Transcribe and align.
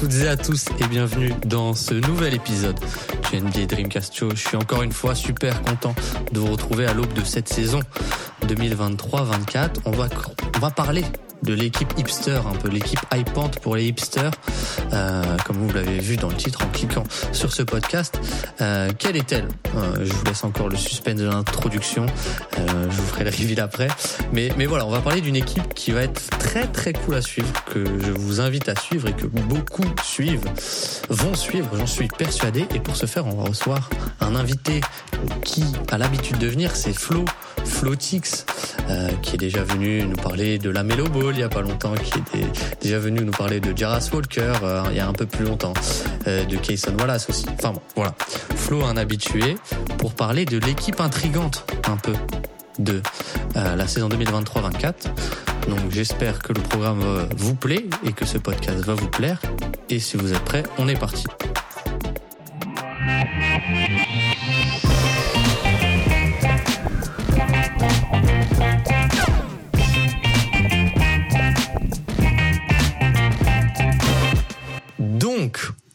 toutes 0.00 0.14
et 0.14 0.28
à 0.28 0.36
tous 0.38 0.64
et 0.78 0.86
bienvenue 0.86 1.34
dans 1.44 1.74
ce 1.74 1.92
nouvel 1.92 2.32
épisode 2.32 2.80
du 3.30 3.38
NBA 3.38 3.66
Dreamcast 3.66 4.16
Show. 4.16 4.30
Je 4.30 4.48
suis 4.48 4.56
encore 4.56 4.82
une 4.82 4.92
fois 4.92 5.14
super 5.14 5.60
content 5.60 5.94
de 6.32 6.40
vous 6.40 6.52
retrouver 6.52 6.86
à 6.86 6.94
l'aube 6.94 7.12
de 7.12 7.22
cette 7.22 7.50
saison 7.50 7.80
2023-24. 8.46 9.80
On 9.84 9.90
va, 9.90 10.08
on 10.56 10.58
va 10.58 10.70
parler 10.70 11.04
de 11.42 11.54
l'équipe 11.54 11.92
hipster, 11.96 12.40
un 12.46 12.56
peu 12.56 12.68
l'équipe 12.68 13.00
hypante 13.14 13.58
pour 13.60 13.76
les 13.76 13.86
hipsters, 13.86 14.30
euh, 14.92 15.22
comme 15.44 15.56
vous 15.56 15.72
l'avez 15.72 15.98
vu 15.98 16.16
dans 16.16 16.28
le 16.28 16.36
titre 16.36 16.62
en 16.64 16.68
cliquant 16.68 17.04
sur 17.32 17.52
ce 17.52 17.62
podcast. 17.62 18.20
Euh, 18.60 18.90
quelle 18.98 19.16
est-elle 19.16 19.48
euh, 19.76 19.94
Je 20.02 20.12
vous 20.12 20.24
laisse 20.24 20.44
encore 20.44 20.68
le 20.68 20.76
suspense 20.76 21.16
de 21.16 21.26
l'introduction. 21.26 22.06
Euh, 22.58 22.90
je 22.90 22.96
vous 22.96 23.06
ferai 23.06 23.24
le 23.24 23.30
reveal 23.30 23.60
après. 23.60 23.88
Mais, 24.32 24.50
mais 24.56 24.66
voilà, 24.66 24.86
on 24.86 24.90
va 24.90 25.00
parler 25.00 25.20
d'une 25.20 25.36
équipe 25.36 25.74
qui 25.74 25.92
va 25.92 26.02
être 26.02 26.30
très 26.38 26.66
très 26.66 26.92
cool 26.92 27.14
à 27.14 27.22
suivre, 27.22 27.52
que 27.64 27.84
je 27.84 28.10
vous 28.12 28.40
invite 28.40 28.68
à 28.68 28.74
suivre 28.74 29.08
et 29.08 29.12
que 29.12 29.26
beaucoup 29.26 29.84
suivent, 30.02 30.48
vont 31.08 31.34
suivre, 31.34 31.68
j'en 31.76 31.86
suis 31.86 32.08
persuadé. 32.08 32.66
Et 32.74 32.80
pour 32.80 32.96
ce 32.96 33.06
faire, 33.06 33.26
on 33.26 33.34
va 33.34 33.48
recevoir 33.48 33.88
un 34.20 34.34
invité 34.34 34.80
qui 35.44 35.64
a 35.90 35.98
l'habitude 35.98 36.38
de 36.38 36.46
venir, 36.46 36.76
c'est 36.76 36.92
Flo, 36.92 37.24
Flotix, 37.64 38.46
euh, 38.88 39.08
qui 39.22 39.34
est 39.34 39.38
déjà 39.38 39.62
venu 39.62 40.04
nous 40.04 40.16
parler 40.16 40.58
de 40.58 40.70
la 40.70 40.82
Melo 40.82 41.08
Il 41.32 41.38
y 41.38 41.42
a 41.44 41.48
pas 41.48 41.62
longtemps, 41.62 41.94
qui 41.94 42.18
est 42.38 42.82
déjà 42.82 42.98
venu 42.98 43.20
nous 43.20 43.32
parler 43.32 43.60
de 43.60 43.76
Jaras 43.76 44.10
Walker 44.12 44.52
euh, 44.62 44.82
il 44.90 44.96
y 44.96 45.00
a 45.00 45.06
un 45.06 45.12
peu 45.12 45.26
plus 45.26 45.44
longtemps, 45.44 45.72
euh, 46.26 46.44
de 46.44 46.56
Kayson 46.56 46.94
Wallace 46.98 47.28
aussi. 47.30 47.46
Enfin 47.56 47.72
bon, 47.72 47.80
voilà. 47.94 48.14
Flo, 48.56 48.84
un 48.84 48.96
habitué, 48.96 49.56
pour 49.98 50.12
parler 50.12 50.44
de 50.44 50.58
l'équipe 50.58 51.00
intrigante 51.00 51.64
un 51.88 51.96
peu 51.96 52.14
de 52.78 53.00
la 53.54 53.86
saison 53.86 54.08
2023-24. 54.08 54.94
Donc 55.68 55.90
j'espère 55.90 56.40
que 56.40 56.52
le 56.52 56.62
programme 56.62 57.28
vous 57.36 57.54
plaît 57.54 57.84
et 58.04 58.12
que 58.12 58.24
ce 58.24 58.38
podcast 58.38 58.80
va 58.80 58.94
vous 58.94 59.08
plaire. 59.08 59.40
Et 59.88 60.00
si 60.00 60.16
vous 60.16 60.32
êtes 60.32 60.44
prêts, 60.44 60.64
on 60.78 60.88
est 60.88 60.98
parti. 60.98 61.24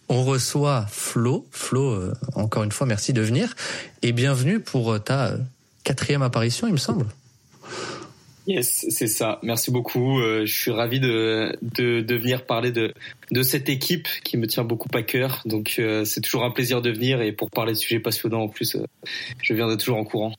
On 0.10 0.24
reçoit 0.24 0.86
Flo. 0.90 1.48
Flo, 1.52 1.92
euh, 1.92 2.14
encore 2.36 2.64
une 2.64 2.72
fois, 2.72 2.88
merci 2.88 3.14
de 3.14 3.22
venir. 3.22 3.56
Et 4.02 4.12
bienvenue 4.12 4.60
pour 4.60 4.94
euh, 4.94 5.00
ta 5.00 5.28
euh, 5.28 5.38
quatrième 5.84 6.22
apparition, 6.22 6.68
il 6.68 6.74
me 6.74 6.78
semble. 6.78 7.06
Yes, 8.48 8.86
c'est 8.90 9.08
ça. 9.08 9.40
Merci 9.42 9.72
beaucoup. 9.72 10.22
je 10.22 10.46
suis 10.46 10.70
ravi 10.70 11.00
de, 11.00 11.58
venir 11.80 12.46
parler 12.46 12.72
de, 12.72 12.94
de 13.32 13.42
cette 13.42 13.70
équipe 13.70 14.08
qui 14.24 14.38
me 14.38 14.46
tient 14.46 14.64
beaucoup 14.64 14.88
à 14.94 15.02
cœur. 15.02 15.42
Donc, 15.46 15.82
c'est 16.04 16.22
toujours 16.22 16.44
un 16.44 16.52
plaisir 16.52 16.84
de 16.84 16.92
venir 16.92 17.22
et 17.22 17.32
pour 17.32 17.50
parler 17.50 17.74
de 17.74 17.78
sujets 17.80 18.00
passionnants 18.00 18.44
en 18.44 18.48
plus, 18.48 18.78
je 19.42 19.54
viendrai 19.56 19.78
toujours 19.78 19.98
en 19.98 20.04
courant. 20.04 20.32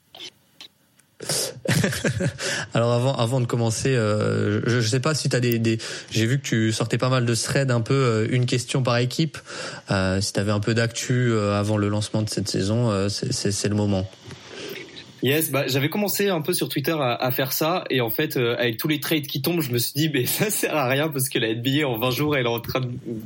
Alors 2.74 2.92
avant, 2.92 3.14
avant 3.14 3.40
de 3.40 3.46
commencer, 3.46 3.94
euh, 3.96 4.60
je, 4.66 4.76
ne 4.76 4.82
sais 4.82 5.00
pas 5.00 5.14
si 5.14 5.28
tu 5.28 5.36
as 5.36 5.40
des, 5.40 5.58
des 5.58 5.78
j'ai 6.10 6.26
vu 6.26 6.38
que 6.38 6.46
tu 6.46 6.72
sortais 6.72 6.98
pas 6.98 7.08
mal 7.08 7.24
de 7.24 7.34
threads, 7.34 7.70
un 7.70 7.80
peu 7.80 7.94
euh, 7.94 8.26
une 8.30 8.46
question 8.46 8.82
par 8.82 8.98
équipe. 8.98 9.38
Euh, 9.90 10.20
si 10.20 10.32
tu 10.32 10.40
avais 10.40 10.52
un 10.52 10.60
peu 10.60 10.74
d'actu 10.74 11.32
avant 11.38 11.76
le 11.76 11.88
lancement 11.88 12.22
de 12.22 12.28
cette 12.28 12.48
saison, 12.48 13.08
c'est 13.08 13.68
le 13.68 13.74
moment. 13.74 14.08
Yes, 15.26 15.50
bah, 15.50 15.64
j'avais 15.66 15.88
commencé 15.88 16.28
un 16.28 16.40
peu 16.40 16.52
sur 16.52 16.68
Twitter 16.68 16.92
à, 16.92 17.16
à, 17.16 17.32
faire 17.32 17.50
ça 17.50 17.82
et 17.90 18.00
en 18.00 18.10
fait 18.10 18.36
euh, 18.36 18.54
avec 18.60 18.76
tous 18.76 18.86
les 18.86 19.00
trades 19.00 19.26
qui 19.26 19.42
tombent, 19.42 19.60
je 19.60 19.72
me 19.72 19.78
suis 19.78 19.92
dit 19.92 20.08
mais 20.08 20.24
ça 20.26 20.50
sert 20.50 20.76
à 20.76 20.86
rien 20.86 21.08
parce 21.08 21.28
que 21.28 21.40
la 21.40 21.52
NBA 21.52 21.84
en 21.84 21.98
20 21.98 22.10
jours 22.10 22.36
elle 22.36 22.46
est 22.46 22.48
en 22.48 22.60
train 22.60 22.82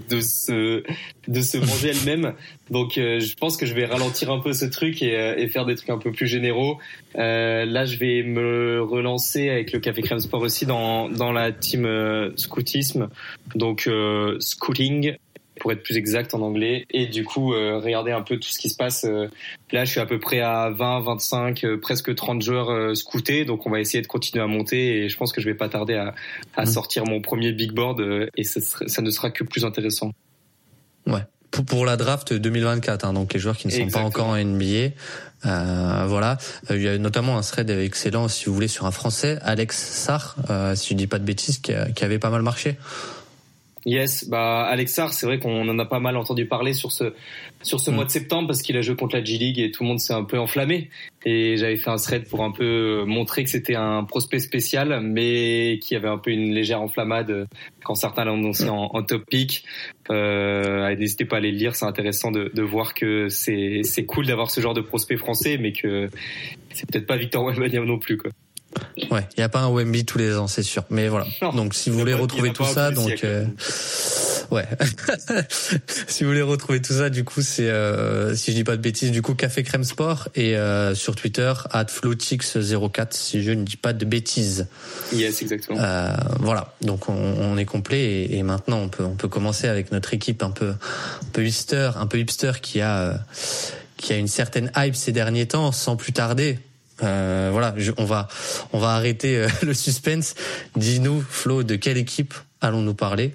de 0.09 0.21
se 0.23 0.83
de 1.29 1.41
se 1.43 1.59
manger 1.59 1.91
elle-même. 2.07 2.33
Donc 2.71 2.97
euh, 2.97 3.21
je 3.21 3.35
pense 3.35 3.59
que 3.59 3.67
je 3.67 3.75
vais 3.75 3.85
ralentir 3.85 4.31
un 4.31 4.39
peu 4.39 4.55
ce 4.55 4.65
truc 4.65 5.03
et, 5.03 5.15
euh, 5.15 5.37
et 5.37 5.47
faire 5.49 5.67
des 5.67 5.75
trucs 5.75 5.91
un 5.91 5.99
peu 5.99 6.11
plus 6.11 6.27
généraux. 6.27 6.79
là 7.15 7.85
je 7.85 7.99
vais 7.99 8.23
me 8.23 8.81
relancer 8.83 9.51
avec 9.51 9.71
le 9.75 9.79
Café 9.79 10.01
Crème 10.01 10.21
Sport 10.21 10.41
aussi 10.41 10.65
dans 10.65 11.11
dans 11.11 11.33
la 11.33 11.53
team 11.53 11.87
scoutisme. 12.35 13.11
Donc 13.55 13.91
scouting 14.39 15.17
pour 15.61 15.71
être 15.71 15.83
plus 15.83 15.97
exact 15.97 16.35
en 16.35 16.41
anglais. 16.41 16.87
Et 16.91 17.07
du 17.07 17.25
coup, 17.25 17.55
euh, 17.55 17.79
regarder 17.79 18.11
un 18.11 18.23
peu 18.23 18.39
tout 18.39 18.49
ce 18.49 18.59
qui 18.59 18.69
se 18.69 18.77
passe. 18.77 19.05
Euh, 19.05 19.29
là, 19.71 19.85
je 19.85 19.91
suis 19.91 20.01
à 20.01 20.07
peu 20.07 20.19
près 20.19 20.41
à 20.41 20.71
20, 20.71 21.01
25, 21.01 21.65
euh, 21.65 21.79
presque 21.79 22.13
30 22.13 22.43
joueurs 22.43 22.97
scoutés. 22.97 23.45
Donc, 23.45 23.67
on 23.67 23.71
va 23.71 23.79
essayer 23.79 24.03
de 24.03 24.09
continuer 24.09 24.43
à 24.43 24.49
monter. 24.49 25.05
Et 25.05 25.09
je 25.09 25.17
pense 25.17 25.33
que 25.33 25.41
je 25.41 25.47
vais 25.47 25.55
pas 25.55 25.69
tarder 25.69 25.95
à, 25.95 26.15
à 26.57 26.63
mmh. 26.63 26.67
sortir 26.67 27.05
mon 27.05 27.21
premier 27.21 27.53
big 27.53 27.73
board. 27.73 28.01
et 28.37 28.43
ça, 28.43 28.61
ça, 28.61 29.03
ne 29.03 29.11
sera 29.11 29.31
que 29.31 29.45
plus 29.45 29.65
intéressant. 29.65 30.11
Ouais. 31.07 31.21
Pour, 31.51 31.65
pour 31.65 31.85
la 31.85 31.97
draft 31.97 32.33
2024, 32.33 33.05
hein, 33.05 33.13
donc 33.13 33.35
les 33.35 33.41
joueurs 33.41 33.57
qui 33.57 33.69
ne 33.69 33.73
sont 33.73 33.89
pas 33.89 34.01
encore 34.01 34.29
en 34.29 34.37
NBA. 34.37 34.95
Euh, 35.47 36.05
voilà, 36.07 36.39
il 36.71 36.83
y 36.83 36.89
a 36.89 36.99
notamment 36.99 37.39
un 37.39 37.41
thread 37.41 37.71
excellent, 37.71 38.29
si 38.29 38.47
vous 38.47 38.55
voulez, 38.55 38.69
sur 38.69 38.87
un 38.87 38.91
Français, 38.91 39.39
Alex 39.43 39.77
Sarr, 39.77 40.37
euh, 40.51 40.75
si 40.75 40.91
je 40.91 40.95
dis 40.95 41.07
pas 41.07 41.19
de 41.19 41.25
bêtises, 41.25 41.59
qui, 41.59 41.73
qui 41.95 42.05
avait 42.05 42.19
pas 42.19 42.31
mal 42.31 42.43
marché. 42.43 42.77
Yes, 43.87 44.29
bah 44.29 44.65
Alexar, 44.65 45.15
c'est 45.15 45.25
vrai 45.25 45.39
qu'on 45.39 45.67
en 45.67 45.79
a 45.79 45.87
pas 45.87 46.01
mal 46.01 46.19
entendu 46.19 46.45
parler 46.45 46.75
sur 46.75 46.93
ce 46.93 47.15
sur 47.63 47.81
ce 47.81 47.91
mm. 47.91 47.95
mois 47.95 48.05
de 48.05 48.11
septembre 48.11 48.49
parce 48.49 48.61
qu'il 48.61 48.77
a 48.77 48.83
joué 48.83 48.95
contre 48.95 49.17
la 49.17 49.25
G 49.25 49.39
League 49.39 49.59
et 49.59 49.71
tout 49.71 49.85
le 49.85 49.89
monde 49.89 50.01
s'est 50.01 50.13
un 50.13 50.25
peu 50.25 50.39
enflammé. 50.39 50.91
Et 51.25 51.57
j'avais 51.57 51.77
fait 51.77 51.89
un 51.89 51.97
thread 51.97 52.29
pour 52.29 52.45
un 52.45 52.51
peu 52.51 53.05
montrer 53.07 53.43
que 53.45 53.51
c'était 53.51 53.77
un 53.77 54.05
prospect 54.05 54.41
spécial, 54.41 55.01
mais 55.03 55.79
qui 55.83 55.97
avait 55.97 56.09
un 56.09 56.19
peu 56.19 56.31
une 56.31 56.53
légère 56.53 56.83
enflammade 56.83 57.47
quand 57.83 57.95
certains 57.95 58.25
l'ont 58.25 58.35
annoncé 58.35 58.67
mm. 58.67 58.71
en, 58.71 58.97
en, 58.97 59.03
top 59.03 59.25
pick. 59.31 59.65
Euh, 60.11 60.95
N'hésitez 60.97 61.25
pas 61.25 61.37
à 61.37 61.39
aller 61.39 61.53
le 61.53 61.59
lire, 61.59 61.75
c'est 61.75 61.87
intéressant 61.87 62.31
de, 62.31 62.51
de 62.53 62.63
voir 62.63 62.93
que 62.93 63.29
c'est 63.29 63.81
c'est 63.85 64.05
cool 64.05 64.27
d'avoir 64.27 64.51
ce 64.51 64.61
genre 64.61 64.75
de 64.75 64.83
prospect 64.83 65.17
français, 65.17 65.57
mais 65.59 65.73
que 65.73 66.11
c'est 66.73 66.91
peut-être 66.91 67.07
pas 67.07 67.17
Victor 67.17 67.45
Wembanyama 67.45 67.87
non 67.87 67.99
plus 67.99 68.19
quoi. 68.19 68.31
Ouais, 69.11 69.27
il 69.37 69.41
n'y 69.41 69.45
a 69.45 69.49
pas 69.49 69.61
un 69.61 69.69
Wemby 69.69 70.05
tous 70.05 70.19
les 70.19 70.37
ans, 70.37 70.47
c'est 70.47 70.63
sûr. 70.63 70.85
Mais 70.91 71.09
voilà. 71.09 71.27
donc 71.55 71.75
si 71.75 71.91
vous 71.91 71.99
voulez 71.99 72.15
retrouver 72.15 72.53
tout 72.53 72.65
ça, 72.65 72.93
donc 72.93 73.25
euh, 73.25 73.45
ouais. 74.53 74.65
si 76.07 76.23
vous 76.23 76.31
voulez 76.31 76.43
retrouver 76.43 76.81
tout 76.81 76.93
ça, 76.93 77.11
du 77.11 77.25
coup 77.25 77.43
c'est 77.43 77.69
euh, 77.69 78.35
si 78.37 78.53
je 78.53 78.57
dis 78.57 78.65
pas 78.65 78.77
de 78.77 78.83
bêtises, 78.83 79.11
du 79.11 79.23
coup 79.23 79.35
Café 79.35 79.65
Crème 79.65 79.83
Sport 79.83 80.29
et 80.37 80.57
euh, 80.57 80.95
sur 80.95 81.17
Twitter 81.17 81.53
@flotix04 81.73 83.09
si 83.11 83.43
je 83.43 83.51
ne 83.51 83.65
dis 83.65 83.77
pas 83.77 83.93
de 83.93 84.05
bêtises. 84.05 84.69
Yes, 85.13 85.43
exactement. 85.43 85.81
voilà. 86.39 86.75
Donc 86.81 87.09
on, 87.09 87.15
on 87.15 87.57
est 87.57 87.65
complet 87.65 88.01
et, 88.01 88.39
et, 88.39 88.43
maintenant 88.45 88.79
on 88.79 88.89
peut 88.89 89.05
on 89.05 89.17
peut 89.17 89.29
commencer 89.29 89.67
avec 89.67 89.91
notre 89.91 90.15
équipe 90.15 90.43
un 90.43 90.51
peu 90.51 90.69
un 90.71 91.31
peu 91.33 91.45
hipster, 91.45 91.91
un 91.97 92.07
peu 92.07 92.19
hipster 92.19 92.53
qui 92.63 92.81
a 92.81 93.19
qui 93.97 94.13
a 94.13 94.17
une 94.17 94.29
certaine 94.29 94.71
hype 94.77 94.95
ces 94.95 95.13
derniers 95.13 95.47
temps, 95.47 95.73
sans 95.73 95.97
plus 95.97 96.13
tarder 96.13 96.59
euh, 97.03 97.49
voilà, 97.53 97.75
on 97.99 98.05
va 98.05 98.29
on 98.73 98.79
va 98.79 98.91
arrêter 98.91 99.39
euh, 99.39 99.49
le 99.63 99.75
suspense. 99.75 100.35
Dis-nous, 100.77 101.21
Flo, 101.21 101.63
de 101.63 101.77
quelle 101.77 101.99
équipe 101.99 102.35
allons-nous 102.61 102.95
parler 102.95 103.35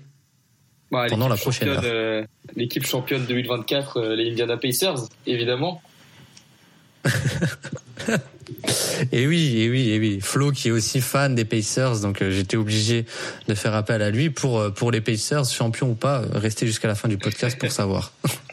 bah, 0.91 1.07
pendant 1.09 1.27
la 1.27 1.35
prochaine 1.35 1.69
heure 1.69 1.81
euh, 1.83 2.23
L'équipe 2.55 2.85
championne 2.85 3.25
2024, 3.25 4.01
les 4.13 4.31
Indiana 4.31 4.57
Pacers, 4.57 5.09
évidemment. 5.25 5.81
et 9.11 9.27
oui, 9.27 9.61
et 9.61 9.69
oui, 9.69 9.89
et 9.91 9.99
oui. 9.99 10.19
Flo 10.21 10.51
qui 10.51 10.69
est 10.69 10.71
aussi 10.71 11.01
fan 11.01 11.35
des 11.35 11.45
Pacers, 11.45 11.99
donc 12.01 12.23
j'étais 12.23 12.57
obligé 12.57 13.05
de 13.47 13.55
faire 13.55 13.75
appel 13.75 14.01
à 14.01 14.09
lui 14.09 14.29
pour 14.29 14.73
pour 14.73 14.91
les 14.91 15.01
Pacers, 15.01 15.45
champion 15.45 15.89
ou 15.91 15.95
pas. 15.95 16.23
Restez 16.33 16.65
jusqu'à 16.67 16.87
la 16.87 16.95
fin 16.95 17.07
du 17.07 17.17
podcast 17.17 17.59
pour 17.59 17.71
savoir. 17.71 18.13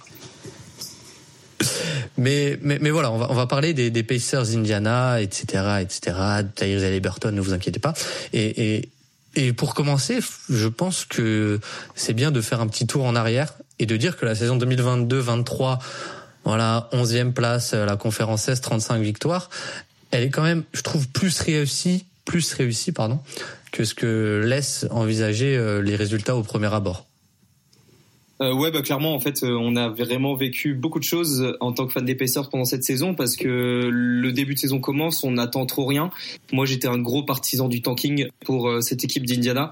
Mais, 2.22 2.56
mais, 2.62 2.78
mais 2.80 2.90
voilà, 2.90 3.10
on 3.10 3.18
va, 3.18 3.26
on 3.30 3.34
va 3.34 3.48
parler 3.48 3.74
des, 3.74 3.90
des 3.90 4.04
Pacers 4.04 4.54
Indiana, 4.54 5.20
etc., 5.20 5.80
etc. 5.80 6.16
Tyrese 6.54 6.84
Halliburton, 6.84 7.32
ne 7.32 7.40
vous 7.40 7.52
inquiétez 7.52 7.80
pas. 7.80 7.94
Et, 8.32 8.76
et, 8.76 8.88
et 9.34 9.52
pour 9.52 9.74
commencer, 9.74 10.20
je 10.48 10.68
pense 10.68 11.04
que 11.04 11.58
c'est 11.96 12.12
bien 12.12 12.30
de 12.30 12.40
faire 12.40 12.60
un 12.60 12.68
petit 12.68 12.86
tour 12.86 13.04
en 13.06 13.16
arrière 13.16 13.54
et 13.80 13.86
de 13.86 13.96
dire 13.96 14.16
que 14.16 14.24
la 14.24 14.36
saison 14.36 14.56
2022-23, 14.56 15.80
voilà, 16.44 16.88
11e 16.92 17.32
place, 17.32 17.74
la 17.74 17.96
conférence 17.96 18.48
S, 18.48 18.60
35 18.60 19.02
victoires, 19.02 19.50
elle 20.12 20.22
est 20.22 20.30
quand 20.30 20.44
même, 20.44 20.62
je 20.72 20.82
trouve, 20.82 21.08
plus 21.08 21.40
réussie, 21.40 22.06
plus 22.24 22.54
réussie, 22.54 22.92
pardon, 22.92 23.18
que 23.72 23.84
ce 23.84 23.94
que 23.94 24.44
laisse 24.46 24.86
envisager 24.90 25.56
euh, 25.56 25.82
les 25.82 25.96
résultats 25.96 26.36
au 26.36 26.44
premier 26.44 26.72
abord. 26.72 27.06
Euh, 28.42 28.52
ouais, 28.52 28.72
bah 28.72 28.82
clairement, 28.82 29.14
en 29.14 29.20
fait, 29.20 29.44
euh, 29.44 29.56
on 29.56 29.76
a 29.76 29.88
vraiment 29.88 30.34
vécu 30.34 30.74
beaucoup 30.74 30.98
de 30.98 31.04
choses 31.04 31.56
en 31.60 31.72
tant 31.72 31.86
que 31.86 31.92
fan 31.92 32.04
d'épaisseur 32.04 32.50
pendant 32.50 32.64
cette 32.64 32.82
saison 32.82 33.14
parce 33.14 33.36
que 33.36 33.88
le 33.88 34.32
début 34.32 34.54
de 34.54 34.58
saison 34.58 34.80
commence, 34.80 35.22
on 35.22 35.32
n'attend 35.32 35.64
trop 35.64 35.86
rien. 35.86 36.10
Moi, 36.52 36.66
j'étais 36.66 36.88
un 36.88 36.98
gros 36.98 37.22
partisan 37.22 37.68
du 37.68 37.82
tanking 37.82 38.26
pour 38.44 38.68
euh, 38.68 38.80
cette 38.80 39.04
équipe 39.04 39.26
d'Indiana, 39.26 39.70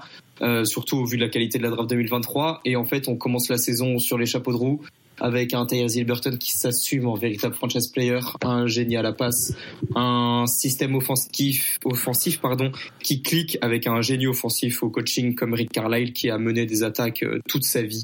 surtout 0.63 0.97
au 0.97 1.05
vu 1.05 1.17
de 1.17 1.21
la 1.21 1.29
qualité 1.29 1.57
de 1.57 1.63
la 1.63 1.69
draft 1.69 1.89
2023. 1.89 2.61
Et 2.63 2.77
en 2.77 2.85
fait, 2.85 3.09
on 3.09 3.15
commence 3.17 3.49
la 3.49 3.57
saison 3.57 3.99
sur 3.99 4.17
les 4.17 4.25
chapeaux 4.25 4.51
de 4.51 4.57
roue. 4.57 4.81
Avec 5.21 5.53
un 5.53 5.65
Tyrese 5.67 5.95
Hilberton 5.95 6.35
qui 6.37 6.51
s'assume 6.51 7.07
en 7.07 7.13
véritable 7.13 7.53
franchise 7.53 7.87
player, 7.87 8.19
un 8.41 8.65
génie 8.65 8.97
à 8.97 9.03
la 9.03 9.13
passe, 9.13 9.53
un 9.95 10.45
système 10.47 10.95
offensif, 10.95 11.77
offensif 11.85 12.41
pardon, 12.41 12.71
qui 13.03 13.21
clique 13.21 13.57
avec 13.61 13.85
un 13.85 14.01
génie 14.01 14.25
offensif 14.27 14.81
au 14.81 14.89
coaching 14.89 15.35
comme 15.35 15.53
Rick 15.53 15.71
Carlisle 15.71 16.11
qui 16.11 16.31
a 16.31 16.39
mené 16.39 16.65
des 16.65 16.83
attaques 16.83 17.23
euh, 17.23 17.39
toute 17.47 17.63
sa 17.63 17.83
vie. 17.83 18.03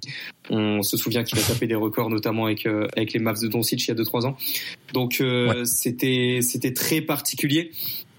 On 0.49 0.83
se 0.83 0.95
souvient 0.95 1.23
qu'il 1.23 1.39
a 1.39 1.41
tapé 1.41 1.65
des 1.65 1.75
records 1.75 2.11
notamment 2.11 2.45
avec 2.45 2.67
euh, 2.67 2.87
avec 2.95 3.13
les 3.13 3.19
Mavs 3.19 3.41
de 3.41 3.47
Doncic 3.47 3.83
il 3.83 3.87
y 3.87 3.91
a 3.91 3.95
2-3 3.95 4.27
ans. 4.27 4.37
Donc 4.93 5.19
euh, 5.19 5.65
c'était 5.65 6.39
c'était 6.41 6.73
très 6.73 7.01
particulier. 7.01 7.71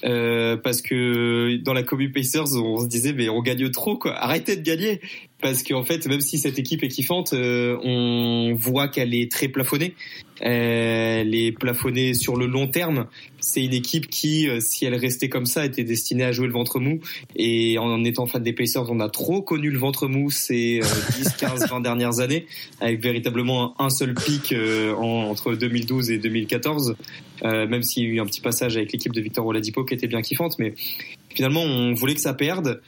Euh, 0.05 0.56
parce 0.56 0.81
que 0.81 1.56
dans 1.56 1.73
la 1.73 1.83
Kobe 1.83 2.12
Pacers, 2.15 2.55
on 2.55 2.79
se 2.79 2.87
disait 2.87 3.12
mais 3.12 3.29
on 3.29 3.43
gagne 3.43 3.69
trop 3.71 3.97
quoi. 3.97 4.15
Arrêtez 4.15 4.56
de 4.56 4.62
gagner 4.62 5.00
parce 5.40 5.62
qu'en 5.62 5.85
fait 5.85 6.06
même 6.06 6.20
si 6.20 6.38
cette 6.38 6.58
équipe 6.58 6.82
est 6.82 6.88
kiffante, 6.88 7.32
euh, 7.32 7.76
on 7.82 8.55
voit 8.55 8.88
qu'elle 8.88 9.14
est 9.14 9.31
très 9.31 9.49
plafonnée. 9.49 9.94
Elle 10.40 11.35
est 11.35 11.50
plafonnée 11.50 12.14
sur 12.14 12.37
le 12.37 12.46
long 12.46 12.69
terme. 12.69 13.06
C'est 13.40 13.64
une 13.64 13.73
équipe 13.73 14.08
qui, 14.08 14.49
euh, 14.49 14.61
si 14.61 14.85
elle 14.85 14.94
restait 14.94 15.29
comme 15.29 15.46
ça, 15.46 15.64
était 15.64 15.82
destinée 15.82 16.23
à 16.23 16.31
jouer 16.31 16.46
le 16.46 16.52
ventre 16.52 16.79
mou. 16.79 17.00
Et 17.35 17.76
en 17.79 18.05
étant 18.05 18.26
fan 18.26 18.43
des 18.43 18.52
Pacers, 18.52 18.88
on 18.88 19.00
a 19.00 19.08
trop 19.08 19.43
connu 19.43 19.70
le 19.70 19.79
ventre 19.79 20.06
mou 20.06 20.31
ces 20.31 20.81
10, 21.17 21.29
15, 21.38 21.69
20 21.69 21.81
dernières 21.81 22.20
années, 22.20 22.46
avec 22.81 23.02
véritablement 23.02 23.81
un 23.81 23.90
seul 23.90 24.14
pic 24.14 24.55
entre 24.96 25.55
2012 25.55 26.12
et 26.12 26.19
2014. 26.19 26.94
même 27.43 27.82
s'il 27.82 28.05
y 28.05 28.06
a 28.06 28.11
eu 28.11 28.20
un 28.20 28.26
petit 28.26 28.40
passage 28.40 28.76
avec 28.76 28.93
l'équipe 28.93 29.12
de 29.12 29.20
Victor 29.20 29.44
Oladipo 29.44 29.85
qui 29.85 29.94
était 29.94 30.06
bien 30.06 30.23
kiffante, 30.23 30.56
mais 30.61 30.75
finalement 31.38 31.62
on 31.62 31.94
voulait 31.94 32.17
que 32.17 32.20
ça 32.20 32.35
perde 32.35 32.81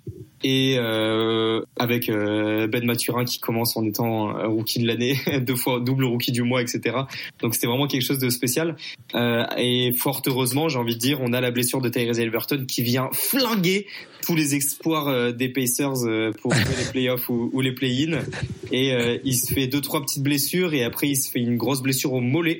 et 0.43 0.75
euh, 0.77 1.61
avec 1.79 2.09
euh, 2.09 2.67
Ben 2.67 2.85
Maturin 2.85 3.25
qui 3.25 3.39
commence 3.39 3.77
en 3.77 3.85
étant 3.85 4.33
rookie 4.49 4.81
de 4.81 4.89
l'année, 4.89 5.17
deux 5.41 5.55
fois 5.55 5.79
double 5.79 6.05
rookie 6.05 6.33
du 6.33 6.43
mois, 6.43 6.61
etc. 6.61 6.97
Donc 7.41 7.55
c'était 7.55 7.69
vraiment 7.69 7.87
quelque 7.87 8.03
chose 8.03 8.19
de 8.19 8.29
spécial. 8.29 8.75
Euh, 9.15 9.45
et 9.57 9.93
fort 9.93 10.21
heureusement, 10.27 10.69
j'ai 10.69 10.81
envie 10.81 10.95
de 10.95 10.99
dire, 10.99 11.21
on 11.21 11.33
a 11.33 11.41
la 11.41 11.53
blessure 11.53 11.81
de 11.81 11.89
Tyrese 11.89 12.19
Halliburton 12.19 12.65
qui 12.67 12.83
vient 12.83 13.09
flinguer 13.13 13.87
tous 14.27 14.35
les 14.35 14.57
espoirs 14.57 15.07
euh, 15.07 15.31
des 15.31 15.49
Pacers 15.49 16.05
euh, 16.07 16.33
pour 16.43 16.53
les 16.53 16.91
playoffs 16.91 17.29
ou, 17.29 17.51
ou 17.53 17.61
les 17.61 17.73
play-in. 17.73 18.19
Et 18.73 18.93
euh, 18.93 19.19
il 19.25 19.37
se 19.37 19.55
fait 19.55 19.69
deux 19.69 19.81
trois 19.81 20.01
petites 20.03 20.25
blessures 20.25 20.75
et 20.75 20.83
après 20.83 21.07
il 21.07 21.17
se 21.17 21.31
fait 21.31 21.39
une 21.39 21.57
grosse 21.57 21.83
blessure 21.83 22.15
au 22.15 22.21
mollet. 22.21 22.59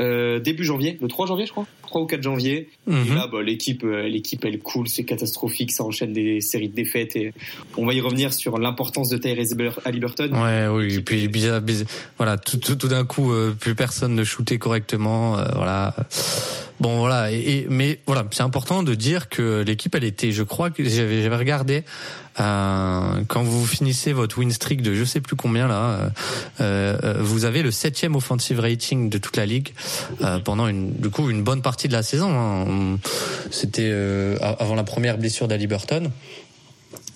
Euh, 0.00 0.38
début 0.38 0.64
janvier, 0.64 0.96
le 1.00 1.08
3 1.08 1.26
janvier 1.26 1.46
je 1.46 1.50
crois, 1.50 1.66
3 1.88 2.02
ou 2.02 2.06
4 2.06 2.22
janvier. 2.22 2.68
Et 2.86 2.90
Mhm. 2.90 3.14
là, 3.14 3.26
bah, 3.26 3.42
l'équipe, 3.42 3.82
euh, 3.84 4.02
l'équipe 4.08 4.44
elle 4.44 4.58
coule, 4.60 4.88
c'est 4.88 5.04
catastrophique, 5.04 5.72
ça 5.72 5.82
enchaîne 5.84 6.12
des 6.12 6.40
séries 6.40 6.68
de 6.68 6.74
défaites 6.74 7.16
et 7.16 7.32
on 7.76 7.86
va 7.86 7.94
y 7.94 8.00
revenir 8.00 8.32
sur 8.32 8.58
l'importance 8.58 9.08
de 9.08 9.16
Tyrese 9.16 9.56
Halliburton. 9.84 10.30
Ouais, 10.32 10.66
oui. 10.68 10.94
Et 10.96 11.00
puis, 11.00 11.26
bizarre, 11.28 11.60
bizarre- 11.60 11.88
voilà, 12.18 12.36
tout, 12.38 12.58
tout, 12.58 12.76
tout 12.76 12.88
d'un 12.88 13.04
coup, 13.04 13.32
euh, 13.32 13.52
plus 13.58 13.74
personne 13.74 14.14
ne 14.14 14.24
shootait 14.24 14.58
correctement. 14.58 15.38
euh, 15.38 15.44
voilà. 15.54 15.94
Bon, 16.80 16.98
voilà. 16.98 17.32
Et, 17.32 17.38
et- 17.40 17.66
mais 17.68 17.98
voilà, 18.06 18.24
c'est 18.30 18.42
important 18.42 18.82
de 18.84 18.94
dire 18.94 19.28
que 19.28 19.62
l'équipe, 19.66 19.94
elle 19.94 20.04
était, 20.04 20.30
je 20.30 20.42
crois 20.44 20.70
que 20.70 20.84
j'avais, 20.84 21.22
j'avais 21.22 21.36
regardé 21.36 21.82
euh, 22.40 23.22
quand 23.26 23.42
vous 23.42 23.66
finissez 23.66 24.12
votre 24.12 24.38
win 24.38 24.50
streak 24.52 24.80
de 24.82 24.94
je 24.94 25.04
sais 25.04 25.20
plus 25.20 25.34
combien 25.36 25.66
là, 25.66 26.10
vous 27.20 27.44
avez 27.44 27.62
le 27.62 27.70
septième 27.70 28.14
offensive 28.16 28.60
rating 28.60 29.10
de 29.10 29.18
toute 29.18 29.36
la 29.36 29.46
ligue 29.46 29.70
pendant 30.44 30.66
une, 30.68 30.92
du 30.92 31.10
coup, 31.10 31.30
une 31.30 31.42
bonne 31.42 31.62
partie 31.62 31.77
de 31.86 31.92
la 31.92 32.02
saison. 32.02 32.30
hein. 32.30 32.98
C'était 33.52 33.90
euh, 33.92 34.36
avant 34.40 34.74
la 34.74 34.84
première 34.84 35.18
blessure 35.18 35.46
d'Ali 35.46 35.68
Burton 35.68 36.10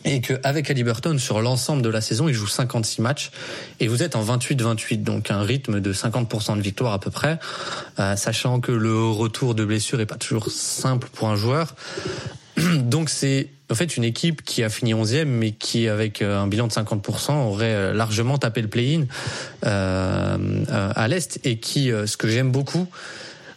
et 0.04 0.20
qu'avec 0.20 0.68
Halliburton, 0.70 1.18
sur 1.18 1.40
l'ensemble 1.40 1.82
de 1.82 1.88
la 1.88 2.00
saison, 2.00 2.28
il 2.28 2.34
joue 2.34 2.48
56 2.48 3.00
matchs, 3.02 3.30
et 3.78 3.86
vous 3.86 4.02
êtes 4.02 4.16
en 4.16 4.24
28-28, 4.24 5.04
donc 5.04 5.30
un 5.30 5.42
rythme 5.42 5.80
de 5.80 5.92
50% 5.92 6.56
de 6.56 6.60
victoire 6.60 6.92
à 6.92 6.98
peu 6.98 7.10
près, 7.10 7.38
euh, 8.00 8.16
sachant 8.16 8.60
que 8.60 8.72
le 8.72 9.04
retour 9.06 9.54
de 9.54 9.64
blessure 9.64 10.00
est 10.00 10.06
pas 10.06 10.16
toujours 10.16 10.50
simple 10.50 11.08
pour 11.12 11.28
un 11.28 11.36
joueur. 11.36 11.76
Donc 12.78 13.10
c'est 13.10 13.48
en 13.70 13.74
fait 13.74 13.96
une 13.96 14.04
équipe 14.04 14.42
qui 14.42 14.62
a 14.64 14.68
fini 14.68 14.92
11e, 14.92 15.24
mais 15.24 15.52
qui 15.52 15.86
avec 15.88 16.20
euh, 16.20 16.40
un 16.40 16.48
bilan 16.48 16.66
de 16.66 16.72
50% 16.72 17.32
aurait 17.46 17.94
largement 17.94 18.38
tapé 18.38 18.60
le 18.60 18.68
play-in 18.68 19.06
à 19.62 21.08
l'est, 21.08 21.38
et 21.44 21.58
qui, 21.58 21.90
ce 21.90 22.16
que 22.16 22.28
j'aime 22.28 22.50
beaucoup 22.50 22.88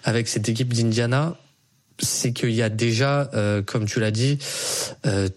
avec 0.06 0.28
cette 0.28 0.48
équipe 0.48 0.72
d'Indiana, 0.72 1.36
c'est 2.00 2.31
qu'il 2.31 2.52
y 2.52 2.62
a 2.62 2.69
déjà, 2.69 3.30
euh, 3.34 3.62
comme 3.62 3.86
tu 3.86 4.00
l'as 4.00 4.12
dit, 4.12 4.38
euh, 5.06 5.28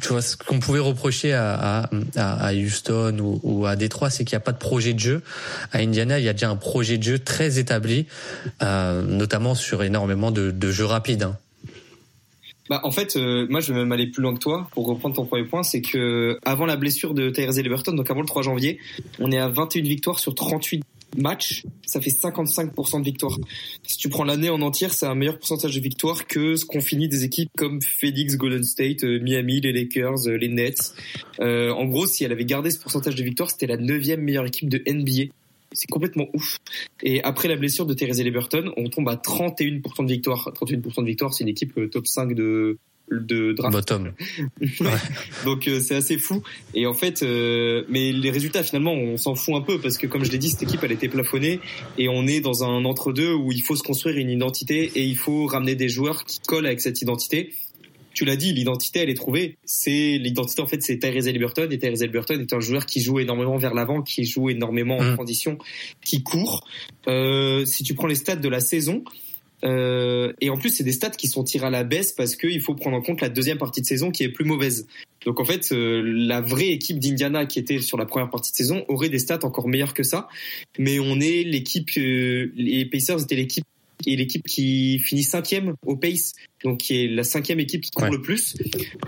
ce 0.00 0.36
qu'on 0.36 0.60
pouvait 0.60 0.80
reprocher 0.80 1.32
à, 1.34 1.88
Houston 2.52 3.40
ou, 3.42 3.66
à 3.66 3.76
Détroit, 3.76 4.10
c'est 4.10 4.24
qu'il 4.24 4.34
n'y 4.34 4.42
a 4.42 4.44
pas 4.44 4.52
de 4.52 4.58
projet 4.58 4.92
de 4.92 4.98
jeu. 4.98 5.22
À 5.72 5.78
Indiana, 5.78 6.18
il 6.18 6.24
y 6.24 6.28
a 6.28 6.32
déjà 6.32 6.48
un 6.48 6.56
projet 6.56 6.98
de 6.98 7.02
jeu 7.02 7.18
très 7.18 7.58
établi, 7.58 8.06
euh, 8.62 9.02
notamment 9.02 9.54
sur 9.54 9.82
énormément 9.82 10.30
de, 10.30 10.70
jeux 10.70 10.84
rapides. 10.84 11.24
hein. 11.24 11.36
Bah, 12.70 12.80
en 12.82 12.90
fait, 12.90 13.16
moi, 13.16 13.60
je 13.60 13.72
vais 13.72 13.80
même 13.80 13.92
aller 13.92 14.06
plus 14.06 14.22
loin 14.22 14.34
que 14.34 14.38
toi 14.38 14.68
pour 14.72 14.86
reprendre 14.86 15.14
ton 15.14 15.26
premier 15.26 15.44
point. 15.44 15.62
C'est 15.62 15.82
que 15.82 16.38
avant 16.44 16.66
la 16.66 16.76
blessure 16.76 17.14
de 17.14 17.30
Tyrese 17.30 17.58
Halliburton, 17.58 17.94
donc 17.94 18.10
avant 18.10 18.22
le 18.22 18.26
3 18.26 18.42
janvier, 18.42 18.78
on 19.20 19.30
est 19.30 19.38
à 19.38 19.48
21 19.48 19.82
victoires 19.82 20.18
sur 20.18 20.34
38 20.34 20.82
matchs. 21.16 21.64
Ça 21.86 22.00
fait 22.00 22.10
55% 22.10 23.00
de 23.00 23.04
victoires. 23.04 23.38
Si 23.82 23.96
tu 23.96 24.08
prends 24.08 24.24
l'année 24.24 24.50
en 24.50 24.60
entière, 24.62 24.92
c'est 24.94 25.06
un 25.06 25.14
meilleur 25.14 25.38
pourcentage 25.38 25.74
de 25.74 25.80
victoires 25.80 26.26
que 26.26 26.56
ce 26.56 26.64
qu'ont 26.64 26.80
fini 26.80 27.08
des 27.08 27.24
équipes 27.24 27.50
comme 27.56 27.80
Phoenix, 27.82 28.36
Golden 28.36 28.64
State, 28.64 29.04
euh, 29.04 29.20
Miami, 29.20 29.60
les 29.60 29.72
Lakers, 29.72 30.26
euh, 30.26 30.36
les 30.36 30.48
Nets. 30.48 30.94
Euh, 31.40 31.70
en 31.70 31.86
gros, 31.86 32.06
si 32.06 32.24
elle 32.24 32.32
avait 32.32 32.44
gardé 32.44 32.70
ce 32.70 32.78
pourcentage 32.78 33.14
de 33.14 33.22
victoires, 33.22 33.50
c'était 33.50 33.66
la 33.66 33.76
neuvième 33.76 34.20
meilleure 34.20 34.46
équipe 34.46 34.68
de 34.68 34.82
NBA. 34.86 35.32
C'est 35.74 35.90
complètement 35.90 36.28
ouf. 36.34 36.58
Et 37.02 37.22
après 37.24 37.48
la 37.48 37.56
blessure 37.56 37.84
de 37.84 37.94
Therese 37.94 38.20
Halliburton, 38.20 38.72
on 38.76 38.88
tombe 38.88 39.08
à 39.08 39.16
31% 39.16 40.04
de 40.04 40.12
victoire. 40.12 40.52
31% 40.54 41.02
de 41.02 41.06
victoire, 41.06 41.34
c'est 41.34 41.42
une 41.42 41.50
équipe 41.50 41.76
euh, 41.76 41.88
top 41.88 42.06
5 42.06 42.34
de, 42.34 42.78
de 43.10 43.52
draft. 43.52 43.72
Bottom. 43.72 44.12
Donc 45.44 45.68
euh, 45.68 45.80
c'est 45.80 45.94
assez 45.94 46.18
fou. 46.18 46.42
Et 46.74 46.86
en 46.86 46.94
fait, 46.94 47.22
euh, 47.22 47.84
mais 47.88 48.12
les 48.12 48.30
résultats 48.30 48.62
finalement, 48.62 48.92
on 48.92 49.16
s'en 49.16 49.34
fout 49.34 49.54
un 49.54 49.60
peu 49.60 49.78
parce 49.78 49.98
que 49.98 50.06
comme 50.06 50.24
je 50.24 50.30
l'ai 50.30 50.38
dit, 50.38 50.50
cette 50.50 50.62
équipe 50.62 50.82
elle 50.82 50.92
était 50.92 51.08
plafonnée 51.08 51.60
et 51.98 52.08
on 52.08 52.26
est 52.26 52.40
dans 52.40 52.64
un 52.64 52.84
entre-deux 52.84 53.32
où 53.32 53.52
il 53.52 53.62
faut 53.62 53.76
se 53.76 53.82
construire 53.82 54.16
une 54.16 54.30
identité 54.30 54.90
et 54.94 55.04
il 55.04 55.16
faut 55.16 55.46
ramener 55.46 55.74
des 55.74 55.88
joueurs 55.88 56.24
qui 56.24 56.40
collent 56.40 56.66
avec 56.66 56.80
cette 56.80 57.00
identité. 57.02 57.52
Tu 58.14 58.24
l'as 58.24 58.36
dit, 58.36 58.52
l'identité 58.52 59.00
elle 59.00 59.10
est 59.10 59.14
trouvée. 59.14 59.56
C'est 59.64 60.18
l'identité 60.18 60.62
en 60.62 60.68
fait, 60.68 60.82
c'est 60.82 60.98
Tyrese 60.98 61.26
Halliburton 61.26 61.68
et 61.70 61.78
Tyrese 61.78 62.02
Halliburton 62.02 62.40
est 62.40 62.52
un 62.52 62.60
joueur 62.60 62.86
qui 62.86 63.00
joue 63.00 63.18
énormément 63.18 63.58
vers 63.58 63.74
l'avant, 63.74 64.02
qui 64.02 64.24
joue 64.24 64.50
énormément 64.50 64.98
en 64.98 65.04
Mm. 65.04 65.14
transition, 65.14 65.58
qui 66.04 66.22
court. 66.22 66.64
Euh, 67.08 67.64
si 67.66 67.82
tu 67.82 67.94
prends 67.94 68.06
les 68.06 68.14
stats 68.14 68.36
de 68.36 68.48
la 68.48 68.60
saison, 68.60 69.02
euh, 69.62 70.32
et 70.40 70.50
en 70.50 70.56
plus, 70.58 70.70
c'est 70.70 70.84
des 70.84 70.92
stats 70.92 71.10
qui 71.10 71.28
sont 71.28 71.44
tirés 71.44 71.66
à 71.66 71.70
la 71.70 71.84
baisse 71.84 72.12
parce 72.12 72.36
qu'il 72.36 72.60
faut 72.60 72.74
prendre 72.74 72.96
en 72.96 73.02
compte 73.02 73.20
la 73.20 73.28
deuxième 73.28 73.58
partie 73.58 73.80
de 73.80 73.86
saison 73.86 74.10
qui 74.10 74.22
est 74.22 74.28
plus 74.28 74.44
mauvaise. 74.44 74.86
Donc 75.24 75.40
en 75.40 75.44
fait, 75.44 75.70
euh, 75.72 76.02
la 76.04 76.40
vraie 76.40 76.68
équipe 76.68 76.98
d'Indiana 76.98 77.46
qui 77.46 77.58
était 77.58 77.80
sur 77.80 77.96
la 77.96 78.04
première 78.04 78.30
partie 78.30 78.50
de 78.50 78.56
saison 78.56 78.84
aurait 78.88 79.08
des 79.08 79.18
stats 79.18 79.44
encore 79.44 79.68
meilleures 79.68 79.94
que 79.94 80.02
ça. 80.02 80.28
Mais 80.78 80.98
on 80.98 81.18
est 81.20 81.44
l'équipe, 81.44 81.88
euh, 81.96 82.52
les 82.56 82.84
Pacers 82.84 83.22
étaient 83.22 83.36
l'équipe 83.36 83.64
et 84.06 84.16
l'équipe 84.16 84.44
qui 84.46 84.98
finit 84.98 85.22
cinquième 85.22 85.74
au 85.86 85.96
pace, 85.96 86.34
donc 86.62 86.78
qui 86.78 87.04
est 87.04 87.08
la 87.08 87.24
cinquième 87.24 87.60
équipe 87.60 87.80
qui 87.80 87.90
court 87.90 88.04
Ouais. 88.04 88.10
le 88.10 88.20
plus. 88.20 88.56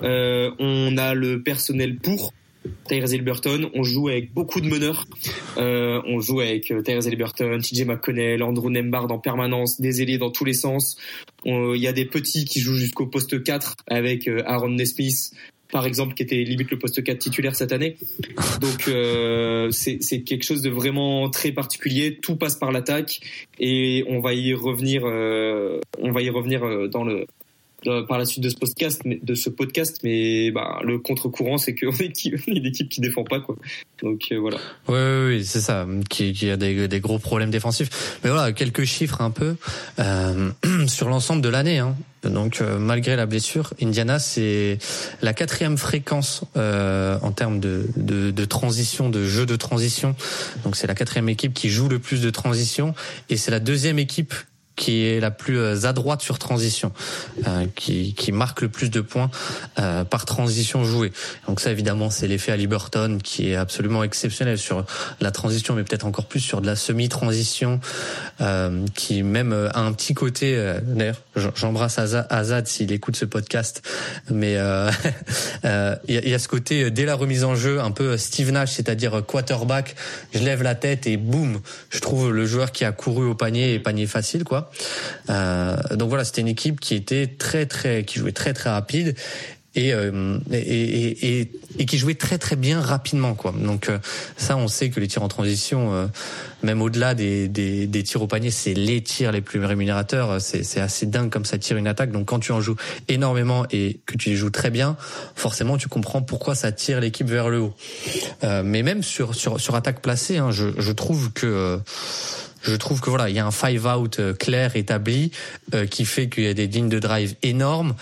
On 0.03 0.97
a 0.97 1.15
le 1.15 1.43
personnel 1.43 1.97
pour. 1.97 2.33
Tyrese 2.89 3.15
Halliburton, 3.15 3.71
on 3.75 3.83
joue 3.83 4.09
avec 4.09 4.33
beaucoup 4.33 4.61
de 4.61 4.69
meneurs. 4.69 5.07
Euh, 5.57 6.01
on 6.07 6.21
joue 6.21 6.41
avec 6.41 6.71
euh, 6.71 6.83
Tyrese 6.83 7.07
Halliburton, 7.07 7.59
TJ 7.61 7.85
McConnell, 7.85 8.43
Andrew 8.43 8.71
Nembhard 8.71 9.11
en 9.11 9.19
permanence, 9.19 9.81
des 9.81 10.03
ailiers 10.03 10.19
dans 10.19 10.31
tous 10.31 10.45
les 10.45 10.55
sens. 10.55 10.97
Il 11.45 11.77
y 11.77 11.87
a 11.87 11.93
des 11.93 12.05
petits 12.05 12.45
qui 12.45 12.61
jouent 12.61 12.77
jusqu'au 12.77 13.07
poste 13.07 13.43
4 13.43 13.77
avec 13.89 14.29
euh, 14.29 14.43
Aaron 14.47 14.71
Nesmith, 14.71 15.33
par 15.71 15.87
exemple, 15.87 16.15
qui 16.15 16.23
était 16.23 16.43
limite 16.43 16.71
le 16.71 16.79
poste 16.79 17.03
4 17.03 17.19
titulaire 17.19 17.55
cette 17.55 17.73
année. 17.73 17.97
Donc 18.61 18.91
c'est 19.73 20.23
quelque 20.23 20.45
chose 20.45 20.63
de 20.63 20.71
vraiment 20.71 21.29
très 21.31 21.53
particulier. 21.53 22.19
Tout 22.21 22.37
passe 22.37 22.57
par 22.57 22.73
l'attaque 22.73 23.21
et 23.59 24.05
on 24.09 24.21
va 24.21 24.35
y 24.35 24.55
revenir. 24.55 25.05
on 25.05 26.13
va 26.13 26.23
y 26.23 26.31
revenir 26.31 26.89
dans 26.89 27.05
le 27.05 27.27
par 28.09 28.19
la 28.19 28.25
suite 28.25 28.43
de 28.43 28.49
ce 28.49 28.57
podcast, 28.57 29.03
mais, 29.05 29.19
de 29.23 29.35
ce 29.35 29.51
podcast, 29.51 30.01
mais 30.03 30.51
bah, 30.51 30.81
le 30.85 30.99
contre-courant, 30.99 31.59
c'est 31.59 31.75
qu'on 31.75 31.93
est 32.01 32.25
une 32.25 32.67
équipe 32.67 32.89
qui 32.89 33.01
défend 33.01 33.25
pas, 33.25 33.41
quoi. 33.41 33.57
Donc 34.03 34.27
euh, 34.33 34.39
voilà. 34.39 34.59
Oui, 34.89 34.99
oui, 34.99 35.37
oui, 35.37 35.45
c'est 35.45 35.61
ça, 35.61 35.87
qui, 36.11 36.33
qui 36.33 36.51
a 36.51 36.57
des, 36.57 36.89
des 36.89 37.01
gros 37.01 37.19
problèmes 37.19 37.51
défensifs. 37.51 38.19
Mais 38.25 38.31
voilà, 38.31 38.53
quelques 38.53 38.85
chiffres 38.85 39.21
un 39.21 39.31
peu 39.31 39.57
euh, 39.99 40.51
sur 40.87 41.09
l'ensemble 41.09 41.43
de 41.43 41.49
l'année. 41.49 41.79
Hein. 41.79 41.97
Donc, 42.25 42.61
euh, 42.61 42.79
malgré 42.79 43.17
la 43.17 43.27
blessure, 43.27 43.73
Indiana, 43.81 44.19
c'est 44.19 44.79
la 45.23 45.33
quatrième 45.35 45.77
fréquence 45.77 46.45
euh, 46.57 47.19
en 47.23 47.33
termes 47.33 47.61
de, 47.61 47.87
de, 47.97 48.31
de 48.31 48.45
transition, 48.45 49.11
de 49.11 49.25
jeu 49.25 49.47
de 49.47 49.57
transition. 49.57 50.15
Donc, 50.65 50.77
c'est 50.77 50.87
la 50.87 50.95
quatrième 50.95 51.29
équipe 51.29 51.55
qui 51.55 51.71
joue 51.71 51.89
le 51.89 51.99
plus 51.99 52.21
de 52.21 52.31
transition, 52.31 52.95
et 53.31 53.37
c'est 53.37 53.51
la 53.51 53.61
deuxième 53.61 53.99
équipe 53.99 54.35
qui 54.77 55.07
est 55.07 55.21
la 55.21 55.31
plus 55.31 55.59
euh, 55.59 55.87
adroite 55.87 56.21
sur 56.21 56.39
transition, 56.39 56.93
euh, 57.47 57.67
qui, 57.75 58.15
qui 58.15 58.31
marque 58.31 58.61
le 58.61 58.69
plus 58.69 58.91
de 58.91 59.01
points 59.01 59.31
euh, 59.79 60.05
par 60.05 60.27
transition 60.27 60.85
jouée. 60.85 61.13
Donc 61.49 61.61
ça 61.61 61.71
évidemment 61.71 62.11
c'est 62.11 62.29
l'effet 62.29 62.53
à 62.53 62.57
Liberton 62.57 63.19
qui 63.23 63.51
est 63.51 63.57
absolument 63.57 64.05
exceptionnel 64.05 64.59
sur 64.59 64.85
la 65.21 65.31
transition, 65.31 65.75
mais 65.75 65.83
peut-être 65.83 66.05
encore 66.05 66.27
plus 66.27 66.41
sur 66.41 66.61
de 66.61 66.67
la 66.67 66.77
semi-transition, 66.77 67.81
qui 68.95 69.23
même 69.23 69.53
a 69.53 69.81
un 69.81 69.93
petit 69.93 70.13
côté. 70.13 70.57
D'ailleurs, 70.83 71.21
j'embrasse 71.55 71.99
Azad 71.99 72.67
s'il 72.67 72.93
écoute 72.93 73.17
ce 73.17 73.25
podcast, 73.25 73.83
mais 74.31 74.53
il 75.65 76.15
y, 76.15 76.35
a, 76.35 76.39
ce 76.39 76.49
côté 76.49 76.91
dès 76.91 77.05
la 77.05 77.15
remise 77.15 77.45
en 77.45 77.55
jeu 77.55 77.81
un 77.81 77.91
peu 77.91 78.17
Steve 78.19 78.51
Nash, 78.51 78.73
c'est-à-dire 78.73 79.23
quarterback, 79.27 79.97
je 80.35 80.41
lève 80.41 80.63
la 80.63 80.75
tête 80.75 81.07
et 81.07 81.17
boum, 81.17 81.61
je 81.91 82.01
trouve 82.01 82.31
le 82.31 82.45
joueur 82.45 82.73
qui 82.73 82.85
a 82.85 82.93
couru 82.93 83.27
au 83.27 83.35
panier 83.35 83.75
et 83.75 83.79
panier 83.79 84.07
facile 84.07 84.45
quoi. 84.45 84.66
Euh, 85.31 85.77
donc 85.93 86.09
voilà, 86.09 86.25
c'était 86.25 86.41
une 86.41 86.49
équipe 86.49 86.81
qui 86.81 86.95
était 86.95 87.27
très 87.27 87.67
très, 87.67 88.05
qui 88.05 88.19
jouait 88.19 88.33
très 88.33 88.53
très 88.53 88.71
rapide 88.71 89.15
euh, 89.79 90.39
et, 90.51 91.51
et, 91.79 91.85
qui 91.85 91.99
jouait 91.99 92.15
très 92.15 92.39
très 92.39 92.57
bien 92.57 92.81
rapidement. 92.81 93.37
Donc 93.59 93.91
euh, 93.91 93.99
ça 94.39 94.57
on 94.57 94.69
sait 94.69 94.89
que 94.89 95.01
les 95.01 95.07
tirs 95.07 95.23
en 95.23 95.29
transition, 95.29 96.11
même 96.63 96.81
au-delà 96.81 97.15
des, 97.15 98.03
tirs 98.05 98.23
au 98.23 98.27
panier, 98.27 98.51
c'est 98.51 98.73
les 98.73 99.03
tirs 99.03 99.33
les 99.33 99.43
plus 99.43 99.63
rémunérateurs. 99.63 100.41
C'est 100.41 100.81
assez 100.81 101.05
dingue 101.05 101.29
comme 101.29 101.45
ça 101.45 101.59
tire 101.59 101.77
une 101.77 101.89
attaque. 101.89 102.11
Donc 102.11 102.27
quand 102.27 102.39
tu 102.39 102.53
en 102.53 102.61
joues 102.63 102.77
énormément 103.09 103.67
et 103.71 104.01
que 104.07 104.17
tu 104.17 104.31
les 104.31 104.37
joues 104.37 104.51
très 104.51 104.71
bien, 104.71 104.97
forcément 105.35 105.77
tu 105.77 105.89
comprends 105.89 106.23
pourquoi 106.23 106.55
ça 106.55 106.73
tire 106.73 107.01
l'équipe 107.01 107.29
vers 107.29 107.51
le 107.51 107.61
haut. 107.61 107.75
mais 108.43 108.83
même 108.83 109.03
sur 109.03 109.75
attaque 109.75 110.01
placée, 110.01 110.39
hein, 110.39 110.53
je 110.53 110.93
trouve 110.93 111.33
que 111.33 111.81
je 112.67 112.75
trouve 112.75 113.01
que 113.01 113.11
voilà, 113.11 113.29
il 113.29 113.37
y 113.37 113.39
a 113.39 113.47
un 113.47 113.51
five 113.51 113.87
out 113.87 114.19
euh, 114.19 114.35
clair 114.35 114.77
établi 114.77 115.31
euh, 115.75 115.87
qui 115.87 116.05
fait 116.05 116.29
qu'il 116.29 116.45
y 116.45 116.49
a 116.49 116.55
des 116.55 116.67
lignes 116.67 116.89
de 116.89 116.99
drive 116.99 117.35
énormes. 117.43 117.95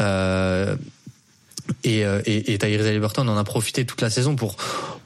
Euh, 0.00 0.76
et, 1.84 2.00
et, 2.00 2.52
et 2.52 2.58
Tyrese 2.58 2.86
Halliburton 2.86 3.26
en 3.28 3.36
a 3.36 3.44
profité 3.44 3.86
toute 3.86 4.00
la 4.00 4.10
saison 4.10 4.34
pour 4.36 4.56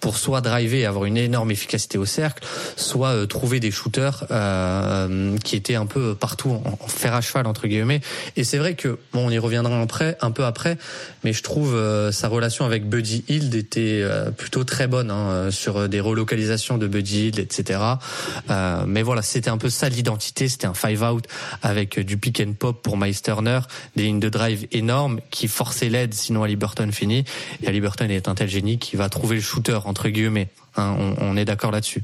pour 0.07 0.19
soit 0.19 0.41
driver 0.41 0.83
et 0.83 0.87
avoir 0.87 1.07
une 1.07 1.17
énorme 1.17 1.51
efficacité 1.51 1.99
au 1.99 2.05
cercle, 2.05 2.47
soit 2.77 3.09
euh, 3.09 3.27
trouver 3.27 3.59
des 3.59 3.73
shooters 3.73 4.25
euh, 4.31 5.37
qui 5.39 5.57
étaient 5.57 5.75
un 5.75 5.87
peu 5.87 6.15
partout 6.15 6.51
en, 6.51 6.87
fer 6.87 7.13
à 7.13 7.21
cheval 7.21 7.49
entre 7.49 7.67
guillemets. 7.67 8.01
Et 8.37 8.45
c'est 8.45 8.59
vrai 8.59 8.75
que 8.75 9.01
bon, 9.13 9.27
on 9.27 9.31
y 9.31 9.39
reviendra 9.41 9.83
après, 9.83 10.17
un 10.21 10.31
peu 10.31 10.45
après, 10.45 10.79
mais 11.25 11.33
je 11.33 11.43
trouve 11.43 11.75
euh, 11.75 12.13
sa 12.13 12.29
relation 12.29 12.65
avec 12.65 12.89
Buddy 12.89 13.25
Hield 13.27 13.53
était 13.57 14.05
plutôt 14.37 14.63
très 14.63 14.87
bonne 14.87 15.11
hein, 15.11 15.51
sur 15.51 15.89
des 15.89 15.99
relocalisations 15.99 16.79
de 16.79 16.87
Buddy 16.87 17.25
Hield, 17.25 17.41
etc. 17.41 17.81
mais 18.87 19.03
voilà, 19.03 19.23
c'était 19.23 19.51
un 19.51 19.59
peu 19.59 19.71
ça 19.71 19.89
l'identité, 19.89 20.47
c'était 20.47 20.69
un 20.69 20.75
five 20.75 21.03
out 21.03 21.27
avec 21.63 21.99
du 21.99 22.17
pick 22.17 22.41
and 22.41 22.53
pop 22.57 22.81
pour 22.81 22.97
Miles 22.97 23.21
Turner, 23.21 23.59
des 23.97 24.05
lignes 24.05 24.21
de 24.21 24.29
drive 24.29 24.69
énormes 24.71 25.21
qui 25.33 25.49
forçaient 25.49 25.89
l'aide 25.89 26.15
sinon 26.15 26.45
Halliburton 26.45 26.93
finit. 26.93 27.25
Et 27.61 27.67
Halliburton 27.67 28.09
est 28.09 28.29
un 28.29 28.37
tel 28.37 28.49
génie 28.49 28.79
qui 28.79 28.95
va 28.95 29.09
trouver 29.09 29.35
le 29.35 29.43
shooter 29.43 29.81
entre 29.97 30.11
guillemets. 30.11 30.49
Hein, 30.77 30.95
on, 31.21 31.37
est 31.39 31.47
d'accord 31.47 31.71
là-dessus. 31.71 32.03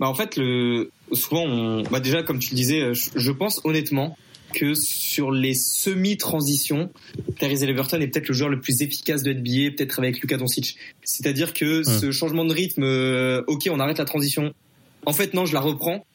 Bah 0.00 0.08
en 0.08 0.14
fait, 0.14 0.36
le, 0.36 0.90
souvent, 1.12 1.42
on, 1.42 1.82
bah 1.82 2.00
déjà 2.00 2.22
comme 2.22 2.38
tu 2.38 2.50
le 2.52 2.56
disais, 2.56 2.94
je, 2.94 3.30
pense 3.30 3.60
honnêtement 3.64 4.16
que 4.54 4.72
sur 4.74 5.30
les 5.30 5.52
semi-transitions, 5.52 6.90
Tyrese 7.38 7.62
Halliburton 7.64 8.00
est 8.00 8.06
peut-être 8.06 8.28
le 8.28 8.34
joueur 8.34 8.48
le 8.48 8.60
plus 8.60 8.80
efficace 8.80 9.22
de 9.22 9.34
NBA, 9.34 9.76
peut-être 9.76 9.98
avec 9.98 10.20
Luka 10.20 10.38
Doncic. 10.38 10.76
C'est-à-dire 11.04 11.52
que 11.52 11.80
hmm. 11.80 12.00
ce 12.00 12.10
changement 12.10 12.46
de 12.46 12.54
rythme, 12.54 12.84
euh, 12.84 13.42
ok, 13.48 13.68
on 13.70 13.80
arrête 13.80 13.98
la 13.98 14.06
transition. 14.06 14.54
En 15.04 15.12
fait, 15.12 15.34
non, 15.34 15.44
je 15.44 15.52
la 15.52 15.60
reprends. 15.60 16.06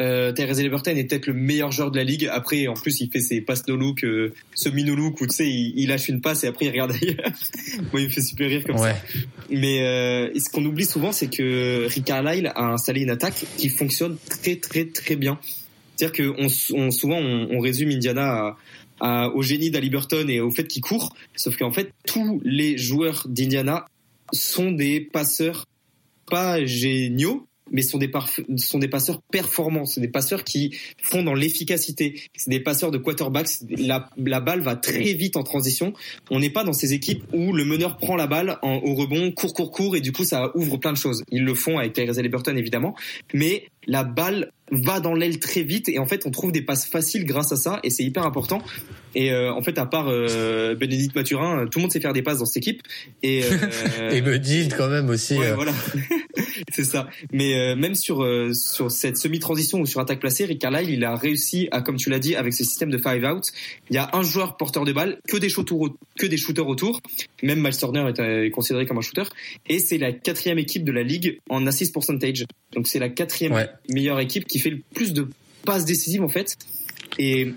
Euh, 0.00 0.32
Therese 0.32 0.60
Liberton 0.60 0.92
est 0.92 1.04
peut-être 1.04 1.26
le 1.26 1.34
meilleur 1.34 1.72
joueur 1.72 1.90
de 1.90 1.96
la 1.96 2.04
ligue. 2.04 2.28
Après, 2.30 2.68
en 2.68 2.74
plus, 2.74 3.00
il 3.00 3.10
fait 3.10 3.20
ses 3.20 3.40
passes 3.40 3.66
no 3.66 3.76
look, 3.76 4.04
euh, 4.04 4.32
semi 4.54 4.84
no 4.84 4.94
look 4.94 5.20
où 5.20 5.26
tu 5.26 5.34
sais, 5.34 5.48
il, 5.48 5.88
lâche 5.88 6.08
une 6.08 6.20
passe 6.20 6.44
et 6.44 6.46
après 6.46 6.66
il 6.66 6.70
regarde 6.70 6.92
ailleurs. 6.92 7.16
Moi, 7.92 8.00
il 8.00 8.04
me 8.04 8.08
fait 8.08 8.22
super 8.22 8.48
rire 8.48 8.62
comme 8.64 8.78
ça. 8.78 8.96
Mais 9.50 9.82
euh, 9.82 10.30
ce 10.38 10.48
qu'on 10.50 10.64
oublie 10.64 10.84
souvent, 10.84 11.10
c'est 11.10 11.28
que 11.28 11.86
Rick 11.88 12.04
Carlisle 12.04 12.52
a 12.54 12.72
installé 12.72 13.02
une 13.02 13.10
attaque 13.10 13.44
qui 13.56 13.68
fonctionne 13.68 14.16
très 14.28 14.56
très 14.56 14.84
très 14.86 15.16
bien. 15.16 15.38
C'est-à-dire 15.96 16.16
que 16.16 16.34
on, 16.72 16.90
souvent 16.90 17.18
on, 17.18 17.58
résume 17.58 17.90
Indiana 17.90 18.56
au 19.00 19.42
génie 19.42 19.70
d'Aliberton 19.70 20.28
et 20.28 20.40
au 20.40 20.52
fait 20.52 20.64
qu'il 20.64 20.82
court, 20.82 21.16
sauf 21.34 21.56
qu'en 21.56 21.72
fait 21.72 21.92
tous 22.06 22.40
les 22.44 22.78
joueurs 22.78 23.26
d'Indiana 23.28 23.86
sont 24.32 24.70
des 24.70 25.00
passeurs 25.00 25.66
pas 26.30 26.64
géniaux, 26.64 27.47
mais 27.70 27.82
sont 27.82 27.98
des, 27.98 28.10
sont 28.56 28.78
des 28.78 28.88
passeurs 28.88 29.22
performants, 29.22 29.84
c'est 29.84 30.00
des 30.00 30.08
passeurs 30.08 30.44
qui 30.44 30.76
font 31.00 31.22
dans 31.22 31.34
l'efficacité, 31.34 32.20
c'est 32.36 32.50
des 32.50 32.60
passeurs 32.60 32.90
de 32.90 32.98
quarterbacks, 32.98 33.48
la, 33.68 34.08
la 34.16 34.40
balle 34.40 34.60
va 34.60 34.76
très 34.76 35.12
vite 35.14 35.36
en 35.36 35.42
transition, 35.42 35.92
on 36.30 36.38
n'est 36.38 36.50
pas 36.50 36.64
dans 36.64 36.72
ces 36.72 36.92
équipes 36.92 37.24
où 37.32 37.52
le 37.52 37.64
meneur 37.64 37.96
prend 37.96 38.16
la 38.16 38.26
balle 38.26 38.58
en, 38.62 38.76
au 38.76 38.94
rebond, 38.94 39.32
court, 39.32 39.54
court, 39.54 39.70
court, 39.70 39.96
et 39.96 40.00
du 40.00 40.12
coup 40.12 40.24
ça 40.24 40.50
ouvre 40.56 40.76
plein 40.76 40.92
de 40.92 40.98
choses. 40.98 41.22
Ils 41.30 41.44
le 41.44 41.54
font 41.54 41.78
avec 41.78 41.92
Tyrese 41.92 42.18
Burton 42.28 42.56
évidemment, 42.56 42.94
mais 43.32 43.64
la 43.88 44.04
balle 44.04 44.52
va 44.70 45.00
dans 45.00 45.14
l'aile 45.14 45.38
très 45.38 45.62
vite 45.62 45.88
et 45.88 45.98
en 45.98 46.06
fait 46.06 46.26
on 46.26 46.30
trouve 46.30 46.52
des 46.52 46.62
passes 46.62 46.86
faciles 46.86 47.24
grâce 47.24 47.52
à 47.52 47.56
ça 47.56 47.80
et 47.82 47.90
c'est 47.90 48.04
hyper 48.04 48.24
important. 48.24 48.62
Et 49.14 49.32
euh, 49.32 49.52
en 49.52 49.62
fait 49.62 49.78
à 49.78 49.86
part 49.86 50.08
euh, 50.08 50.74
Bénédicte 50.74 51.14
Mathurin 51.14 51.66
tout 51.66 51.78
le 51.78 51.82
monde 51.82 51.92
sait 51.92 52.00
faire 52.00 52.12
des 52.12 52.22
passes 52.22 52.38
dans 52.38 52.44
cette 52.44 52.58
équipe 52.58 52.82
et 53.22 53.42
euh, 53.44 54.10
et 54.12 54.68
quand 54.76 54.88
même 54.88 55.08
aussi 55.08 55.38
ouais, 55.38 55.52
voilà. 55.54 55.72
C'est 56.72 56.84
ça. 56.84 57.08
Mais 57.32 57.58
euh, 57.58 57.76
même 57.76 57.94
sur 57.94 58.26
sur 58.52 58.90
cette 58.90 59.16
semi-transition 59.16 59.80
ou 59.80 59.86
sur 59.86 60.00
attaque 60.00 60.20
placée 60.20 60.44
Rick 60.44 60.60
Carlisle 60.60 60.90
il 60.90 61.04
a 61.04 61.16
réussi 61.16 61.68
à 61.70 61.80
comme 61.80 61.96
tu 61.96 62.10
l'as 62.10 62.18
dit 62.18 62.36
avec 62.36 62.52
ce 62.52 62.64
système 62.64 62.90
de 62.90 62.98
five 62.98 63.24
out. 63.24 63.50
Il 63.90 63.96
y 63.96 63.98
a 63.98 64.10
un 64.12 64.22
joueur 64.22 64.56
porteur 64.56 64.84
de 64.84 64.92
balle 64.92 65.18
que 65.26 65.36
des 65.36 65.48
shooters 65.48 65.78
que 66.18 66.26
des 66.26 66.36
shooters 66.36 66.68
autour. 66.68 67.00
Même 67.42 67.62
Miles 67.62 67.76
Turner 67.76 68.12
est 68.18 68.50
considéré 68.50 68.86
comme 68.86 68.98
un 68.98 69.02
shooter. 69.02 69.24
Et 69.68 69.78
c'est 69.78 69.98
la 69.98 70.12
quatrième 70.12 70.58
équipe 70.58 70.84
de 70.84 70.92
la 70.92 71.02
ligue 71.02 71.38
en 71.48 71.66
assist 71.66 71.94
percentage. 71.94 72.44
Donc 72.74 72.86
c'est 72.86 72.98
la 72.98 73.08
quatrième 73.08 73.54
meilleure 73.88 74.20
équipe 74.20 74.46
qui 74.46 74.58
fait 74.58 74.70
le 74.70 74.80
plus 74.94 75.12
de 75.12 75.28
passes 75.64 75.84
décisives 75.84 76.22
en 76.22 76.28
fait. 76.28 76.56
Et 77.18 77.52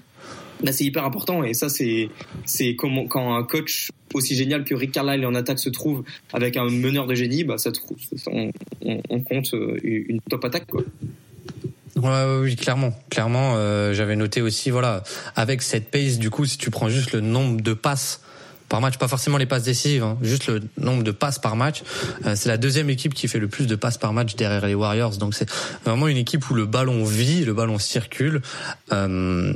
là, 0.63 0.71
c'est 0.71 0.83
hyper 0.83 1.05
important. 1.05 1.43
Et 1.43 1.53
ça, 1.53 1.67
c'est 1.69 2.75
comment 2.75 3.07
quand 3.07 3.35
un 3.35 3.43
coach 3.43 3.89
aussi 4.13 4.35
génial 4.35 4.63
que 4.63 4.75
Rick 4.75 4.91
Carlisle 4.91 5.25
en 5.25 5.35
attaque 5.35 5.59
se 5.59 5.69
trouve 5.69 6.03
avec 6.33 6.57
un 6.57 6.65
meneur 6.65 7.07
de 7.07 7.15
génie, 7.15 7.43
bah 7.43 7.57
ça 7.57 7.71
on, 8.27 8.51
compte 9.21 9.53
euh, 9.53 9.77
une 9.83 10.19
top 10.29 10.43
attaque 10.43 10.67
quoi. 10.67 10.83
Ouais, 11.95 12.39
oui, 12.41 12.55
clairement, 12.55 12.93
clairement. 13.09 13.55
Euh, 13.55 13.93
J'avais 13.93 14.15
noté 14.15 14.41
aussi, 14.41 14.69
voilà, 14.69 15.03
avec 15.35 15.61
cette 15.61 15.91
pace, 15.91 16.19
du 16.19 16.29
coup, 16.29 16.45
si 16.45 16.57
tu 16.57 16.71
prends 16.71 16.89
juste 16.89 17.11
le 17.11 17.21
nombre 17.21 17.61
de 17.61 17.73
passes 17.73 18.21
par 18.71 18.79
match, 18.79 18.97
pas 18.97 19.09
forcément 19.09 19.37
les 19.37 19.45
passes 19.45 19.63
décisives, 19.63 20.01
hein, 20.01 20.17
juste 20.21 20.47
le 20.47 20.61
nombre 20.77 21.03
de 21.03 21.11
passes 21.11 21.39
par 21.39 21.57
match. 21.57 21.83
Euh, 22.25 22.35
c'est 22.37 22.47
la 22.47 22.55
deuxième 22.55 22.89
équipe 22.89 23.13
qui 23.13 23.27
fait 23.27 23.37
le 23.37 23.49
plus 23.49 23.67
de 23.67 23.75
passes 23.75 23.97
par 23.97 24.13
match 24.13 24.35
derrière 24.37 24.65
les 24.65 24.75
Warriors, 24.75 25.17
donc 25.17 25.35
c'est 25.35 25.49
vraiment 25.83 26.07
une 26.07 26.15
équipe 26.15 26.49
où 26.49 26.53
le 26.53 26.65
ballon 26.65 27.03
vit, 27.03 27.43
le 27.43 27.53
ballon 27.53 27.77
circule. 27.79 28.41
Euh, 28.93 29.53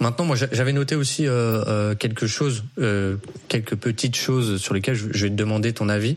maintenant, 0.00 0.24
moi, 0.24 0.34
j'avais 0.36 0.72
noté 0.72 0.96
aussi 0.96 1.28
euh, 1.28 1.62
euh 1.68 1.94
quelque 1.94 2.26
chose, 2.26 2.64
euh, 2.80 3.16
quelques 3.46 3.76
petites 3.76 4.16
choses 4.16 4.60
sur 4.60 4.74
lesquelles 4.74 4.96
je, 4.96 5.06
vais 5.06 5.30
te 5.30 5.36
demander 5.36 5.72
ton 5.72 5.88
avis. 5.88 6.16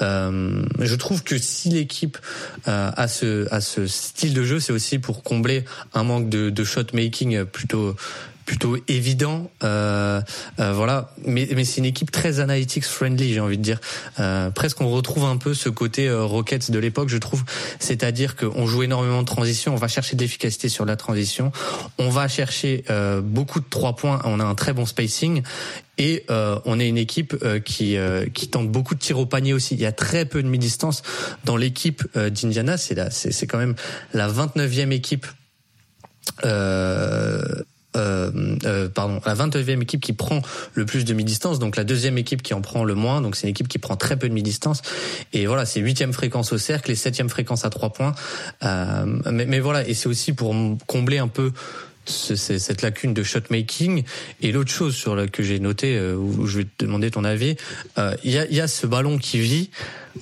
je 0.00 0.94
trouve 0.94 1.22
que 1.22 1.36
si 1.36 1.68
l'équipe 1.68 2.16
a 2.64 3.06
ce 3.06 3.52
a 3.52 3.60
ce 3.60 3.86
style 3.86 4.32
de 4.32 4.44
jeu, 4.44 4.60
c'est 4.60 4.72
aussi 4.72 4.98
pour 4.98 5.22
combler 5.22 5.66
un 5.92 6.04
manque 6.04 6.30
de, 6.30 6.48
de 6.48 6.64
shot 6.64 6.86
making 6.94 7.44
plutôt 7.44 7.96
plutôt 8.44 8.76
évident. 8.88 9.50
Euh, 9.62 10.20
euh, 10.58 10.72
voilà, 10.72 11.12
mais, 11.24 11.48
mais 11.54 11.64
c'est 11.64 11.78
une 11.78 11.84
équipe 11.84 12.10
très 12.10 12.40
analytics 12.40 12.84
friendly, 12.84 13.32
j'ai 13.32 13.40
envie 13.40 13.58
de 13.58 13.62
dire. 13.62 13.80
Euh, 14.18 14.50
presque 14.50 14.80
on 14.80 14.90
retrouve 14.90 15.24
un 15.24 15.36
peu 15.36 15.54
ce 15.54 15.68
côté 15.68 16.08
euh, 16.08 16.24
Rockets 16.24 16.70
de 16.70 16.78
l'époque, 16.78 17.08
je 17.08 17.18
trouve. 17.18 17.44
C'est-à-dire 17.78 18.36
qu'on 18.36 18.66
joue 18.66 18.82
énormément 18.82 19.22
de 19.22 19.26
transition, 19.26 19.74
on 19.74 19.76
va 19.76 19.88
chercher 19.88 20.16
de 20.16 20.22
l'efficacité 20.22 20.68
sur 20.68 20.84
la 20.84 20.96
transition, 20.96 21.52
on 21.98 22.10
va 22.10 22.28
chercher 22.28 22.84
euh, 22.90 23.20
beaucoup 23.20 23.60
de 23.60 23.66
trois 23.68 23.96
points, 23.96 24.20
on 24.24 24.40
a 24.40 24.44
un 24.44 24.54
très 24.54 24.72
bon 24.72 24.86
spacing 24.86 25.42
et 25.98 26.24
euh, 26.30 26.58
on 26.64 26.80
est 26.80 26.88
une 26.88 26.98
équipe 26.98 27.36
euh, 27.42 27.60
qui 27.60 27.96
qui 28.34 28.48
tente 28.48 28.70
beaucoup 28.70 28.94
de 28.94 29.00
tirs 29.00 29.18
au 29.18 29.26
panier 29.26 29.52
aussi. 29.52 29.74
Il 29.74 29.80
y 29.80 29.86
a 29.86 29.92
très 29.92 30.24
peu 30.24 30.42
de 30.42 30.48
mi-distance 30.48 31.02
dans 31.44 31.56
l'équipe 31.56 32.02
d'Indiana. 32.16 32.76
C'est 32.76 33.12
c'est 33.12 33.32
c'est 33.32 33.46
quand 33.46 33.58
même 33.58 33.74
la 34.12 34.28
29e 34.28 34.92
équipe 34.92 35.26
euh, 37.96 38.56
euh, 38.64 38.88
pardon, 38.88 39.20
la 39.24 39.34
29e 39.34 39.82
équipe 39.82 40.00
qui 40.00 40.12
prend 40.12 40.42
le 40.74 40.86
plus 40.86 41.04
de 41.04 41.14
mi-distance, 41.14 41.58
donc 41.58 41.76
la 41.76 41.84
deuxième 41.84 42.18
équipe 42.18 42.42
qui 42.42 42.54
en 42.54 42.60
prend 42.60 42.84
le 42.84 42.94
moins, 42.94 43.20
donc 43.20 43.36
c'est 43.36 43.46
une 43.46 43.50
équipe 43.50 43.68
qui 43.68 43.78
prend 43.78 43.96
très 43.96 44.16
peu 44.16 44.28
de 44.28 44.34
mi-distance. 44.34 44.82
Et 45.32 45.46
voilà, 45.46 45.66
c'est 45.66 45.80
huitième 45.80 46.12
fréquence 46.12 46.52
au 46.52 46.58
cercle 46.58 46.90
et 46.90 46.94
septième 46.94 47.28
fréquence 47.28 47.64
à 47.64 47.70
trois 47.70 47.92
points. 47.92 48.14
Euh, 48.62 49.04
mais, 49.30 49.46
mais, 49.46 49.60
voilà, 49.60 49.86
et 49.86 49.94
c'est 49.94 50.08
aussi 50.08 50.32
pour 50.32 50.54
combler 50.86 51.18
un 51.18 51.28
peu 51.28 51.52
cette 52.06 52.82
lacune 52.82 53.14
de 53.14 53.22
shot 53.22 53.40
making. 53.50 54.04
Et 54.40 54.52
l'autre 54.52 54.70
chose 54.70 54.94
sur 54.94 55.14
la 55.14 55.26
que 55.28 55.42
j'ai 55.42 55.58
noté, 55.58 55.96
euh, 55.96 56.16
où 56.16 56.46
je 56.46 56.58
vais 56.58 56.64
te 56.64 56.84
demander 56.84 57.10
ton 57.10 57.24
avis, 57.24 57.56
euh, 57.98 58.14
il 58.24 58.30
y, 58.30 58.38
a, 58.38 58.46
y 58.50 58.60
a 58.60 58.68
ce 58.68 58.86
ballon 58.86 59.18
qui 59.18 59.38
vit, 59.38 59.70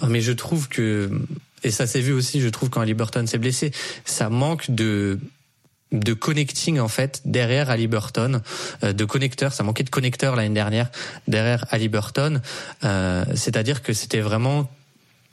mais 0.06 0.20
je 0.20 0.32
trouve 0.32 0.68
que 0.68 1.10
et 1.64 1.70
ça 1.70 1.86
s'est 1.86 2.00
vu 2.00 2.12
aussi, 2.12 2.40
je 2.40 2.48
trouve, 2.48 2.70
quand 2.70 2.86
Burton 2.86 3.26
s'est 3.26 3.38
blessé, 3.38 3.72
ça 4.04 4.30
manque 4.30 4.70
de 4.70 5.18
de 5.92 6.12
connecting 6.12 6.78
en 6.78 6.88
fait 6.88 7.22
derrière 7.24 7.74
Burton, 7.88 8.42
euh, 8.82 8.92
de 8.92 9.04
connecteurs. 9.04 9.52
Ça 9.52 9.62
manquait 9.62 9.84
de 9.84 9.90
connecteurs 9.90 10.36
l'année 10.36 10.54
dernière 10.54 10.90
derrière 11.26 11.64
Burton. 11.90 12.40
Euh, 12.84 13.24
C'est-à-dire 13.34 13.82
que 13.82 13.92
c'était 13.92 14.20
vraiment 14.20 14.70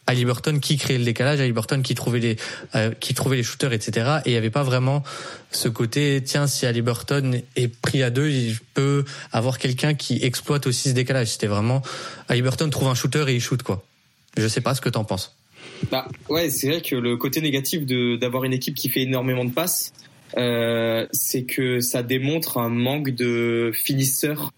Burton 0.07 0.59
qui 0.59 0.77
créait 0.77 0.97
le 0.97 1.03
décalage, 1.03 1.39
Burton 1.51 1.81
qui 1.81 1.95
trouvait 1.95 2.19
les 2.19 2.37
euh, 2.75 2.91
qui 2.99 3.13
trouvait 3.13 3.37
les 3.37 3.43
shooters, 3.43 3.73
etc. 3.73 4.19
Et 4.25 4.29
il 4.29 4.31
n'y 4.31 4.37
avait 4.37 4.51
pas 4.51 4.63
vraiment 4.63 5.03
ce 5.51 5.67
côté 5.67 6.21
tiens 6.23 6.47
si 6.47 6.65
Burton 6.81 7.41
est 7.55 7.67
pris 7.67 8.03
à 8.03 8.09
deux, 8.09 8.29
il 8.29 8.57
peut 8.75 9.03
avoir 9.31 9.57
quelqu'un 9.57 9.93
qui 9.95 10.23
exploite 10.23 10.67
aussi 10.67 10.89
ce 10.89 10.93
décalage. 10.93 11.29
C'était 11.29 11.47
vraiment 11.47 11.81
Burton 12.29 12.69
trouve 12.69 12.87
un 12.87 12.95
shooter 12.95 13.25
et 13.27 13.35
il 13.35 13.41
shoot 13.41 13.61
quoi. 13.63 13.83
Je 14.37 14.47
sais 14.47 14.61
pas 14.61 14.75
ce 14.75 14.81
que 14.81 14.89
t'en 14.89 15.03
penses. 15.03 15.35
Bah 15.91 16.07
ouais, 16.29 16.49
c'est 16.49 16.69
vrai 16.69 16.81
que 16.81 16.95
le 16.95 17.17
côté 17.17 17.41
négatif 17.41 17.85
de 17.85 18.15
d'avoir 18.15 18.43
une 18.43 18.53
équipe 18.53 18.75
qui 18.75 18.89
fait 18.89 19.01
énormément 19.01 19.45
de 19.45 19.51
passes, 19.51 19.93
euh, 20.37 21.05
c'est 21.11 21.43
que 21.43 21.79
ça 21.79 22.03
démontre 22.03 22.57
un 22.57 22.69
manque 22.69 23.11
de 23.11 23.71
finisseur, 23.73 24.51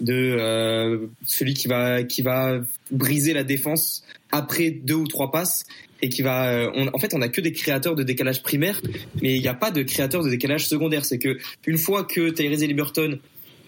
de 0.00 0.36
euh, 0.38 1.06
celui 1.24 1.54
qui 1.54 1.68
va 1.68 2.02
qui 2.02 2.22
va 2.22 2.60
briser 2.90 3.32
la 3.32 3.44
défense 3.44 4.04
après 4.30 4.70
deux 4.70 4.94
ou 4.94 5.06
trois 5.06 5.30
passes 5.30 5.64
et 6.00 6.08
qui 6.08 6.22
va. 6.22 6.48
Euh, 6.48 6.90
en 6.92 6.98
fait, 6.98 7.14
on 7.14 7.22
a 7.22 7.28
que 7.28 7.40
des 7.40 7.52
créateurs 7.52 7.94
de 7.94 8.02
décalage 8.02 8.42
primaire, 8.42 8.80
mais 9.22 9.36
il 9.36 9.40
n'y 9.40 9.48
a 9.48 9.54
pas 9.54 9.70
de 9.70 9.82
créateurs 9.82 10.24
de 10.24 10.30
décalage 10.30 10.66
secondaire. 10.66 11.04
C'est 11.04 11.18
que 11.18 11.38
une 11.66 11.78
fois 11.78 12.04
que 12.04 12.30
Tyrese 12.30 12.66
Liberton 12.66 13.18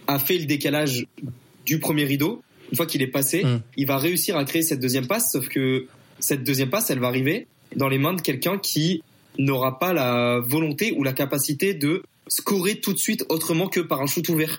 a 0.06 0.18
fait 0.18 0.38
le 0.38 0.46
décalage 0.46 1.06
du 1.64 1.78
premier 1.78 2.04
rideau, 2.04 2.42
une 2.70 2.76
fois 2.76 2.86
qu'il 2.86 3.02
est 3.02 3.06
passé, 3.06 3.44
mm. 3.44 3.62
il 3.76 3.86
va 3.86 3.98
réussir 3.98 4.36
à 4.36 4.44
créer 4.44 4.62
cette 4.62 4.80
deuxième 4.80 5.06
passe, 5.06 5.32
sauf 5.32 5.48
que 5.48 5.86
cette 6.18 6.42
deuxième 6.44 6.70
passe, 6.70 6.90
elle 6.90 6.98
va 6.98 7.06
arriver 7.06 7.46
dans 7.76 7.88
les 7.88 7.98
mains 7.98 8.14
de 8.14 8.20
quelqu'un 8.20 8.58
qui 8.58 9.02
n'aura 9.38 9.78
pas 9.78 9.92
la 9.92 10.40
volonté 10.40 10.92
ou 10.96 11.02
la 11.02 11.12
capacité 11.12 11.74
de 11.74 12.02
scorer 12.28 12.80
tout 12.80 12.92
de 12.92 12.98
suite 12.98 13.24
autrement 13.28 13.68
que 13.68 13.80
par 13.80 14.00
un 14.00 14.06
shoot 14.06 14.28
ouvert. 14.28 14.58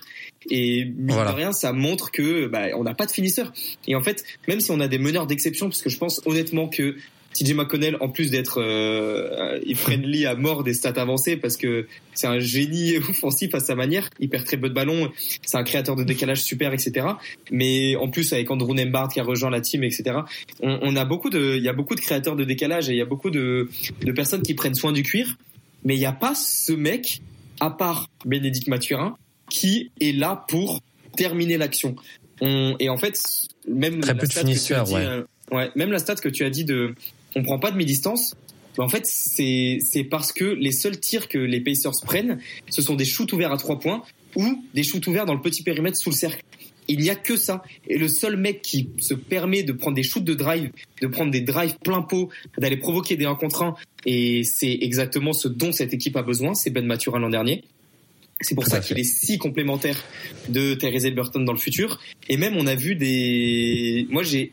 Et 0.50 0.84
mine 0.84 1.16
de 1.16 1.34
rien, 1.34 1.52
ça 1.52 1.72
montre 1.72 2.10
que 2.10 2.46
bah, 2.46 2.66
on 2.76 2.84
n'a 2.84 2.94
pas 2.94 3.06
de 3.06 3.10
finisseur. 3.10 3.52
Et 3.88 3.96
en 3.96 4.02
fait, 4.02 4.24
même 4.46 4.60
si 4.60 4.70
on 4.70 4.80
a 4.80 4.88
des 4.88 4.98
meneurs 4.98 5.26
d'exception, 5.26 5.68
parce 5.68 5.82
que 5.82 5.90
je 5.90 5.98
pense 5.98 6.20
honnêtement 6.24 6.68
que 6.68 6.96
TJ 7.36 7.54
McConnell, 7.54 7.96
en 8.00 8.08
plus 8.08 8.30
d'être 8.30 8.62
euh, 8.62 9.60
friendly 9.74 10.26
à 10.26 10.34
mort 10.34 10.64
des 10.64 10.74
stats 10.74 11.00
avancées, 11.00 11.36
parce 11.36 11.56
que 11.56 11.86
c'est 12.14 12.26
un 12.26 12.38
génie 12.38 12.96
offensif 13.08 13.54
à 13.54 13.60
sa 13.60 13.74
manière, 13.74 14.08
il 14.18 14.28
perd 14.28 14.44
très 14.44 14.56
peu 14.56 14.68
de 14.68 14.74
ballons, 14.74 15.10
c'est 15.44 15.56
un 15.56 15.64
créateur 15.64 15.96
de 15.96 16.04
décalage 16.04 16.42
super, 16.42 16.72
etc. 16.72 17.06
Mais 17.50 17.96
en 17.96 18.08
plus 18.08 18.32
avec 18.32 18.50
Andrew 18.50 18.74
Nembard 18.74 19.08
qui 19.08 19.20
a 19.20 19.24
rejoint 19.24 19.50
la 19.50 19.60
team, 19.60 19.84
etc. 19.84 20.18
On, 20.62 20.78
on 20.82 20.96
a 20.96 21.04
beaucoup 21.04 21.30
de, 21.30 21.56
il 21.56 21.62
y 21.62 21.68
a 21.68 21.72
beaucoup 21.72 21.94
de 21.94 22.00
créateurs 22.00 22.36
de 22.36 22.44
décalage 22.44 22.88
et 22.88 22.92
il 22.92 22.98
y 22.98 23.02
a 23.02 23.06
beaucoup 23.06 23.30
de, 23.30 23.68
de 24.02 24.12
personnes 24.12 24.42
qui 24.42 24.54
prennent 24.54 24.74
soin 24.74 24.92
du 24.92 25.02
cuir, 25.02 25.36
mais 25.84 25.94
il 25.94 25.98
n'y 25.98 26.06
a 26.06 26.12
pas 26.12 26.34
ce 26.34 26.72
mec, 26.72 27.20
à 27.60 27.70
part 27.70 28.08
Bénédicte 28.24 28.68
Mathurin, 28.68 29.16
qui 29.50 29.90
est 30.00 30.12
là 30.12 30.44
pour 30.48 30.80
terminer 31.16 31.58
l'action. 31.58 31.96
et 32.40 32.88
en 32.88 32.96
fait, 32.96 33.20
même 33.68 34.00
très 34.00 34.16
peu 34.16 34.26
de 34.26 34.32
finisseurs, 34.32 34.90
ouais. 34.92 35.04
Euh, 35.04 35.22
ouais. 35.50 35.70
Même 35.74 35.92
la 35.92 35.98
stat 35.98 36.16
que 36.16 36.28
tu 36.28 36.44
as 36.44 36.50
dit 36.50 36.64
de 36.64 36.94
on 37.36 37.42
prend 37.42 37.60
pas 37.60 37.70
de 37.70 37.76
mi-distance. 37.76 38.34
En 38.78 38.88
fait, 38.88 39.06
c'est 39.06 39.78
c'est 39.80 40.04
parce 40.04 40.32
que 40.32 40.44
les 40.44 40.72
seuls 40.72 40.98
tirs 40.98 41.28
que 41.28 41.38
les 41.38 41.60
Pacers 41.60 41.92
prennent, 42.04 42.38
ce 42.68 42.82
sont 42.82 42.94
des 42.94 43.04
shoots 43.04 43.32
ouverts 43.32 43.52
à 43.52 43.56
trois 43.56 43.78
points 43.78 44.02
ou 44.34 44.62
des 44.74 44.82
shoots 44.82 45.06
ouverts 45.06 45.24
dans 45.24 45.34
le 45.34 45.40
petit 45.40 45.62
périmètre 45.62 45.96
sous 45.96 46.10
le 46.10 46.14
cercle. 46.14 46.42
Il 46.88 47.00
n'y 47.00 47.10
a 47.10 47.14
que 47.14 47.36
ça. 47.36 47.62
Et 47.88 47.98
le 47.98 48.06
seul 48.06 48.36
mec 48.36 48.62
qui 48.62 48.90
se 48.98 49.14
permet 49.14 49.62
de 49.62 49.72
prendre 49.72 49.96
des 49.96 50.02
shoots 50.02 50.24
de 50.24 50.34
drive, 50.34 50.70
de 51.00 51.06
prendre 51.06 51.30
des 51.30 51.40
drives 51.40 51.76
plein 51.82 52.02
pot, 52.02 52.28
d'aller 52.58 52.76
provoquer 52.76 53.16
des 53.16 53.24
1 53.24 53.34
contre 53.34 53.62
1, 53.62 53.74
et 54.04 54.44
c'est 54.44 54.78
exactement 54.82 55.32
ce 55.32 55.48
dont 55.48 55.72
cette 55.72 55.92
équipe 55.94 56.16
a 56.16 56.22
besoin, 56.22 56.54
c'est 56.54 56.70
Ben 56.70 56.86
Maturin 56.86 57.18
l'an 57.18 57.30
dernier. 57.30 57.64
C'est 58.42 58.54
pour 58.54 58.66
ça 58.66 58.80
qu'il 58.80 58.98
est 58.98 59.04
si 59.04 59.38
complémentaire 59.38 60.04
de 60.50 60.74
Therese 60.74 61.10
Burton 61.14 61.44
dans 61.44 61.52
le 61.52 61.58
futur. 61.58 61.98
Et 62.28 62.36
même, 62.36 62.54
on 62.56 62.66
a 62.66 62.74
vu 62.74 62.94
des. 62.94 64.06
Moi, 64.10 64.22
j'ai 64.22 64.52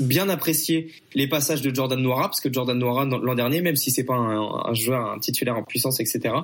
bien 0.00 0.28
apprécié 0.28 0.92
les 1.14 1.26
passages 1.26 1.62
de 1.62 1.74
Jordan 1.74 2.00
Noira 2.00 2.22
parce 2.28 2.40
que 2.40 2.52
Jordan 2.52 2.78
Noira 2.78 3.04
l'an 3.04 3.34
dernier, 3.34 3.60
même 3.60 3.76
si 3.76 3.90
c'est 3.90 4.04
pas 4.04 4.14
un, 4.14 4.74
joueur, 4.74 5.12
un 5.12 5.18
titulaire 5.18 5.56
en 5.56 5.62
puissance, 5.62 6.00
etc., 6.00 6.34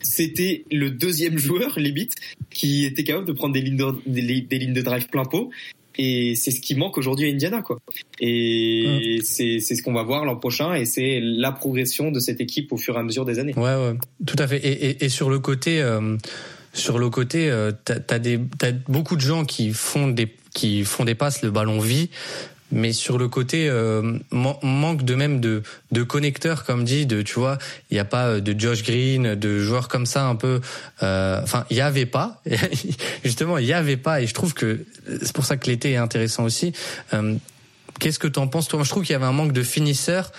c'était 0.00 0.64
le 0.70 0.90
deuxième 0.90 1.38
joueur 1.38 1.78
limite 1.78 2.14
qui 2.50 2.84
était 2.84 3.04
capable 3.04 3.26
de 3.26 3.32
prendre 3.32 3.54
des 3.54 3.60
lignes 3.60 3.76
de, 3.76 3.94
des 4.06 4.58
lignes 4.58 4.74
de 4.74 4.82
drive 4.82 5.08
plein 5.08 5.24
pot 5.24 5.50
et 5.98 6.36
c'est 6.36 6.52
ce 6.52 6.60
qui 6.60 6.76
manque 6.76 6.96
aujourd'hui 6.96 7.28
à 7.28 7.32
Indiana 7.32 7.60
quoi. 7.60 7.78
Et 8.20 9.18
c'est 9.24 9.60
ce 9.60 9.82
qu'on 9.82 9.92
va 9.92 10.04
voir 10.04 10.24
l'an 10.24 10.36
prochain 10.36 10.74
et 10.74 10.84
c'est 10.84 11.20
la 11.20 11.50
progression 11.50 12.12
de 12.12 12.20
cette 12.20 12.40
équipe 12.40 12.72
au 12.72 12.76
fur 12.76 12.94
et 12.96 13.00
à 13.00 13.02
mesure 13.02 13.24
des 13.24 13.40
années. 13.40 13.52
Ouais 13.56 13.74
ouais, 13.74 13.94
tout 14.24 14.36
à 14.38 14.46
fait. 14.46 14.58
Et, 14.58 14.90
et, 14.90 15.04
et 15.04 15.08
sur 15.08 15.28
le 15.28 15.40
côté 15.40 15.82
euh, 15.82 16.16
sur 16.72 16.98
le 16.98 17.10
côté 17.10 17.50
euh, 17.50 17.72
t'as 17.84 17.96
as 17.96 18.72
beaucoup 18.88 19.16
de 19.16 19.20
gens 19.20 19.44
qui 19.44 19.72
font 19.72 20.08
des 20.08 20.28
qui 20.54 20.84
font 20.84 21.04
des 21.04 21.16
passes 21.16 21.42
le 21.42 21.50
ballon 21.50 21.80
vit 21.80 22.10
mais 22.70 22.92
sur 22.92 23.18
le 23.18 23.28
côté 23.28 23.68
euh, 23.68 24.18
manque 24.30 25.04
de 25.04 25.14
même 25.14 25.40
de 25.40 25.62
de 25.92 26.02
connecteurs 26.02 26.64
comme 26.64 26.84
dit 26.84 27.06
de 27.06 27.22
tu 27.22 27.34
vois 27.34 27.58
il 27.90 27.96
y 27.96 28.00
a 28.00 28.04
pas 28.04 28.26
euh, 28.26 28.40
de 28.40 28.58
Josh 28.58 28.82
Green 28.82 29.34
de 29.34 29.58
joueurs 29.58 29.88
comme 29.88 30.06
ça 30.06 30.26
un 30.26 30.36
peu 30.36 30.60
euh, 31.02 31.40
enfin 31.42 31.64
il 31.70 31.76
y 31.76 31.80
avait 31.80 32.06
pas 32.06 32.42
justement 33.24 33.58
il 33.58 33.66
y 33.66 33.72
avait 33.72 33.96
pas 33.96 34.20
et 34.20 34.26
je 34.26 34.34
trouve 34.34 34.54
que 34.54 34.84
c'est 35.22 35.32
pour 35.32 35.44
ça 35.44 35.56
que 35.56 35.66
l'été 35.66 35.92
est 35.92 35.96
intéressant 35.96 36.44
aussi 36.44 36.72
qu'est-ce 37.98 38.18
que 38.18 38.28
tu 38.28 38.38
en 38.38 38.48
penses 38.48 38.68
toi? 38.68 38.82
Je 38.82 38.88
trouve 38.88 39.04
qu'il 39.04 39.12
y 39.12 39.16
avait 39.16 39.24
un 39.24 39.32
manque 39.32 39.52
de 39.52 39.62
finisseurs 39.62 40.32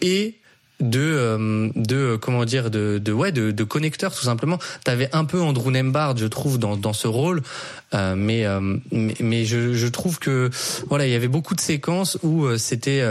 et 0.00 0.34
de 0.80 1.00
euh, 1.00 1.70
de 1.76 2.16
comment 2.16 2.44
dire 2.44 2.70
de, 2.70 2.98
de 2.98 3.12
ouais 3.12 3.32
de, 3.32 3.50
de 3.50 3.64
connecteurs 3.64 4.14
tout 4.14 4.24
simplement. 4.24 4.58
T'avais 4.84 5.08
un 5.12 5.24
peu 5.24 5.40
Andrew 5.40 5.70
Nembard 5.70 6.16
je 6.16 6.26
trouve 6.26 6.58
dans 6.58 6.76
dans 6.76 6.92
ce 6.92 7.06
rôle. 7.06 7.42
Euh, 7.92 8.14
mais, 8.14 8.46
euh, 8.46 8.76
mais, 8.92 9.16
mais 9.18 9.44
je, 9.44 9.74
je 9.74 9.86
trouve 9.88 10.20
que 10.20 10.50
voilà 10.88 11.06
il 11.06 11.12
y 11.12 11.16
avait 11.16 11.28
beaucoup 11.28 11.54
de 11.54 11.60
séquences 11.60 12.18
où 12.22 12.56
c'était 12.56 13.02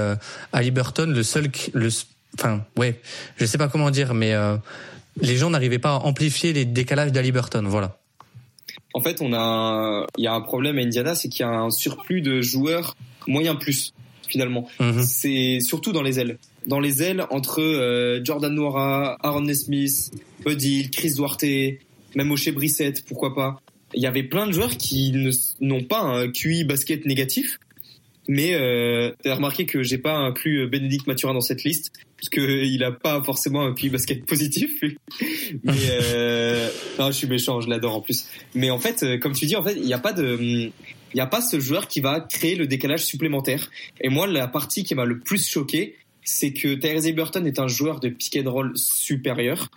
Ali 0.54 0.72
Burton 0.72 1.12
le 1.12 1.24
seul 1.24 1.50
le 1.74 1.90
enfin 2.38 2.64
ouais 2.78 3.02
je 3.38 3.46
sais 3.46 3.58
pas 3.58 3.68
comment 3.68 3.92
dire 3.92 4.14
mais 4.14 4.34
les 5.20 5.36
gens 5.36 5.50
n'arrivaient 5.50 5.80
pas 5.80 5.96
à 5.96 6.00
amplifier 6.00 6.54
les 6.54 6.66
décalages 6.66 7.12
d'Ali 7.12 7.32
Burton 7.32 7.68
voilà. 7.68 7.98
En 8.94 9.02
fait 9.02 9.22
on 9.22 9.34
a 9.34 10.08
il 10.18 10.24
y 10.24 10.28
a 10.28 10.34
un 10.34 10.42
problème 10.42 10.78
à 10.78 10.82
Indiana 10.82 11.14
c'est 11.14 11.28
qu'il 11.28 11.46
y 11.46 11.50
a 11.50 11.52
un 11.52 11.72
surplus 11.72 12.22
de 12.22 12.42
joueurs 12.42 12.96
moyen 13.28 13.56
plus 13.56 13.94
finalement. 14.30 14.70
Mhm. 14.80 15.02
c'est 15.04 15.60
surtout 15.60 15.92
dans 15.92 16.04
les 16.04 16.20
ailes 16.20 16.38
dans 16.70 16.80
les 16.80 17.04
ailes 17.04 17.26
entre 17.32 17.62
euh, 17.62 18.22
Jordan 18.24 18.54
Noira, 18.54 19.18
Aaron 19.22 19.54
Smith, 19.54 20.12
Buddy, 20.46 20.90
Chris 20.90 21.16
Duarte, 21.16 21.44
même 22.16 22.32
O'Shea 22.32 22.52
Brissett, 22.52 23.04
pourquoi 23.06 23.36
pas. 23.36 23.60
Il 23.94 24.02
y 24.02 24.08
avait 24.08 24.24
plein 24.24 24.48
de 24.48 24.52
joueurs 24.52 24.78
qui 24.78 25.14
n'ont 25.60 25.84
pas 25.84 26.02
un 26.02 26.32
QI 26.32 26.64
basket 26.64 27.06
négatif, 27.06 27.60
mais 28.28 28.54
euh, 28.54 29.12
t'as 29.24 29.34
remarqué 29.34 29.66
que 29.66 29.82
j'ai 29.82 29.98
pas 29.98 30.16
inclus 30.16 30.68
Bénédicte 30.68 31.08
Mathurin 31.08 31.34
dans 31.34 31.42
cette 31.42 31.64
liste 31.64 31.92
parce 32.20 32.30
que 32.30 32.64
il 32.64 32.84
a 32.84 32.92
pas 32.92 33.24
forcément 33.24 33.66
un 33.66 33.74
QI 33.74 33.90
basket 33.90 34.26
positif. 34.28 34.72
mais 35.64 35.74
euh, 35.90 36.70
non, 37.00 37.08
je 37.08 37.14
suis 37.14 37.28
méchant, 37.28 37.62
je 37.62 37.70
l'adore 37.70 37.96
en 37.96 38.02
plus. 38.02 38.28
Mais 38.54 38.70
en 38.70 38.80
fait, 38.80 39.04
euh, 39.04 39.18
comme 39.18 39.34
tu 39.34 39.46
dis, 39.46 39.56
en 39.56 39.64
fait, 39.64 39.76
il 39.76 39.86
n'y 39.86 39.94
a 39.94 40.00
pas 40.00 40.14
de 40.14 40.38
il 40.42 41.16
n'y 41.16 41.22
a 41.22 41.26
pas 41.26 41.42
ce 41.42 41.60
joueur 41.60 41.88
qui 41.88 42.02
va 42.02 42.20
créer 42.20 42.56
le 42.56 42.68
décalage 42.68 43.04
supplémentaire. 43.04 43.72
Et 44.00 44.10
moi, 44.10 44.28
la 44.28 44.48
partie 44.48 44.84
qui 44.84 44.94
m'a 44.94 45.06
le 45.06 45.20
plus 45.20 45.48
choqué, 45.48 45.96
c'est 46.32 46.54
que 46.54 46.76
Tyrese 46.76 47.12
Burton 47.16 47.48
est 47.48 47.58
un 47.58 47.68
joueur 47.68 48.00
de 48.00 48.10
pick 48.10 48.38
and 48.38 48.52
roll 48.52 48.72
supérieur. 48.76 49.72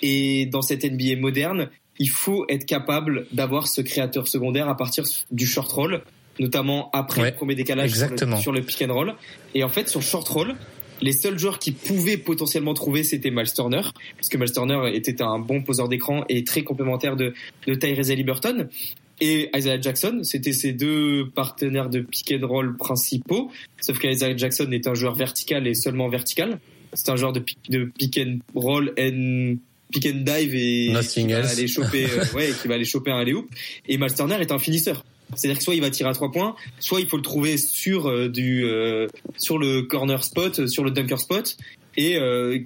Et 0.00 0.46
dans 0.46 0.62
cette 0.62 0.82
NBA 0.82 1.20
moderne, 1.20 1.68
il 1.98 2.08
faut 2.08 2.46
être 2.48 2.64
capable 2.64 3.26
d'avoir 3.30 3.68
ce 3.68 3.82
créateur 3.82 4.26
secondaire 4.26 4.70
à 4.70 4.76
partir 4.76 5.04
du 5.30 5.46
short 5.46 5.70
roll, 5.70 6.02
notamment 6.40 6.88
après 6.94 7.30
le 7.30 7.36
premier 7.36 7.54
décalage 7.54 7.92
sur 8.40 8.52
le, 8.52 8.62
pick 8.62 8.80
and 8.80 8.94
roll. 8.94 9.14
Et 9.54 9.62
en 9.64 9.68
fait, 9.68 9.90
sur 9.90 10.00
short 10.00 10.26
roll, 10.28 10.54
les 11.02 11.12
seuls 11.12 11.38
joueurs 11.38 11.58
qui 11.58 11.72
pouvaient 11.72 12.16
potentiellement 12.16 12.72
trouver, 12.72 13.02
c'était 13.02 13.30
Miles 13.30 13.52
Turner, 13.52 13.82
parce 14.16 14.30
que 14.30 14.38
Miles 14.38 14.52
Turner 14.52 14.90
était 14.94 15.20
un 15.20 15.38
bon 15.38 15.62
poseur 15.62 15.90
d'écran 15.90 16.24
et 16.30 16.42
très 16.42 16.62
complémentaire 16.62 17.16
de, 17.16 17.34
de 17.66 17.74
Tyrese 17.74 18.16
Burton 18.24 18.70
et 19.20 19.50
Isaiah 19.56 19.80
Jackson. 19.80 20.20
C'était 20.22 20.52
ses 20.52 20.72
deux 20.72 21.28
partenaires 21.34 21.90
de 21.90 22.00
pick 22.00 22.32
and 22.32 22.46
roll 22.46 22.76
principaux. 22.76 23.50
Sauf 23.80 23.98
qu'Isaiah 23.98 24.36
Jackson 24.36 24.70
est 24.72 24.86
un 24.86 24.94
joueur 24.94 25.14
vertical 25.14 25.66
et 25.66 25.74
seulement 25.74 26.08
vertical. 26.08 26.58
C'est 26.92 27.10
un 27.10 27.16
joueur 27.16 27.32
de 27.32 27.40
pick, 27.40 27.58
de 27.68 27.84
pick 27.84 28.18
and 28.18 28.38
roll 28.54 28.92
and 28.98 29.56
pick 29.92 30.06
and 30.06 30.24
dive 30.24 30.54
et 30.54 30.92
qui 31.08 31.26
va 31.26 31.48
aller 31.48 31.68
choper, 31.68 32.04
euh, 32.04 32.24
ouais, 32.34 32.52
qui 32.62 32.68
va 32.68 32.74
aller 32.74 32.84
choper 32.84 33.10
un 33.10 33.18
alley 33.18 33.34
hoop. 33.34 33.48
Et 33.86 33.98
Miles 33.98 34.14
Turner 34.14 34.36
est 34.40 34.52
un 34.52 34.58
finisseur. 34.58 35.04
C'est-à-dire 35.34 35.58
que 35.58 35.64
soit 35.64 35.74
il 35.74 35.82
va 35.82 35.90
tirer 35.90 36.08
à 36.08 36.14
trois 36.14 36.32
points, 36.32 36.56
soit 36.80 37.00
il 37.00 37.06
faut 37.06 37.18
le 37.18 37.22
trouver 37.22 37.58
sur 37.58 38.08
euh, 38.08 38.28
du 38.28 38.64
euh, 38.64 39.08
sur 39.36 39.58
le 39.58 39.82
corner 39.82 40.24
spot, 40.24 40.66
sur 40.66 40.84
le 40.84 40.90
dunker 40.90 41.20
spot, 41.20 41.58
et, 41.98 42.16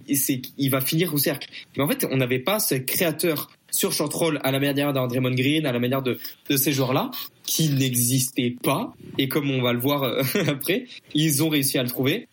et 0.09 0.15
c'est 0.15 0.43
il 0.59 0.69
va 0.69 0.83
finir 0.83 1.15
au 1.15 1.19
cercle. 1.19 1.49
Mais 1.77 1.83
en 1.83 1.89
fait, 1.89 2.07
on 2.11 2.19
n'avait 2.19 2.39
pas 2.39 2.61
ce 2.61 2.75
créateur 2.75 3.51
sur 3.73 3.93
short 3.93 4.13
roll 4.15 4.41
à 4.45 4.53
la 4.53 4.61
manière 4.61 4.93
d'un 4.93 5.07
Draymond 5.09 5.35
Green, 5.35 5.67
à 5.67 5.73
la 5.73 5.81
manière 5.81 6.03
de, 6.03 6.19
de 6.49 6.57
ces 6.57 6.73
joueurs-là, 6.73 7.11
qui 7.45 7.71
n'existaient 7.71 8.55
pas. 8.63 8.95
Et 9.19 9.29
comme 9.29 9.51
on 9.51 9.61
va 9.61 9.73
le 9.73 9.81
voir 9.81 10.05
euh, 10.05 10.23
après, 10.47 10.85
ils 11.15 11.43
ont 11.43 11.49
réussi 11.49 11.79
à 11.79 11.83
le 11.83 11.89
trouver 11.89 12.29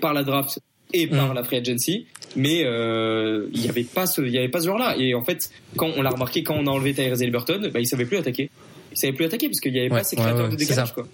par 0.00 0.14
la 0.14 0.22
draft 0.22 0.60
et 0.92 1.06
par 1.06 1.32
mm. 1.32 1.34
la 1.34 1.44
free 1.44 1.56
agency, 1.56 2.06
mais 2.36 2.60
il 2.60 3.60
n'y 3.60 3.68
avait 3.68 3.84
pas 3.84 4.06
ce, 4.06 4.22
il 4.22 4.32
y 4.32 4.38
avait 4.38 4.48
pas 4.48 4.60
ce 4.60 4.66
genre-là. 4.66 4.96
Et 4.96 5.14
en 5.14 5.24
fait, 5.24 5.50
quand 5.76 5.90
on 5.96 6.02
l'a 6.02 6.10
remarqué, 6.10 6.42
quand 6.42 6.54
on 6.54 6.66
a 6.66 6.70
enlevé 6.70 6.94
Tyrese 6.94 7.20
Haliburton, 7.20 7.70
bah, 7.72 7.80
il 7.80 7.86
savait 7.86 8.06
plus 8.06 8.16
attaquer. 8.16 8.48
Il 8.92 8.98
savait 8.98 9.12
plus 9.12 9.24
attaquer 9.24 9.48
parce 9.48 9.60
qu'il 9.60 9.72
n'y 9.72 9.80
avait 9.80 9.88
pas 9.88 10.04
ces 10.04 10.16
créateurs 10.16 10.48
de 10.48 10.92
quoi. 10.94 11.06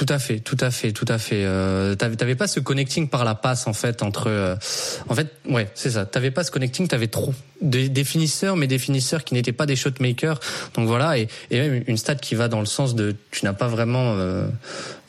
Tout 0.00 0.06
à 0.08 0.18
fait, 0.18 0.40
tout 0.40 0.56
à 0.60 0.70
fait, 0.70 0.92
tout 0.92 1.04
à 1.08 1.18
fait. 1.18 1.44
Euh, 1.44 1.94
t'avais 1.94 2.34
pas 2.34 2.46
ce 2.46 2.58
connecting 2.58 3.06
par 3.10 3.22
la 3.22 3.34
passe 3.34 3.66
en 3.66 3.74
fait 3.74 4.02
entre, 4.02 4.28
euh, 4.28 4.56
en 5.10 5.14
fait, 5.14 5.26
ouais, 5.46 5.68
c'est 5.74 5.90
ça. 5.90 6.06
T'avais 6.06 6.30
pas 6.30 6.42
ce 6.42 6.50
connecting, 6.50 6.88
t'avais 6.88 7.08
trop 7.08 7.34
des, 7.60 8.04
finisseurs, 8.04 8.56
mais 8.56 8.66
des 8.66 8.78
finisseurs 8.78 9.24
qui 9.24 9.34
n'étaient 9.34 9.52
pas 9.52 9.66
des 9.66 9.76
shotmakers. 9.76 10.40
Donc 10.72 10.86
voilà, 10.86 11.18
et, 11.18 11.28
et 11.50 11.60
même 11.60 11.84
une 11.86 11.98
stat 11.98 12.14
qui 12.14 12.34
va 12.34 12.48
dans 12.48 12.60
le 12.60 12.66
sens 12.66 12.94
de, 12.94 13.14
tu 13.30 13.44
n'as 13.44 13.52
pas 13.52 13.68
vraiment, 13.68 14.14
euh, 14.16 14.48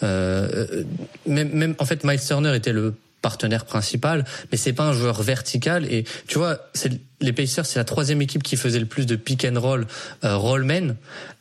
euh, 0.04 0.84
même, 1.26 1.52
même 1.54 1.74
en 1.80 1.86
fait, 1.86 2.04
Miles 2.04 2.20
Turner 2.20 2.54
était 2.54 2.74
le 2.74 2.94
partenaire 3.22 3.64
principal, 3.64 4.26
mais 4.52 4.58
c'est 4.58 4.74
pas 4.74 4.84
un 4.84 4.94
joueur 4.94 5.22
vertical. 5.22 5.86
Et 5.86 6.04
tu 6.28 6.38
vois, 6.38 6.60
c'est 6.74 6.92
les 7.22 7.34
Pacers, 7.34 7.66
c'est 7.66 7.80
la 7.80 7.86
troisième 7.86 8.22
équipe 8.22 8.44
qui 8.44 8.58
faisait 8.58 8.80
le 8.80 8.86
plus 8.86 9.06
de 9.06 9.16
pick 9.16 9.46
and 9.46 9.60
roll, 9.60 9.88
euh, 10.24 10.36
rollman, 10.36 10.96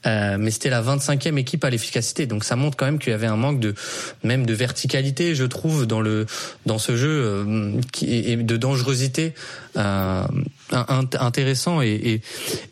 euh, 0.07 0.37
mais 0.39 0.51
c'était 0.51 0.71
la 0.71 0.83
25e 0.83 1.37
équipe 1.37 1.65
à 1.65 1.71
l'efficacité. 1.71 2.27
Donc 2.27 2.45
ça 2.45 2.57
montre 2.57 2.77
quand 2.77 2.87
même 2.87 2.99
qu'il 2.99 3.11
y 3.11 3.15
avait 3.15 3.27
un 3.27 3.37
manque 3.37 3.61
de 3.61 3.75
même 4.23 4.47
de 4.47 4.55
verticalité, 4.55 5.35
je 5.35 5.45
trouve, 5.45 5.87
dans 5.87 6.01
le 6.01 6.27
dans 6.67 6.79
ce 6.79 6.97
jeu 6.97 7.09
euh, 7.11 7.81
qui, 7.93 8.07
et 8.11 8.37
de 8.37 8.57
dangerosité 8.57 9.35
euh, 9.77 10.25
intéressant. 10.73 11.83
Et, 11.83 11.89
et 11.93 12.21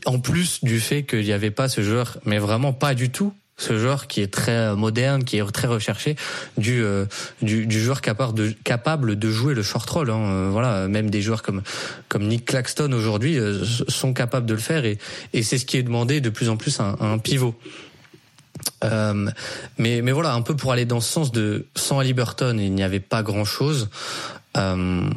en 0.04 0.20
plus 0.20 0.62
du 0.62 0.80
fait 0.80 1.02
qu'il 1.02 1.24
n'y 1.24 1.32
avait 1.32 1.50
pas 1.50 1.68
ce 1.68 1.80
joueur, 1.80 2.18
mais 2.24 2.38
vraiment 2.38 2.72
pas 2.72 2.94
du 2.94 3.10
tout 3.10 3.32
ce 3.58 3.76
joueur 3.76 4.06
qui 4.06 4.22
est 4.22 4.32
très 4.32 4.74
moderne, 4.74 5.24
qui 5.24 5.36
est 5.36 5.52
très 5.52 5.66
recherché, 5.66 6.16
du 6.56 6.82
euh, 6.82 7.04
du, 7.42 7.66
du, 7.66 7.80
joueur 7.80 8.00
capable 8.00 8.34
de 8.34 8.54
capable 8.64 9.18
de 9.18 9.30
jouer 9.30 9.54
le 9.54 9.62
short 9.62 9.88
roll. 9.90 10.10
Hein. 10.10 10.20
Euh, 10.20 10.48
voilà, 10.50 10.88
même 10.88 11.10
des 11.10 11.20
joueurs 11.20 11.42
comme 11.42 11.62
comme 12.08 12.26
Nick 12.26 12.46
Claxton 12.46 12.92
aujourd'hui 12.92 13.38
euh, 13.38 13.64
sont 13.88 14.14
capables 14.14 14.46
de 14.46 14.54
le 14.54 14.60
faire 14.60 14.84
et 14.84 14.98
et 15.32 15.42
c'est 15.42 15.58
ce 15.58 15.66
qui 15.66 15.76
est 15.76 15.82
demandé 15.82 16.20
de 16.20 16.30
plus 16.30 16.48
en 16.48 16.56
plus 16.56 16.80
à, 16.80 16.96
un 17.00 17.18
pivot. 17.18 17.54
Euh, 18.84 19.30
mais 19.76 20.02
mais 20.02 20.12
voilà, 20.12 20.32
un 20.34 20.42
peu 20.42 20.54
pour 20.54 20.72
aller 20.72 20.84
dans 20.84 21.00
ce 21.00 21.12
sens 21.12 21.32
de 21.32 21.66
sans 21.74 22.02
Burton, 22.12 22.58
il 22.60 22.72
n'y 22.72 22.82
avait 22.82 23.00
pas 23.00 23.22
grand 23.22 23.44
chose. 23.44 23.88
Euh, 24.56 25.08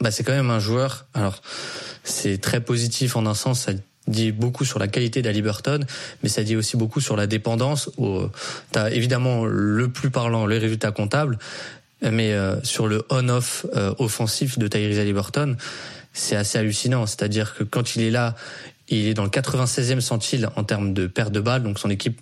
bah 0.00 0.10
c'est 0.10 0.24
quand 0.24 0.32
même 0.32 0.50
un 0.50 0.60
joueur. 0.60 1.06
Alors 1.14 1.40
c'est 2.02 2.38
très 2.38 2.60
positif 2.60 3.16
en 3.16 3.26
un 3.26 3.34
sens, 3.34 3.68
dit 4.06 4.32
beaucoup 4.32 4.64
sur 4.64 4.78
la 4.78 4.88
qualité 4.88 5.22
d'Aliberton, 5.22 5.80
mais 6.22 6.28
ça 6.28 6.42
dit 6.42 6.56
aussi 6.56 6.76
beaucoup 6.76 7.00
sur 7.00 7.16
la 7.16 7.26
dépendance. 7.26 7.90
Tu 7.96 8.80
évidemment 8.92 9.44
le 9.44 9.88
plus 9.88 10.10
parlant, 10.10 10.46
les 10.46 10.58
résultats 10.58 10.90
comptables, 10.90 11.38
mais 12.02 12.32
euh, 12.32 12.62
sur 12.62 12.86
le 12.88 13.04
on-off 13.10 13.66
euh, 13.76 13.94
offensif 13.98 14.58
de 14.58 14.66
Tyrese 14.68 14.98
Aliberton, 14.98 15.56
c'est 16.12 16.36
assez 16.36 16.58
hallucinant. 16.58 17.06
C'est-à-dire 17.06 17.54
que 17.54 17.64
quand 17.64 17.94
il 17.94 18.02
est 18.02 18.10
là, 18.10 18.34
il 18.88 19.06
est 19.06 19.14
dans 19.14 19.24
le 19.24 19.30
96e 19.30 20.00
centile 20.00 20.48
en 20.56 20.64
termes 20.64 20.92
de 20.92 21.06
perte 21.06 21.32
de 21.32 21.40
balles, 21.40 21.62
donc 21.62 21.78
son 21.78 21.90
équipe 21.90 22.20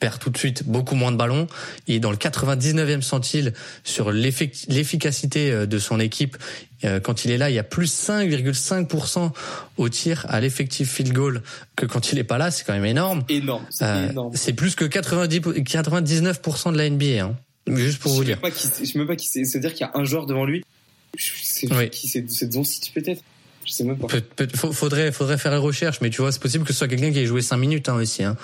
perd 0.00 0.18
tout 0.18 0.30
de 0.30 0.38
suite 0.38 0.64
beaucoup 0.66 0.96
moins 0.96 1.12
de 1.12 1.16
ballons. 1.16 1.46
Il 1.86 1.94
est 1.94 2.00
dans 2.00 2.10
le 2.10 2.16
99e 2.16 3.02
centile 3.02 3.52
sur 3.84 4.10
l'efficacité 4.10 5.52
euh, 5.52 5.66
de 5.66 5.78
son 5.78 6.00
équipe. 6.00 6.36
Euh, 6.84 6.98
quand 6.98 7.24
il 7.24 7.30
est 7.30 7.38
là, 7.38 7.50
il 7.50 7.54
y 7.54 7.58
a 7.58 7.62
plus 7.62 7.92
5,5% 8.08 9.30
au 9.76 9.88
tir 9.88 10.26
à 10.28 10.40
l'effectif 10.40 10.90
field 10.90 11.12
goal 11.12 11.42
que 11.76 11.86
quand 11.86 12.12
il 12.12 12.18
est 12.18 12.24
pas 12.24 12.38
là. 12.38 12.50
C'est 12.50 12.64
quand 12.64 12.72
même 12.72 12.86
énorme. 12.86 13.22
Énorme. 13.28 13.64
C'est 13.70 13.84
euh, 13.84 14.54
plus 14.56 14.74
que 14.74 14.86
90, 14.86 15.40
99% 15.40 16.72
de 16.72 16.78
la 16.78 16.90
NBA. 16.90 17.24
Hein. 17.24 17.36
Juste 17.68 18.00
pour 18.00 18.12
vous 18.12 18.24
dire. 18.24 18.40
Pas 18.40 18.48
je 18.50 18.56
sais 18.56 18.98
même 18.98 19.06
pas 19.06 19.16
qui 19.16 19.28
c'est. 19.28 19.44
Se 19.44 19.58
dire 19.58 19.74
qu'il 19.74 19.86
y 19.86 19.90
a 19.90 19.92
un 19.94 20.04
joueur 20.04 20.26
devant 20.26 20.44
lui. 20.44 20.64
C'est 21.18 21.68
qui 21.90 22.08
c'est 22.08 22.46
Doncic 22.46 22.92
peut-être. 22.94 23.22
Je 23.64 23.72
sais 23.72 23.84
même 23.84 23.98
pas. 23.98 24.08
faudrait, 24.54 25.12
faudrait 25.12 25.38
faire 25.38 25.52
les 25.52 25.58
recherches, 25.58 26.00
mais 26.00 26.10
tu 26.10 26.22
vois, 26.22 26.32
c'est 26.32 26.40
possible 26.40 26.64
que 26.64 26.72
ce 26.72 26.78
soit 26.78 26.88
quelqu'un 26.88 27.12
qui 27.12 27.20
ait 27.20 27.26
joué 27.26 27.42
5 27.42 27.56
minutes 27.56 27.88
hein, 27.88 27.94
aussi. 27.94 28.24
Hein. 28.24 28.36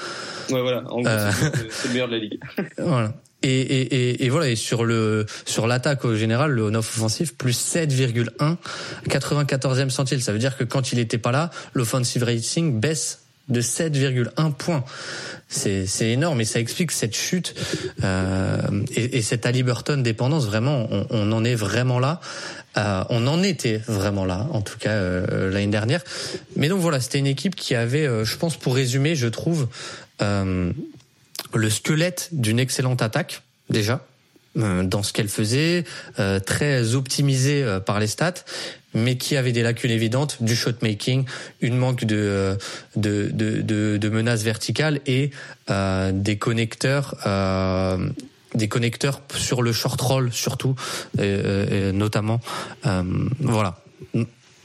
Ouais, 0.50 0.60
voilà. 0.60 0.84
En 0.90 1.00
gros, 1.00 1.06
euh... 1.06 1.30
c'est 1.70 1.88
le 1.88 1.94
meilleur 1.94 2.08
de 2.08 2.12
la 2.12 2.18
ligue. 2.18 2.40
voilà. 2.78 3.14
Et, 3.42 3.60
et, 3.60 4.24
et, 4.24 4.28
voilà, 4.28 4.48
et 4.48 4.56
sur 4.56 4.84
le 4.84 5.26
sur 5.44 5.66
l'attaque 5.66 6.04
au 6.04 6.16
général, 6.16 6.52
le 6.52 6.64
on-off 6.64 6.96
offensif, 6.96 7.36
plus 7.36 7.56
7,1, 7.56 8.56
94e 9.08 9.90
centile. 9.90 10.22
Ça 10.22 10.32
veut 10.32 10.38
dire 10.38 10.56
que 10.56 10.64
quand 10.64 10.92
il 10.92 10.98
était 10.98 11.18
pas 11.18 11.32
là, 11.32 11.50
l'offensive 11.74 12.24
rating 12.24 12.80
baisse 12.80 13.26
de 13.48 13.60
7,1 13.60 14.52
points. 14.52 14.84
C'est, 15.48 15.86
c'est 15.86 16.10
énorme 16.10 16.40
et 16.40 16.44
ça 16.44 16.58
explique 16.58 16.90
cette 16.90 17.14
chute 17.14 17.54
euh, 18.02 18.58
et, 18.96 19.18
et 19.18 19.22
cette 19.22 19.46
Burton 19.64 20.02
dépendance. 20.02 20.46
Vraiment, 20.46 20.88
on, 20.90 21.06
on, 21.10 21.32
en 21.32 21.44
est 21.44 21.54
vraiment 21.54 22.00
là. 22.00 22.20
Euh, 22.78 23.04
on 23.08 23.26
en 23.26 23.42
était 23.42 23.80
vraiment 23.86 24.24
là, 24.24 24.46
en 24.52 24.60
tout 24.60 24.78
cas 24.78 24.90
euh, 24.90 25.50
l'année 25.50 25.66
dernière. 25.68 26.02
Mais 26.56 26.68
donc 26.68 26.80
voilà, 26.80 27.00
c'était 27.00 27.18
une 27.18 27.26
équipe 27.26 27.54
qui 27.54 27.74
avait, 27.74 28.06
euh, 28.06 28.24
je 28.24 28.36
pense, 28.36 28.56
pour 28.56 28.74
résumer, 28.74 29.14
je 29.14 29.28
trouve, 29.28 29.68
le 30.20 31.70
squelette 31.70 32.28
d'une 32.32 32.58
excellente 32.58 33.02
attaque 33.02 33.42
déjà 33.70 34.04
dans 34.54 35.02
ce 35.02 35.12
qu'elle 35.12 35.28
faisait, 35.28 35.84
très 36.46 36.94
optimisée 36.94 37.62
par 37.84 38.00
les 38.00 38.06
stats, 38.06 38.32
mais 38.94 39.18
qui 39.18 39.36
avait 39.36 39.52
des 39.52 39.62
lacunes 39.62 39.90
évidentes 39.90 40.38
du 40.40 40.56
shot 40.56 40.72
making, 40.80 41.26
une 41.60 41.76
manque 41.76 42.06
de 42.06 42.56
de, 42.96 43.28
de, 43.30 43.98
de, 43.98 44.08
menaces 44.08 44.44
verticales 44.44 45.00
et 45.06 45.30
des 45.68 46.38
connecteurs. 46.38 47.14
Euh, 48.56 48.66
des 48.66 48.68
connecteurs 48.68 49.20
sur 49.34 49.62
le 49.62 49.72
short 49.72 50.00
roll 50.00 50.32
surtout, 50.32 50.74
notamment. 51.18 52.40
Euh, 52.86 53.02
voilà. 53.40 53.80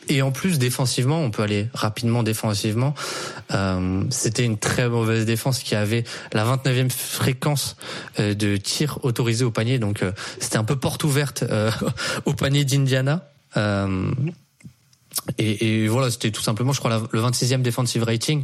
Et 0.10 0.22
en 0.22 0.32
plus, 0.32 0.60
défensivement, 0.60 1.22
on 1.22 1.30
peut 1.30 1.44
aller 1.44 1.68
rapidement 1.74 2.24
défensivement. 2.24 2.96
Euh, 3.54 4.04
C'était 4.10 4.44
une 4.44 4.58
très 4.58 4.90
mauvaise 4.90 5.26
défense 5.26 5.60
qui 5.60 5.76
avait 5.76 6.04
la 6.34 6.44
29e 6.44 6.90
fréquence 6.90 7.78
de 8.18 8.58
tir 8.58 9.00
autorisé 9.04 9.46
au 9.46 9.52
panier. 9.52 9.80
Donc, 9.80 10.04
c'était 10.40 10.58
un 10.58 10.64
peu 10.64 10.76
porte 10.76 11.04
ouverte 11.04 11.44
au 12.26 12.34
panier 12.34 12.66
d'Indiana. 12.66 13.30
Euh, 13.58 14.12
et, 15.38 15.84
et, 15.84 15.88
voilà, 15.88 16.10
c'était 16.10 16.32
tout 16.32 16.42
simplement, 16.42 16.74
je 16.74 16.80
crois, 16.80 17.08
le 17.12 17.22
26e 17.22 17.62
defensive 17.62 18.04
rating. 18.04 18.44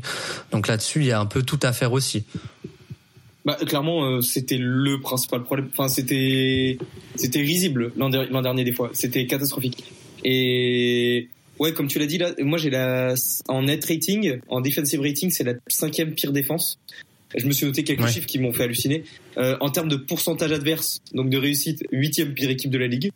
Donc 0.52 0.68
là-dessus, 0.68 1.02
il 1.02 1.08
y 1.08 1.12
a 1.12 1.20
un 1.20 1.26
peu 1.26 1.44
tout 1.44 1.60
à 1.64 1.74
faire 1.74 1.92
aussi. 1.94 2.26
Bah, 3.48 3.56
clairement, 3.66 4.04
euh, 4.04 4.20
c'était 4.20 4.58
le 4.60 5.00
principal 5.00 5.42
problème. 5.42 5.70
Enfin, 5.72 5.88
c'était 5.88 6.78
c'était 7.16 7.40
risible 7.40 7.94
l'an 7.96 8.10
dernier 8.10 8.66
des 8.66 8.74
fois. 8.74 8.90
C'était 8.92 9.26
catastrophique. 9.26 9.86
Et 10.26 11.30
ouais, 11.58 11.72
comme 11.72 11.88
tu 11.88 11.98
l'as 11.98 12.08
dit 12.08 12.18
là, 12.18 12.34
moi 12.40 12.58
j'ai 12.58 12.70
la 12.70 13.16
en 13.48 13.62
net 13.62 13.86
rating, 13.86 14.40
en 14.50 14.60
defensive 14.60 15.00
rating, 15.00 15.30
c'est 15.30 15.46
la 15.46 15.54
cinquième 15.70 16.14
pire 16.14 16.34
défense. 16.34 16.78
Je 17.38 17.46
me 17.46 17.52
suis 17.54 17.66
noté 17.66 17.86
quelques 17.86 18.08
chiffres 18.08 18.28
qui 18.28 18.38
m'ont 18.38 18.52
fait 18.52 18.64
halluciner. 18.64 19.06
Euh, 19.38 19.56
en 19.62 19.70
termes 19.70 19.88
de 19.88 19.96
pourcentage 19.96 20.52
adverse, 20.52 21.00
donc 21.14 21.30
de 21.30 21.38
réussite, 21.38 21.86
huitième 21.94 22.34
pire 22.34 22.50
équipe 22.50 22.72
de 22.72 22.78
la 22.78 22.88
ligue. 22.88 23.12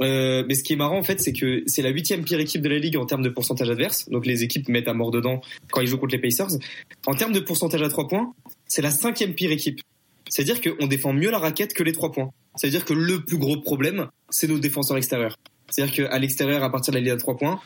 Euh, 0.00 0.44
mais 0.46 0.54
ce 0.54 0.62
qui 0.62 0.74
est 0.74 0.76
marrant 0.76 0.98
en 0.98 1.02
fait, 1.02 1.20
c'est 1.20 1.32
que 1.32 1.62
c'est 1.66 1.82
la 1.82 1.90
huitième 1.90 2.24
pire 2.24 2.38
équipe 2.38 2.62
de 2.62 2.68
la 2.68 2.78
ligue 2.78 2.96
en 2.96 3.06
termes 3.06 3.22
de 3.22 3.28
pourcentage 3.28 3.70
adverse. 3.70 4.08
Donc 4.10 4.26
les 4.26 4.42
équipes 4.42 4.68
mettent 4.68 4.88
à 4.88 4.94
mort 4.94 5.10
dedans 5.10 5.40
quand 5.70 5.80
ils 5.80 5.86
jouent 5.86 5.98
contre 5.98 6.14
les 6.14 6.20
Pacers. 6.20 6.58
En 7.06 7.14
termes 7.14 7.32
de 7.32 7.40
pourcentage 7.40 7.82
à 7.82 7.88
trois 7.88 8.08
points, 8.08 8.32
c'est 8.66 8.82
la 8.82 8.90
cinquième 8.90 9.34
pire 9.34 9.50
équipe. 9.50 9.80
C'est-à-dire 10.28 10.60
qu'on 10.60 10.86
défend 10.86 11.12
mieux 11.12 11.30
la 11.30 11.38
raquette 11.38 11.72
que 11.72 11.82
les 11.82 11.92
trois 11.92 12.12
points. 12.12 12.30
C'est-à-dire 12.56 12.84
que 12.84 12.94
le 12.94 13.24
plus 13.24 13.38
gros 13.38 13.58
problème, 13.60 14.08
c'est 14.28 14.48
nos 14.48 14.58
défenseurs 14.58 14.96
extérieurs. 14.96 15.38
C'est-à-dire 15.70 16.08
qu'à 16.08 16.18
l'extérieur, 16.18 16.62
à 16.62 16.70
partir 16.70 16.92
de 16.92 16.98
la 16.98 17.04
ligne 17.04 17.12
à 17.12 17.16
trois 17.16 17.36
points, 17.36 17.60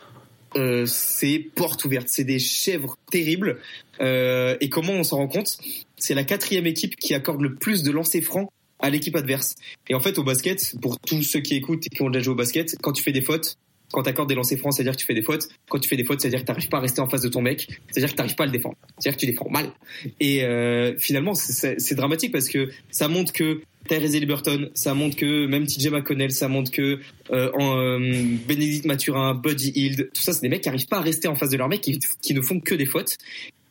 euh, 0.57 0.85
c'est 0.87 1.39
porte 1.55 1.85
ouverte, 1.85 2.09
c'est 2.09 2.25
des 2.25 2.39
chèvres 2.39 2.97
terribles. 3.11 3.61
Euh, 4.01 4.57
et 4.61 4.69
comment 4.69 4.93
on 4.93 5.05
s'en 5.05 5.19
rend 5.19 5.29
compte? 5.29 5.59
C'est 5.97 6.15
la 6.15 6.25
quatrième 6.25 6.67
équipe 6.67 6.97
qui 6.97 7.15
accorde 7.15 7.41
le 7.41 7.55
plus 7.55 7.83
de 7.83 7.91
lancers 7.91 8.23
francs 8.23 8.51
à 8.83 8.91
l'équipe 8.91 9.17
adverse. 9.17 9.55
Et 9.89 9.95
en 9.95 10.01
fait, 10.01 10.19
au 10.19 10.25
basket, 10.25 10.75
pour 10.81 10.99
tous 11.01 11.23
ceux 11.23 11.41
qui 11.41 11.55
écoutent 11.55 11.87
et 11.87 11.91
qui 11.91 12.03
ont 12.03 12.11
déjà 12.11 12.25
joué 12.25 12.33
au 12.33 12.37
basket, 12.37 12.77
quand 12.81 12.93
tu 12.93 13.03
fais 13.03 13.13
des 13.13 13.23
fautes, 13.23 13.57
quand 13.93 14.03
tu 14.03 14.09
accordes 14.09 14.29
des 14.29 14.35
lancers 14.35 14.59
francs, 14.59 14.75
c'est-à-dire 14.75 14.93
que 14.93 15.01
tu 15.01 15.07
fais 15.07 15.15
des 15.15 15.23
fautes. 15.23 15.49
Quand 15.69 15.79
tu 15.79 15.89
fais 15.89 15.97
des 15.97 16.05
fautes, 16.05 16.21
c'est-à-dire 16.21 16.41
que 16.41 16.47
tu 16.47 16.53
n'arrives 16.53 16.69
pas 16.69 16.79
à 16.79 16.81
rester 16.81 17.01
en 17.01 17.09
face 17.09 17.23
de 17.23 17.29
ton 17.29 17.43
mec. 17.43 17.67
C'est-à-dire 17.91 18.11
que 18.11 18.15
tu 18.15 18.21
n'arrives 18.21 18.37
pas 18.37 18.45
à 18.45 18.47
le 18.47 18.53
défendre. 18.53 18.77
C'est-à-dire 18.99 19.17
que 19.17 19.21
tu 19.21 19.27
défends 19.27 19.51
mal. 19.51 19.73
Et 20.21 20.45
euh, 20.45 20.97
finalement, 20.99 21.35
c'est 21.35 21.95
dramatique 21.95 22.33
parce 22.33 22.49
que 22.49 22.71
ça 22.91 23.09
montre 23.09 23.33
que 23.33 23.63
Tyrese 23.89 24.13
Liberton, 24.13 24.71
ça 24.75 24.95
montre 24.95 25.17
que 25.17 25.47
même 25.47 25.67
TJ 25.67 25.89
McConnell, 25.89 26.31
ça 26.31 26.49
montre 26.49 26.71
que 26.71 27.01
euh, 27.33 27.51
euh, 27.59 28.37
Bénédicte 28.47 28.85
Mathurin, 28.85 29.35
Buddy 29.35 29.73
Hield, 29.75 30.11
tout 30.15 30.23
ça, 30.23 30.33
c'est 30.33 30.43
des 30.43 30.49
mecs 30.49 30.61
qui 30.61 30.69
n'arrivent 30.69 30.87
pas 30.87 30.99
à 30.99 31.03
rester 31.03 31.29
en 31.29 31.35
face 31.35 31.51
de 31.51 31.57
leur 31.57 31.69
mec, 31.69 31.81
qui, 31.81 31.99
qui 32.21 32.35
ne 32.35 32.43
font 32.43 32.61
que 32.61 32.75
des 32.75 32.87
fautes. 32.87 33.17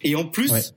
Et 0.02 0.16
en 0.16 0.26
plus, 0.26 0.74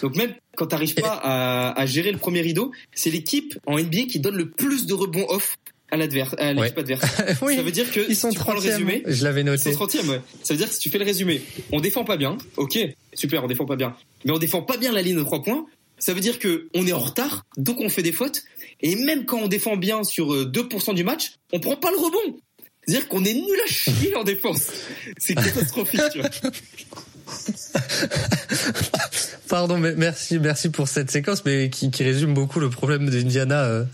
donc 0.00 0.16
même 0.16 0.34
quand 0.56 0.66
t'arrives 0.66 0.94
pas 0.94 1.20
à, 1.22 1.78
à, 1.78 1.86
gérer 1.86 2.12
le 2.12 2.18
premier 2.18 2.40
rideau, 2.40 2.72
c'est 2.94 3.10
l'équipe 3.10 3.58
en 3.66 3.78
NBA 3.78 4.04
qui 4.08 4.20
donne 4.20 4.36
le 4.36 4.50
plus 4.50 4.86
de 4.86 4.94
rebonds 4.94 5.26
off 5.28 5.56
à 5.90 5.96
l'adverse, 5.96 6.34
à 6.38 6.52
l'équipe 6.52 6.78
adverse. 6.78 7.04
oui, 7.42 7.56
ça 7.56 7.62
veut 7.62 7.70
dire 7.70 7.90
que 7.90 8.00
ils 8.08 8.16
sont 8.16 8.30
si 8.30 8.36
tu 8.36 8.42
prends 8.42 8.54
le 8.54 8.60
résumé, 8.60 9.02
je 9.06 9.24
l'avais 9.24 9.44
noté. 9.44 9.70
Ils 9.70 9.74
sont 9.74 9.86
30 9.86 10.06
ouais. 10.06 10.20
Ça 10.42 10.54
veut 10.54 10.58
dire 10.58 10.68
que 10.68 10.74
si 10.74 10.80
tu 10.80 10.90
fais 10.90 10.98
le 10.98 11.04
résumé, 11.04 11.42
on 11.72 11.80
défend 11.80 12.04
pas 12.04 12.16
bien, 12.16 12.36
ok, 12.56 12.78
super, 13.14 13.44
on 13.44 13.46
défend 13.46 13.66
pas 13.66 13.76
bien, 13.76 13.96
mais 14.24 14.32
on 14.32 14.38
défend 14.38 14.62
pas 14.62 14.76
bien 14.76 14.92
la 14.92 15.02
ligne 15.02 15.16
de 15.16 15.22
trois 15.22 15.42
points, 15.42 15.66
Ça 15.98 16.12
veut 16.12 16.20
dire 16.20 16.38
que 16.38 16.68
on 16.74 16.86
est 16.86 16.92
en 16.92 16.98
retard, 16.98 17.46
donc 17.56 17.80
on 17.80 17.88
fait 17.88 18.02
des 18.02 18.12
fautes. 18.12 18.42
Et 18.80 18.96
même 18.96 19.24
quand 19.24 19.38
on 19.38 19.48
défend 19.48 19.76
bien 19.76 20.04
sur 20.04 20.28
2% 20.28 20.94
du 20.94 21.04
match, 21.04 21.32
on 21.52 21.60
prend 21.60 21.76
pas 21.76 21.90
le 21.90 21.96
rebond. 21.96 22.38
C'est-à-dire 22.86 23.08
qu'on 23.08 23.24
est 23.24 23.34
nul 23.34 23.60
à 23.64 23.68
chier 23.68 24.14
en 24.14 24.22
défense. 24.22 24.70
C'est 25.18 25.34
catastrophique, 25.34 26.00
tu 26.12 26.20
vois. 26.20 26.30
Pardon, 29.48 29.78
mais 29.78 29.94
merci, 29.96 30.38
merci 30.38 30.70
pour 30.70 30.88
cette 30.88 31.10
séquence, 31.10 31.44
mais 31.44 31.70
qui, 31.70 31.90
qui 31.90 32.02
résume 32.02 32.34
beaucoup 32.34 32.60
le 32.60 32.70
problème 32.70 33.08
d'Indiana. 33.08 33.64
Euh, 33.64 33.84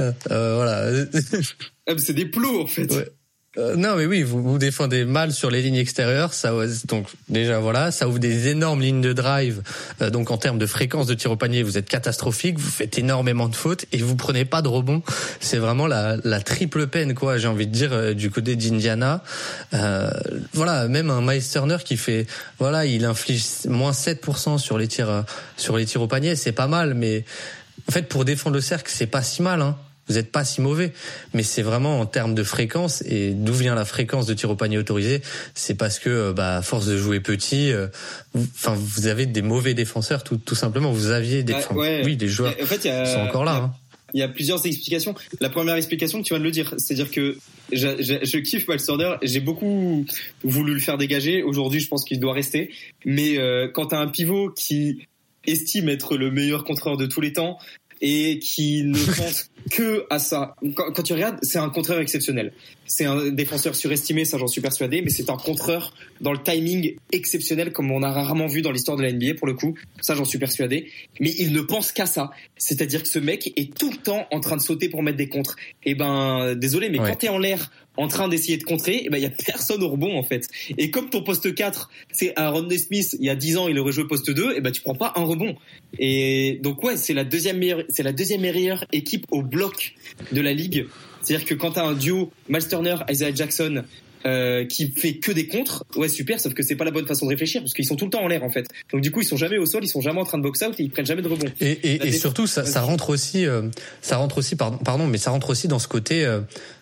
euh, 0.00 0.12
euh 0.30 0.54
voilà. 0.56 1.06
Ah, 1.86 1.92
c'est 1.98 2.14
des 2.14 2.26
plots 2.26 2.62
en 2.62 2.66
fait. 2.66 2.92
Ouais. 2.92 3.08
Euh, 3.58 3.74
non, 3.76 3.96
mais 3.96 4.06
oui, 4.06 4.22
vous, 4.22 4.42
vous 4.42 4.58
défendez 4.58 5.04
mal 5.04 5.32
sur 5.32 5.50
les 5.50 5.62
lignes 5.62 5.76
extérieures. 5.76 6.34
Ça, 6.34 6.52
donc 6.86 7.08
déjà 7.28 7.58
voilà, 7.58 7.90
ça 7.90 8.08
ouvre 8.08 8.18
des 8.18 8.48
énormes 8.48 8.82
lignes 8.82 9.00
de 9.00 9.12
drive. 9.12 9.62
Euh, 10.02 10.10
donc 10.10 10.30
en 10.30 10.38
termes 10.38 10.58
de 10.58 10.66
fréquence 10.66 11.06
de 11.06 11.14
tir 11.14 11.30
au 11.30 11.36
panier, 11.36 11.62
vous 11.62 11.78
êtes 11.78 11.88
catastrophique. 11.88 12.58
Vous 12.58 12.70
faites 12.70 12.98
énormément 12.98 13.48
de 13.48 13.56
fautes 13.56 13.86
et 13.92 13.98
vous 13.98 14.16
prenez 14.16 14.44
pas 14.44 14.62
de 14.62 14.68
rebond. 14.68 15.02
C'est 15.40 15.58
vraiment 15.58 15.86
la, 15.86 16.16
la, 16.24 16.40
triple 16.40 16.86
peine, 16.86 17.14
quoi. 17.14 17.38
J'ai 17.38 17.48
envie 17.48 17.66
de 17.66 17.72
dire 17.72 17.92
euh, 17.92 18.14
du 18.14 18.30
côté 18.30 18.56
d'Indiana. 18.56 19.22
voilà, 20.52 20.88
même 20.88 21.10
un 21.10 21.20
Miles 21.20 21.48
Turner 21.48 21.78
qui 21.84 21.96
fait, 21.96 22.26
voilà, 22.58 22.86
il 22.86 23.04
inflige 23.04 23.44
moins 23.66 23.92
7% 23.92 24.58
sur 24.58 24.78
les 24.78 24.88
tirs 24.88 25.24
sur 25.56 25.76
les 25.76 25.86
tirs 25.86 26.02
au 26.02 26.06
panier, 26.06 26.36
c'est 26.36 26.52
pas 26.52 26.66
mal, 26.66 26.94
mais 26.94 27.24
en 27.88 27.92
fait 27.92 28.08
pour 28.08 28.24
défendre 28.24 28.54
le 28.54 28.60
cercle, 28.60 28.90
c'est 28.94 29.06
pas 29.06 29.22
si 29.22 29.42
mal. 29.42 29.62
Hein 29.62 29.76
vous 30.08 30.14
n'êtes 30.14 30.30
pas 30.30 30.44
si 30.44 30.60
mauvais. 30.60 30.92
Mais 31.34 31.42
c'est 31.42 31.62
vraiment 31.62 32.00
en 32.00 32.06
termes 32.06 32.34
de 32.34 32.42
fréquence 32.42 33.02
et 33.06 33.32
d'où 33.32 33.52
vient 33.52 33.74
la 33.74 33.84
fréquence 33.84 34.26
de 34.26 34.34
tir 34.34 34.50
au 34.50 34.56
panier 34.56 34.78
autorisé? 34.78 35.22
C'est 35.54 35.74
parce 35.74 35.98
que, 35.98 36.10
euh, 36.10 36.32
bah, 36.32 36.56
à 36.56 36.62
force 36.62 36.86
de 36.86 36.96
jouer 36.96 37.20
petit, 37.20 37.72
euh, 37.72 37.88
enfin, 38.34 38.74
vous, 38.76 39.06
avez 39.06 39.26
des 39.26 39.42
mauvais 39.42 39.74
défenseurs, 39.74 40.24
tout, 40.24 40.36
tout 40.36 40.54
simplement. 40.54 40.92
Vous 40.92 41.10
aviez 41.10 41.42
des, 41.42 41.54
ah, 41.54 41.74
oui, 42.04 42.16
des 42.16 42.28
joueurs 42.28 42.54
en 42.60 42.66
fait, 42.66 42.84
y 42.84 42.88
a, 42.88 43.04
sont 43.06 43.20
encore 43.20 43.44
là. 43.44 43.56
Hein. 43.56 43.72
Il 44.14 44.20
y 44.20 44.22
a 44.22 44.28
plusieurs 44.28 44.64
explications. 44.64 45.14
La 45.40 45.50
première 45.50 45.74
explication, 45.74 46.22
tu 46.22 46.32
viens 46.32 46.38
de 46.38 46.44
le 46.44 46.50
dire, 46.50 46.74
c'est-à-dire 46.78 47.10
que 47.10 47.36
je, 47.72 47.88
je, 48.00 48.24
je 48.24 48.38
kiffe 48.38 48.68
Miles 48.68 48.80
J'ai 49.22 49.40
beaucoup 49.40 50.06
voulu 50.44 50.74
le 50.74 50.80
faire 50.80 50.96
dégager. 50.96 51.42
Aujourd'hui, 51.42 51.80
je 51.80 51.88
pense 51.88 52.04
qu'il 52.04 52.20
doit 52.20 52.32
rester. 52.32 52.70
Mais 53.04 53.38
euh, 53.38 53.68
quand 53.68 53.88
tu 53.88 53.94
as 53.94 53.98
un 53.98 54.06
pivot 54.06 54.50
qui 54.50 55.06
estime 55.46 55.88
être 55.88 56.16
le 56.16 56.30
meilleur 56.30 56.64
contreur 56.64 56.96
de 56.96 57.06
tous 57.06 57.20
les 57.20 57.32
temps, 57.32 57.58
et 58.00 58.38
qui 58.38 58.82
ne 58.84 58.98
pense 59.16 59.50
que 59.70 60.06
à 60.10 60.18
ça. 60.18 60.54
Quand, 60.74 61.02
tu 61.02 61.12
regardes, 61.12 61.38
c'est 61.42 61.58
un 61.58 61.70
contreur 61.70 61.98
exceptionnel. 61.98 62.52
C'est 62.86 63.04
un 63.04 63.30
défenseur 63.30 63.74
surestimé, 63.74 64.24
ça 64.24 64.38
j'en 64.38 64.46
suis 64.46 64.60
persuadé, 64.60 65.02
mais 65.02 65.10
c'est 65.10 65.28
un 65.28 65.36
contreur 65.36 65.92
dans 66.20 66.32
le 66.32 66.38
timing 66.38 66.96
exceptionnel 67.12 67.72
comme 67.72 67.90
on 67.90 68.02
a 68.02 68.10
rarement 68.10 68.46
vu 68.46 68.62
dans 68.62 68.70
l'histoire 68.70 68.96
de 68.96 69.02
la 69.02 69.12
NBA 69.12 69.34
pour 69.34 69.46
le 69.46 69.54
coup. 69.54 69.74
Ça 70.00 70.14
j'en 70.14 70.24
suis 70.24 70.38
persuadé. 70.38 70.90
Mais 71.20 71.32
il 71.38 71.52
ne 71.52 71.60
pense 71.60 71.92
qu'à 71.92 72.06
ça. 72.06 72.30
C'est-à-dire 72.56 73.02
que 73.02 73.08
ce 73.08 73.18
mec 73.18 73.52
est 73.56 73.76
tout 73.76 73.90
le 73.90 73.96
temps 73.96 74.26
en 74.30 74.40
train 74.40 74.56
de 74.56 74.62
sauter 74.62 74.88
pour 74.88 75.02
mettre 75.02 75.18
des 75.18 75.28
contres. 75.28 75.56
Et 75.84 75.90
eh 75.90 75.94
ben, 75.94 76.54
désolé, 76.54 76.88
mais 76.88 76.98
quand 76.98 77.16
t'es 77.16 77.28
en 77.28 77.38
l'air 77.38 77.70
en 77.96 78.08
train 78.08 78.28
d'essayer 78.28 78.56
de 78.56 78.64
contrer, 78.64 79.02
eh 79.04 79.10
ben 79.10 79.18
il 79.18 79.22
y 79.22 79.26
a 79.26 79.30
personne 79.30 79.82
au 79.82 79.88
rebond 79.88 80.18
en 80.18 80.22
fait. 80.22 80.48
Et 80.78 80.90
comme 80.90 81.10
ton 81.10 81.22
poste 81.22 81.54
4, 81.54 81.90
c'est 82.12 82.38
un 82.38 82.50
Rodney 82.50 82.78
Smith, 82.78 83.16
il 83.18 83.24
y 83.24 83.30
a 83.30 83.34
10 83.36 83.56
ans, 83.56 83.68
il 83.68 83.78
aurait 83.78 83.92
joué 83.92 84.06
poste 84.06 84.30
2, 84.30 84.52
et 84.52 84.54
eh 84.56 84.60
ben 84.60 84.70
tu 84.70 84.82
prends 84.82 84.94
pas 84.94 85.12
un 85.16 85.24
rebond. 85.24 85.56
Et 85.98 86.60
donc 86.62 86.82
ouais, 86.82 86.96
c'est 86.96 87.14
la 87.14 87.24
deuxième 87.24 87.58
meilleure 87.58 87.82
c'est 87.88 88.02
la 88.02 88.12
deuxième 88.12 88.42
meilleure 88.42 88.84
équipe 88.92 89.26
au 89.30 89.42
bloc 89.42 89.94
de 90.32 90.40
la 90.40 90.52
ligue. 90.52 90.86
C'est-à-dire 91.22 91.46
que 91.46 91.54
quand 91.54 91.72
tu 91.72 91.78
as 91.80 91.84
un 91.84 91.94
duo 91.94 92.30
Miles 92.48 92.68
Turner, 92.68 92.96
Isaiah 93.10 93.34
Jackson 93.34 93.82
euh, 94.24 94.64
qui 94.64 94.90
fait 94.90 95.14
que 95.14 95.30
des 95.32 95.46
contres, 95.46 95.84
ouais 95.96 96.08
super, 96.08 96.40
sauf 96.40 96.52
que 96.52 96.62
c'est 96.62 96.76
pas 96.76 96.84
la 96.84 96.90
bonne 96.90 97.06
façon 97.06 97.26
de 97.26 97.30
réfléchir 97.30 97.62
parce 97.62 97.74
qu'ils 97.74 97.84
sont 97.84 97.96
tout 97.96 98.06
le 98.06 98.10
temps 98.10 98.22
en 98.22 98.28
l'air 98.28 98.42
en 98.42 98.50
fait. 98.50 98.66
Donc 98.92 99.00
du 99.00 99.10
coup 99.10 99.20
ils 99.20 99.26
sont 99.26 99.36
jamais 99.36 99.58
au 99.58 99.66
sol, 99.66 99.84
ils 99.84 99.88
sont 99.88 100.00
jamais 100.00 100.20
en 100.20 100.24
train 100.24 100.38
de 100.38 100.42
box 100.42 100.62
out 100.62 100.74
et 100.78 100.82
ils 100.82 100.90
prennent 100.90 101.06
jamais 101.06 101.22
de 101.22 101.28
rebond. 101.28 101.46
Et, 101.60 101.70
et, 101.70 102.06
et 102.06 102.12
surtout 102.12 102.46
ça, 102.46 102.64
ça 102.64 102.82
rentre 102.82 103.10
aussi, 103.10 103.46
euh, 103.46 103.62
ça 104.02 104.16
rentre 104.16 104.38
aussi 104.38 104.56
pardon, 104.56 104.78
pardon, 104.78 105.06
mais 105.06 105.18
ça 105.18 105.30
rentre 105.30 105.50
aussi 105.50 105.68
dans 105.68 105.78
ce 105.78 105.88
côté. 105.88 106.24
Euh, 106.24 106.40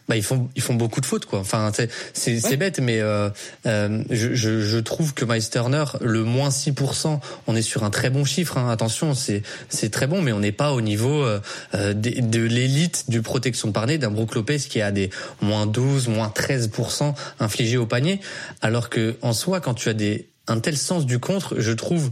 bah, 0.09 0.17
ils 0.17 0.23
font 0.23 0.49
ils 0.55 0.63
font 0.63 0.75
beaucoup 0.75 1.01
de 1.01 1.07
fautes 1.07 1.27
quoi. 1.27 1.39
Enfin 1.39 1.73
c'est 2.13 2.39
c'est 2.39 2.57
bête 2.57 2.79
mais 2.79 3.01
euh, 3.01 3.31
euh, 3.67 4.03
je, 4.11 4.35
je, 4.35 4.61
je 4.61 4.79
trouve 4.79 5.15
que 5.15 5.25
Miles 5.25 5.49
Turner 5.49 5.85
le 6.01 6.25
moins 6.25 6.51
6% 6.51 7.21
on 7.47 7.57
est 7.57 7.63
sur 7.63 7.85
un 7.85 7.91
très 7.91 8.11
bon 8.11 8.25
chiffre 8.25 8.59
hein. 8.59 8.71
attention 8.71 9.15
c'est 9.15 9.43
c'est 9.69 9.91
très 9.91 10.07
bon 10.07 10.21
mais 10.21 10.33
on 10.33 10.41
n'est 10.41 10.53
pas 10.53 10.73
au 10.73 10.81
niveau 10.81 11.23
euh, 11.23 11.41
de, 11.73 12.21
de 12.21 12.41
l'élite 12.41 13.05
du 13.09 13.23
protection 13.23 13.69
de 13.69 13.97
d'un 13.97 14.11
Brook 14.11 14.35
Lopez 14.35 14.59
qui 14.59 14.81
a 14.81 14.93
des 14.93 15.11
moins 15.41 15.67
12 15.67 16.09
moins 16.09 16.33
13% 16.35 17.15
infligés 17.41 17.77
au 17.77 17.87
panier 17.87 18.21
alors 18.63 18.89
que 18.89 19.17
en 19.21 19.33
soi 19.33 19.61
quand 19.61 19.75
tu 19.75 19.89
as 19.89 19.95
des 19.95 20.29
un 20.47 20.61
tel 20.61 20.77
sens 20.77 21.07
du 21.07 21.19
contre 21.19 21.59
je 21.59 21.73
trouve 21.73 22.11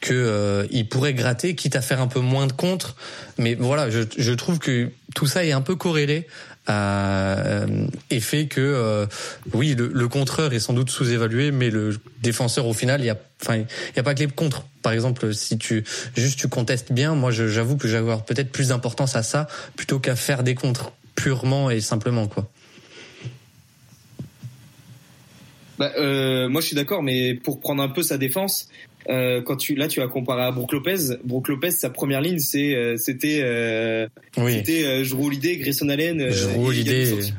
que 0.00 0.14
euh, 0.14 0.66
il 0.70 0.88
pourrait 0.88 1.14
gratter, 1.14 1.54
quitte 1.54 1.76
à 1.76 1.80
faire 1.80 2.00
un 2.00 2.06
peu 2.06 2.20
moins 2.20 2.46
de 2.46 2.52
contre. 2.52 2.96
Mais 3.38 3.54
voilà, 3.54 3.90
je, 3.90 4.00
je 4.16 4.32
trouve 4.32 4.58
que 4.58 4.90
tout 5.14 5.26
ça 5.26 5.44
est 5.44 5.52
un 5.52 5.60
peu 5.60 5.76
corrélé 5.76 6.26
euh, 6.68 7.86
et 8.10 8.20
fait 8.20 8.46
que 8.46 8.60
euh, 8.60 9.06
oui, 9.54 9.74
le, 9.74 9.90
le, 9.92 10.08
contreur 10.08 10.52
est 10.52 10.60
sans 10.60 10.74
doute 10.74 10.90
sous-évalué, 10.90 11.50
mais 11.50 11.70
le 11.70 11.96
défenseur 12.22 12.66
au 12.66 12.74
final, 12.74 13.00
il 13.00 13.06
y 13.06 13.10
a, 13.10 13.16
enfin, 13.42 13.56
il 13.56 13.96
y 13.96 13.98
a 13.98 14.02
pas 14.02 14.14
que 14.14 14.20
les 14.20 14.26
contres. 14.26 14.64
Par 14.82 14.92
exemple, 14.92 15.32
si 15.34 15.56
tu 15.56 15.84
juste 16.14 16.38
tu 16.38 16.48
contestes 16.48 16.92
bien, 16.92 17.14
moi, 17.14 17.30
j'avoue 17.30 17.76
que 17.76 17.88
j'avoir 17.88 18.24
peut-être 18.24 18.52
plus 18.52 18.68
d'importance 18.68 19.16
à 19.16 19.22
ça 19.22 19.48
plutôt 19.76 19.98
qu'à 19.98 20.14
faire 20.14 20.42
des 20.42 20.54
contres 20.54 20.92
purement 21.14 21.70
et 21.70 21.80
simplement, 21.80 22.26
quoi. 22.26 22.48
Bah, 25.78 25.92
euh, 25.96 26.48
moi, 26.48 26.60
je 26.60 26.66
suis 26.66 26.76
d'accord, 26.76 27.02
mais 27.02 27.34
pour 27.34 27.60
prendre 27.60 27.82
un 27.82 27.88
peu 27.88 28.02
sa 28.02 28.18
défense, 28.18 28.68
euh, 29.08 29.40
quand 29.42 29.56
tu 29.56 29.74
là 29.74 29.88
tu 29.88 30.02
as 30.02 30.08
comparé 30.08 30.42
à 30.42 30.50
Brook 30.50 30.72
Lopez, 30.72 31.16
Brook 31.24 31.48
Lopez 31.48 31.70
sa 31.70 31.90
première 31.90 32.20
ligne 32.20 32.38
c'est 32.38 32.74
euh, 32.74 32.96
c'était 32.96 33.40
euh, 33.42 34.06
oui. 34.36 34.54
c'était 34.54 34.84
euh, 34.84 35.04
Holiday, 35.18 35.56
Grayson 35.56 35.88
Allen, 35.88 36.20
euh, 36.20 36.32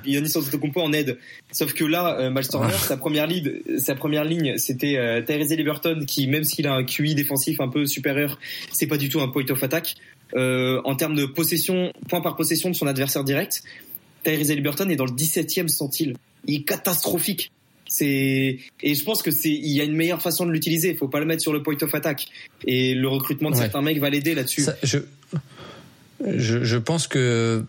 Yannis 0.06 0.36
Antetokounmpo 0.36 0.82
en 0.82 0.94
aide. 0.94 1.18
Sauf 1.52 1.74
que 1.74 1.86
là 1.86 2.30
Miles 2.30 2.48
Turner 2.48 2.74
sa 2.74 2.98
première 2.98 3.28
ligne 3.28 3.52
sa 3.78 3.96
première 3.96 4.24
ligne 4.24 4.58
c'était 4.58 4.98
euh, 4.98 5.22
Tyrese 5.22 5.52
Liberton 5.52 6.06
qui 6.08 6.28
même 6.28 6.44
s'il 6.44 6.68
a 6.68 6.74
un 6.74 6.84
QI 6.84 7.16
défensif 7.16 7.60
un 7.60 7.70
peu 7.70 7.86
supérieur, 7.86 8.40
c'est 8.72 8.88
pas 8.88 8.98
du 8.98 9.10
tout 9.10 9.22
un 9.22 9.28
point 9.28 9.46
of 9.50 9.64
attack. 9.64 9.96
En 10.36 10.96
termes 10.96 11.16
de 11.16 11.26
possession, 11.26 11.92
point 12.08 12.22
par 12.22 12.36
possession 12.36 12.70
de 12.70 12.76
son 12.76 12.86
adversaire 12.86 13.24
direct, 13.24 13.64
Tyrese 14.24 14.52
Liberton 14.52 14.90
est 14.90 14.96
dans 14.96 15.06
le 15.06 15.12
17e 15.12 15.68
centile. 15.68 16.16
Il 16.46 16.56
est 16.56 16.64
catastrophique. 16.64 17.52
C'est 17.89 18.60
et 18.82 18.95
je 18.95 19.04
pense 19.04 19.21
que 19.21 19.32
c'est 19.32 19.49
il 19.49 19.75
y 19.75 19.82
a 19.82 19.84
une 19.84 19.95
meilleure 19.95 20.21
façon 20.21 20.45
de 20.45 20.52
l'utiliser. 20.52 20.91
Il 20.91 20.97
faut 20.97 21.08
pas 21.08 21.19
le 21.19 21.25
mettre 21.25 21.41
sur 21.41 21.54
le 21.54 21.63
point 21.63 21.75
of 21.82 21.93
attack. 21.93 22.28
Et 22.65 22.93
le 22.93 23.08
recrutement 23.08 23.52
de 23.52 23.56
certains 23.56 23.82
mecs 23.82 23.99
va 23.99 24.10
l'aider 24.10 24.36
là-dessus. 24.36 24.65
Je, 24.84 24.99
je, 26.25 26.63
je 26.63 26.78
pense 26.78 27.08
que 27.08 27.65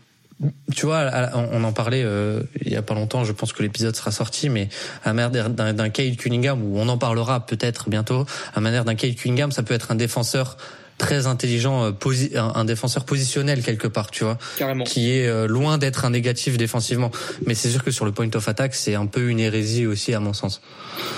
tu 0.74 0.86
vois, 0.86 1.10
on 1.34 1.62
en 1.64 1.72
parlait 1.72 2.02
euh, 2.02 2.42
il 2.64 2.72
y 2.72 2.76
a 2.76 2.82
pas 2.82 2.94
longtemps. 2.94 3.24
Je 3.24 3.32
pense 3.32 3.52
que 3.52 3.62
l'épisode 3.62 3.94
sera 3.94 4.10
sorti, 4.10 4.48
mais 4.48 4.68
à 5.04 5.12
manière 5.12 5.50
d'un 5.50 5.90
Kyle 5.90 6.16
Cunningham, 6.16 6.62
où 6.62 6.78
on 6.78 6.88
en 6.88 6.96
parlera 6.96 7.44
peut-être 7.44 7.90
bientôt, 7.90 8.24
à 8.54 8.60
manière 8.60 8.84
d'un 8.84 8.94
Kyle 8.94 9.14
Cunningham, 9.14 9.52
ça 9.52 9.62
peut 9.62 9.74
être 9.74 9.90
un 9.90 9.96
défenseur 9.96 10.56
très 11.00 11.26
intelligent, 11.26 11.82
euh, 11.84 11.92
un 12.36 12.64
défenseur 12.66 13.04
positionnel 13.06 13.62
quelque 13.62 13.88
part, 13.88 14.10
tu 14.10 14.24
vois, 14.24 14.36
Carrément. 14.58 14.84
qui 14.84 15.10
est 15.10 15.26
euh, 15.26 15.46
loin 15.46 15.78
d'être 15.78 16.04
un 16.04 16.10
négatif 16.10 16.58
défensivement. 16.58 17.10
Mais 17.46 17.54
c'est 17.54 17.70
sûr 17.70 17.82
que 17.82 17.90
sur 17.90 18.04
le 18.04 18.12
point 18.12 18.28
of 18.34 18.46
attack, 18.46 18.74
c'est 18.74 18.94
un 18.94 19.06
peu 19.06 19.30
une 19.30 19.40
hérésie 19.40 19.86
aussi 19.86 20.12
à 20.12 20.20
mon 20.20 20.34
sens. 20.34 20.60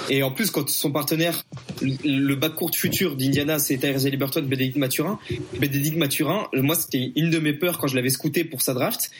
Et 0.08 0.22
en 0.22 0.30
plus, 0.30 0.52
quand 0.52 0.68
son 0.68 0.92
partenaire, 0.92 1.42
le 1.82 2.34
backcourt 2.36 2.74
futur 2.74 3.16
d'Indiana, 3.16 3.58
c'est 3.58 3.76
Tyrese 3.78 4.06
Liberton, 4.06 4.42
Bénédicte 4.42 4.76
Mathurin. 4.76 5.18
Bénédicte 5.58 5.96
Mathurin, 5.96 6.46
moi 6.54 6.76
c'était 6.76 7.12
une 7.16 7.30
de 7.30 7.40
mes 7.40 7.52
peurs 7.52 7.78
quand 7.78 7.88
je 7.88 7.96
l'avais 7.96 8.10
scouté 8.10 8.44
pour 8.44 8.62
sa 8.62 8.74
draft. 8.74 9.10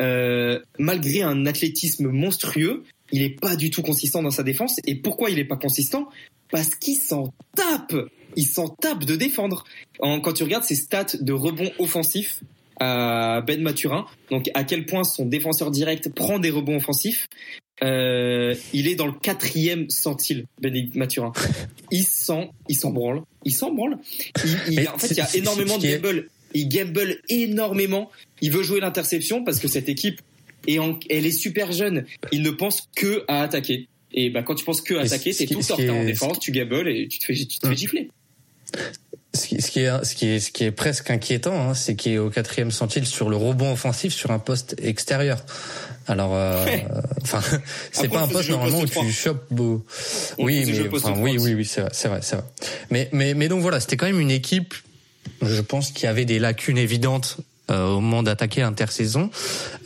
Euh, 0.00 0.60
malgré 0.78 1.22
un 1.22 1.46
athlétisme 1.46 2.08
monstrueux, 2.08 2.84
il 3.10 3.22
est 3.22 3.40
pas 3.40 3.56
du 3.56 3.70
tout 3.70 3.82
consistant 3.82 4.22
dans 4.22 4.30
sa 4.30 4.44
défense. 4.44 4.76
Et 4.86 4.94
pourquoi 4.94 5.30
il 5.30 5.38
est 5.40 5.44
pas 5.44 5.56
consistant? 5.56 6.08
Parce 6.50 6.76
qu'il 6.76 6.96
s'en 6.96 7.34
tape 7.56 7.94
il 8.36 8.46
s'en 8.46 8.68
tape 8.68 9.04
de 9.04 9.16
défendre. 9.16 9.64
quand 10.00 10.32
tu 10.32 10.42
regardes 10.42 10.64
ses 10.64 10.74
stats 10.74 11.16
de 11.20 11.32
rebond 11.32 11.70
offensif 11.78 12.40
à 12.80 13.42
Ben 13.46 13.62
Maturin, 13.62 14.06
donc 14.30 14.50
à 14.54 14.64
quel 14.64 14.86
point 14.86 15.04
son 15.04 15.26
défenseur 15.26 15.70
direct 15.70 16.08
prend 16.14 16.38
des 16.38 16.50
rebonds 16.50 16.76
offensifs, 16.76 17.28
euh, 17.82 18.54
il 18.72 18.86
est 18.86 18.94
dans 18.94 19.06
le 19.06 19.12
quatrième 19.12 19.88
centile, 19.90 20.46
Ben 20.60 20.90
Maturin. 20.94 21.32
Il 21.90 22.04
s'en, 22.04 22.52
il 22.70 22.74
s'en 22.74 22.90
branle, 22.90 23.20
il 23.44 23.52
s'en 23.52 23.70
branle. 23.70 23.98
Il, 24.70 24.88
en 24.88 24.96
fait, 24.96 25.10
il 25.10 25.18
y 25.18 25.20
a 25.20 25.36
énormément 25.36 25.76
de 25.76 25.86
gamble. 25.86 26.30
Il 26.54 26.68
gamble 26.68 27.20
énormément. 27.28 28.10
Il 28.40 28.50
veut 28.50 28.62
jouer 28.62 28.80
l'interception 28.80 29.44
parce 29.44 29.58
que 29.58 29.68
cette 29.68 29.90
équipe 29.90 30.22
est 30.66 30.78
elle 31.10 31.26
est 31.26 31.32
super 31.32 31.70
jeune. 31.70 32.06
Il 32.30 32.40
ne 32.40 32.50
pense 32.50 32.88
que 32.96 33.24
à 33.28 33.42
attaquer. 33.42 33.88
Et 34.14 34.30
bah, 34.30 34.42
quand 34.42 34.54
tu 34.54 34.64
penses 34.64 34.80
que 34.80 34.94
à 34.94 35.02
attaquer, 35.02 35.34
c'est 35.34 35.46
tout 35.46 35.60
le 35.60 35.90
en 35.90 36.04
défense, 36.04 36.38
tu 36.38 36.50
gambles 36.50 36.88
et 36.88 37.08
tu 37.08 37.18
te 37.18 37.26
fais, 37.26 37.34
tu 37.34 37.58
te 37.58 37.68
fais 37.68 37.76
gifler. 37.76 38.08
Ce 39.34 39.46
qui, 39.46 39.54
est, 39.80 40.04
ce 40.04 40.14
qui 40.14 40.26
est, 40.26 40.40
ce 40.40 40.50
qui 40.50 40.64
est 40.64 40.70
presque 40.70 41.10
inquiétant, 41.10 41.70
hein, 41.70 41.74
c'est 41.74 41.96
qu'il 41.96 42.12
est 42.12 42.18
au 42.18 42.28
quatrième 42.28 42.70
centile 42.70 43.06
sur 43.06 43.30
le 43.30 43.36
rebond 43.36 43.72
offensif 43.72 44.12
sur 44.12 44.30
un 44.30 44.38
poste 44.38 44.76
extérieur. 44.82 45.42
Alors, 46.06 46.32
euh, 46.34 46.66
enfin, 47.22 47.40
c'est 47.92 48.08
pas 48.08 48.22
un 48.22 48.28
poste 48.28 48.50
normalement 48.50 48.80
où 48.80 48.86
tu 48.86 49.10
chopes 49.10 49.46
beau. 49.50 49.86
Oui, 50.38 50.64
mais 50.66 50.86
enfin, 50.94 51.14
oui, 51.16 51.38
oui, 51.40 51.54
oui, 51.54 51.64
c'est 51.64 51.80
vrai, 51.80 51.90
c'est 51.94 52.08
vrai, 52.08 52.20
c'est 52.22 52.36
vrai. 52.36 52.44
Mais, 52.90 53.08
mais, 53.12 53.32
mais 53.32 53.48
donc 53.48 53.62
voilà, 53.62 53.80
c'était 53.80 53.96
quand 53.96 54.06
même 54.06 54.20
une 54.20 54.30
équipe 54.30 54.74
je 55.40 55.60
pense 55.60 55.90
qu'il 55.90 56.04
y 56.04 56.08
avait 56.08 56.24
des 56.24 56.38
lacunes 56.38 56.78
évidentes 56.78 57.38
euh, 57.70 57.86
au 57.86 58.00
moment 58.00 58.22
d'attaquer 58.22 58.60
l'intersaison 58.62 59.30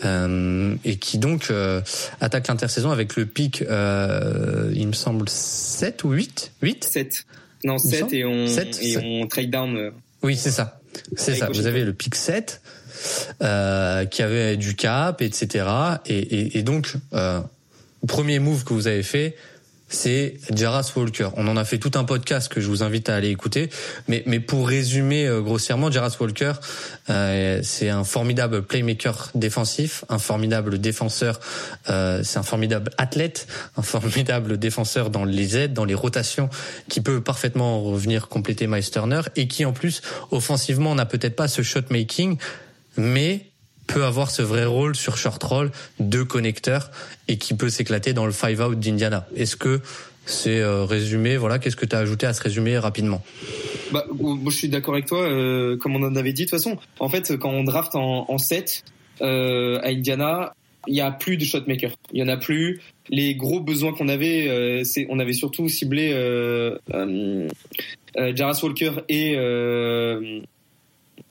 euh, 0.04 0.74
et 0.84 0.96
qui 0.96 1.18
donc 1.18 1.48
euh, 1.50 1.80
attaque 2.20 2.48
l'intersaison 2.48 2.90
avec 2.90 3.16
le 3.16 3.26
pic, 3.26 3.62
euh, 3.62 4.72
il 4.74 4.88
me 4.88 4.92
semble 4.92 5.28
7 5.28 6.04
ou 6.04 6.12
8 6.12 6.52
8 6.62 6.84
7. 6.84 7.26
Non, 7.64 7.78
7 7.78 8.12
et 8.12 8.24
on, 8.24 8.46
7, 8.46 8.78
et 8.82 8.98
on 8.98 9.26
trade 9.26 9.50
down. 9.50 9.76
Euh, 9.76 9.90
oui, 10.22 10.36
c'est 10.36 10.50
ça. 10.50 10.80
C'est 11.16 11.36
ça. 11.36 11.48
Vous 11.52 11.66
avez 11.66 11.84
le 11.84 11.92
pic 11.92 12.14
7 12.14 12.60
euh, 13.42 14.04
qui 14.06 14.22
avait 14.22 14.56
du 14.56 14.74
cap, 14.74 15.22
etc. 15.22 15.66
Et, 16.06 16.18
et, 16.18 16.58
et 16.58 16.62
donc, 16.62 16.94
euh, 17.12 17.40
premier 18.06 18.38
move 18.38 18.64
que 18.64 18.72
vous 18.72 18.86
avez 18.86 19.02
fait, 19.02 19.36
c'est 19.88 20.34
Jaras 20.52 20.92
Walker. 20.96 21.28
On 21.36 21.46
en 21.48 21.56
a 21.56 21.64
fait 21.64 21.78
tout 21.78 21.92
un 21.94 22.04
podcast 22.04 22.52
que 22.52 22.60
je 22.60 22.68
vous 22.68 22.82
invite 22.82 23.08
à 23.08 23.14
aller 23.14 23.30
écouter. 23.30 23.70
Mais, 24.08 24.22
mais 24.26 24.40
pour 24.40 24.68
résumer 24.68 25.26
euh, 25.26 25.40
grossièrement, 25.40 25.90
Jaras 25.90 26.16
Walker, 26.18 26.52
euh, 27.10 27.60
c'est 27.62 27.88
un 27.88 28.04
formidable 28.04 28.62
playmaker 28.62 29.30
défensif, 29.34 30.04
un 30.08 30.18
formidable 30.18 30.78
défenseur, 30.78 31.40
euh, 31.88 32.22
c'est 32.24 32.38
un 32.38 32.42
formidable 32.42 32.90
athlète, 32.98 33.46
un 33.76 33.82
formidable 33.82 34.58
défenseur 34.58 35.10
dans 35.10 35.24
les 35.24 35.56
aides, 35.56 35.72
dans 35.72 35.84
les 35.84 35.94
rotations, 35.94 36.50
qui 36.88 37.00
peut 37.00 37.20
parfaitement 37.20 37.82
revenir 37.82 38.28
compléter 38.28 38.66
Miles 38.66 38.84
et 39.36 39.48
qui 39.48 39.64
en 39.64 39.72
plus, 39.72 40.02
offensivement, 40.30 40.94
n'a 40.94 41.06
peut-être 41.06 41.36
pas 41.36 41.48
ce 41.48 41.62
shot 41.62 41.80
making, 41.90 42.38
mais 42.96 43.46
peut 43.86 44.04
avoir 44.04 44.30
ce 44.30 44.42
vrai 44.42 44.64
rôle 44.64 44.96
sur 44.96 45.16
short 45.16 45.42
roll 45.42 45.70
de 46.00 46.22
connecteur 46.22 46.90
et 47.28 47.38
qui 47.38 47.54
peut 47.54 47.70
s'éclater 47.70 48.12
dans 48.12 48.26
le 48.26 48.32
five 48.32 48.60
out 48.60 48.78
d'Indiana. 48.78 49.26
Est-ce 49.36 49.56
que 49.56 49.80
c'est 50.26 50.60
euh, 50.60 50.84
résumé? 50.84 51.36
Voilà, 51.36 51.58
qu'est-ce 51.58 51.76
que 51.76 51.86
tu 51.86 51.94
as 51.94 52.00
ajouté 52.00 52.26
à 52.26 52.32
ce 52.32 52.42
résumé 52.42 52.78
rapidement? 52.78 53.22
Bah, 53.92 54.04
moi, 54.12 54.38
je 54.46 54.56
suis 54.56 54.68
d'accord 54.68 54.94
avec 54.94 55.06
toi. 55.06 55.20
Euh, 55.20 55.76
comme 55.76 55.94
on 55.96 56.02
en 56.02 56.16
avait 56.16 56.32
dit, 56.32 56.44
de 56.44 56.50
toute 56.50 56.58
façon, 56.58 56.76
en 56.98 57.08
fait, 57.08 57.36
quand 57.36 57.50
on 57.50 57.64
draft 57.64 57.94
en, 57.94 58.26
en 58.28 58.38
7 58.38 58.84
euh, 59.22 59.78
à 59.82 59.88
Indiana, 59.88 60.54
il 60.88 60.96
y 60.96 61.00
a 61.00 61.10
plus 61.10 61.36
de 61.36 61.44
shotmaker. 61.44 61.92
Il 62.12 62.20
y 62.20 62.22
en 62.22 62.28
a 62.28 62.36
plus. 62.36 62.80
Les 63.08 63.34
gros 63.34 63.60
besoins 63.60 63.92
qu'on 63.92 64.08
avait, 64.08 64.82
on 65.08 65.18
avait 65.18 65.32
surtout 65.32 65.68
ciblé 65.68 66.10
euh, 66.12 66.78
Walker 68.16 68.92
et 69.08 69.36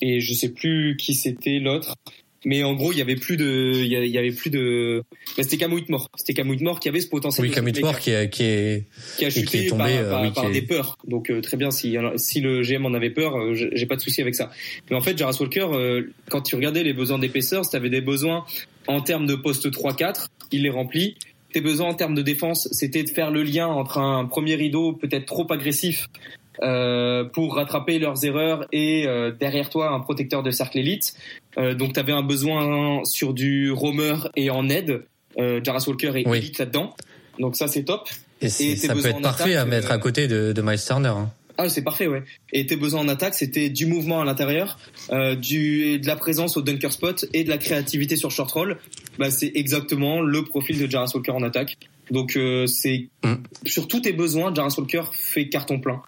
et 0.01 0.19
je 0.19 0.33
sais 0.33 0.49
plus 0.49 0.97
qui 0.97 1.13
c'était 1.13 1.59
l'autre 1.59 1.95
mais 2.45 2.63
en 2.63 2.73
gros 2.73 2.91
il 2.91 2.97
y 2.97 3.01
avait 3.01 3.15
plus 3.15 3.35
de 3.35 3.73
il 3.75 3.87
y 3.87 4.17
avait 4.17 4.31
plus 4.31 4.49
de 4.49 5.03
bah, 5.35 5.43
c'était 5.43 5.57
Cam 5.57 5.73
Whitmore 5.73 6.09
c'était 6.15 6.33
Cam 6.33 6.49
Whitmore 6.49 6.79
qui 6.79 6.87
avait 6.87 7.01
ce 7.01 7.07
potentiel 7.07 7.47
oui 7.47 7.53
Cam 7.53 7.65
Whitmore 7.65 7.99
qui, 7.99 8.13
a, 8.13 8.27
qui 8.27 8.43
est 8.43 8.85
qui 9.17 9.25
a 9.25 9.29
chuté 9.29 9.45
qui 9.45 9.57
est 9.65 9.69
tombé, 9.69 9.97
par, 10.09 10.21
par, 10.21 10.33
par 10.33 10.51
des 10.51 10.61
peurs. 10.61 10.97
Donc 11.07 11.29
euh, 11.29 11.41
très 11.41 11.57
bien 11.57 11.71
si 11.71 11.97
si 12.15 12.41
le 12.41 12.61
GM 12.61 12.85
en 12.85 12.93
avait 12.93 13.09
peur 13.09 13.37
euh, 13.37 13.53
j'ai 13.53 13.85
pas 13.85 13.95
de 13.95 14.01
souci 14.01 14.21
avec 14.21 14.35
ça. 14.35 14.51
Mais 14.89 14.95
en 14.95 15.01
fait 15.01 15.17
Jarras 15.17 15.37
Walker 15.39 15.67
euh, 15.73 16.13
quand 16.29 16.41
tu 16.41 16.55
regardais 16.55 16.83
les 16.83 16.93
besoins 16.93 17.19
d'épaisseur 17.19 17.67
tu 17.67 17.75
avais 17.75 17.89
des 17.89 18.01
besoins 18.01 18.45
en 18.87 19.01
termes 19.01 19.25
de 19.25 19.35
poste 19.35 19.69
3-4 19.69 20.27
il 20.51 20.63
les 20.63 20.69
remplit. 20.69 21.17
Tes 21.51 21.61
besoins 21.61 21.87
en 21.87 21.93
termes 21.93 22.15
de 22.15 22.21
défense 22.21 22.67
c'était 22.71 23.03
de 23.03 23.09
faire 23.09 23.31
le 23.31 23.41
lien 23.41 23.67
entre 23.67 23.97
un 23.97 24.25
premier 24.25 24.55
rideau 24.55 24.93
peut-être 24.93 25.25
trop 25.25 25.51
agressif 25.51 26.07
euh, 26.07 26.44
pour 26.59 27.55
rattraper 27.55 27.99
leurs 27.99 28.23
erreurs 28.25 28.65
et 28.71 29.07
euh, 29.07 29.31
derrière 29.31 29.69
toi 29.69 29.91
un 29.91 29.99
protecteur 29.99 30.43
de 30.43 30.51
cercle 30.51 30.77
élite. 30.79 31.13
Euh, 31.57 31.73
donc 31.73 31.93
tu 31.93 31.99
avais 31.99 32.13
un 32.13 32.23
besoin 32.23 33.03
sur 33.05 33.33
du 33.33 33.71
roamer 33.71 34.29
et 34.35 34.49
en 34.49 34.69
aide. 34.69 35.03
Euh, 35.37 35.59
Jarras 35.63 35.85
Walker 35.87 36.13
est 36.15 36.21
élite 36.21 36.59
là-dedans. 36.59 36.95
Donc 37.39 37.55
ça 37.55 37.67
c'est 37.67 37.83
top. 37.83 38.09
Et, 38.41 38.45
et 38.45 38.75
ça 38.75 38.93
peut 38.93 39.05
être 39.05 39.21
parfait 39.21 39.55
à 39.55 39.65
mettre 39.65 39.91
à 39.91 39.97
côté 39.97 40.27
de, 40.27 40.53
de 40.53 40.61
Miles 40.61 40.79
Turner. 40.85 41.09
Hein. 41.09 41.31
Ah, 41.57 41.69
c'est 41.69 41.83
parfait, 41.83 42.07
ouais. 42.07 42.23
Et 42.51 42.65
tes 42.65 42.75
besoins 42.75 42.99
en 42.99 43.07
attaque, 43.07 43.33
c'était 43.33 43.69
du 43.69 43.85
mouvement 43.85 44.21
à 44.21 44.25
l'intérieur, 44.25 44.77
euh, 45.11 45.35
du 45.35 45.99
de 45.99 46.07
la 46.07 46.17
présence 46.17 46.57
au 46.57 46.61
dunker 46.61 46.91
spot 46.91 47.25
et 47.33 47.45
de 47.45 47.49
la 47.49 47.57
créativité 47.57 48.17
sur 48.17 48.29
short 48.29 48.51
roll. 48.51 48.77
Bah, 49.17 49.31
c'est 49.31 49.53
exactement 49.55 50.19
le 50.19 50.43
profil 50.43 50.77
de 50.79 50.91
Jarras 50.91 51.11
Walker 51.13 51.31
en 51.31 51.43
attaque. 51.43 51.77
Donc 52.11 52.35
euh, 52.35 52.67
c'est 52.67 53.09
mm. 53.23 53.35
sur 53.65 53.87
tous 53.87 54.01
tes 54.01 54.13
besoins, 54.13 54.53
Jarras 54.53 54.75
Walker 54.77 55.03
fait 55.11 55.49
carton 55.49 55.79
plein. 55.79 56.01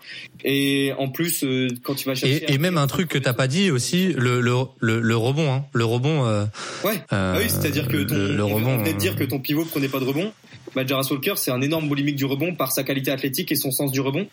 Et 0.43 0.93
en 0.97 1.09
plus, 1.09 1.43
euh, 1.43 1.67
quand 1.83 1.95
tu 1.95 2.05
vas 2.05 2.15
chercher 2.15 2.43
et, 2.49 2.53
et 2.53 2.57
même 2.57 2.77
un 2.77 2.87
truc 2.87 3.09
que 3.09 3.17
t'as 3.17 3.33
pas 3.33 3.47
dit 3.47 3.71
aussi, 3.71 4.13
le 4.13 4.41
le 4.41 4.53
le, 4.79 4.99
le 5.01 5.15
rebond, 5.15 5.51
hein. 5.51 5.65
le 5.73 5.85
rebond. 5.85 6.25
Euh, 6.25 6.45
ouais. 6.83 7.01
Ah 7.09 7.35
oui, 7.37 7.45
c'est-à-dire 7.49 7.87
que 7.87 8.03
ton, 8.03 8.15
le, 8.15 8.35
le 8.35 8.43
rebond. 8.43 8.79
On 8.79 8.97
dire 8.97 9.15
que 9.15 9.23
ton 9.23 9.39
pivot 9.39 9.65
prenait 9.65 9.89
pas 9.89 9.99
de 9.99 10.05
rebond. 10.05 10.31
Bah, 10.75 10.85
Jarras 10.85 11.07
Walker, 11.09 11.33
c'est 11.35 11.51
un 11.51 11.61
énorme 11.61 11.87
boulimique 11.87 12.15
du 12.15 12.25
rebond 12.25 12.53
par 12.53 12.71
sa 12.71 12.83
qualité 12.83 13.11
athlétique 13.11 13.51
et 13.51 13.55
son 13.55 13.71
sens 13.71 13.91
du 13.91 14.01
rebond. 14.01 14.27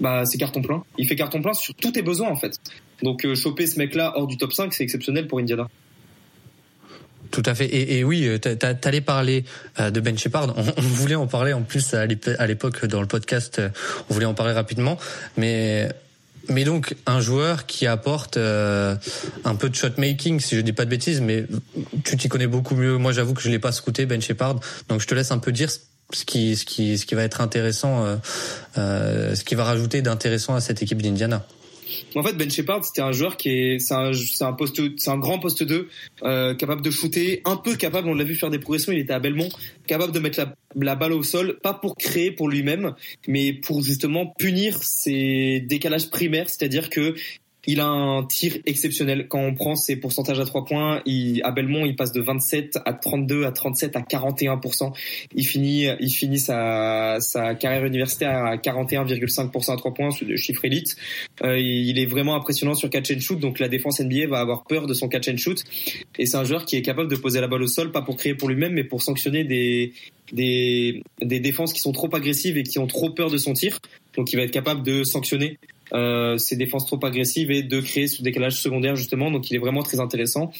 Bah, 0.00 0.24
c'est 0.26 0.38
carton 0.38 0.62
plein. 0.62 0.84
Il 0.98 1.08
fait 1.08 1.16
carton 1.16 1.40
plein 1.40 1.54
sur 1.54 1.74
tous 1.74 1.92
tes 1.92 2.02
besoins 2.02 2.28
en 2.28 2.36
fait. 2.36 2.60
Donc 3.02 3.26
choper 3.34 3.66
ce 3.66 3.78
mec-là 3.78 4.12
hors 4.16 4.26
du 4.26 4.36
top 4.36 4.52
5, 4.52 4.72
c'est 4.72 4.84
exceptionnel 4.84 5.26
pour 5.26 5.38
Indiana. 5.38 5.68
Tout 7.30 7.42
à 7.44 7.54
fait. 7.54 7.68
Et, 7.72 8.04
oui, 8.04 8.26
euh, 8.26 8.38
t'allais 8.38 9.00
parler 9.00 9.44
euh, 9.80 9.90
de 9.90 10.00
Ben 10.00 10.16
Shepard. 10.16 10.54
On, 10.56 10.82
voulait 10.82 11.14
en 11.14 11.26
parler 11.26 11.52
en 11.52 11.62
plus 11.62 11.94
à 11.94 12.06
l'époque 12.06 12.86
dans 12.86 13.00
le 13.00 13.06
podcast. 13.06 13.58
Euh, 13.58 13.68
on 14.08 14.14
voulait 14.14 14.26
en 14.26 14.34
parler 14.34 14.52
rapidement, 14.52 14.98
mais 15.36 15.88
mais 16.48 16.64
donc 16.64 16.96
un 17.04 17.20
joueur 17.20 17.66
qui 17.66 17.86
apporte 17.86 18.38
un 18.38 19.54
peu 19.58 19.68
de 19.68 19.74
shot 19.74 19.90
making, 19.98 20.40
si 20.40 20.56
je 20.56 20.62
dis 20.62 20.72
pas 20.72 20.86
de 20.86 20.90
bêtises, 20.90 21.20
mais 21.20 21.44
tu 22.04 22.16
t'y 22.16 22.28
connais 22.28 22.46
beaucoup 22.46 22.74
mieux. 22.74 22.96
Moi, 22.96 23.12
j'avoue 23.12 23.34
que 23.34 23.42
je 23.42 23.50
l'ai 23.50 23.58
pas 23.58 23.72
scouté 23.72 24.06
Ben 24.06 24.22
Shepard, 24.22 24.58
donc 24.88 25.02
je 25.02 25.06
te 25.06 25.14
laisse 25.14 25.30
un 25.30 25.38
peu 25.38 25.52
dire 25.52 25.70
ce 25.70 26.24
qui 26.24 26.56
ce 26.56 26.64
qui 26.64 26.96
ce 26.96 27.04
qui 27.04 27.14
va 27.14 27.24
être 27.24 27.42
intéressant, 27.42 28.18
ce 28.76 29.44
qui 29.44 29.56
va 29.56 29.64
rajouter 29.64 30.00
d'intéressant 30.00 30.54
à 30.54 30.62
cette 30.62 30.80
équipe 30.80 31.02
d'Indiana. 31.02 31.44
En 32.14 32.22
fait, 32.22 32.34
Ben 32.34 32.50
Shepard, 32.50 32.84
c'était 32.84 33.02
un 33.02 33.12
joueur 33.12 33.36
qui 33.36 33.50
est, 33.50 33.78
c'est 33.78 33.94
un, 33.94 34.52
poste, 34.52 34.80
c'est 34.98 35.10
un 35.10 35.18
grand 35.18 35.38
poste 35.38 35.62
2, 35.62 35.88
euh, 36.22 36.54
capable 36.54 36.82
de 36.82 36.90
shooter, 36.90 37.42
un 37.44 37.56
peu 37.56 37.76
capable, 37.76 38.08
on 38.08 38.14
l'a 38.14 38.24
vu 38.24 38.34
faire 38.34 38.50
des 38.50 38.58
progressions, 38.58 38.92
il 38.92 38.98
était 38.98 39.12
à 39.12 39.18
Belmont, 39.18 39.48
capable 39.86 40.12
de 40.12 40.18
mettre 40.18 40.38
la, 40.38 40.54
la 40.76 40.96
balle 40.96 41.12
au 41.12 41.22
sol, 41.22 41.58
pas 41.62 41.74
pour 41.74 41.96
créer 41.96 42.30
pour 42.30 42.48
lui-même, 42.48 42.94
mais 43.26 43.52
pour 43.52 43.82
justement 43.82 44.26
punir 44.38 44.82
ses 44.82 45.60
décalages 45.60 46.10
primaires, 46.10 46.48
c'est-à-dire 46.48 46.90
que 46.90 47.14
il 47.66 47.80
a 47.80 47.86
un 47.86 48.24
tir 48.24 48.56
exceptionnel. 48.66 49.26
Quand 49.28 49.40
on 49.40 49.54
prend 49.54 49.74
ses 49.74 49.96
pourcentages 49.96 50.40
à 50.40 50.44
3 50.44 50.64
points, 50.64 51.02
il, 51.06 51.42
à 51.42 51.50
Belmont, 51.50 51.84
il 51.84 51.96
passe 51.96 52.12
de 52.12 52.20
27 52.20 52.78
à 52.84 52.92
32, 52.92 53.44
à 53.44 53.52
37, 53.52 53.96
à 53.96 54.00
41%. 54.00 54.92
Il 55.34 55.46
finit, 55.46 55.86
il 56.00 56.10
finit 56.10 56.38
sa, 56.38 57.18
sa 57.20 57.54
carrière 57.54 57.84
universitaire 57.84 58.44
à 58.44 58.56
41,5% 58.56 59.72
à 59.72 59.76
3 59.76 59.94
points, 59.94 60.10
c'est 60.10 60.24
le 60.24 60.36
chiffre 60.36 60.64
élite. 60.64 60.96
Euh, 61.42 61.58
il 61.58 61.98
est 61.98 62.06
vraiment 62.06 62.36
impressionnant 62.36 62.74
sur 62.74 62.90
catch 62.90 63.10
and 63.10 63.20
shoot, 63.20 63.38
donc 63.38 63.58
la 63.58 63.68
défense 63.68 64.00
NBA 64.00 64.28
va 64.28 64.38
avoir 64.38 64.64
peur 64.64 64.86
de 64.86 64.94
son 64.94 65.08
catch 65.08 65.28
and 65.28 65.36
shoot. 65.36 65.62
Et 66.18 66.26
c'est 66.26 66.36
un 66.36 66.44
joueur 66.44 66.64
qui 66.64 66.76
est 66.76 66.82
capable 66.82 67.10
de 67.10 67.16
poser 67.16 67.40
la 67.40 67.48
balle 67.48 67.62
au 67.62 67.68
sol, 67.68 67.90
pas 67.92 68.02
pour 68.02 68.16
créer 68.16 68.34
pour 68.34 68.48
lui-même, 68.48 68.72
mais 68.72 68.84
pour 68.84 69.02
sanctionner 69.02 69.44
des, 69.44 69.92
des, 70.32 71.02
des 71.20 71.40
défenses 71.40 71.72
qui 71.72 71.80
sont 71.80 71.92
trop 71.92 72.14
agressives 72.14 72.56
et 72.56 72.62
qui 72.62 72.78
ont 72.78 72.86
trop 72.86 73.10
peur 73.10 73.30
de 73.30 73.38
son 73.38 73.52
tir. 73.52 73.78
Donc 74.16 74.32
il 74.32 74.36
va 74.36 74.42
être 74.42 74.50
capable 74.50 74.82
de 74.82 75.04
sanctionner 75.04 75.58
euh, 75.92 76.36
ses 76.38 76.56
défenses 76.56 76.86
trop 76.86 76.98
agressives 77.04 77.50
et 77.50 77.62
de 77.62 77.80
créer 77.80 78.08
ce 78.08 78.22
décalage 78.22 78.60
secondaire 78.60 78.96
justement. 78.96 79.30
Donc 79.30 79.50
il 79.50 79.56
est 79.56 79.60
vraiment 79.60 79.82
très 79.82 80.00
intéressant. 80.00 80.50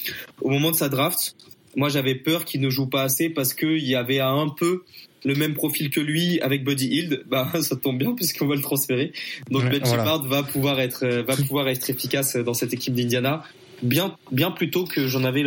Au 0.41 0.51
moment 0.51 0.71
de 0.71 0.77
sa 0.77 0.89
draft, 0.89 1.37
moi 1.77 1.89
j'avais 1.89 2.15
peur 2.15 2.45
qu'il 2.45 2.61
ne 2.61 2.71
joue 2.71 2.87
pas 2.87 3.03
assez 3.03 3.29
parce 3.29 3.55
qu'il 3.55 3.87
y 3.87 3.95
avait 3.95 4.21
un 4.21 4.49
peu 4.49 4.85
le 5.25 5.35
même 5.35 5.55
profil 5.55 5.91
que 5.91 6.01
lui 6.01 6.41
avec 6.41 6.65
Buddy 6.65 6.87
Hield, 6.87 7.25
bah 7.29 7.51
ça 7.61 7.77
tombe 7.77 7.99
bien 7.99 8.15
puisqu'on 8.15 8.47
va 8.47 8.55
le 8.55 8.63
transférer. 8.63 9.13
Donc 9.51 9.65
Ben 9.65 9.85
Shepard 9.85 10.23
va 10.27 10.43
pouvoir 10.43 10.81
être 10.81 11.07
va 11.07 11.37
pouvoir 11.37 11.69
être 11.69 11.91
efficace 11.91 12.37
dans 12.37 12.55
cette 12.55 12.73
équipe 12.73 12.95
d'Indiana 12.95 13.43
bien 13.83 14.17
bien 14.33 14.51
plus 14.51 14.71
tôt 14.71 14.85
que 14.85 15.07
j'en 15.07 15.25
avais 15.25 15.43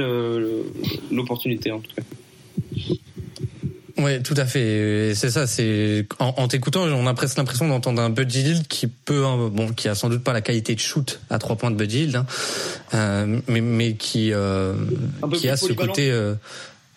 l'opportunité 1.12 1.72
en 1.72 1.80
tout 1.80 1.92
cas. 1.96 2.04
Oui, 4.02 4.22
tout 4.24 4.34
à 4.38 4.46
fait. 4.46 5.14
C'est 5.16 5.30
ça. 5.30 5.48
C'est 5.48 6.08
en, 6.20 6.34
en 6.38 6.48
t'écoutant, 6.48 6.84
on 6.84 7.08
a 7.08 7.14
presque 7.14 7.38
l'impression 7.38 7.68
d'entendre 7.68 8.02
un 8.02 8.10
Buddy 8.10 8.42
Hield 8.42 8.68
qui 8.68 8.88
peut, 8.88 9.26
hein, 9.26 9.50
bon, 9.52 9.74
qui 9.74 9.88
a 9.88 9.96
sans 9.96 10.10
doute 10.10 10.24
pas 10.24 10.34
la 10.34 10.42
qualité 10.42 10.76
de 10.76 10.80
shoot 10.80 11.20
à 11.30 11.40
trois 11.40 11.56
points 11.56 11.72
de 11.72 11.76
Buddy 11.76 12.04
Hield, 12.04 12.16
hein, 12.16 12.26
euh, 12.94 13.40
mais 13.48 13.62
mais 13.62 13.94
qui 13.94 14.34
euh, 14.34 14.74
qui 15.34 15.50
a 15.50 15.58
ce 15.58 15.74
côté. 15.74 16.12
Euh, 16.12 16.36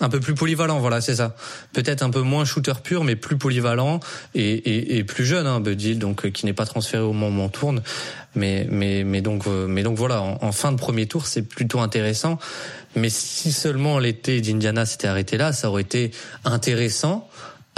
un 0.01 0.09
peu 0.09 0.21
plus 0.21 0.35
polyvalent, 0.35 0.81
voilà, 0.81 1.01
c'est 1.01 1.17
ça. 1.17 1.37
Peut-être 1.73 2.03
un 2.03 2.11
peu 2.11 2.21
moins 2.21 2.45
shooter 2.45 2.75
pur, 2.83 3.05
mais 3.05 3.17
plus 3.17 3.37
polyvalent 3.39 4.01
et, 4.35 4.51
et, 4.51 4.97
et 4.99 5.05
plus 5.05 5.25
jeune, 5.25 5.47
hein, 5.47 5.61
Buddy, 5.61 5.97
donc 5.97 6.27
euh, 6.27 6.31
qui 6.31 6.47
n'est 6.47 6.53
pas 6.53 6.67
transféré 6.67 7.03
au 7.03 7.13
moment 7.13 7.43
où 7.43 7.47
on 7.47 7.49
tourne. 7.49 7.83
Mais 8.35 8.67
mais 8.69 9.05
mais 9.05 9.21
donc 9.21 9.47
euh, 9.47 9.67
mais 9.69 9.85
donc 9.85 9.97
voilà, 9.97 10.21
en, 10.21 10.39
en 10.43 10.53
fin 10.53 10.73
de 10.73 10.77
premier 10.77 11.07
tour, 11.07 11.27
c'est 11.27 11.43
plutôt 11.43 11.81
intéressant. 11.81 12.39
Mais 12.97 13.09
si 13.09 13.53
seulement 13.53 13.99
l'été 13.99 14.41
d'Indiana 14.41 14.87
s'était 14.87 15.09
arrêté 15.09 15.37
là, 15.37 15.53
ça 15.53 15.69
aurait 15.71 15.83
été 15.83 16.11
intéressant. 16.45 17.29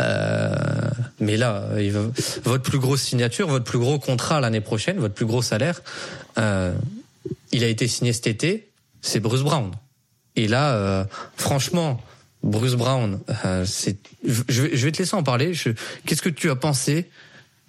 Euh, 0.01 0.55
mais 1.21 1.39
là, 1.39 1.65
votre 2.45 2.63
plus 2.63 2.79
grosse 2.79 3.03
signature, 3.03 3.49
votre 3.49 3.65
plus 3.65 3.79
gros 3.79 3.99
contrat 3.99 4.41
l'année 4.41 4.61
prochaine, 4.61 4.99
votre 4.99 5.15
plus 5.15 5.25
gros 5.25 5.41
salaire, 5.41 5.81
euh, 6.39 6.75
il 7.53 7.65
a 7.65 7.69
été 7.69 7.89
signé 7.89 8.13
cet 8.13 8.27
été, 8.27 8.69
c'est 9.01 9.21
Bruce 9.21 9.43
Brown. 9.43 9.71
Et 10.37 10.49
là, 10.49 10.75
euh, 10.75 11.05
franchement, 11.37 12.01
Bruce 12.43 12.75
Brown, 12.75 13.21
euh, 13.45 13.65
je, 14.25 14.63
vais 14.63 14.93
te 14.93 14.99
laisser 14.99 15.17
en 15.17 15.23
parler. 15.23 15.53
Qu'est-ce 16.05 16.23
que 16.23 16.29
tu 16.29 16.51
as 16.51 16.57
pensé 16.57 17.07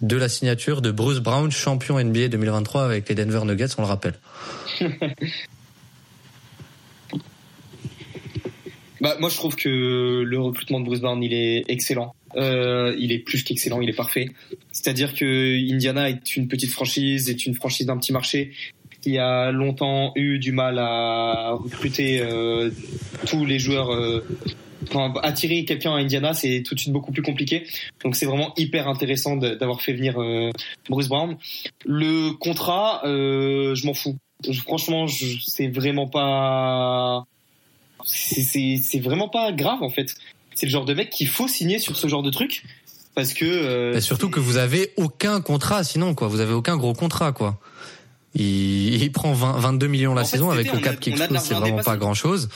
de 0.00 0.16
la 0.16 0.28
signature 0.28 0.82
de 0.82 0.92
Bruce 0.92 1.18
Brown, 1.20 1.50
champion 1.50 1.98
NBA 1.98 2.28
2023 2.28 2.84
avec 2.84 3.08
les 3.08 3.14
Denver 3.14 3.40
Nuggets, 3.44 3.74
on 3.78 3.82
le 3.82 3.88
rappelle? 3.88 4.14
bah, 9.00 9.16
moi, 9.18 9.30
je 9.30 9.34
trouve 9.34 9.56
que 9.56 10.22
le 10.22 10.38
recrutement 10.38 10.80
de 10.80 10.84
Bruce 10.84 11.00
Brown, 11.00 11.22
il 11.22 11.32
est 11.32 11.64
excellent. 11.68 12.14
Euh, 12.36 12.94
il 12.98 13.10
est 13.12 13.20
plus 13.20 13.42
qu'excellent, 13.42 13.80
il 13.80 13.88
est 13.88 13.96
parfait. 13.96 14.28
C'est-à-dire 14.70 15.14
que 15.14 15.72
Indiana 15.72 16.10
est 16.10 16.36
une 16.36 16.46
petite 16.46 16.70
franchise, 16.70 17.30
est 17.30 17.46
une 17.46 17.54
franchise 17.54 17.86
d'un 17.86 17.96
petit 17.96 18.12
marché 18.12 18.52
qui 19.00 19.18
a 19.18 19.52
longtemps 19.52 20.12
eu 20.16 20.38
du 20.38 20.52
mal 20.52 20.78
à 20.78 21.52
recruter 21.52 22.20
euh, 22.20 22.70
tous 23.26 23.44
les 23.44 23.58
joueurs. 23.58 23.92
Euh, 23.92 24.24
attirer 25.22 25.64
quelqu'un 25.64 25.92
à 25.94 25.98
Indiana, 25.98 26.34
c'est 26.34 26.62
tout 26.64 26.74
de 26.74 26.80
suite 26.80 26.92
beaucoup 26.92 27.12
plus 27.12 27.22
compliqué. 27.22 27.66
Donc 28.04 28.16
c'est 28.16 28.26
vraiment 28.26 28.52
hyper 28.56 28.88
intéressant 28.88 29.36
d'avoir 29.36 29.82
fait 29.82 29.92
venir 29.92 30.20
euh, 30.20 30.50
Bruce 30.88 31.08
Brown. 31.08 31.36
Le 31.84 32.32
contrat, 32.32 33.02
euh, 33.04 33.74
je 33.74 33.86
m'en 33.86 33.94
fous. 33.94 34.16
franchement, 34.64 35.06
c'est 35.46 35.68
vraiment 35.68 36.06
pas, 36.06 37.24
c'est 38.04 39.00
vraiment 39.00 39.28
pas 39.28 39.52
grave 39.52 39.82
en 39.82 39.90
fait. 39.90 40.14
C'est 40.54 40.66
le 40.66 40.72
genre 40.72 40.84
de 40.84 40.94
mec 40.94 41.10
qu'il 41.10 41.28
faut 41.28 41.48
signer 41.48 41.78
sur 41.78 41.96
ce 41.96 42.08
genre 42.08 42.22
de 42.22 42.30
truc 42.30 42.64
parce 43.14 43.32
que. 43.34 43.44
Euh, 43.44 44.00
surtout 44.00 44.30
que 44.30 44.40
vous 44.40 44.56
avez 44.56 44.92
aucun 44.96 45.40
contrat 45.40 45.84
sinon 45.84 46.14
quoi. 46.14 46.28
Vous 46.28 46.40
avez 46.40 46.52
aucun 46.52 46.76
gros 46.76 46.94
contrat 46.94 47.32
quoi. 47.32 47.58
Il, 48.38 49.02
il 49.02 49.12
prend 49.12 49.32
20, 49.32 49.58
22 49.58 49.86
millions 49.88 50.14
la 50.14 50.24
saison 50.24 50.50
avec 50.50 50.72
le 50.72 50.78
cap 50.78 50.98
qui 51.00 51.10
explose, 51.10 51.38
c'est 51.40 51.54
vraiment 51.54 51.82
pas 51.82 51.96
grand 51.96 52.14
chose. 52.14 52.48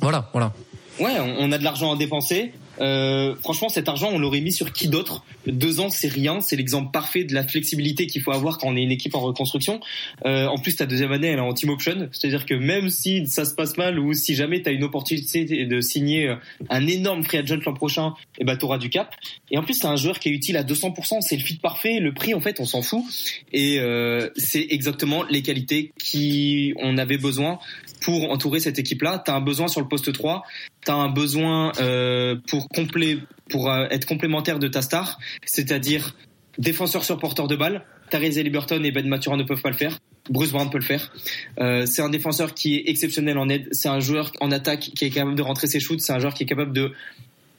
Voilà, 0.00 0.28
voilà. 0.32 0.52
Ouais, 1.00 1.16
on 1.38 1.50
a 1.52 1.58
de 1.58 1.64
l'argent 1.64 1.92
à 1.92 1.96
dépenser. 1.96 2.52
Euh, 2.80 3.34
franchement, 3.36 3.68
cet 3.68 3.88
argent, 3.88 4.10
on 4.12 4.18
l'aurait 4.18 4.40
mis 4.40 4.52
sur 4.52 4.72
qui 4.72 4.88
d'autre? 4.88 5.24
Deux 5.46 5.80
ans, 5.80 5.90
c'est 5.90 6.08
rien. 6.08 6.40
C'est 6.40 6.56
l'exemple 6.56 6.90
parfait 6.90 7.24
de 7.24 7.34
la 7.34 7.46
flexibilité 7.46 8.06
qu'il 8.06 8.22
faut 8.22 8.32
avoir 8.32 8.58
quand 8.58 8.68
on 8.68 8.76
est 8.76 8.82
une 8.82 8.90
équipe 8.90 9.14
en 9.14 9.20
reconstruction. 9.20 9.80
Euh, 10.24 10.46
en 10.46 10.58
plus, 10.58 10.76
ta 10.76 10.86
deuxième 10.86 11.12
année, 11.12 11.28
elle 11.28 11.38
est 11.38 11.42
en 11.42 11.54
team 11.54 11.70
option, 11.70 12.08
c'est-à-dire 12.12 12.46
que 12.46 12.54
même 12.54 12.90
si 12.90 13.26
ça 13.26 13.44
se 13.44 13.54
passe 13.54 13.76
mal 13.76 13.98
ou 13.98 14.12
si 14.14 14.34
jamais 14.34 14.62
tu 14.62 14.68
as 14.68 14.72
une 14.72 14.84
opportunité 14.84 15.44
de 15.44 15.80
signer 15.80 16.34
un 16.68 16.86
énorme 16.86 17.22
free 17.22 17.38
agent 17.38 17.56
l'an 17.64 17.74
prochain, 17.74 18.14
eh 18.38 18.44
ben 18.44 18.56
t'auras 18.56 18.78
du 18.78 18.90
cap. 18.90 19.14
Et 19.50 19.58
en 19.58 19.62
plus, 19.62 19.78
t'as 19.78 19.88
un 19.88 19.96
joueur 19.96 20.18
qui 20.18 20.28
est 20.28 20.32
utile 20.32 20.56
à 20.56 20.62
200%. 20.62 21.20
C'est 21.20 21.36
le 21.36 21.42
fit 21.42 21.56
parfait. 21.56 21.98
Le 22.00 22.12
prix, 22.12 22.34
en 22.34 22.40
fait, 22.40 22.60
on 22.60 22.64
s'en 22.64 22.82
fout. 22.82 23.04
Et 23.52 23.78
euh, 23.78 24.28
c'est 24.36 24.66
exactement 24.70 25.24
les 25.30 25.42
qualités 25.42 25.92
qui 25.98 26.74
on 26.78 26.98
avait 26.98 27.18
besoin 27.18 27.58
pour 28.00 28.30
entourer 28.30 28.60
cette 28.60 28.78
équipe-là. 28.78 29.22
Tu 29.24 29.30
as 29.30 29.34
un 29.34 29.40
besoin 29.40 29.68
sur 29.68 29.80
le 29.80 29.88
poste 29.88 30.12
3, 30.12 30.44
tu 30.86 30.92
as 30.92 30.94
un 30.94 31.08
besoin 31.08 31.72
euh, 31.80 32.36
pour, 32.48 32.68
complé 32.68 33.18
pour 33.50 33.70
euh, 33.70 33.86
être 33.90 34.06
complémentaire 34.06 34.58
de 34.58 34.68
ta 34.68 34.82
star, 34.82 35.18
c'est-à-dire 35.44 36.16
défenseur 36.58 37.04
sur 37.04 37.18
porteur 37.18 37.48
de 37.48 37.56
balle. 37.56 37.84
Therese 38.10 38.36
Liberton 38.36 38.82
et 38.84 38.92
Ben 38.92 39.06
Maturin 39.06 39.36
ne 39.36 39.42
peuvent 39.42 39.60
pas 39.60 39.70
le 39.70 39.76
faire. 39.76 39.98
Bruce 40.30 40.52
Brown 40.52 40.70
peut 40.70 40.78
le 40.78 40.84
faire. 40.84 41.12
Euh, 41.58 41.86
c'est 41.86 42.02
un 42.02 42.08
défenseur 42.08 42.54
qui 42.54 42.76
est 42.76 42.88
exceptionnel 42.88 43.36
en 43.36 43.48
aide. 43.48 43.68
C'est 43.72 43.88
un 43.88 44.00
joueur 44.00 44.32
en 44.40 44.50
attaque 44.52 44.90
qui 44.96 45.04
est 45.04 45.10
capable 45.10 45.34
de 45.34 45.42
rentrer 45.42 45.66
ses 45.66 45.80
shoots. 45.80 46.00
C'est 46.00 46.12
un 46.12 46.20
joueur 46.20 46.34
qui 46.34 46.44
est 46.44 46.46
capable 46.46 46.72
de, 46.72 46.92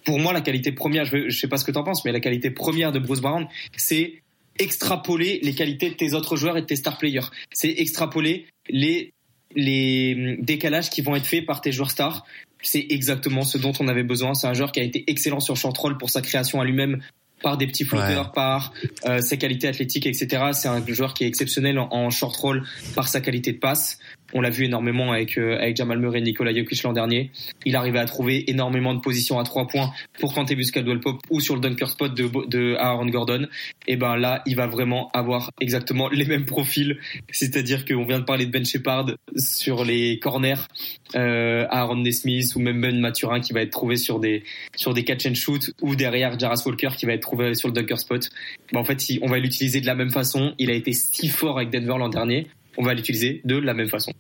pour 0.06 0.20
moi, 0.20 0.32
la 0.32 0.42
qualité 0.42 0.72
première. 0.72 1.04
Je, 1.04 1.30
je 1.30 1.38
sais 1.38 1.48
pas 1.48 1.58
ce 1.58 1.66
que 1.66 1.72
tu 1.72 1.78
en 1.78 1.84
penses, 1.84 2.06
mais 2.06 2.14
la 2.14 2.22
qualité 2.22 2.50
première 2.50 2.94
de 2.94 3.00
Bruce 3.00 3.20
Brown, 3.20 3.48
c'est 3.76 4.22
extrapoler 4.60 5.40
les 5.44 5.54
qualités 5.54 5.90
de 5.90 5.96
tes 5.96 6.14
autres 6.14 6.36
joueurs 6.36 6.58
et 6.58 6.62
de 6.62 6.66
tes 6.66 6.78
star 6.78 6.98
players. 6.98 7.28
C'est 7.52 7.70
extrapoler 7.78 8.48
les 8.70 9.14
les 9.58 10.38
décalages 10.40 10.90
qui 10.90 11.02
vont 11.02 11.16
être 11.16 11.26
faits 11.26 11.46
par 11.46 11.60
tes 11.60 11.74
joueurs 11.74 11.92
stars. 11.92 12.26
C'est 12.62 12.86
exactement 12.90 13.44
ce 13.44 13.58
dont 13.58 13.74
on 13.80 13.88
avait 13.88 14.04
besoin. 14.04 14.34
C'est 14.36 14.48
un 14.48 14.54
joueur 14.54 14.72
qui 14.72 14.80
a 14.80 14.84
été 14.84 15.04
excellent 15.08 15.40
sur 15.40 15.58
short 15.58 15.78
roll 15.78 15.98
pour 15.98 16.10
sa 16.10 16.22
création 16.22 16.62
à 16.62 16.66
lui-même 16.66 17.02
par 17.42 17.58
des 17.58 17.68
petits 17.68 17.86
flotteurs, 17.86 18.32
par 18.32 18.74
euh, 19.06 19.22
ses 19.22 19.38
qualités 19.38 19.68
athlétiques, 19.68 20.06
etc. 20.08 20.46
C'est 20.54 20.68
un 20.68 20.86
joueur 20.88 21.14
qui 21.14 21.24
est 21.24 21.28
exceptionnel 21.28 21.78
en, 21.80 22.10
short 22.10 22.36
roll 22.36 22.64
par 22.96 23.08
sa 23.08 23.22
qualité 23.22 23.52
de 23.52 23.60
passe. 23.60 24.00
On 24.34 24.42
l'a 24.42 24.50
vu 24.50 24.66
énormément 24.66 25.12
avec 25.12 25.38
euh, 25.38 25.58
avec 25.58 25.78
Jamal 25.78 26.00
Murray 26.00 26.20
et 26.20 26.22
Nikola 26.22 26.54
Jokic 26.54 26.84
l'an 26.84 26.94
dernier. 26.94 27.32
Il 27.66 27.76
arrivait 27.76 28.00
à 28.00 28.06
trouver 28.06 28.50
énormément 28.50 28.94
de 28.94 29.00
positions 29.00 29.40
à 29.40 29.44
trois 29.44 29.68
points 29.68 29.92
pour 30.20 30.34
tenter 30.34 30.56
Caldwell 30.56 31.00
Pop 31.00 31.22
ou 31.30 31.40
sur 31.40 31.56
le 31.56 31.62
dunker 31.62 31.90
spot 31.90 32.14
de, 32.14 32.30
de 32.48 32.76
Aaron 32.76 33.06
Gordon. 33.08 33.48
Et 33.88 33.96
ben 33.96 34.18
là, 34.18 34.42
il 34.46 34.56
va 34.56 34.68
vraiment 34.68 35.10
avoir 35.14 35.52
exactement 35.62 36.10
les 36.10 36.26
mêmes 36.26 36.46
profils. 36.46 36.98
C'est-à-dire 37.32 37.86
qu'on 37.86 38.06
vient 38.06 38.20
de 38.20 38.26
parler 38.26 38.46
de 38.46 38.52
Ben 38.52 38.66
Shepard 38.66 39.12
sur 39.36 39.86
les 39.86 40.20
corners, 40.20 40.68
euh, 41.16 41.66
Aaron 41.70 41.98
Nesmith 41.98 42.56
ou 42.56 42.60
même 42.60 42.82
Ben 42.82 43.00
Maturin 43.00 43.40
qui 43.40 43.54
va 43.54 43.62
être 43.62 43.72
trouvé 43.72 43.96
sur 43.96 44.20
des 44.20 44.44
sur 44.76 44.94
des 44.94 45.04
catch 45.04 45.26
and 45.26 45.36
shoot 45.36 45.72
ou 45.82 45.96
derrière 45.96 46.38
Jarras 46.38 46.64
Walker 46.66 46.90
qui 46.98 47.06
va 47.06 47.14
être 47.14 47.22
trouvé 47.22 47.54
sur 47.54 47.70
le 47.70 47.74
dunker 47.74 48.00
spot. 48.00 48.30
Ben 48.74 48.80
en 48.80 48.84
fait, 48.84 49.02
on 49.22 49.28
va 49.28 49.38
l'utiliser 49.40 49.80
de 49.80 49.86
la 49.86 49.96
même 49.96 50.12
façon. 50.12 50.54
Il 50.60 50.70
a 50.70 50.74
été 50.74 50.92
si 50.92 51.30
fort 51.30 51.58
avec 51.58 51.70
Denver 51.70 51.96
l'an 51.98 52.10
dernier 52.10 52.48
on 52.78 52.84
va 52.84 52.94
l'utiliser 52.94 53.42
de 53.44 53.58
la 53.58 53.74
même 53.74 53.90
façon. 53.90 54.14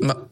Bah, 0.00 0.28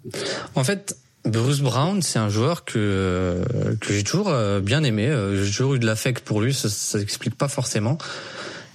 en 0.55 0.65
fait, 0.65 0.97
Bruce 1.25 1.61
Brown, 1.61 2.01
c'est 2.01 2.19
un 2.19 2.31
joueur 2.31 2.65
que 2.65 3.43
que 3.81 3.93
j'ai 3.93 4.03
toujours 4.03 4.29
euh, 4.29 4.61
bien 4.61 4.83
aimé. 4.85 5.07
Euh, 5.07 5.45
j'ai 5.45 5.51
toujours 5.51 5.75
eu 5.75 5.79
de 5.79 5.87
l'affect 5.87 6.25
pour 6.25 6.41
lui. 6.41 6.55
Ça, 6.55 6.69
s'explique 6.69 7.35
pas 7.35 7.49
forcément, 7.49 7.99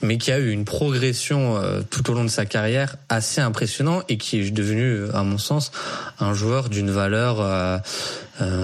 mais 0.03 0.17
qui 0.19 0.31
a 0.31 0.37
eu 0.37 0.51
une 0.51 0.63
progression 0.63 1.57
euh, 1.57 1.81
tout 1.89 2.09
au 2.11 2.13
long 2.13 2.23
de 2.23 2.29
sa 2.29 2.45
carrière 2.45 2.97
assez 3.09 3.41
impressionnant 3.41 4.03
et 4.09 4.17
qui 4.17 4.39
est 4.39 4.51
devenu, 4.51 5.09
à 5.13 5.23
mon 5.23 5.39
sens, 5.39 5.71
un 6.19 6.33
joueur 6.33 6.69
d'une 6.69 6.91
valeur 6.91 7.81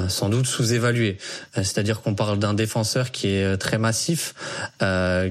sans 0.09 0.29
doute 0.29 0.45
sous-évaluée. 0.45 1.17
C'est-à-dire 1.55 2.01
qu'on 2.01 2.13
parle 2.13 2.37
d'un 2.37 2.53
défenseur 2.53 3.09
qui 3.11 3.29
est 3.29 3.57
très 3.57 3.77
massif, 3.77 4.35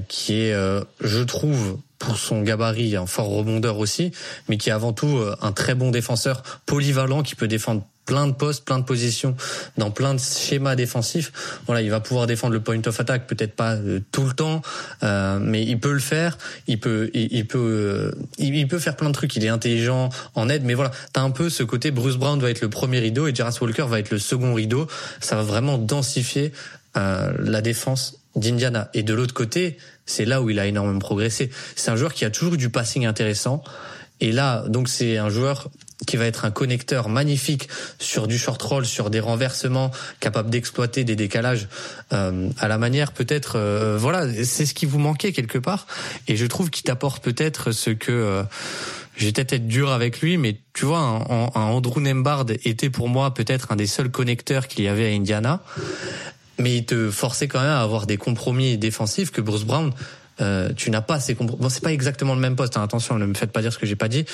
qui 0.07 0.33
est, 0.33 0.53
je 0.99 1.23
trouve, 1.23 1.77
pour 2.01 2.17
son 2.17 2.41
gabarit, 2.41 2.95
un 2.95 3.05
fort 3.05 3.29
rebondeur 3.29 3.77
aussi, 3.77 4.11
mais 4.49 4.57
qui 4.57 4.69
est 4.69 4.73
avant 4.73 4.91
tout 4.91 5.17
euh, 5.17 5.35
un 5.41 5.51
très 5.51 5.75
bon 5.75 5.91
défenseur 5.91 6.41
polyvalent 6.65 7.21
qui 7.21 7.35
peut 7.35 7.47
défendre 7.47 7.85
plein 8.07 8.25
de 8.25 8.33
postes, 8.33 8.65
plein 8.65 8.79
de 8.79 8.83
positions 8.83 9.35
dans 9.77 9.91
plein 9.91 10.15
de 10.15 10.19
schémas 10.19 10.75
défensifs. 10.75 11.31
Voilà, 11.67 11.83
il 11.83 11.91
va 11.91 11.99
pouvoir 11.99 12.25
défendre 12.25 12.53
le 12.53 12.59
point 12.59 12.81
of 12.87 12.99
attack, 12.99 13.27
peut-être 13.27 13.55
pas 13.55 13.75
euh, 13.75 13.99
tout 14.11 14.23
le 14.23 14.33
temps, 14.33 14.63
euh, 15.03 15.37
mais 15.39 15.63
il 15.63 15.79
peut 15.79 15.93
le 15.93 15.99
faire. 15.99 16.39
Il 16.65 16.79
peut, 16.79 17.11
il, 17.13 17.45
peut, 17.45 18.11
il, 18.39 18.67
peut 18.67 18.79
faire 18.79 18.95
plein 18.95 19.09
de 19.09 19.13
trucs. 19.13 19.35
Il 19.35 19.45
est 19.45 19.49
intelligent 19.49 20.09
en 20.33 20.49
aide, 20.49 20.63
mais 20.65 20.73
voilà, 20.73 20.89
t'as 21.13 21.21
un 21.21 21.29
peu 21.29 21.49
ce 21.49 21.61
côté. 21.61 21.91
Bruce 21.91 22.17
Brown 22.17 22.39
va 22.39 22.49
être 22.49 22.61
le 22.61 22.69
premier 22.69 22.97
rideau 22.97 23.27
et 23.27 23.35
Jarrett 23.35 23.61
Walker 23.61 23.85
va 23.87 23.99
être 23.99 24.09
le 24.09 24.17
second 24.17 24.55
rideau. 24.55 24.87
Ça 25.19 25.35
va 25.35 25.43
vraiment 25.43 25.77
densifier 25.77 26.51
la 26.95 27.61
défense 27.61 28.17
d'Indiana. 28.35 28.89
Et 28.93 29.03
de 29.03 29.13
l'autre 29.13 29.33
côté, 29.33 29.77
c'est 30.05 30.25
là 30.25 30.41
où 30.41 30.49
il 30.49 30.59
a 30.59 30.67
énormément 30.67 30.99
progressé. 30.99 31.49
C'est 31.75 31.91
un 31.91 31.95
joueur 31.95 32.13
qui 32.13 32.25
a 32.25 32.29
toujours 32.29 32.57
du 32.57 32.69
passing 32.69 33.05
intéressant. 33.05 33.63
Et 34.19 34.31
là, 34.31 34.63
donc 34.67 34.87
c'est 34.87 35.17
un 35.17 35.29
joueur 35.29 35.69
qui 36.07 36.17
va 36.17 36.25
être 36.25 36.45
un 36.45 36.51
connecteur 36.51 37.09
magnifique 37.09 37.69
sur 37.99 38.27
du 38.27 38.37
short 38.37 38.61
roll, 38.61 38.85
sur 38.85 39.09
des 39.09 39.19
renversements, 39.19 39.91
capable 40.19 40.49
d'exploiter 40.49 41.03
des 41.03 41.15
décalages 41.15 41.67
euh, 42.13 42.49
à 42.59 42.67
la 42.67 42.77
manière 42.77 43.11
peut-être, 43.11 43.53
euh, 43.55 43.97
voilà, 43.99 44.31
c'est 44.43 44.65
ce 44.65 44.73
qui 44.73 44.85
vous 44.85 44.99
manquait 44.99 45.31
quelque 45.31 45.57
part. 45.57 45.87
Et 46.27 46.35
je 46.35 46.45
trouve 46.45 46.69
qu'il 46.69 46.83
t'apporte 46.83 47.23
peut-être 47.23 47.71
ce 47.71 47.91
que 47.91 48.11
euh, 48.11 48.43
j'ai 49.15 49.31
peut-être 49.31 49.53
être 49.53 49.67
dur 49.67 49.91
avec 49.91 50.21
lui, 50.21 50.37
mais 50.37 50.57
tu 50.73 50.85
vois, 50.85 50.99
un, 50.99 51.49
un 51.53 51.61
Andrew 51.61 51.99
Nembard 51.99 52.45
était 52.63 52.89
pour 52.89 53.07
moi 53.07 53.33
peut-être 53.33 53.71
un 53.71 53.75
des 53.75 53.87
seuls 53.87 54.09
connecteurs 54.09 54.67
qu'il 54.67 54.85
y 54.85 54.87
avait 54.87 55.11
à 55.11 55.13
Indiana 55.13 55.61
mais 56.59 56.77
il 56.77 56.85
te 56.85 57.09
forçait 57.09 57.47
quand 57.47 57.59
même 57.59 57.69
à 57.69 57.81
avoir 57.81 58.07
des 58.07 58.17
compromis 58.17 58.77
défensifs 58.77 59.31
que 59.31 59.41
Bruce 59.41 59.63
Brown 59.63 59.91
euh, 60.39 60.73
tu 60.75 60.89
n'as 60.89 61.01
pas 61.01 61.19
ces 61.19 61.35
compromis. 61.35 61.61
Bon, 61.61 61.69
c'est 61.69 61.83
pas 61.83 61.93
exactement 61.93 62.33
le 62.33 62.39
même 62.39 62.55
poste. 62.55 62.75
Hein, 62.75 62.81
attention, 62.81 63.17
ne 63.19 63.25
me 63.25 63.33
faites 63.33 63.51
pas 63.51 63.61
dire 63.61 63.71
ce 63.71 63.77
que 63.77 63.85
j'ai 63.85 63.95
pas 63.95 64.07
dit. 64.07 64.25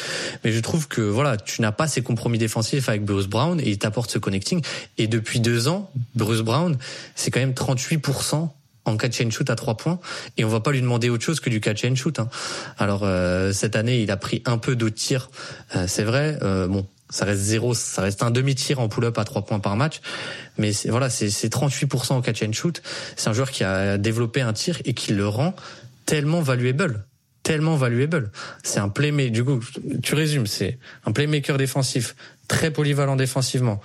Mais 0.46 0.54
je 0.54 0.60
trouve 0.60 0.88
que 0.88 1.02
voilà, 1.02 1.36
tu 1.36 1.62
n'as 1.62 1.74
pas 1.74 1.88
ces 1.88 2.02
compromis 2.02 2.38
défensifs 2.38 2.88
avec 2.88 3.04
Bruce 3.04 3.28
Brown 3.28 3.60
et 3.60 3.70
il 3.70 3.78
t'apporte 3.78 4.12
ce 4.12 4.20
connecting. 4.20 4.62
Et 4.98 5.08
depuis 5.08 5.42
deux 5.42 5.68
ans, 5.68 5.92
Bruce 6.16 6.42
Brown, 6.42 6.78
c'est 7.16 7.30
quand 7.30 7.42
même 7.42 7.52
38% 7.52 8.50
en 8.88 8.98
catch 8.98 9.22
and 9.22 9.32
shoot 9.32 9.50
à 9.50 9.56
trois 9.56 9.76
points 9.76 10.00
et 10.38 10.46
on 10.46 10.48
va 10.48 10.62
pas 10.62 10.72
lui 10.72 10.82
demander 10.82 11.10
autre 11.10 11.24
chose 11.24 11.40
que 11.40 11.50
du 11.50 11.60
catch 11.60 11.84
and 11.86 11.96
shoot. 11.96 12.20
Hein. 12.20 12.30
Alors 12.78 13.02
euh, 13.04 13.52
cette 13.52 13.76
année, 13.76 14.02
il 14.02 14.12
a 14.12 14.18
pris 14.18 14.42
un 14.46 14.58
peu 14.58 14.76
d'autres 14.76 14.96
tirs, 14.96 15.30
euh, 15.76 15.86
c'est 15.88 16.04
vrai. 16.04 16.40
Euh, 16.42 16.68
bon, 16.68 16.88
ça 17.10 17.26
reste 17.26 17.42
zéro, 17.42 17.74
ça 17.74 18.02
reste 18.02 18.24
un 18.24 18.32
demi-tir 18.32 18.80
en 18.80 18.90
pull-up 18.90 19.18
à 19.18 19.24
trois 19.24 19.46
points 19.46 19.60
par 19.60 19.76
match. 19.76 20.02
Mais 20.58 20.72
voilà, 20.88 21.10
c'est 21.10 21.28
38% 21.28 22.18
au 22.18 22.22
catch 22.22 22.44
and 22.44 22.54
shoot. 22.54 22.82
C'est 23.16 23.30
un 23.30 23.34
joueur 23.34 23.52
qui 23.52 23.64
a 23.64 23.98
développé 23.98 24.42
un 24.42 24.54
tir 24.54 24.80
et 24.86 24.94
qui 24.94 25.14
le 25.14 25.28
rend 25.28 25.56
tellement 26.06 26.42
valuable 26.42 27.06
tellement 27.48 27.78
valuable. 27.78 28.30
C'est 28.62 28.82
un 28.82 28.90
playmaker. 28.90 29.32
Du 29.32 29.46
coup, 29.46 29.62
tu 30.04 30.16
résumes, 30.16 30.48
c'est 30.48 30.80
un 31.06 31.14
playmaker 31.14 31.58
défensif 31.58 32.14
très 32.48 32.72
polyvalent 32.72 33.16
défensivement, 33.16 33.82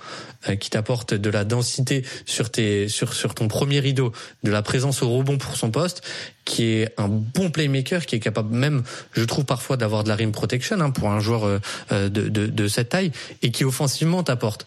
euh, 0.49 0.55
qui 0.55 0.69
t'apporte 0.69 1.13
de 1.13 1.29
la 1.29 1.43
densité 1.43 2.05
sur 2.25 2.49
tes 2.49 2.87
sur 2.87 3.13
sur 3.13 3.35
ton 3.35 3.47
premier 3.47 3.79
rideau, 3.79 4.11
de 4.43 4.51
la 4.51 4.61
présence 4.61 5.01
au 5.03 5.09
rebond 5.09 5.37
pour 5.37 5.55
son 5.55 5.71
poste, 5.71 6.01
qui 6.45 6.63
est 6.65 6.93
un 6.97 7.07
bon 7.07 7.49
playmaker, 7.49 8.05
qui 8.05 8.15
est 8.15 8.19
capable 8.19 8.55
même, 8.55 8.83
je 9.13 9.23
trouve 9.23 9.45
parfois 9.45 9.77
d'avoir 9.77 10.03
de 10.03 10.09
la 10.09 10.15
rim 10.15 10.31
protection 10.31 10.79
hein, 10.79 10.91
pour 10.91 11.09
un 11.09 11.19
joueur 11.19 11.45
euh, 11.45 11.59
euh, 11.91 12.09
de, 12.09 12.29
de, 12.29 12.47
de 12.47 12.67
cette 12.67 12.89
taille, 12.89 13.11
et 13.41 13.51
qui 13.51 13.65
offensivement 13.65 14.23
t'apporte 14.23 14.65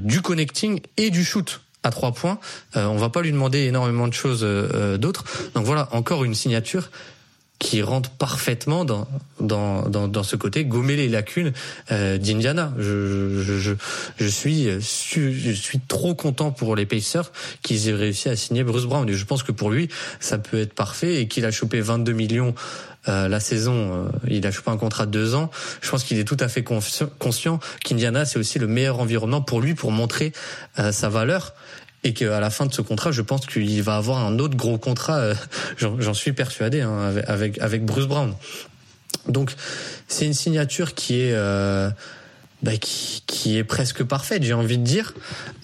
du 0.00 0.20
connecting 0.20 0.80
et 0.96 1.10
du 1.10 1.24
shoot 1.24 1.60
à 1.84 1.90
trois 1.90 2.10
points. 2.12 2.40
Euh, 2.76 2.86
on 2.86 2.96
va 2.96 3.08
pas 3.08 3.22
lui 3.22 3.30
demander 3.30 3.60
énormément 3.60 4.08
de 4.08 4.12
choses 4.12 4.42
d'autres. 4.98 5.24
Donc 5.54 5.64
voilà, 5.64 5.88
encore 5.92 6.24
une 6.24 6.34
signature 6.34 6.90
qui 7.60 7.82
rentre 7.82 8.10
parfaitement 8.10 8.84
dans 8.84 9.06
dans 9.38 9.88
dans, 9.88 10.08
dans 10.08 10.22
ce 10.24 10.34
côté 10.34 10.64
gommer 10.64 10.96
les 10.96 11.08
lacunes 11.08 11.52
euh, 11.92 12.18
d'Indiana. 12.18 12.72
Je, 12.78 13.42
je, 13.42 13.58
je, 13.58 13.72
je 14.18 14.26
suis 14.26 14.64
je 14.80 15.52
suis 15.52 15.78
trop 15.78 16.14
content 16.14 16.50
pour 16.50 16.74
les 16.74 16.86
Pacers 16.86 17.30
qu'ils 17.62 17.88
aient 17.88 17.94
réussi 17.94 18.28
à 18.28 18.34
signer 18.34 18.64
Bruce 18.64 18.86
Brown 18.86 19.08
et 19.08 19.12
je 19.12 19.24
pense 19.24 19.44
que 19.44 19.52
pour 19.52 19.70
lui 19.70 19.88
ça 20.18 20.38
peut 20.38 20.58
être 20.58 20.72
parfait 20.72 21.20
et 21.20 21.28
qu'il 21.28 21.44
a 21.44 21.52
chopé 21.52 21.80
22 21.80 22.12
millions 22.12 22.54
euh, 23.08 23.28
la 23.28 23.40
saison, 23.40 23.72
euh, 23.74 24.08
il 24.28 24.46
a 24.46 24.50
chopé 24.50 24.70
un 24.70 24.76
contrat 24.76 25.06
de 25.06 25.10
deux 25.10 25.34
ans. 25.34 25.50
Je 25.80 25.90
pense 25.90 26.04
qu'il 26.04 26.18
est 26.18 26.24
tout 26.24 26.36
à 26.38 26.48
fait 26.48 26.62
conscient 26.62 27.60
qu'Indiana 27.82 28.26
c'est 28.26 28.38
aussi 28.38 28.58
le 28.58 28.66
meilleur 28.66 29.00
environnement 29.00 29.40
pour 29.40 29.60
lui 29.60 29.74
pour 29.74 29.90
montrer 29.90 30.32
euh, 30.78 30.92
sa 30.92 31.08
valeur 31.08 31.54
et 32.02 32.14
qu'à 32.14 32.40
la 32.40 32.50
fin 32.50 32.66
de 32.66 32.72
ce 32.72 32.82
contrat, 32.82 33.12
je 33.12 33.22
pense 33.22 33.46
qu'il 33.46 33.82
va 33.82 33.96
avoir 33.96 34.24
un 34.24 34.38
autre 34.38 34.56
gros 34.56 34.78
contrat. 34.78 35.18
Euh, 35.18 35.34
j'en 35.76 36.14
suis 36.14 36.32
persuadé 36.32 36.80
hein, 36.80 37.14
avec 37.26 37.58
avec 37.58 37.84
Bruce 37.84 38.06
Brown. 38.06 38.34
Donc 39.28 39.52
c'est 40.08 40.26
une 40.26 40.34
signature 40.34 40.94
qui 40.94 41.20
est 41.20 41.32
euh, 41.32 41.90
bah, 42.62 42.76
qui, 42.76 43.22
qui, 43.26 43.56
est 43.56 43.64
presque 43.64 44.04
parfaite, 44.04 44.42
j'ai 44.42 44.52
envie 44.52 44.76
de 44.76 44.84
dire. 44.84 45.14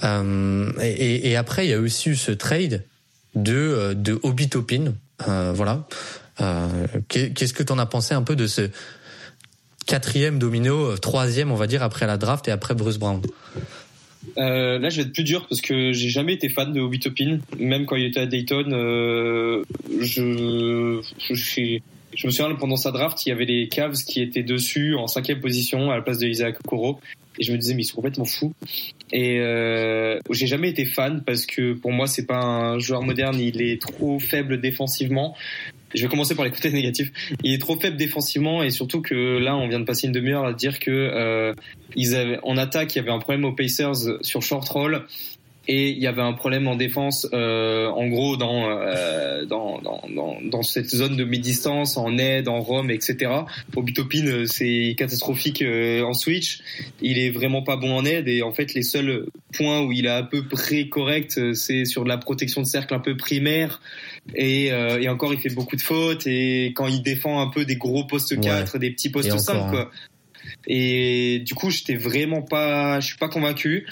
Euh, 0.03 0.73
et, 0.81 1.31
et, 1.31 1.37
après, 1.37 1.67
il 1.67 1.71
y 1.71 1.75
a 1.75 1.81
aussi 1.81 2.11
eu 2.11 2.17
ce 2.17 2.33
trade 2.33 2.85
de 3.35 3.55
euh, 3.55 3.95
de 3.95 4.19
Topin. 4.47 4.95
Euh, 5.29 5.53
voilà. 5.55 5.87
Qu'est-ce 7.09 7.53
que 7.53 7.63
tu 7.63 7.73
en 7.73 7.79
as 7.79 7.87
pensé 7.87 8.15
un 8.15 8.23
peu 8.23 8.35
de 8.35 8.47
ce 8.47 8.71
quatrième 9.87 10.39
domino, 10.39 10.97
troisième, 10.97 11.53
on 11.53 11.55
va 11.55 11.67
dire 11.67 11.83
après 11.83 12.07
la 12.07 12.17
draft 12.17 12.49
et 12.49 12.51
après 12.51 12.75
Bruce 12.75 12.99
Brown? 12.99 13.21
Euh, 14.39 14.79
là, 14.79 14.89
je 14.89 14.97
vais 14.97 15.03
être 15.03 15.13
plus 15.13 15.25
dur 15.25 15.47
parce 15.49 15.61
que 15.61 15.93
j'ai 15.93 16.09
jamais 16.09 16.35
été 16.35 16.49
fan 16.49 16.73
de 16.73 16.81
Obi 16.81 17.01
Topin. 17.01 17.39
Même 17.59 17.87
quand 17.87 17.97
il 17.97 18.05
était 18.05 18.21
à 18.21 18.27
Dayton, 18.27 18.71
euh, 18.73 19.63
je, 20.01 21.01
je, 21.31 21.35
je, 22.15 22.27
me 22.27 22.31
souviens 22.31 22.55
pendant 22.55 22.77
sa 22.77 22.91
draft, 22.91 23.25
il 23.27 23.31
y 23.31 23.33
avait 23.33 23.45
les 23.45 23.69
Cavs 23.69 23.97
qui 24.05 24.21
étaient 24.21 24.43
dessus 24.43 24.95
en 24.95 25.07
cinquième 25.07 25.41
position 25.41 25.91
à 25.91 25.97
la 25.97 26.03
place 26.03 26.19
de 26.19 26.27
Isaac 26.27 26.59
Okoro. 26.65 27.01
Et 27.39 27.45
je 27.45 27.53
me 27.53 27.59
disais, 27.59 27.75
mais 27.75 27.83
ils 27.83 27.87
sont 27.87 27.97
complètement 27.97 28.25
fous. 28.25 28.55
Et 29.13 29.41
euh, 29.41 30.19
j'ai 30.31 30.47
jamais 30.47 30.71
été 30.71 30.87
fan 30.87 31.23
parce 31.25 31.45
que 31.45 31.75
pour 31.75 31.93
moi, 31.93 32.07
c'est 32.07 32.27
pas 32.27 32.41
un 32.41 32.79
joueur 32.79 33.03
moderne. 33.03 33.39
Il 33.39 33.61
est 33.61 33.81
trop 33.81 34.19
faible 34.19 34.61
défensivement 34.61 35.37
je 35.95 36.03
vais 36.03 36.09
commencer 36.09 36.35
par 36.35 36.45
les 36.45 36.51
côtés 36.51 36.71
négatifs. 36.71 37.11
Il 37.43 37.53
est 37.53 37.59
trop 37.59 37.79
faible 37.79 37.97
défensivement 37.97 38.63
et 38.63 38.71
surtout 38.71 39.03
que 39.03 39.39
là, 39.39 39.57
on 39.57 39.69
vient 39.69 39.81
de 39.81 39.85
passer 39.85 40.07
une 40.07 40.13
demi-heure 40.13 40.45
à 40.45 40.53
dire 40.53 40.79
que 40.79 40.91
euh, 40.91 41.55
ils 41.95 42.15
avaient, 42.15 42.39
en 42.43 42.57
attaque, 42.57 42.95
il 42.95 42.99
y 42.99 43.01
avait 43.01 43.11
un 43.11 43.19
problème 43.19 43.45
aux 43.45 43.53
Pacers 43.53 43.97
sur 44.23 44.43
short 44.43 44.69
roll 44.69 45.05
et 45.69 45.91
il 45.91 45.99
y 45.99 46.07
avait 46.07 46.23
un 46.23 46.33
problème 46.33 46.69
en 46.69 46.77
défense, 46.77 47.27
euh, 47.33 47.89
en 47.89 48.07
gros 48.07 48.37
dans, 48.37 48.71
euh, 48.71 49.45
dans, 49.47 49.81
dans, 49.81 50.03
dans, 50.15 50.37
dans, 50.43 50.63
cette 50.63 50.89
zone 50.89 51.17
de 51.17 51.25
mi-distance, 51.25 51.97
en 51.97 52.19
aide, 52.19 52.49
en 52.49 52.61
Rome, 52.61 52.91
etc. 52.91 53.33
Obitopin, 53.75 54.27
euh, 54.27 54.47
c'est 54.47 54.95
catastrophique 54.97 55.63
euh, 55.63 56.03
en 56.03 56.13
switch. 56.13 56.61
Il 57.03 57.19
est 57.19 57.31
vraiment 57.31 57.63
pas 57.63 57.77
bon 57.77 57.97
en 57.97 58.05
aide 58.05 58.29
et 58.29 58.43
en 58.43 58.53
fait 58.53 58.75
les 58.75 58.83
seuls 58.83 59.27
points 59.53 59.83
où 59.83 59.93
il 59.93 60.07
est 60.07 60.11
à 60.11 60.23
peu 60.23 60.45
près 60.47 60.89
correct, 60.89 61.37
euh, 61.39 61.55
c'est 61.55 61.85
sur 61.85 62.05
de 62.05 62.09
la 62.09 62.19
protection 62.19 62.63
de 62.63 62.67
cercle 62.67 62.95
un 62.95 63.01
peu 63.01 63.17
primaire. 63.17 63.81
Et, 64.35 64.67
et 64.67 65.09
encore, 65.09 65.33
il 65.33 65.41
fait 65.41 65.55
beaucoup 65.55 65.77
de 65.77 65.83
fautes 65.83 66.27
et 66.27 66.73
quand 66.75 66.87
il 66.87 67.03
défend 67.03 67.41
un 67.41 67.49
peu 67.49 67.65
des 67.65 67.77
gros 67.77 68.05
postes 68.05 68.39
4, 68.41 68.79
des 68.79 68.91
petits 68.91 69.11
postes 69.11 69.39
5, 69.39 69.71
quoi. 69.71 69.81
Hein. 69.83 69.91
Et 70.67 71.41
du 71.45 71.55
coup, 71.55 71.71
j'étais 71.71 71.95
vraiment 71.95 72.43
pas, 72.43 73.01
je 73.01 73.07
suis 73.07 73.19
pas 73.19 73.29
convaincu. 73.29 73.87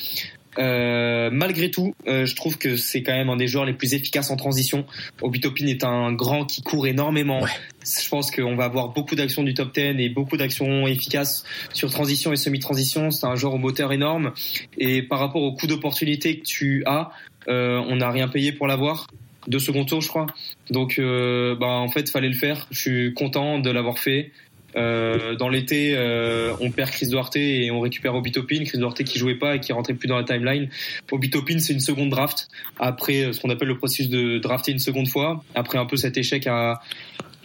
Euh, 0.59 1.31
malgré 1.33 1.71
tout, 1.71 1.95
euh, 2.07 2.27
je 2.27 2.37
trouve 2.37 2.59
que 2.59 2.77
c'est 2.77 3.03
quand 3.03 3.13
même 3.13 3.29
un 3.29 3.37
des 3.37 3.49
joueurs 3.49 3.65
les 3.65 3.73
plus 3.73 3.95
efficaces 3.95 4.31
en 4.31 4.37
transition. 4.37 4.87
Obitopin 5.21 5.67
est 5.67 5.85
un 5.85 6.13
grand 6.13 6.45
qui 6.45 6.63
court 6.63 6.87
énormément. 6.87 7.41
Je 7.85 8.09
pense 8.09 8.31
qu'on 8.31 8.55
va 8.55 8.65
avoir 8.65 8.91
beaucoup 8.91 9.15
d'actions 9.15 9.43
du 9.43 9.55
top 9.55 9.75
10 9.75 9.97
et 9.99 10.09
beaucoup 10.09 10.37
d'actions 10.37 10.87
efficaces 10.87 11.45
sur 11.73 11.91
transition 11.91 12.33
et 12.33 12.37
semi-transition. 12.37 13.11
C'est 13.11 13.27
un 13.27 13.35
joueur 13.35 13.55
au 13.55 13.59
moteur 13.59 13.93
énorme. 13.93 14.33
Et 14.79 15.03
par 15.03 15.19
rapport 15.19 15.43
au 15.43 15.53
coût 15.55 15.67
d'opportunité 15.67 16.39
que 16.39 16.45
tu 16.45 16.85
as, 16.87 17.11
euh, 17.49 17.83
on 17.89 17.97
n'a 17.97 18.11
rien 18.11 18.29
payé 18.29 18.53
pour 18.53 18.67
l'avoir. 18.67 19.09
Deux 19.47 19.59
second 19.59 19.85
tour, 19.85 20.01
je 20.01 20.09
crois. 20.09 20.27
Donc, 20.71 20.99
euh, 20.99 21.55
bah, 21.57 21.67
en 21.67 21.89
fait, 21.89 22.11
fallait 22.11 22.29
le 22.29 22.35
faire. 22.35 22.67
Je 22.71 22.79
suis 22.79 23.15
content 23.15 23.59
de 23.59 23.71
l'avoir 23.71 23.99
fait. 23.99 24.33
Euh, 24.77 25.37
dans 25.37 25.49
l'été, 25.49 25.95
euh, 25.97 26.55
on 26.61 26.71
perd 26.71 26.91
Chris 26.91 27.07
Duarte 27.09 27.37
et 27.37 27.71
on 27.71 27.81
récupère 27.81 28.15
Obitopin. 28.15 28.65
Chris 28.65 28.79
Duarte 28.79 29.03
qui 29.05 29.19
jouait 29.19 29.37
pas 29.37 29.57
et 29.57 29.61
qui 29.61 29.73
rentrait 29.73 29.95
plus 29.95 30.09
dans 30.09 30.17
la 30.17 30.25
timeline. 30.25 30.69
Obitopin, 31.11 31.59
c'est 31.59 31.73
une 31.73 31.81
seconde 31.81 32.11
draft 32.11 32.49
après 32.79 33.23
euh, 33.23 33.33
ce 33.33 33.41
qu'on 33.41 33.51
appelle 33.51 33.69
le 33.69 33.79
processus 33.79 34.09
de 34.09 34.39
drafter 34.39 34.73
une 34.73 34.79
seconde 34.79 35.09
fois. 35.09 35.45
Après 35.55 35.79
un 35.79 35.87
peu 35.87 35.97
cet 35.97 36.17
échec 36.17 36.47
à, 36.47 36.81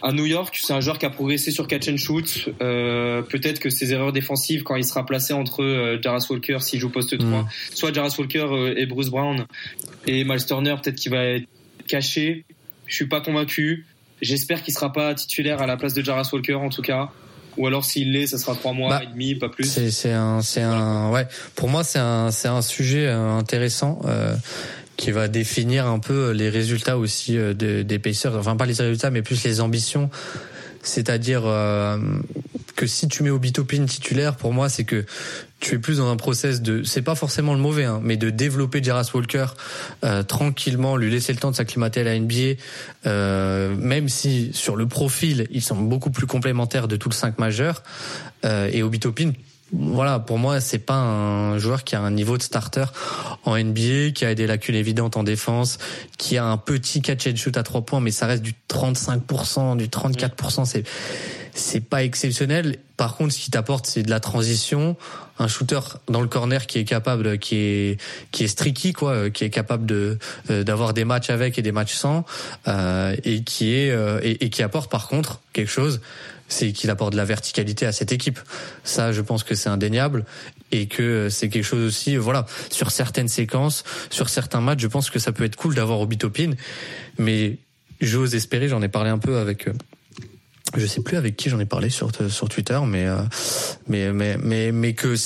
à 0.02 0.12
New 0.12 0.26
York, 0.26 0.58
c'est 0.60 0.72
un 0.72 0.80
joueur 0.80 0.98
qui 0.98 1.06
a 1.06 1.10
progressé 1.10 1.50
sur 1.50 1.68
catch 1.68 1.88
and 1.88 1.98
shoot. 1.98 2.48
Euh, 2.60 3.22
Peut-être 3.22 3.60
que 3.60 3.70
ses 3.70 3.92
erreurs 3.92 4.12
défensives, 4.12 4.62
quand 4.62 4.76
il 4.76 4.84
sera 4.84 5.06
placé 5.06 5.32
entre 5.32 5.62
euh, 5.62 6.00
Jarras 6.02 6.26
Walker 6.30 6.58
s'il 6.60 6.80
joue 6.80 6.90
poste 6.90 7.16
3, 7.16 7.28
mm. 7.42 7.48
soit 7.74 7.92
Jarras 7.92 8.14
Walker 8.18 8.72
et 8.76 8.86
Bruce 8.86 9.10
Brown 9.10 9.46
et 10.06 10.24
Miles 10.24 10.46
Turner, 10.46 10.74
peut-être 10.82 10.96
qu'il 10.96 11.12
va 11.12 11.24
être 11.24 11.46
caché. 11.90 12.44
Je 12.86 12.94
suis 12.94 13.06
pas 13.06 13.20
convaincu. 13.20 13.86
J'espère 14.22 14.62
qu'il 14.62 14.74
sera 14.74 14.92
pas 14.92 15.14
titulaire 15.14 15.62
à 15.62 15.66
la 15.66 15.76
place 15.76 15.94
de 15.94 16.02
Jarras 16.02 16.28
Walker 16.32 16.54
en 16.54 16.68
tout 16.68 16.82
cas. 16.82 17.10
Ou 17.56 17.66
alors 17.66 17.84
s'il 17.84 18.12
l'est, 18.12 18.28
ça 18.28 18.38
sera 18.38 18.54
trois 18.54 18.72
mois 18.72 18.90
bah, 18.90 19.02
et 19.02 19.06
demi, 19.06 19.34
pas 19.34 19.48
plus. 19.48 19.64
C'est 19.90 20.12
un, 20.12 20.40
c'est 20.40 20.62
un, 20.62 21.10
ouais. 21.10 21.26
Pour 21.56 21.68
moi, 21.68 21.82
c'est 21.84 21.98
un, 21.98 22.30
c'est 22.30 22.48
un 22.48 22.62
sujet 22.62 23.06
euh, 23.06 23.32
intéressant. 23.32 24.00
Euh, 24.04 24.34
qui 24.96 25.12
va 25.12 25.28
définir 25.28 25.86
un 25.86 25.98
peu 25.98 26.32
les 26.32 26.50
résultats 26.50 26.98
aussi 26.98 27.38
euh, 27.38 27.54
des 27.54 27.98
Pacers, 27.98 28.36
enfin 28.36 28.54
pas 28.54 28.66
les 28.66 28.74
résultats 28.74 29.10
mais 29.10 29.22
plus 29.22 29.42
les 29.44 29.62
ambitions 29.62 30.10
c'est-à-dire 30.82 31.42
euh, 31.44 31.98
que 32.76 32.86
si 32.86 33.08
tu 33.08 33.22
mets 33.22 33.30
Obitopin 33.30 33.84
titulaire, 33.84 34.36
pour 34.36 34.52
moi, 34.52 34.68
c'est 34.68 34.84
que 34.84 35.04
tu 35.60 35.74
es 35.74 35.78
plus 35.78 35.98
dans 35.98 36.10
un 36.10 36.16
process 36.16 36.62
de, 36.62 36.82
c'est 36.82 37.02
pas 37.02 37.14
forcément 37.14 37.54
le 37.54 37.60
mauvais, 37.60 37.84
hein, 37.84 38.00
mais 38.02 38.16
de 38.16 38.30
développer 38.30 38.82
Jarras 38.82 39.10
Walker 39.14 39.46
euh, 40.04 40.22
tranquillement, 40.22 40.96
lui 40.96 41.10
laisser 41.10 41.32
le 41.32 41.38
temps 41.38 41.50
de 41.50 41.56
s'acclimater 41.56 42.00
à 42.00 42.04
la 42.04 42.18
NBA, 42.18 42.58
euh, 43.06 43.74
même 43.76 44.08
si 44.08 44.50
sur 44.54 44.76
le 44.76 44.86
profil 44.86 45.46
ils 45.50 45.62
sont 45.62 45.76
beaucoup 45.76 46.10
plus 46.10 46.26
complémentaires 46.26 46.88
de 46.88 46.96
tout 46.96 47.10
le 47.10 47.14
5 47.14 47.38
majeur. 47.38 47.82
Euh, 48.44 48.70
et 48.72 48.82
Obitopin 48.82 49.32
voilà, 49.72 50.18
pour 50.18 50.38
moi, 50.38 50.60
c'est 50.60 50.78
pas 50.78 50.96
un 50.96 51.58
joueur 51.58 51.84
qui 51.84 51.94
a 51.94 52.00
un 52.00 52.10
niveau 52.10 52.36
de 52.36 52.42
starter 52.42 52.86
en 53.44 53.56
NBA, 53.56 54.10
qui 54.14 54.24
a 54.24 54.34
des 54.34 54.46
lacunes 54.46 54.74
évidentes 54.74 55.16
en 55.16 55.22
défense, 55.22 55.78
qui 56.18 56.38
a 56.38 56.44
un 56.44 56.56
petit 56.56 57.02
catch 57.02 57.26
and 57.26 57.36
shoot 57.36 57.56
à 57.56 57.62
trois 57.62 57.82
points, 57.82 58.00
mais 58.00 58.10
ça 58.10 58.26
reste 58.26 58.42
du 58.42 58.54
35%, 58.68 59.76
du 59.76 59.86
34%, 59.86 60.64
c'est 60.64 60.84
c'est 61.52 61.80
pas 61.80 62.04
exceptionnel. 62.04 62.76
Par 62.96 63.16
contre, 63.16 63.34
ce 63.34 63.40
qui 63.40 63.50
t'apporte, 63.50 63.86
c'est 63.86 64.02
de 64.02 64.10
la 64.10 64.20
transition, 64.20 64.96
un 65.38 65.48
shooter 65.48 65.80
dans 66.08 66.20
le 66.20 66.28
corner 66.28 66.66
qui 66.66 66.78
est 66.78 66.84
capable, 66.84 67.38
qui 67.38 67.56
est 67.56 68.00
qui 68.30 68.44
est 68.44 68.48
streaky 68.48 68.92
quoi, 68.92 69.30
qui 69.30 69.44
est 69.44 69.50
capable 69.50 69.86
de 69.86 70.18
euh, 70.50 70.64
d'avoir 70.64 70.94
des 70.94 71.04
matchs 71.04 71.30
avec 71.30 71.58
et 71.58 71.62
des 71.62 71.72
matchs 71.72 71.94
sans, 71.94 72.24
euh, 72.68 73.16
et 73.24 73.42
qui 73.42 73.74
est 73.74 73.90
euh, 73.90 74.20
et, 74.22 74.44
et 74.44 74.50
qui 74.50 74.62
apporte 74.62 74.90
par 74.90 75.08
contre 75.08 75.40
quelque 75.52 75.70
chose 75.70 76.00
c'est 76.50 76.72
qu'il 76.72 76.90
apporte 76.90 77.12
de 77.12 77.16
la 77.16 77.24
verticalité 77.24 77.86
à 77.86 77.92
cette 77.92 78.12
équipe. 78.12 78.38
Ça, 78.84 79.12
je 79.12 79.22
pense 79.22 79.44
que 79.44 79.54
c'est 79.54 79.70
indéniable 79.70 80.26
et 80.72 80.86
que 80.86 81.28
c'est 81.30 81.48
quelque 81.48 81.64
chose 81.64 81.86
aussi, 81.86 82.16
voilà, 82.16 82.44
sur 82.70 82.90
certaines 82.90 83.28
séquences, 83.28 83.84
sur 84.10 84.28
certains 84.28 84.60
matchs, 84.60 84.80
je 84.80 84.88
pense 84.88 85.08
que 85.08 85.18
ça 85.18 85.32
peut 85.32 85.44
être 85.44 85.56
cool 85.56 85.74
d'avoir 85.74 86.00
Obitopin, 86.00 86.52
mais 87.18 87.56
j'ose 88.00 88.34
espérer, 88.34 88.68
j'en 88.68 88.82
ai 88.82 88.88
parlé 88.88 89.10
un 89.10 89.18
peu 89.18 89.38
avec 89.38 89.68
euh, 89.68 89.72
je 90.76 90.86
sais 90.86 91.02
plus 91.02 91.16
avec 91.16 91.36
qui 91.36 91.50
j'en 91.50 91.58
ai 91.58 91.66
parlé 91.66 91.90
sur 91.90 92.10
sur 92.30 92.48
Twitter 92.48 92.78
mais 92.86 93.06
euh, 93.06 93.18
mais 93.88 94.12
mais 94.12 94.36
mais 94.36 94.70
mais 94.70 94.94
que 94.94 95.16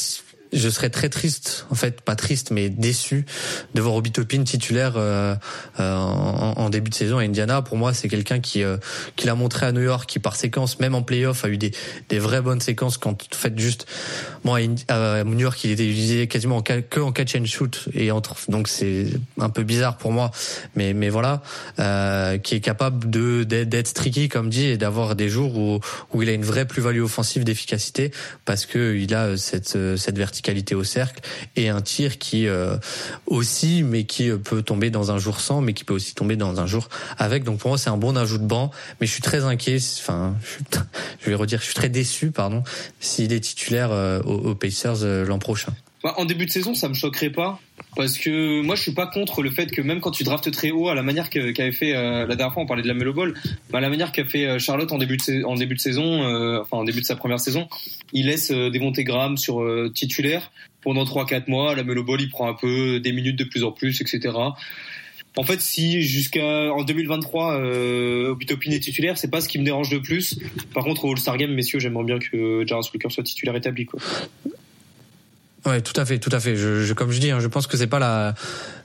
je 0.54 0.68
serais 0.68 0.88
très 0.88 1.08
triste, 1.08 1.66
en 1.70 1.74
fait, 1.74 2.00
pas 2.00 2.14
triste, 2.14 2.50
mais 2.52 2.70
déçu 2.70 3.26
de 3.74 3.80
voir 3.80 3.96
Obitopin 3.96 4.44
titulaire 4.44 4.94
euh, 4.96 5.34
euh, 5.80 5.94
en, 5.94 6.54
en, 6.56 6.70
début 6.70 6.90
de 6.90 6.94
saison 6.94 7.18
à 7.18 7.22
Indiana. 7.22 7.60
Pour 7.60 7.76
moi, 7.76 7.92
c'est 7.92 8.08
quelqu'un 8.08 8.40
qui 8.40 8.62
euh, 8.62 8.76
qui 9.16 9.26
l'a 9.26 9.34
montré 9.34 9.66
à 9.66 9.72
New 9.72 9.82
York, 9.82 10.08
qui 10.08 10.20
par 10.20 10.36
séquence, 10.36 10.78
même 10.78 10.94
en 10.94 11.02
playoff, 11.02 11.44
a 11.44 11.48
eu 11.48 11.58
des 11.58 11.72
des 12.08 12.18
vraies 12.18 12.40
bonnes 12.40 12.60
séquences. 12.60 12.98
Quand 12.98 13.10
en 13.10 13.36
fait 13.36 13.58
juste, 13.58 13.86
moi 14.44 14.58
à 14.88 15.24
New 15.24 15.40
York, 15.40 15.62
il 15.64 15.72
était 15.72 15.86
utilisé 15.86 16.28
quasiment 16.28 16.58
en, 16.58 16.62
que 16.62 17.00
en 17.00 17.12
catch 17.12 17.34
and 17.34 17.46
shoot 17.46 17.88
et 17.92 18.12
entre, 18.12 18.36
donc 18.48 18.68
c'est 18.68 19.06
un 19.40 19.50
peu 19.50 19.64
bizarre 19.64 19.96
pour 19.96 20.12
moi, 20.12 20.30
mais 20.76 20.94
mais 20.94 21.08
voilà, 21.08 21.42
euh, 21.80 22.38
qui 22.38 22.54
est 22.54 22.60
capable 22.60 23.10
de 23.10 23.42
d'être 23.42 23.92
tricky 23.92 24.28
comme 24.28 24.50
dit 24.50 24.66
et 24.66 24.76
d'avoir 24.76 25.16
des 25.16 25.28
jours 25.28 25.56
où 25.58 25.80
où 26.12 26.22
il 26.22 26.28
a 26.28 26.32
une 26.32 26.44
vraie 26.44 26.66
plus-value 26.66 27.02
offensive 27.02 27.42
d'efficacité 27.42 28.12
parce 28.44 28.66
que 28.66 28.94
il 28.94 29.12
a 29.14 29.36
cette 29.36 29.96
cette 29.96 30.16
verticalité 30.16 30.43
qualité 30.44 30.76
au 30.76 30.84
cercle 30.84 31.20
et 31.56 31.68
un 31.68 31.80
tir 31.80 32.18
qui 32.18 32.46
euh, 32.46 32.76
aussi, 33.26 33.82
mais 33.82 34.04
qui 34.04 34.30
euh, 34.30 34.36
peut 34.36 34.62
tomber 34.62 34.90
dans 34.90 35.10
un 35.10 35.18
jour 35.18 35.40
sans, 35.40 35.60
mais 35.60 35.72
qui 35.72 35.82
peut 35.82 35.94
aussi 35.94 36.14
tomber 36.14 36.36
dans 36.36 36.60
un 36.60 36.66
jour 36.66 36.88
avec. 37.18 37.42
Donc 37.42 37.58
pour 37.58 37.70
moi, 37.70 37.78
c'est 37.78 37.90
un 37.90 37.96
bon 37.96 38.16
ajout 38.16 38.38
de 38.38 38.46
banc, 38.46 38.70
mais 39.00 39.08
je 39.08 39.12
suis 39.12 39.22
très 39.22 39.42
inquiet. 39.42 39.78
Enfin, 39.98 40.36
je, 41.20 41.26
vais 41.30 41.34
redire, 41.34 41.58
je 41.58 41.64
suis 41.64 41.74
très 41.74 41.88
déçu, 41.88 42.30
pardon, 42.30 42.62
s'il 43.00 43.32
est 43.32 43.40
titulaire 43.40 43.90
euh, 43.90 44.20
aux, 44.22 44.54
Pacers 44.54 45.04
l'an 45.26 45.40
prochain. 45.40 45.72
En 46.04 46.26
début 46.26 46.44
de 46.44 46.50
saison, 46.50 46.74
ça 46.74 46.88
me 46.88 46.94
choquerait 46.94 47.30
pas. 47.30 47.60
Parce 47.96 48.18
que 48.18 48.60
moi, 48.60 48.74
je 48.74 48.82
suis 48.82 48.92
pas 48.92 49.06
contre 49.06 49.42
le 49.42 49.50
fait 49.50 49.70
que 49.70 49.80
même 49.80 50.00
quand 50.00 50.10
tu 50.10 50.22
draftes 50.22 50.50
très 50.50 50.70
haut, 50.70 50.88
à 50.88 50.94
la 50.94 51.02
manière 51.02 51.30
qu'avait 51.30 51.72
fait 51.72 51.96
euh, 51.96 52.26
la 52.26 52.36
dernière 52.36 52.52
fois, 52.52 52.62
on 52.62 52.66
parlait 52.66 52.82
de 52.82 52.88
la 52.88 52.94
Melo 52.94 53.14
Ball, 53.14 53.34
bah, 53.70 53.80
la 53.80 53.88
manière 53.88 54.12
qu'a 54.12 54.24
fait 54.24 54.46
euh, 54.46 54.58
Charlotte 54.58 54.92
en 54.92 54.98
début 54.98 55.16
de, 55.16 55.22
saison, 55.78 56.22
euh, 56.24 56.60
enfin 56.60 56.76
en 56.76 56.84
début 56.84 57.00
de 57.00 57.06
sa 57.06 57.16
première 57.16 57.40
saison, 57.40 57.68
il 58.12 58.26
laisse 58.26 58.50
des 58.50 58.78
montées 58.78 59.04
grammes 59.04 59.36
sur 59.36 59.64
titulaire 59.94 60.52
pendant 60.82 61.04
3-4 61.04 61.48
mois. 61.48 61.74
La 61.74 61.84
Melo 61.84 62.04
Ball, 62.04 62.20
il 62.20 62.28
prend 62.28 62.48
un 62.48 62.54
peu 62.54 63.00
des 63.00 63.12
minutes 63.12 63.38
de 63.38 63.44
plus 63.44 63.64
en 63.64 63.72
plus, 63.72 64.00
etc. 64.00 64.32
En 65.36 65.42
fait, 65.42 65.60
si 65.60 66.02
jusqu'à 66.02 66.72
en 66.72 66.84
2023, 66.84 67.58
euh, 67.58 68.36
est 68.38 68.78
titulaire, 68.80 69.18
c'est 69.18 69.30
pas 69.30 69.40
ce 69.40 69.48
qui 69.48 69.58
me 69.58 69.64
dérange 69.64 69.90
le 69.90 70.00
plus. 70.00 70.38
Par 70.72 70.84
contre, 70.84 71.04
au 71.04 71.12
All-Star 71.12 71.36
Game, 71.36 71.52
messieurs, 71.52 71.80
j'aimerais 71.80 72.04
bien 72.04 72.18
que 72.20 72.64
Jarvis 72.66 72.88
Walker 72.94 73.10
soit 73.10 73.24
titulaire 73.24 73.56
établi. 73.56 73.84
Quoi. 73.84 74.00
Ouais, 75.66 75.80
tout 75.80 75.98
à 75.98 76.04
fait, 76.04 76.18
tout 76.18 76.30
à 76.32 76.40
fait. 76.40 76.56
Je, 76.56 76.82
je 76.82 76.92
comme 76.92 77.10
je 77.10 77.18
dis, 77.18 77.30
hein, 77.30 77.40
je 77.40 77.48
pense 77.48 77.66
que 77.66 77.78
c'est 77.78 77.86
pas 77.86 77.98
la, 77.98 78.34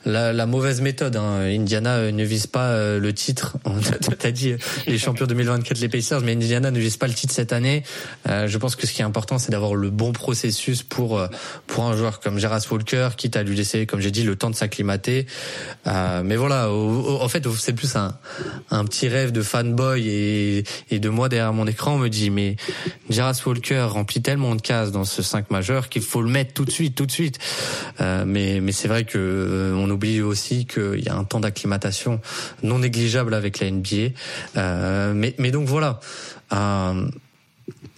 la, 0.05 0.31
la, 0.31 0.45
mauvaise 0.45 0.79
méthode. 0.79 1.17
Hein. 1.17 1.41
Indiana 1.41 1.95
euh, 1.95 2.11
ne 2.11 2.23
vise 2.23 2.47
pas 2.47 2.69
euh, 2.69 2.99
le 2.99 3.13
titre. 3.13 3.57
T'as 4.19 4.31
dit 4.31 4.53
euh, 4.53 4.57
les 4.87 4.97
champions 4.97 5.25
2024, 5.25 5.77
les 5.79 5.89
Pacers, 5.89 6.21
mais 6.21 6.33
Indiana 6.33 6.71
ne 6.71 6.79
vise 6.79 6.95
pas 6.95 7.07
le 7.07 7.13
titre 7.13 7.33
cette 7.33 7.51
année. 7.51 7.83
je 8.25 8.57
pense 8.57 8.77
que 8.77 8.87
ce 8.87 8.93
qui 8.93 9.01
est 9.01 9.05
important, 9.05 9.39
c'est 9.39 9.51
d'avoir 9.51 9.75
le 9.75 9.89
bon 9.89 10.13
processus 10.13 10.83
pour 10.83 11.21
pour 11.67 11.83
un 11.85 11.97
joueur 11.97 12.21
comme 12.21 12.39
Geras 12.39 12.65
Walker, 12.71 13.09
quitte 13.17 13.35
à 13.35 13.43
lui 13.43 13.55
laisser, 13.55 13.85
comme 13.85 13.99
j'ai 13.99 14.11
dit, 14.11 14.23
le 14.23 14.35
temps 14.35 14.49
de 14.49 14.55
s'acclimater. 14.55 15.25
mais 15.85 16.35
voilà, 16.35 16.71
en 16.71 17.27
fait, 17.27 17.45
c'est 17.57 17.73
plus 17.73 17.95
un, 17.95 18.17
un 18.71 18.85
petit 18.85 19.07
rêve 19.07 19.31
de 19.31 19.41
fanboy 19.41 20.07
et, 20.07 20.63
et 20.91 20.99
de 20.99 21.09
moi 21.09 21.29
derrière 21.29 21.53
mon 21.53 21.67
écran, 21.67 21.95
on 21.95 21.97
me 21.97 22.09
dit, 22.09 22.29
mais 22.29 22.55
Geras 23.09 23.39
Walker 23.45 23.87
remplit 23.89 24.21
tellement 24.21 24.55
de 24.55 24.61
cases 24.61 24.91
dans 24.91 25.03
ce 25.03 25.21
5 25.21 25.51
majeur 25.51 25.89
qu'il 25.89 26.01
faut 26.01 26.21
le 26.21 26.29
mettre 26.29 26.53
tout 26.53 26.68
de 26.69 26.73
suite, 26.73 26.95
tout 26.95 27.05
de 27.05 27.11
suite. 27.11 27.37
mais 27.99 28.61
mais 28.61 28.71
c'est 28.71 28.87
vrai 28.87 29.03
que 29.03 29.73
on 29.75 29.89
oublie 29.89 30.21
aussi 30.21 30.65
qu'il 30.65 31.03
y 31.03 31.09
a 31.09 31.15
un 31.15 31.23
temps 31.23 31.39
d'acclimatation 31.39 32.21
non 32.63 32.79
négligeable 32.79 33.33
avec 33.33 33.59
la 33.59 33.71
NBA. 33.71 34.13
Euh, 34.57 35.13
mais, 35.13 35.35
mais 35.37 35.51
donc 35.51 35.67
voilà. 35.67 35.99
Euh, 36.53 37.07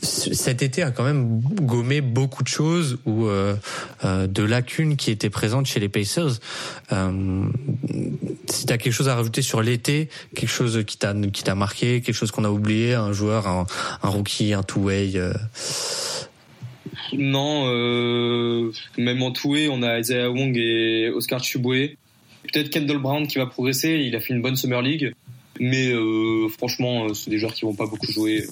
cet 0.02 0.64
été 0.64 0.82
a 0.84 0.92
quand 0.92 1.04
même 1.04 1.40
gommé 1.42 2.02
beaucoup 2.02 2.44
de 2.44 2.48
choses 2.48 2.98
ou 3.06 3.28
euh, 3.28 3.56
de 4.04 4.44
lacunes 4.44 4.98
qui 4.98 5.12
étaient 5.12 5.30
présentes 5.30 5.68
chez 5.68 5.80
les 5.80 5.90
Pacers. 5.90 6.40
si 6.90 8.66
tu 8.66 8.74
as 8.74 8.78
quelque 8.78 8.92
chose 8.92 9.08
à 9.08 9.16
rajouter 9.16 9.42
sur 9.42 9.62
l'été, 9.62 10.10
quelque 10.36 10.50
chose 10.50 10.84
qui 10.86 10.98
t'a 10.98 11.14
qui 11.14 11.44
t'a 11.44 11.56
marqué, 11.56 12.02
quelque 12.02 12.16
chose 12.16 12.32
qu'on 12.32 12.44
a 12.44 12.50
oublié, 12.50 12.96
un 12.96 13.14
joueur, 13.14 13.48
un, 13.48 13.66
rookie, 14.02 14.54
un 14.54 14.64
two-way. 14.64 15.14
Non, 17.14 17.66
même 18.98 19.24
en 19.24 19.32
two-way, 19.32 19.68
on 19.70 19.82
a 19.84 20.00
Isaiah 20.00 20.30
Wong 20.30 20.56
et 20.58 21.10
Oscar 21.10 21.44
Chuboué. 21.44 21.98
Peut-être 22.52 22.70
Kendall 22.70 22.98
Brown 22.98 23.28
qui 23.28 23.38
va 23.38 23.46
progresser. 23.46 24.02
Il 24.06 24.16
a 24.16 24.20
fait 24.20 24.34
une 24.34 24.42
bonne 24.42 24.56
Summer 24.56 24.82
League. 24.82 25.14
Mais 25.60 25.92
euh, 25.92 26.48
franchement, 26.50 27.06
euh, 27.06 27.14
c'est 27.14 27.30
des 27.30 27.38
joueurs 27.38 27.54
qui 27.54 27.66
vont 27.66 27.76
pas 27.76 27.86
beaucoup 27.86 28.12
jouer. 28.12 28.46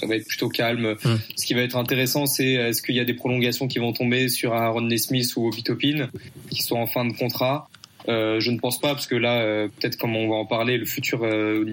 ça 0.00 0.06
va 0.06 0.16
être 0.16 0.26
plutôt 0.26 0.48
calme. 0.48 0.96
Ce 1.36 1.46
qui 1.46 1.54
va 1.54 1.60
être 1.60 1.76
intéressant, 1.76 2.26
c'est 2.26 2.52
est-ce 2.54 2.82
qu'il 2.82 2.96
y 2.96 3.00
a 3.00 3.04
des 3.04 3.14
prolongations 3.14 3.68
qui 3.68 3.78
vont 3.78 3.92
tomber 3.92 4.28
sur 4.28 4.54
un 4.54 4.68
Rodney 4.68 4.98
Smith 4.98 5.32
ou 5.36 5.46
Obi 5.46 5.62
Topin 5.62 6.08
qui 6.50 6.62
sont 6.62 6.76
en 6.76 6.86
fin 6.86 7.04
de 7.04 7.12
contrat? 7.12 7.68
Euh, 8.08 8.40
je 8.40 8.50
ne 8.50 8.58
pense 8.58 8.80
pas 8.80 8.88
parce 8.88 9.06
que 9.06 9.14
là, 9.14 9.40
euh, 9.40 9.68
peut-être 9.68 9.96
comme 9.96 10.16
on 10.16 10.28
va 10.28 10.34
en 10.34 10.46
parler, 10.46 10.78
le 10.78 10.84
futur, 10.84 11.24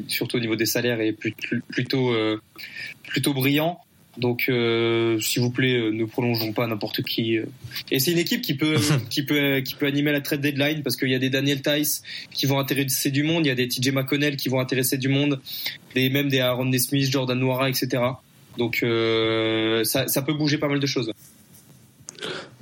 surtout 0.07 0.37
au 0.37 0.39
niveau 0.39 0.55
des 0.55 0.67
salaires, 0.67 1.01
est 1.01 1.13
plutôt 1.13 2.13
plutôt 3.07 3.33
brillant. 3.33 3.79
Donc, 4.21 4.45
euh, 4.49 5.19
s'il 5.19 5.41
vous 5.41 5.49
plaît, 5.49 5.79
euh, 5.79 5.91
ne 5.91 6.05
prolongeons 6.05 6.53
pas 6.53 6.67
n'importe 6.67 7.01
qui. 7.01 7.37
Euh. 7.37 7.45
Et 7.89 7.99
c'est 7.99 8.11
une 8.11 8.19
équipe 8.19 8.43
qui 8.43 8.53
peut, 8.53 8.77
qui 9.09 9.23
peut, 9.23 9.61
qui 9.61 9.73
peut 9.73 9.87
animer 9.87 10.11
la 10.11 10.21
trade 10.21 10.41
deadline 10.41 10.83
parce 10.83 10.95
qu'il 10.95 11.09
y 11.09 11.15
a 11.15 11.19
des 11.19 11.31
Daniel 11.31 11.63
Tice 11.63 12.03
qui 12.31 12.45
vont 12.45 12.59
intéresser 12.59 13.09
du 13.09 13.23
monde, 13.23 13.47
il 13.47 13.49
y 13.49 13.51
a 13.51 13.55
des 13.55 13.67
TJ 13.67 13.91
McConnell 13.91 14.37
qui 14.37 14.47
vont 14.47 14.59
intéresser 14.59 14.99
du 14.99 15.09
monde, 15.09 15.41
des 15.95 16.11
même 16.11 16.29
des 16.29 16.39
Aaron 16.39 16.71
Smith, 16.77 17.09
Jordan 17.09 17.39
Noira, 17.39 17.67
etc. 17.67 18.03
Donc, 18.59 18.85
ça, 19.85 20.07
ça 20.07 20.21
peut 20.21 20.33
bouger 20.33 20.59
pas 20.59 20.67
mal 20.67 20.79
de 20.79 20.85
choses. 20.85 21.11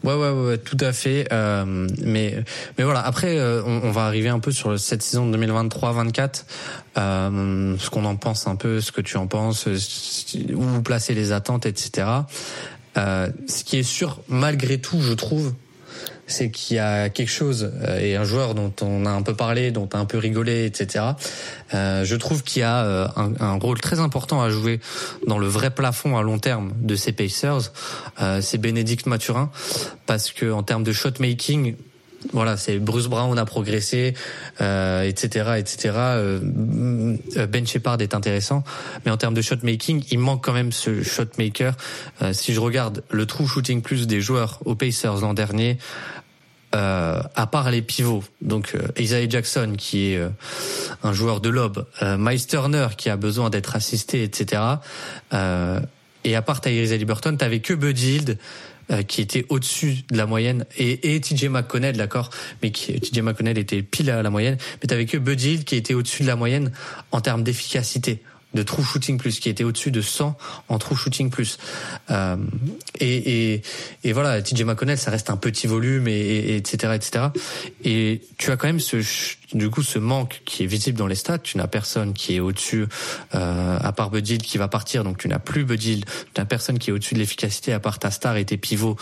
Ouais, 0.04 0.14
ouais, 0.14 0.30
ouais, 0.30 0.58
tout 0.58 0.78
à 0.80 0.94
fait. 0.94 1.28
Euh, 1.32 1.88
mais, 2.04 2.44
mais 2.78 2.84
voilà. 2.84 3.02
Après, 3.02 3.38
euh, 3.38 3.62
on, 3.66 3.82
on, 3.84 3.92
va 3.92 4.06
arriver 4.06 4.30
un 4.30 4.40
peu 4.40 4.52
sur 4.52 4.80
cette 4.80 5.04
saison 5.04 5.30
2023-24. 5.32 6.46
Euh, 6.98 7.76
ce 7.78 7.90
qu'on 7.90 8.06
en 8.06 8.16
pense 8.16 8.48
un 8.48 8.56
peu, 8.56 8.82
ce 8.82 8.92
que 8.92 9.02
tu 9.02 9.18
en 9.18 9.28
penses, 9.28 9.68
où 9.68 10.82
placer 10.82 11.14
les 11.14 11.32
attentes, 11.32 11.66
etc. 11.66 12.08
Euh, 12.98 13.30
ce 13.48 13.64
qui 13.64 13.78
est 13.78 13.84
sûr, 13.84 14.20
malgré 14.28 14.80
tout, 14.80 15.02
je 15.02 15.14
trouve, 15.14 15.54
c'est 16.28 16.52
qu'il 16.52 16.78
y 16.78 16.80
a 16.80 17.10
quelque 17.10 17.30
chose 17.30 17.72
euh, 17.84 18.00
et 18.00 18.16
un 18.16 18.24
joueur 18.24 18.56
dont 18.56 18.74
on 18.82 19.06
a 19.06 19.10
un 19.10 19.22
peu 19.22 19.34
parlé, 19.34 19.72
dont 19.72 19.90
on 19.94 19.98
a 19.98 20.00
un 20.00 20.06
peu 20.06 20.18
rigolé, 20.18 20.66
etc. 20.66 21.06
Euh, 21.74 22.06
je 22.06 22.16
trouve 22.16 22.44
qu'il 22.44 22.62
y 22.62 22.64
a 22.64 22.84
euh, 22.84 23.08
un, 23.16 23.34
un, 23.40 23.60
rôle 23.60 23.80
très 23.80 24.00
important 24.00 24.42
à 24.42 24.50
jouer 24.50 24.80
dans 25.28 25.38
le 25.38 25.48
vrai 25.48 25.72
plafond 25.72 26.18
à 26.18 26.22
long 26.22 26.40
terme 26.40 26.74
de 26.82 26.96
ces 26.96 27.12
Pacers. 27.12 27.72
Euh, 28.22 28.42
c'est 28.42 28.58
Bénédicte 28.58 29.06
Mathurin 29.06 29.50
parce 30.06 30.32
que 30.32 30.52
en 30.52 30.64
termes 30.64 30.84
de 30.84 30.94
shot 30.94 31.14
making, 31.20 31.76
voilà, 32.34 32.58
c'est 32.58 32.80
Bruce 32.80 33.08
Brown 33.08 33.38
a 33.38 33.46
progressé, 33.46 34.14
euh, 34.62 35.04
etc., 35.04 35.52
etc. 35.58 35.94
Euh, 35.96 36.40
ben 37.50 37.66
Shepard 37.66 38.02
est 38.02 38.14
intéressant, 38.14 38.64
mais 39.06 39.12
en 39.12 39.18
termes 39.18 39.34
de 39.34 39.42
shot 39.42 39.58
making, 39.64 40.04
il 40.12 40.20
manque 40.20 40.44
quand 40.44 40.54
même 40.54 40.72
ce 40.72 41.02
shot 41.04 41.24
maker. 41.38 41.76
Euh, 42.22 42.34
si 42.34 42.54
je 42.54 42.60
regarde 42.60 43.04
le 43.10 43.26
true 43.26 43.48
shooting 43.48 43.82
plus 43.82 44.08
des 44.08 44.22
joueurs 44.22 44.60
aux 44.66 44.76
Pacers 44.76 45.22
l'an 45.22 45.34
dernier, 45.34 45.78
euh, 46.76 47.20
à 47.36 47.48
part 47.48 47.72
les 47.72 47.82
pivots, 47.82 48.24
donc 48.42 48.76
euh, 48.76 48.88
Isaiah 49.00 49.28
Jackson 49.28 49.74
qui 49.76 50.12
est 50.12 50.18
euh, 50.18 50.30
un 51.02 51.14
joueur 51.14 51.42
de 51.42 51.50
lob, 51.50 51.88
euh, 52.04 52.16
Miles 52.20 52.46
Turner 52.46 52.90
qui 52.96 53.10
a 53.10 53.18
besoin 53.18 53.50
d'être 53.50 53.76
assisté, 53.76 54.22
etc. 54.22 54.62
et 56.24 56.36
à 56.36 56.42
part 56.44 56.62
Tyrese 56.62 56.94
Liberton, 56.94 57.36
t'avais 57.38 57.60
que 57.60 57.74
Bud 57.74 57.98
Hield 57.98 58.38
qui 59.08 59.22
était 59.22 59.46
au-dessus 59.50 59.98
de 60.12 60.18
la 60.18 60.26
moyenne. 60.26 60.66
Et, 60.78 61.16
et 61.16 61.22
TJ 61.22 61.46
McConnell, 61.46 61.98
d'accord, 61.98 62.30
mais 62.62 62.72
qui, 62.72 63.00
TJ 63.00 63.22
McConnell 63.22 63.58
était 63.58 63.82
pile 63.82 64.10
à 64.10 64.22
la 64.24 64.30
moyenne, 64.30 64.58
mais 64.82 64.88
t'avais 64.88 65.06
que 65.06 65.18
Bud 65.18 65.42
Hield 65.42 65.64
qui 65.64 65.76
était 65.76 65.94
au-dessus 65.94 66.24
de 66.24 66.28
la 66.28 66.36
moyenne 66.36 66.72
en 67.12 67.22
termes 67.22 67.44
d'efficacité 67.44 68.22
de 68.54 68.64
true 68.64 68.84
shooting 68.84 69.18
plus, 69.18 69.40
qui 69.40 69.50
était 69.50 69.64
au-dessus 69.64 69.92
de 69.92 70.02
100 70.02 70.36
en 70.70 70.80
true 70.80 70.96
shooting 70.96 71.30
plus. 71.30 71.58
Euh, 72.10 72.36
et, 73.00 73.54
et, 73.54 73.62
et, 74.04 74.12
voilà, 74.12 74.42
TJ 74.42 74.64
McConnell, 74.64 74.98
ça 74.98 75.12
reste 75.12 75.30
un 75.30 75.38
petit 75.38 75.68
volume, 75.68 76.08
et, 76.08 76.56
etc., 76.56 76.94
etc. 76.96 77.26
Et 77.84 78.22
tu 78.38 78.52
as 78.52 78.58
quand 78.58 78.68
même 78.68 78.80
ce, 78.80 78.98
du 79.54 79.70
coup, 79.70 79.84
ce 79.84 80.00
manque 80.00 80.42
qui 80.46 80.64
est 80.64 80.68
visible 80.68 80.98
dans 80.98 81.08
les 81.08 81.16
stats. 81.16 81.40
Tu 81.40 81.58
n'as 81.58 81.68
personne 81.68 82.14
qui 82.14 82.36
est 82.36 82.40
au-dessus, 82.40 82.88
euh, 83.36 83.78
à 83.80 83.92
part 83.92 84.10
Budil 84.10 84.40
qui 84.40 84.58
va 84.58 84.68
partir, 84.68 85.04
donc 85.04 85.18
tu 85.18 85.28
n'as 85.28 85.40
plus 85.40 85.64
Budil. 85.64 86.06
Tu 86.06 86.42
n'as 86.42 86.46
personne 86.46 86.80
qui 86.80 86.90
est 86.90 86.94
au-dessus 86.94 87.14
de 87.14 87.20
l'efficacité 87.20 87.74
à 87.74 87.80
part 87.80 88.00
ta 88.00 88.10
star 88.10 88.38
et 88.38 88.46
tes 88.46 88.58
pivots 88.58 88.98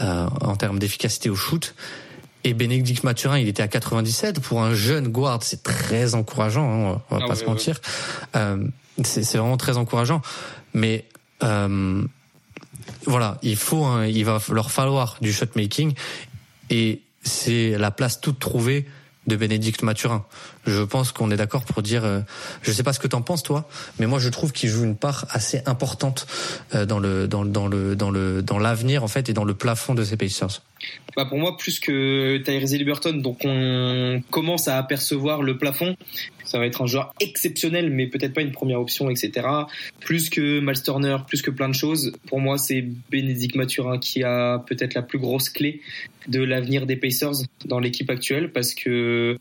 euh, 0.00 0.26
en 0.40 0.56
termes 0.56 0.78
d'efficacité 0.78 1.30
au 1.30 1.36
shoot. 1.36 1.74
Et 2.44 2.54
Bénédicte 2.54 3.04
Mathurin, 3.04 3.38
il 3.38 3.48
était 3.48 3.62
à 3.62 3.68
97 3.68 4.40
pour 4.40 4.62
un 4.62 4.74
jeune 4.74 5.08
guard, 5.08 5.42
c'est 5.42 5.62
très 5.62 6.14
encourageant, 6.14 6.64
hein, 6.64 7.02
on 7.10 7.16
va, 7.16 7.24
ah 7.24 7.28
pas 7.28 7.34
se 7.34 7.44
mentir. 7.44 7.80
Euh, 8.36 8.64
c'est 9.04 9.38
vraiment 9.38 9.56
très 9.56 9.76
encourageant. 9.76 10.22
Mais 10.74 11.04
euh, 11.42 12.04
voilà, 13.04 13.38
il 13.42 13.56
faut, 13.56 14.02
il 14.04 14.24
va 14.24 14.40
leur 14.50 14.70
falloir 14.70 15.16
du 15.20 15.32
shot 15.32 15.46
making 15.56 15.94
et 16.70 17.00
c'est 17.22 17.76
la 17.78 17.90
place 17.90 18.20
toute 18.20 18.38
trouvée 18.38 18.86
de 19.28 19.36
Bénédicte 19.36 19.82
Mathurin. 19.82 20.24
Je 20.66 20.82
pense 20.82 21.12
qu'on 21.12 21.30
est 21.30 21.36
d'accord 21.36 21.64
pour 21.64 21.82
dire, 21.82 22.04
euh, 22.04 22.20
je 22.62 22.72
sais 22.72 22.82
pas 22.82 22.92
ce 22.92 22.98
que 22.98 23.06
t'en 23.06 23.22
penses 23.22 23.42
toi, 23.42 23.68
mais 23.98 24.06
moi 24.06 24.18
je 24.18 24.28
trouve 24.30 24.52
qu'il 24.52 24.70
joue 24.70 24.84
une 24.84 24.96
part 24.96 25.26
assez 25.30 25.60
importante 25.66 26.26
euh, 26.74 26.86
dans 26.86 26.98
le 26.98 27.28
dans, 27.28 27.44
dans 27.44 27.68
le 27.68 27.94
dans 27.94 28.10
le 28.10 28.42
dans 28.42 28.58
l'avenir 28.58 29.04
en 29.04 29.08
fait 29.08 29.28
et 29.28 29.34
dans 29.34 29.44
le 29.44 29.54
plafond 29.54 29.94
de 29.94 30.02
ces 30.02 30.16
Pacers. 30.16 30.62
Bah 31.16 31.26
pour 31.26 31.38
moi 31.38 31.56
plus 31.56 31.78
que 31.78 32.38
Tyrese 32.38 32.72
Liberton, 32.72 33.12
donc 33.14 33.40
on 33.44 34.22
commence 34.30 34.66
à 34.66 34.78
apercevoir 34.78 35.42
le 35.42 35.58
plafond. 35.58 35.94
Ça 36.48 36.58
va 36.58 36.66
être 36.66 36.80
un 36.80 36.86
joueur 36.86 37.14
exceptionnel, 37.20 37.90
mais 37.90 38.06
peut-être 38.06 38.32
pas 38.32 38.40
une 38.40 38.52
première 38.52 38.80
option, 38.80 39.10
etc. 39.10 39.46
Plus 40.00 40.30
que 40.30 40.60
Miles 40.60 40.82
Turner, 40.82 41.18
plus 41.26 41.42
que 41.42 41.50
plein 41.50 41.68
de 41.68 41.74
choses. 41.74 42.12
Pour 42.26 42.40
moi, 42.40 42.56
c'est 42.56 42.82
Bénédicte 43.10 43.54
Mathurin 43.54 43.98
qui 43.98 44.24
a 44.24 44.58
peut-être 44.66 44.94
la 44.94 45.02
plus 45.02 45.18
grosse 45.18 45.50
clé 45.50 45.82
de 46.26 46.40
l'avenir 46.40 46.86
des 46.86 46.96
Pacers 46.96 47.42
dans 47.66 47.78
l'équipe 47.78 48.08
actuelle, 48.08 48.50
parce 48.50 48.74
que 48.74 49.36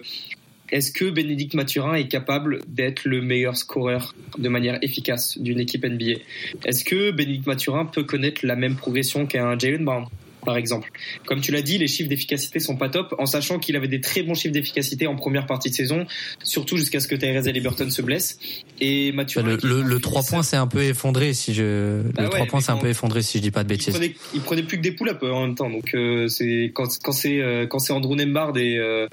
est-ce 0.70 0.92
que 0.92 1.10
Bénédicte 1.10 1.54
Mathurin 1.54 1.96
est 1.96 2.10
capable 2.10 2.60
d'être 2.68 3.06
le 3.06 3.22
meilleur 3.22 3.56
scoreur 3.56 4.14
de 4.38 4.50
manière 4.50 4.78
efficace 4.82 5.38
d'une 5.38 5.62
équipe 5.62 5.86
NBA 5.86 6.20
Est-ce 6.66 6.84
que 6.84 7.12
Bénédicte 7.12 7.48
Mathurin 7.48 7.86
peut 7.86 8.04
connaître 8.04 8.46
la 8.46 8.58
même 8.58 8.76
progression 8.76 9.26
qu'un 9.26 9.58
Jalen 9.58 9.86
Brown? 9.86 10.08
Par 10.48 10.56
exemple. 10.56 10.90
Comme 11.26 11.42
tu 11.42 11.52
l'as 11.52 11.62
dit, 11.62 11.78
les 11.78 11.90
chiffres 11.90 12.08
d'efficacité 12.08 12.62
sont 12.62 12.78
pas 12.78 12.88
top, 12.88 13.14
en 13.20 13.26
sachant 13.26 13.60
qu'il 13.60 13.76
avait 13.76 13.90
des 13.90 14.00
très 14.00 14.24
bons 14.24 14.34
chiffres 14.34 14.54
d'efficacité 14.54 15.06
en 15.06 15.18
première 15.18 15.46
partie 15.46 15.70
de 15.70 15.76
saison, 15.76 16.06
surtout 16.42 16.78
jusqu'à 16.78 17.02
ce 17.02 17.10
que 17.10 17.16
Tyrese 17.16 17.48
Liberton 17.48 17.90
se 17.90 18.02
blesse. 18.02 18.40
Et 18.80 19.12
Mathieu. 19.12 19.42
Bah, 19.42 19.58
le, 19.62 19.82
le, 19.82 20.00
3 20.00 20.24
points 20.24 20.44
s'est 20.44 20.56
un 20.56 20.68
peu 20.68 20.84
effondré 20.84 21.34
si 21.34 21.54
je. 21.54 22.02
le 22.02 22.30
3 22.30 22.40
bah 22.40 22.46
points 22.48 22.62
s'est 22.62 22.72
un 22.72 22.78
peu 22.78 22.88
effondré 22.88 23.22
si 23.22 23.40
je 23.40 23.44
dis 23.44 23.52
pas 23.52 23.64
de 23.64 23.68
bêtises. 23.68 24.00
Il 24.34 24.40
prenait, 24.40 24.64
plus 24.64 24.78
que 24.78 24.84
des 24.84 24.94
poules 24.94 25.18
en 25.22 25.46
même 25.46 25.56
temps, 25.56 25.70
donc 25.70 25.94
euh, 25.94 26.30
c'est 26.30 26.72
quand, 26.74 26.88
quand 27.04 27.12
c'est 27.12 27.42
euh, 27.42 27.68
quand 27.68 27.80
c'est 27.80 27.92
Andrew 27.92 28.16
Nembard 28.16 28.58
et 28.58 28.78
euh, 28.78 29.08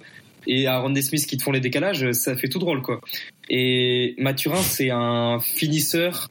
et 0.47 0.69
Aaron 0.69 0.95
Smith 0.95 1.27
qui 1.27 1.37
te 1.37 1.43
font 1.43 1.51
les 1.51 1.61
décalages, 1.61 2.13
ça 2.13 2.37
fait 2.37 2.49
tout 2.49 2.61
drôle 2.61 2.81
quoi. 2.81 3.01
Et 3.51 4.15
Mathurin, 4.19 4.63
c'est 4.63 4.91
un 4.91 5.41
finisseur 5.41 6.29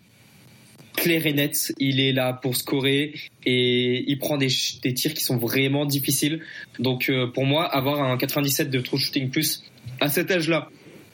clair 0.95 1.25
et 1.25 1.33
net. 1.33 1.73
Il 1.77 1.99
est 1.99 2.13
là 2.13 2.33
pour 2.33 2.55
scorer 2.55 3.13
et 3.45 4.03
il 4.07 4.17
prend 4.19 4.37
des, 4.37 4.49
des 4.81 4.93
tirs 4.93 5.13
qui 5.13 5.23
sont 5.23 5.37
vraiment 5.37 5.85
difficiles. 5.85 6.41
Donc 6.79 7.09
euh, 7.09 7.27
pour 7.27 7.45
moi, 7.45 7.65
avoir 7.65 8.03
un 8.03 8.17
97 8.17 8.69
de 8.69 8.79
true 8.79 8.97
shooting 8.97 9.29
plus 9.29 9.63
à 9.99 10.09
cet 10.09 10.31
âge-là, 10.31 10.69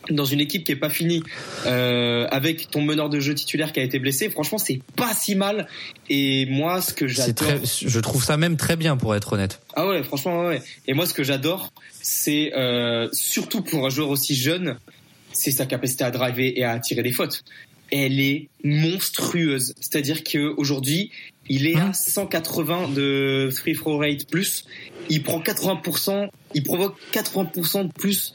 dans 0.10 0.26
une 0.26 0.40
équipe 0.40 0.64
qui 0.64 0.72
est 0.72 0.78
pas 0.78 0.90
finie, 0.90 1.22
euh, 1.66 2.28
avec 2.32 2.70
ton 2.70 2.82
meneur 2.82 3.10
de 3.10 3.20
jeu 3.20 3.36
titulaire 3.36 3.74
qui 3.74 3.80
a 3.80 3.84
été 3.84 4.00
blessé, 4.00 4.30
franchement, 4.30 4.58
c'est 4.58 4.80
pas 4.96 5.14
si 5.14 5.36
mal. 5.36 5.68
Et 6.10 6.46
moi, 6.48 6.82
ce 6.82 6.94
que 6.94 7.08
j'adore, 7.08 7.48
je 7.64 8.00
trouve 8.00 8.24
ça 8.24 8.38
même 8.38 8.58
très 8.58 8.76
bien 8.76 8.98
pour 8.98 9.16
être 9.16 9.34
honnête. 9.34 9.62
Ah 9.76 9.88
ouais, 9.88 10.04
franchement, 10.04 10.48
ouais. 10.48 10.62
Et 10.88 10.94
moi, 10.94 11.06
ce 11.06 11.14
que 11.14 11.24
j'adore, 11.24 11.72
c'est 12.02 12.54
euh, 12.56 13.10
surtout 13.12 13.62
pour 13.62 13.86
un 13.86 13.90
joueur 13.90 14.10
aussi 14.10 14.36
jeune, 14.36 14.78
c'est 15.32 15.52
sa 15.52 15.66
capacité 15.66 16.04
à 16.04 16.12
driver 16.12 16.52
et 16.56 16.64
à 16.64 16.80
tirer 16.80 17.04
des 17.04 17.12
fautes 17.12 17.44
elle 17.92 18.20
est 18.20 18.50
monstrueuse. 18.64 19.74
C'est-à-dire 19.80 20.24
qu'aujourd'hui, 20.24 21.12
il 21.48 21.66
est 21.66 21.78
à 21.78 21.94
180 21.94 22.76
hein 22.76 22.90
de 22.90 23.50
free 23.52 23.74
throw 23.74 23.98
rate 23.98 24.28
plus. 24.30 24.66
Il 25.10 25.24
prend 25.24 25.40
80%, 25.40 26.30
il 26.54 26.64
provoque 26.64 26.98
80% 27.12 27.88
de 27.88 27.92
plus 27.92 28.34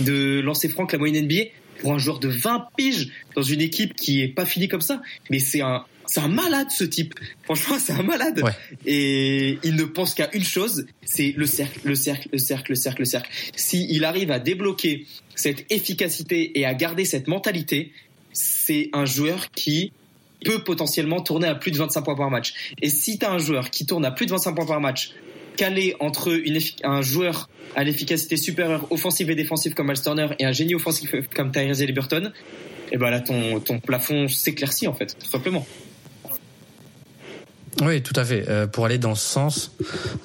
de 0.00 0.40
lancer 0.40 0.68
franc 0.68 0.86
que 0.86 0.92
la 0.92 0.98
moyenne 0.98 1.24
NBA 1.24 1.44
pour 1.80 1.92
un 1.92 1.98
joueur 1.98 2.18
de 2.18 2.28
20 2.28 2.68
piges 2.76 3.10
dans 3.34 3.42
une 3.42 3.60
équipe 3.60 3.94
qui 3.94 4.22
est 4.22 4.28
pas 4.28 4.44
finie 4.44 4.68
comme 4.68 4.80
ça. 4.80 5.00
Mais 5.30 5.38
c'est 5.38 5.60
un, 5.60 5.84
c'est 6.06 6.20
un 6.20 6.28
malade 6.28 6.68
ce 6.70 6.84
type. 6.84 7.14
Franchement, 7.44 7.76
c'est 7.78 7.92
un 7.92 8.02
malade. 8.02 8.42
Et 8.86 9.58
il 9.62 9.76
ne 9.76 9.84
pense 9.84 10.14
qu'à 10.14 10.30
une 10.34 10.44
chose, 10.44 10.86
c'est 11.04 11.34
le 11.36 11.46
cercle, 11.46 11.80
le 11.84 11.94
cercle, 11.94 12.28
le 12.32 12.38
cercle, 12.38 12.72
le 12.72 12.76
cercle, 12.76 13.02
le 13.02 13.06
cercle. 13.06 13.30
S'il 13.54 14.04
arrive 14.04 14.30
à 14.30 14.38
débloquer 14.38 15.06
cette 15.34 15.70
efficacité 15.70 16.58
et 16.58 16.64
à 16.64 16.74
garder 16.74 17.04
cette 17.04 17.28
mentalité, 17.28 17.92
c'est 18.36 18.90
un 18.92 19.06
joueur 19.06 19.50
qui 19.50 19.92
peut 20.44 20.62
potentiellement 20.62 21.20
tourner 21.20 21.48
à 21.48 21.54
plus 21.54 21.70
de 21.70 21.78
25 21.78 22.02
points 22.02 22.14
par 22.14 22.30
match. 22.30 22.74
Et 22.82 22.90
si 22.90 23.18
tu 23.18 23.26
as 23.26 23.32
un 23.32 23.38
joueur 23.38 23.70
qui 23.70 23.86
tourne 23.86 24.04
à 24.04 24.10
plus 24.10 24.26
de 24.26 24.30
25 24.32 24.54
points 24.54 24.66
par 24.66 24.80
match, 24.80 25.12
calé 25.56 25.96
entre 26.00 26.38
un 26.84 27.02
joueur 27.02 27.48
à 27.74 27.82
l'efficacité 27.82 28.36
supérieure 28.36 28.86
offensive 28.90 29.30
et 29.30 29.34
défensive 29.34 29.74
comme 29.74 29.90
Al 29.90 30.36
et 30.38 30.44
un 30.44 30.52
génie 30.52 30.74
offensif 30.74 31.14
comme 31.34 31.50
Tyrese 31.50 31.80
Liberton, 31.80 32.26
et 32.26 32.90
eh 32.92 32.98
ben 32.98 33.10
là 33.10 33.20
ton, 33.20 33.58
ton 33.58 33.80
plafond 33.80 34.28
s'éclaircit 34.28 34.86
en 34.86 34.94
fait, 34.94 35.16
tout 35.18 35.26
simplement. 35.26 35.66
Oui, 37.82 38.02
tout 38.02 38.18
à 38.18 38.24
fait. 38.24 38.48
Euh, 38.48 38.66
pour 38.66 38.86
aller 38.86 38.98
dans 38.98 39.14
ce 39.14 39.26
sens, 39.26 39.72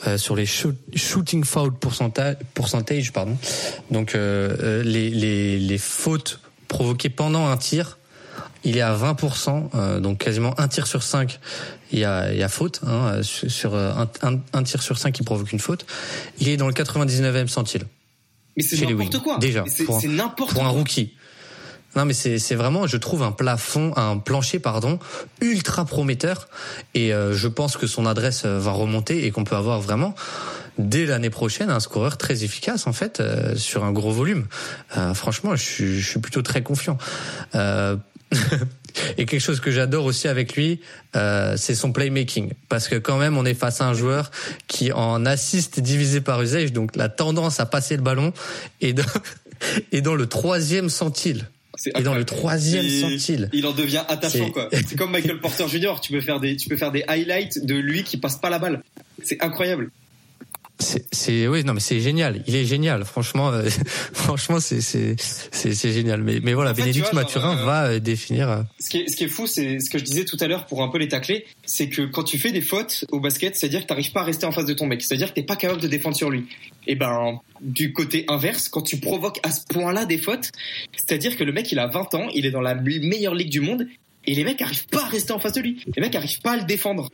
euh, 0.08 0.18
sur 0.18 0.36
les 0.36 0.46
shooting 0.46 1.44
foul 1.44 1.74
pourcentage, 1.74 2.38
pourcentage 2.54 3.12
pardon. 3.12 3.38
Donc 3.90 4.16
euh, 4.16 4.84
les, 4.84 5.10
les, 5.10 5.60
les 5.60 5.78
fautes 5.78 6.40
provoquées 6.70 7.10
pendant 7.10 7.48
un 7.48 7.58
tir, 7.58 7.98
il 8.64 8.78
est 8.78 8.82
à 8.82 8.96
20%, 8.96 9.70
euh, 9.74 10.00
donc 10.00 10.20
quasiment 10.20 10.60
un 10.60 10.68
tir 10.68 10.88
sur 10.88 11.04
5, 11.04 11.40
il 11.92 12.00
y 12.00 12.06
a, 12.06 12.32
il 12.32 12.40
y 12.40 12.44
a 12.44 12.50
faute, 12.50 12.82
hein, 12.86 13.22
sur 13.24 13.74
euh, 13.74 13.92
un, 14.22 14.40
un, 14.54 14.64
tir 14.64 14.82
sur 14.82 14.98
5 14.98 15.12
qui 15.12 15.24
provoque 15.24 15.52
une 15.52 15.60
faute. 15.60 15.86
Il 16.40 16.50
est 16.50 16.58
dans 16.58 16.68
le 16.68 16.74
99e 16.74 17.48
centile. 17.48 17.84
Mais 18.58 18.64
c'est 18.64 18.86
n'importe 18.86 19.20
quoi. 19.20 19.38
Déjà, 19.40 19.64
c'est 19.68 20.08
n'importe 20.08 20.54
Pour 20.54 20.66
un 20.66 20.70
rookie. 20.70 21.14
Non 21.96 22.06
mais 22.06 22.14
c'est 22.14 22.56
vraiment 22.56 22.88
je 22.88 22.96
trouve 22.96 23.22
un 23.22 23.34
plafond 23.34 23.92
un 23.98 24.18
plancher 24.18 24.60
pardon 24.60 24.98
ultra 25.42 25.84
prometteur 25.84 26.48
et 26.94 27.14
euh, 27.14 27.34
je 27.34 27.50
pense 27.50 27.76
que 27.76 27.86
son 27.86 28.06
adresse 28.06 28.46
va 28.46 28.72
remonter 28.72 29.26
et 29.26 29.32
qu'on 29.32 29.44
peut 29.44 29.58
avoir 29.58 29.82
vraiment 29.82 30.16
dès 30.78 31.06
l'année 31.06 31.30
prochaine 31.30 31.70
un 31.70 31.82
scoreur 31.82 32.18
très 32.18 32.46
efficace 32.46 32.88
en 32.88 32.94
fait 32.94 33.22
sur 33.58 33.84
un 33.84 33.92
gros 33.92 34.12
volume. 34.12 34.46
Euh, 34.96 35.14
franchement, 35.14 35.54
je 35.58 35.64
suis, 35.64 36.00
je 36.00 36.10
suis 36.12 36.20
plutôt 36.22 36.42
très 36.42 36.64
confiant. 36.64 36.98
Et 39.18 39.26
quelque 39.26 39.40
chose 39.40 39.60
que 39.60 39.72
j'adore 39.72 40.06
aussi 40.06 40.28
avec 40.28 40.56
lui, 40.56 40.82
euh, 41.16 41.56
c'est 41.58 41.76
son 41.76 41.92
playmaking. 41.92 42.52
Parce 42.70 42.88
que 42.88 42.96
quand 42.96 43.18
même, 43.18 43.38
on 43.38 43.46
est 43.46 43.54
face 43.54 43.82
à 43.82 43.88
un 43.88 43.94
joueur 43.94 44.32
qui 44.68 44.92
en 44.92 45.26
assiste 45.26 45.80
divisé 45.80 46.22
par 46.22 46.42
usage, 46.42 46.74
donc 46.74 46.96
la 46.96 47.10
tendance 47.10 47.60
à 47.60 47.66
passer 47.66 47.96
le 47.96 48.04
ballon 48.04 48.34
est 48.82 48.94
dans, 48.94 49.04
est 49.92 50.02
dans 50.02 50.16
le 50.16 50.28
troisième 50.28 50.90
centile. 50.90 51.48
Et 51.98 52.04
dans 52.04 52.14
le 52.14 52.26
troisième 52.26 52.88
centile. 52.88 53.50
Il 53.54 53.66
en 53.66 53.72
devient 53.72 54.04
attachant 54.08 54.52
quoi. 54.52 54.70
C'est 54.72 54.96
comme 54.96 55.12
Michael 55.12 55.40
Porter 55.40 55.68
Jr. 55.68 55.96
Tu 56.02 56.12
peux 56.12 56.22
faire 56.22 56.40
des, 56.40 56.56
tu 56.56 56.70
peux 56.70 56.78
faire 56.78 56.92
des 56.92 57.04
highlights 57.08 57.66
de 57.66 57.76
lui 57.76 58.04
qui 58.04 58.18
passe 58.18 58.38
pas 58.38 58.52
la 58.52 58.60
balle. 58.60 58.84
C'est 59.24 59.42
incroyable. 59.44 59.90
C'est 60.82 61.48
oui 61.48 61.64
non 61.64 61.74
mais 61.74 61.80
c'est 61.80 62.00
génial. 62.00 62.44
Il 62.48 62.56
est 62.56 62.66
génial. 62.66 63.06
Franchement 63.06 63.50
euh, 63.50 63.70
franchement 64.14 64.60
c'est 64.60 64.82
c'est 64.82 65.16
c'est 65.20 65.92
génial. 65.92 66.22
Mais 66.24 66.40
mais 66.42 66.54
voilà 66.54 66.74
Bénédicte 66.74 67.14
Mathurin 67.14 67.58
euh, 67.58 67.66
va 67.66 67.86
euh, 67.86 68.00
définir 68.00 68.66
ce 68.80 68.90
qui 68.90 68.98
est 69.00 69.10
ce 69.10 69.16
qui 69.16 69.26
est 69.26 69.30
fou 69.30 69.48
c'est 69.48 69.80
ce 69.80 69.90
que 69.90 69.98
je 69.98 70.04
disais 70.04 70.26
tout 70.26 70.38
à 70.40 70.48
l'heure 70.48 70.66
pour 70.66 70.82
un 70.84 70.90
peu 70.90 70.98
les 70.98 71.08
tacler 71.08 71.46
c'est 71.66 71.90
que 71.90 72.02
quand 72.04 72.24
tu 72.24 72.38
fais 72.38 72.52
des 72.52 72.62
fautes 72.62 73.06
au 73.12 73.20
basket 73.20 73.56
c'est 73.56 73.68
à 73.68 73.70
dire 73.70 73.82
que 73.82 73.88
t'arrives 73.88 74.12
pas 74.12 74.22
à 74.22 74.26
rester 74.26 74.46
en 74.46 74.52
face 74.52 74.66
de 74.66 74.74
ton 74.74 74.88
mec 74.88 75.02
c'est 75.02 75.14
à 75.14 75.18
dire 75.18 75.30
que 75.30 75.36
t'es 75.36 75.44
pas 75.44 75.56
capable 75.56 75.82
de 75.82 75.88
défendre 75.88 76.16
sur 76.16 76.30
lui. 76.30 76.46
Et 76.88 76.96
ben 76.96 77.40
du 77.62 77.94
côté 77.94 78.26
inverse 78.28 78.70
quand 78.70 78.82
tu 78.82 78.98
provoques 78.98 79.40
à 79.44 79.52
ce 79.52 79.62
point-là 79.68 80.06
des 80.06 80.18
fautes 80.18 80.52
c'est 80.98 81.14
à 81.14 81.18
dire 81.18 81.38
que 81.38 81.44
le 81.44 81.52
mec 81.52 81.72
il 81.72 81.80
a 81.80 81.88
20 81.88 82.16
ans 82.16 82.28
il 82.34 82.46
est 82.46 82.52
dans 82.52 82.62
la 82.62 82.76
meilleure 82.76 83.36
ligue 83.36 83.52
du 83.52 83.62
monde 83.62 83.88
et 84.26 84.36
les 84.36 84.44
mecs 84.44 84.62
arrivent 84.62 84.88
pas 84.88 85.04
à 85.04 85.08
rester 85.08 85.34
en 85.34 85.40
face 85.40 85.54
de 85.54 85.62
lui. 85.62 85.84
Les 85.96 86.02
mecs 86.02 86.16
arrivent 86.16 86.42
pas 86.42 86.52
à 86.52 86.58
le 86.58 86.64
défendre. 86.64 87.10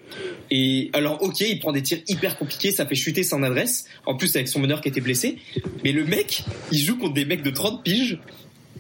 Et 0.52 0.90
alors, 0.94 1.22
ok, 1.22 1.40
il 1.42 1.60
prend 1.60 1.72
des 1.72 1.82
tirs 1.82 2.00
hyper 2.08 2.38
compliqués, 2.38 2.72
ça 2.72 2.86
fait 2.86 2.96
chuter 2.96 3.24
son 3.24 3.44
adresse. 3.44 3.86
En 4.06 4.16
plus, 4.16 4.36
avec 4.36 4.48
son 4.48 4.60
meneur 4.60 4.82
qui 4.82 4.90
était 4.90 5.02
blessé. 5.02 5.38
Mais 5.84 5.92
le 5.92 6.04
mec, 6.06 6.44
il 6.72 6.80
joue 6.80 6.98
contre 6.98 7.14
des 7.14 7.26
mecs 7.26 7.44
de 7.44 7.50
30 7.50 7.84
piges 7.84 8.20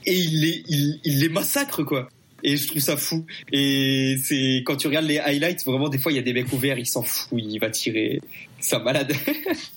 et 0.05 0.17
il 0.17 0.41
les, 0.41 0.63
il, 0.67 1.19
les 1.19 1.29
massacre, 1.29 1.83
quoi. 1.83 2.09
Et 2.43 2.57
je 2.57 2.67
trouve 2.67 2.81
ça 2.81 2.97
fou. 2.97 3.25
Et 3.51 4.17
c'est, 4.23 4.61
quand 4.65 4.75
tu 4.75 4.87
regardes 4.87 5.07
les 5.07 5.19
highlights, 5.19 5.65
vraiment, 5.65 5.89
des 5.89 5.97
fois, 5.97 6.11
il 6.11 6.15
y 6.15 6.19
a 6.19 6.21
des 6.21 6.33
mecs 6.33 6.51
ouverts, 6.51 6.77
il 6.77 6.85
s'en 6.85 7.03
fout, 7.03 7.39
il 7.41 7.57
va 7.59 7.69
tirer. 7.69 8.21
C'est 8.59 8.75
un 8.75 8.83
malade. 8.83 9.13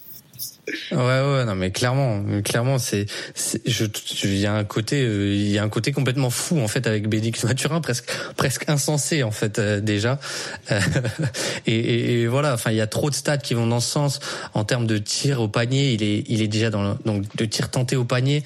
Ouais, 0.93 0.99
ouais, 0.99 1.45
non, 1.45 1.55
mais 1.55 1.71
clairement, 1.71 2.23
clairement, 2.43 2.79
c'est, 2.79 3.07
je, 3.67 3.85
il 4.25 4.39
y 4.39 4.47
a 4.47 4.55
un 4.55 4.65
côté, 4.65 5.03
euh, 5.03 5.33
il 5.33 5.51
y 5.51 5.59
a 5.59 5.63
un 5.63 5.69
côté 5.69 5.93
complètement 5.93 6.31
fou 6.31 6.61
en 6.61 6.69
fait 6.69 6.87
avec 6.87 7.09
Bédix 7.09 7.45
Maturin, 7.45 7.81
presque, 7.81 8.11
presque 8.37 8.69
insensé 8.69 9.23
en 9.23 9.31
fait 9.31 9.59
euh, 9.59 9.81
déjà. 9.81 10.19
Euh, 10.71 10.81
et, 11.67 12.23
et, 12.23 12.27
voilà, 12.27 12.55
enfin, 12.55 12.71
il 12.71 12.77
y 12.77 12.81
a 12.81 12.87
trop 12.87 13.11
de 13.11 13.15
stats 13.15 13.39
qui 13.39 13.55
vont 13.55 13.67
dans 13.67 13.81
ce 13.81 13.91
sens 13.91 14.21
en 14.55 14.65
termes 14.65 14.87
de 14.87 14.99
tir 14.99 15.41
au 15.41 15.49
panier. 15.49 15.93
Il 15.93 16.03
est, 16.03 16.25
il 16.29 16.43
est 16.43 16.49
déjà 16.49 16.71
dans 16.71 16.83
le, 16.83 16.95
donc 17.05 17.25
de 17.37 17.45
tir 17.45 17.71
tenté 17.71 17.97
au 17.97 18.05
panier. 18.05 18.45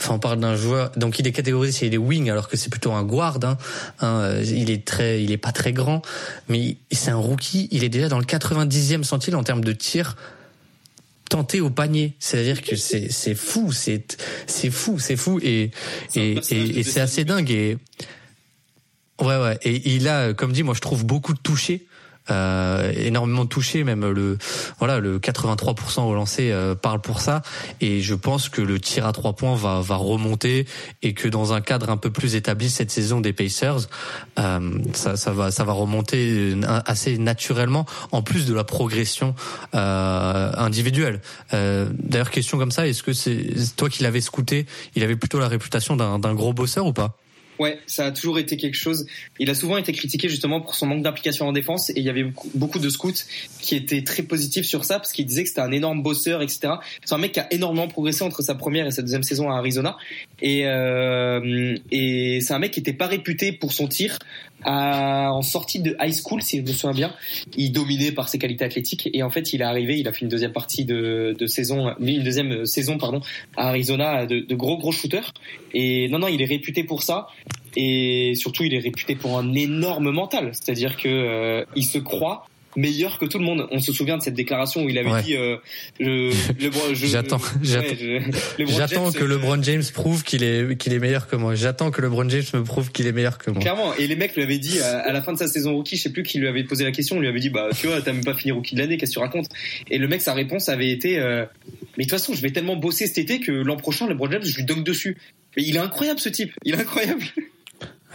Enfin, 0.00 0.14
on 0.14 0.18
parle 0.18 0.40
d'un 0.40 0.56
joueur, 0.56 0.90
donc 0.96 1.18
il 1.18 1.26
est 1.26 1.32
catégorisé, 1.32 1.86
il 1.86 1.94
est 1.94 1.98
wing, 1.98 2.28
alors 2.28 2.48
que 2.48 2.56
c'est 2.56 2.68
plutôt 2.68 2.92
un 2.92 3.04
guard. 3.04 3.38
Hein. 3.44 3.56
Hein, 4.00 4.40
il 4.42 4.70
est 4.70 4.84
très, 4.84 5.22
il 5.22 5.30
est 5.30 5.38
pas 5.38 5.52
très 5.52 5.72
grand, 5.72 6.02
mais 6.48 6.76
c'est 6.90 7.10
un 7.10 7.16
rookie. 7.16 7.68
Il 7.70 7.84
est 7.84 7.88
déjà 7.88 8.08
dans 8.08 8.18
le 8.18 8.24
90e 8.24 9.04
centile 9.04 9.36
en 9.36 9.44
termes 9.44 9.64
de 9.64 9.72
tir 9.72 10.16
tenté 11.28 11.60
au 11.60 11.70
panier. 11.70 12.14
C'est-à-dire 12.18 12.62
que 12.62 12.76
c'est 12.76 13.10
c'est 13.10 13.34
fou, 13.34 13.72
c'est 13.72 14.16
c'est 14.46 14.70
fou, 14.70 14.98
c'est 14.98 15.16
fou 15.16 15.40
et 15.42 15.70
et, 16.14 16.38
et, 16.50 16.82
c'est 16.82 17.00
assez 17.00 17.24
dingue 17.24 17.50
et 17.50 17.78
ouais 19.20 19.36
ouais. 19.36 19.58
Et 19.62 19.94
il 19.94 20.08
a 20.08 20.34
comme 20.34 20.52
dit 20.52 20.62
moi 20.62 20.74
je 20.74 20.80
trouve 20.80 21.04
beaucoup 21.04 21.34
de 21.34 21.40
touchés 21.40 21.86
euh, 22.30 22.92
énormément 22.96 23.46
touché, 23.46 23.84
même 23.84 24.08
le 24.08 24.38
voilà 24.78 24.98
le 24.98 25.18
83% 25.18 26.02
au 26.02 26.14
lancer 26.14 26.50
euh, 26.50 26.74
parle 26.74 27.00
pour 27.00 27.20
ça. 27.20 27.42
Et 27.80 28.00
je 28.00 28.14
pense 28.14 28.48
que 28.48 28.62
le 28.62 28.80
tir 28.80 29.06
à 29.06 29.12
trois 29.12 29.34
points 29.34 29.54
va 29.56 29.80
va 29.80 29.96
remonter 29.96 30.66
et 31.02 31.14
que 31.14 31.28
dans 31.28 31.52
un 31.52 31.60
cadre 31.60 31.90
un 31.90 31.96
peu 31.96 32.10
plus 32.10 32.34
établi 32.34 32.70
cette 32.70 32.90
saison 32.90 33.20
des 33.20 33.32
Pacers, 33.32 33.88
euh, 34.38 34.78
ça, 34.92 35.16
ça 35.16 35.32
va 35.32 35.50
ça 35.50 35.64
va 35.64 35.72
remonter 35.72 36.54
assez 36.86 37.18
naturellement 37.18 37.86
en 38.12 38.22
plus 38.22 38.46
de 38.46 38.54
la 38.54 38.64
progression 38.64 39.34
euh, 39.74 40.52
individuelle. 40.56 41.20
Euh, 41.52 41.88
d'ailleurs 41.92 42.30
question 42.30 42.58
comme 42.58 42.70
ça, 42.70 42.86
est-ce 42.86 43.02
que 43.02 43.12
c'est 43.12 43.54
toi 43.76 43.88
qui 43.88 44.02
l'avais 44.02 44.20
scouté, 44.20 44.66
il 44.94 45.02
avait 45.02 45.16
plutôt 45.16 45.38
la 45.38 45.48
réputation 45.48 45.96
d'un 45.96 46.34
gros 46.34 46.52
bosseur 46.52 46.86
ou 46.86 46.92
pas? 46.92 47.16
Ouais, 47.58 47.78
ça 47.86 48.06
a 48.06 48.10
toujours 48.10 48.38
été 48.38 48.56
quelque 48.56 48.76
chose. 48.76 49.06
Il 49.38 49.48
a 49.48 49.54
souvent 49.54 49.76
été 49.76 49.92
critiqué 49.92 50.28
justement 50.28 50.60
pour 50.60 50.74
son 50.74 50.86
manque 50.86 51.02
d'implication 51.02 51.46
en 51.46 51.52
défense 51.52 51.90
et 51.90 51.94
il 51.96 52.02
y 52.04 52.10
avait 52.10 52.26
beaucoup 52.54 52.78
de 52.78 52.88
scouts 52.88 53.12
qui 53.60 53.76
étaient 53.76 54.02
très 54.02 54.22
positifs 54.22 54.66
sur 54.66 54.84
ça 54.84 54.98
parce 54.98 55.12
qu'ils 55.12 55.26
disaient 55.26 55.44
que 55.44 55.48
c'était 55.48 55.60
un 55.60 55.70
énorme 55.70 56.02
bosseur, 56.02 56.42
etc. 56.42 56.74
C'est 57.04 57.14
un 57.14 57.18
mec 57.18 57.32
qui 57.32 57.40
a 57.40 57.52
énormément 57.52 57.86
progressé 57.86 58.24
entre 58.24 58.42
sa 58.42 58.54
première 58.54 58.86
et 58.86 58.90
sa 58.90 59.02
deuxième 59.02 59.22
saison 59.22 59.50
à 59.50 59.58
Arizona 59.58 59.96
et, 60.42 60.66
euh, 60.66 61.76
et 61.90 62.40
c'est 62.40 62.54
un 62.54 62.58
mec 62.58 62.72
qui 62.72 62.80
était 62.80 62.92
pas 62.92 63.06
réputé 63.06 63.52
pour 63.52 63.72
son 63.72 63.86
tir 63.86 64.18
en 64.64 65.42
sortie 65.42 65.80
de 65.80 65.96
high 66.00 66.14
school, 66.14 66.42
si 66.42 66.58
je 66.58 66.62
me 66.62 66.68
souviens 66.68 66.92
bien, 66.92 67.14
il 67.56 67.72
dominait 67.72 68.12
par 68.12 68.28
ses 68.28 68.38
qualités 68.38 68.64
athlétiques 68.64 69.08
et 69.12 69.22
en 69.22 69.30
fait, 69.30 69.52
il 69.52 69.60
est 69.60 69.64
arrivé, 69.64 69.98
il 69.98 70.08
a 70.08 70.12
fait 70.12 70.22
une 70.22 70.28
deuxième 70.28 70.52
partie 70.52 70.84
de, 70.84 71.34
de 71.38 71.46
saison, 71.46 71.94
une 72.00 72.22
deuxième 72.22 72.66
saison 72.66 72.98
pardon, 72.98 73.20
à 73.56 73.68
Arizona 73.68 74.26
de, 74.26 74.40
de 74.40 74.54
gros 74.54 74.78
gros 74.78 74.92
shooters. 74.92 75.32
Et 75.72 76.08
non 76.08 76.18
non, 76.18 76.28
il 76.28 76.40
est 76.42 76.46
réputé 76.46 76.84
pour 76.84 77.02
ça 77.02 77.28
et 77.76 78.34
surtout, 78.36 78.64
il 78.64 78.74
est 78.74 78.78
réputé 78.78 79.16
pour 79.16 79.38
un 79.38 79.52
énorme 79.54 80.10
mental, 80.10 80.50
c'est-à-dire 80.52 80.96
que 80.96 81.08
euh, 81.08 81.64
il 81.74 81.84
se 81.84 81.98
croit 81.98 82.46
meilleur 82.76 83.18
que 83.18 83.24
tout 83.24 83.38
le 83.38 83.44
monde. 83.44 83.66
On 83.70 83.80
se 83.80 83.92
souvient 83.92 84.16
de 84.16 84.22
cette 84.22 84.34
déclaration 84.34 84.84
où 84.84 84.88
il 84.88 84.98
avait 84.98 85.22
dit 85.22 85.36
euh, 85.36 85.56
j'attends 86.92 87.40
j'attends 87.62 89.12
que 89.12 89.24
LeBron 89.24 89.62
James 89.62 89.82
prouve 89.92 90.22
qu'il 90.22 90.42
est 90.42 90.76
qu'il 90.76 90.92
est 90.92 90.98
meilleur 90.98 91.26
que 91.28 91.36
moi. 91.36 91.54
J'attends 91.54 91.90
que 91.90 92.00
LeBron 92.02 92.28
James 92.28 92.44
me 92.54 92.62
prouve 92.62 92.90
qu'il 92.92 93.06
est 93.06 93.12
meilleur 93.12 93.38
que 93.38 93.50
moi. 93.50 93.60
Clairement 93.60 93.94
et 93.94 94.06
les 94.06 94.16
mecs 94.16 94.34
lui 94.34 94.42
avaient 94.42 94.58
dit 94.58 94.80
à, 94.80 95.12
la 95.12 95.22
fin 95.22 95.32
de 95.32 95.38
sa 95.38 95.46
saison 95.46 95.74
rookie, 95.74 95.96
je 95.96 96.02
sais 96.02 96.12
plus 96.12 96.22
qui 96.22 96.38
lui 96.38 96.48
avait 96.48 96.64
posé 96.64 96.84
la 96.84 96.92
question, 96.92 97.16
on 97.16 97.20
lui 97.20 97.28
avait 97.28 97.40
dit 97.40 97.50
bah 97.50 97.68
tu 97.78 97.86
vois, 97.86 98.00
t'as 98.00 98.12
même 98.12 98.24
pas 98.24 98.34
fini 98.34 98.52
rookie 98.52 98.74
de 98.74 98.80
l'année, 98.80 98.96
qu'est-ce 98.96 99.12
que 99.12 99.18
tu 99.18 99.20
racontes? 99.20 99.48
Et 99.90 99.98
le 99.98 100.08
mec 100.08 100.20
sa 100.20 100.34
réponse 100.34 100.68
avait 100.68 100.90
été 100.90 101.18
euh, 101.18 101.44
mais 101.96 102.04
de 102.04 102.10
toute 102.10 102.18
façon, 102.18 102.34
je 102.34 102.42
vais 102.42 102.50
tellement 102.50 102.76
bosser 102.76 103.06
cet 103.06 103.18
été 103.18 103.40
que 103.40 103.52
l'an 103.52 103.76
prochain 103.76 104.08
LeBron 104.08 104.30
James, 104.30 104.42
je 104.44 104.56
lui 104.56 104.64
donne 104.64 104.82
dessus. 104.82 105.16
Mais 105.56 105.62
il 105.62 105.76
est 105.76 105.80
incroyable 105.80 106.18
ce 106.18 106.28
type, 106.28 106.52
il 106.64 106.74
est 106.74 106.78
incroyable. 106.78 107.22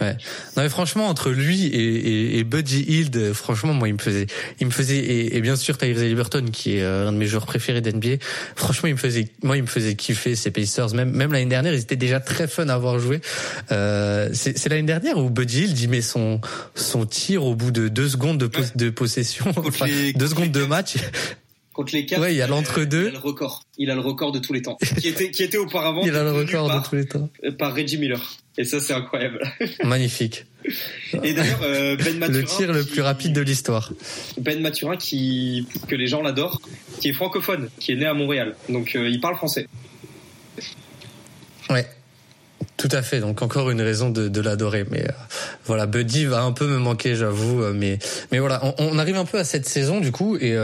Ouais. 0.00 0.16
Non 0.56 0.62
mais 0.62 0.68
franchement 0.68 1.08
entre 1.08 1.30
lui 1.30 1.66
et, 1.66 1.76
et, 1.76 2.38
et 2.38 2.44
Buddy 2.44 2.84
Hield, 2.88 3.32
franchement 3.34 3.74
moi 3.74 3.88
il 3.88 3.94
me 3.94 3.98
faisait, 3.98 4.26
il 4.58 4.66
me 4.66 4.72
faisait 4.72 4.96
et, 4.96 5.36
et 5.36 5.40
bien 5.40 5.56
sûr 5.56 5.76
Tyrese 5.76 6.02
Liberton 6.02 6.46
qui 6.50 6.76
est 6.76 6.82
euh, 6.82 7.08
un 7.08 7.12
de 7.12 7.18
mes 7.18 7.26
joueurs 7.26 7.44
préférés 7.46 7.80
d'NBA. 7.80 8.16
Franchement 8.56 8.88
il 8.88 8.94
me 8.94 8.98
faisait, 8.98 9.28
moi 9.42 9.56
il 9.56 9.62
me 9.62 9.68
faisait 9.68 9.94
kiffer 9.94 10.36
ces 10.36 10.50
Pacers. 10.50 10.94
Même 10.94 11.10
même 11.10 11.32
l'année 11.32 11.46
dernière 11.46 11.74
ils 11.74 11.80
étaient 11.80 11.96
déjà 11.96 12.20
très 12.20 12.48
fun 12.48 12.68
à 12.68 12.74
avoir 12.74 12.98
joué. 12.98 13.20
Euh, 13.72 14.30
c'est 14.32 14.68
l'année 14.68 14.82
dernière 14.82 15.18
où 15.18 15.28
Buddy 15.28 15.64
Hield 15.64 15.78
il 15.78 15.88
met 15.90 16.00
son 16.02 16.40
son 16.74 17.04
tir 17.04 17.44
au 17.44 17.54
bout 17.54 17.70
de 17.70 17.88
deux 17.88 18.08
secondes 18.08 18.38
de, 18.38 18.50
de 18.74 18.90
possession, 18.90 19.46
enfin, 19.56 19.86
deux 20.14 20.28
secondes 20.28 20.52
de 20.52 20.64
match 20.64 20.96
contre 21.72 21.94
les 21.94 22.18
Ouais, 22.18 22.34
il 22.34 22.36
y 22.36 22.42
a 22.42 22.46
l'entre-deux. 22.46 23.04
Il 23.04 23.08
a 23.08 23.12
le 23.12 23.18
record. 23.18 23.62
Il 23.78 23.90
a 23.90 23.94
le 23.94 24.00
record 24.00 24.32
de 24.32 24.38
tous 24.38 24.52
les 24.52 24.62
temps. 24.62 24.76
qui 25.00 25.08
était, 25.08 25.30
qui 25.30 25.42
était 25.42 25.58
auparavant. 25.58 26.02
il 26.04 26.14
a 26.16 26.24
le 26.24 26.32
record 26.32 26.68
de 26.68 26.86
tous 26.86 26.96
les 26.96 27.06
temps. 27.06 27.28
Par 27.58 27.74
Reggie 27.74 27.98
Miller. 27.98 28.20
Et 28.60 28.64
ça, 28.64 28.78
c'est 28.78 28.92
incroyable. 28.92 29.40
Magnifique. 29.84 30.44
Et 31.22 31.32
d'ailleurs, 31.32 31.62
euh, 31.62 31.96
Ben 31.96 32.18
Maturin. 32.18 32.40
Le 32.40 32.44
tir 32.44 32.72
le 32.74 32.84
plus 32.84 33.00
rapide 33.00 33.32
de 33.32 33.40
l'histoire. 33.40 33.90
Ben 34.36 34.60
Maturin, 34.60 34.98
qui, 34.98 35.66
que 35.88 35.94
les 35.94 36.06
gens 36.06 36.20
l'adorent, 36.20 36.60
qui 37.00 37.08
est 37.08 37.12
francophone, 37.14 37.70
qui 37.78 37.92
est 37.92 37.96
né 37.96 38.04
à 38.04 38.12
Montréal. 38.12 38.54
Donc, 38.68 38.96
euh, 38.96 39.08
il 39.08 39.18
parle 39.18 39.36
français. 39.36 39.66
Ouais. 41.70 41.88
Tout 42.76 42.90
à 42.92 43.00
fait. 43.00 43.20
Donc 43.20 43.40
encore 43.40 43.70
une 43.70 43.80
raison 43.80 44.10
de, 44.10 44.28
de 44.28 44.40
l'adorer. 44.42 44.84
Mais 44.90 45.04
euh, 45.04 45.12
voilà, 45.64 45.86
Buddy 45.86 46.26
va 46.26 46.42
un 46.42 46.52
peu 46.52 46.66
me 46.66 46.76
manquer, 46.76 47.14
j'avoue. 47.14 47.64
Mais 47.72 47.98
mais 48.30 48.40
voilà, 48.40 48.60
on, 48.62 48.74
on, 48.76 48.98
arrive 48.98 49.16
un 49.16 49.24
peu 49.24 49.38
à 49.38 49.44
cette 49.44 49.66
saison 49.66 50.00
du 50.00 50.12
coup 50.12 50.36
et 50.36 50.54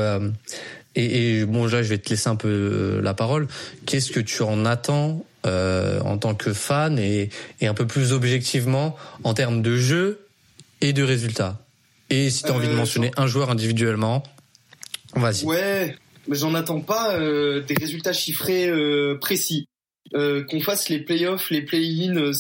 et, 0.99 1.41
et, 1.41 1.45
bon, 1.45 1.67
là, 1.67 1.83
je 1.83 1.89
vais 1.89 1.99
te 1.99 2.09
laisser 2.09 2.31
un 2.31 2.37
peu 2.37 3.01
la 3.03 3.13
parole. 3.13 3.49
Qu'est-ce 3.85 4.11
que 4.11 4.21
tu 4.21 4.43
en 4.43 4.65
attends 4.65 5.27
euh, 5.47 6.01
en 6.01 6.19
tant 6.19 6.35
que 6.35 6.53
fan 6.53 6.99
et, 6.99 7.31
et, 7.61 7.67
un 7.67 7.75
peu 7.75 7.87
plus 7.87 8.13
objectivement 8.13 8.97
en 9.25 9.35
termes 9.35 9.63
de 9.63 9.77
jeu 9.77 10.27
et 10.81 10.93
de 10.93 11.03
résultats 11.03 11.59
Et 12.11 12.31
si 12.31 12.43
tu 12.43 12.49
as 12.51 12.55
envie 12.55 12.69
de 12.69 12.73
euh, 12.73 12.77
mentionner 12.77 13.11
un 13.17 13.27
joueur 13.27 13.51
individuellement, 13.51 14.23
vas-y. 15.15 15.45
Ouais, 15.45 15.97
mais 16.29 16.37
j'en 16.37 16.55
attends 16.55 16.81
pas 16.81 17.15
euh, 17.15 17.63
des 17.63 17.75
résultats 17.75 18.13
chiffrés 18.13 18.69
euh, 18.69 19.19
précis. 19.21 19.67
Qu'on 20.13 20.61
fasse 20.61 20.89
les 20.89 21.01
playoffs, 21.01 21.51
les 21.51 21.61
play-in, 21.61 22.31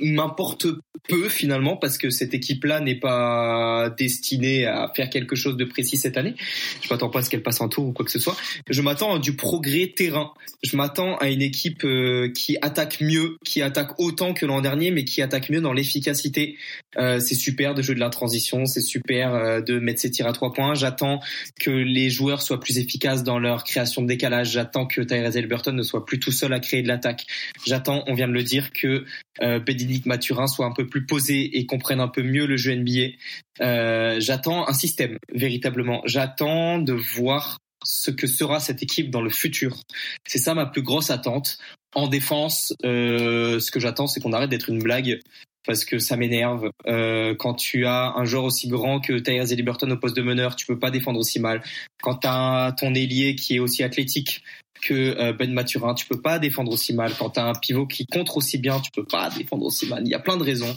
m'importe 0.00 0.66
peu 1.08 1.28
finalement 1.28 1.76
parce 1.76 1.98
que 1.98 2.10
cette 2.10 2.34
équipe-là 2.34 2.80
n'est 2.80 2.98
pas 2.98 3.90
destinée 3.96 4.66
à 4.66 4.90
faire 4.94 5.10
quelque 5.10 5.36
chose 5.36 5.56
de 5.56 5.64
précis 5.64 5.96
cette 5.96 6.16
année. 6.16 6.34
Je 6.82 6.88
m'attends 6.90 7.08
pas 7.08 7.20
à 7.20 7.22
ce 7.22 7.30
qu'elle 7.30 7.42
passe 7.42 7.60
un 7.60 7.68
tour 7.68 7.86
ou 7.86 7.92
quoi 7.92 8.04
que 8.04 8.10
ce 8.10 8.18
soit. 8.18 8.36
Je 8.68 8.82
m'attends 8.82 9.16
à 9.16 9.18
du 9.18 9.34
progrès 9.34 9.92
terrain. 9.94 10.32
Je 10.62 10.76
m'attends 10.76 11.16
à 11.16 11.28
une 11.28 11.42
équipe 11.42 11.84
euh, 11.84 12.30
qui 12.32 12.56
attaque 12.60 13.00
mieux, 13.00 13.36
qui 13.44 13.62
attaque 13.62 13.98
autant 13.98 14.34
que 14.34 14.46
l'an 14.46 14.60
dernier, 14.60 14.90
mais 14.90 15.04
qui 15.04 15.22
attaque 15.22 15.48
mieux 15.50 15.60
dans 15.60 15.72
l'efficacité. 15.72 16.56
Euh, 16.96 17.20
c'est 17.20 17.34
super 17.34 17.74
de 17.74 17.82
jouer 17.82 17.94
de 17.94 18.00
la 18.00 18.10
transition, 18.10 18.66
c'est 18.66 18.82
super 18.82 19.34
euh, 19.34 19.60
de 19.60 19.78
mettre 19.78 20.00
ses 20.00 20.10
tirs 20.10 20.26
à 20.26 20.32
trois 20.32 20.52
points. 20.52 20.74
J'attends 20.74 21.20
que 21.60 21.70
les 21.70 22.10
joueurs 22.10 22.42
soient 22.42 22.60
plus 22.60 22.78
efficaces 22.78 23.22
dans 23.22 23.38
leur 23.38 23.64
création 23.64 24.02
de 24.02 24.08
décalage. 24.08 24.50
J'attends 24.50 24.86
que 24.86 25.00
Tyrese 25.00 25.36
Haliburton 25.36 25.72
ne 25.72 25.82
soit 25.82 26.04
plus 26.04 26.18
tout 26.18 26.32
seul 26.32 26.52
à 26.52 26.60
créer 26.60 26.82
de 26.82 26.88
l'attaque. 26.88 27.26
J'attends, 27.66 28.04
on 28.06 28.14
vient 28.14 28.28
de 28.28 28.32
le 28.32 28.42
dire, 28.42 28.72
que 28.72 29.04
euh, 29.42 29.60
Maturin 30.06 30.46
soit 30.46 30.66
un 30.66 30.72
peu 30.72 30.86
plus 30.86 31.06
posé 31.06 31.58
et 31.58 31.66
comprenne 31.66 32.00
un 32.00 32.08
peu 32.08 32.22
mieux 32.22 32.46
le 32.46 32.56
jeu 32.56 32.74
NBA. 32.74 33.16
Euh, 33.60 34.20
j'attends 34.20 34.68
un 34.68 34.72
système, 34.72 35.18
véritablement. 35.32 36.02
J'attends 36.06 36.78
de 36.78 36.92
voir 36.92 37.58
ce 37.84 38.10
que 38.10 38.26
sera 38.26 38.60
cette 38.60 38.82
équipe 38.82 39.10
dans 39.10 39.22
le 39.22 39.30
futur. 39.30 39.82
C'est 40.26 40.38
ça 40.38 40.54
ma 40.54 40.66
plus 40.66 40.82
grosse 40.82 41.10
attente. 41.10 41.58
En 41.94 42.06
défense, 42.06 42.74
euh, 42.84 43.58
ce 43.58 43.70
que 43.70 43.80
j'attends, 43.80 44.06
c'est 44.06 44.20
qu'on 44.20 44.32
arrête 44.32 44.50
d'être 44.50 44.68
une 44.68 44.82
blague 44.82 45.20
parce 45.66 45.84
que 45.84 45.98
ça 45.98 46.16
m'énerve. 46.16 46.70
Euh, 46.86 47.34
quand 47.34 47.54
tu 47.54 47.86
as 47.86 48.14
un 48.16 48.24
joueur 48.24 48.44
aussi 48.44 48.68
grand 48.68 49.00
que 49.00 49.18
Tyrese 49.18 49.54
Liberton 49.54 49.90
au 49.90 49.96
poste 49.96 50.16
de 50.16 50.22
meneur, 50.22 50.56
tu 50.56 50.66
peux 50.66 50.78
pas 50.78 50.90
défendre 50.90 51.18
aussi 51.18 51.40
mal. 51.40 51.62
Quand 52.02 52.16
tu 52.16 52.28
as 52.28 52.74
ton 52.78 52.94
ailier 52.94 53.34
qui 53.34 53.56
est 53.56 53.58
aussi 53.58 53.82
athlétique, 53.82 54.42
que 54.80 55.16
euh, 55.18 55.32
Ben 55.32 55.52
Maturin. 55.52 55.94
Tu 55.94 56.06
peux 56.06 56.20
pas 56.20 56.38
défendre 56.38 56.72
aussi 56.72 56.92
mal. 56.92 57.12
Quand 57.18 57.30
tu 57.30 57.40
as 57.40 57.46
un 57.46 57.54
pivot 57.54 57.86
qui 57.86 58.06
contre 58.06 58.36
aussi 58.36 58.58
bien, 58.58 58.80
tu 58.80 58.90
peux 58.90 59.04
pas 59.04 59.30
défendre 59.30 59.64
aussi 59.64 59.86
mal. 59.86 60.02
Il 60.04 60.10
y 60.10 60.14
a 60.14 60.18
plein 60.18 60.36
de 60.36 60.42
raisons. 60.42 60.76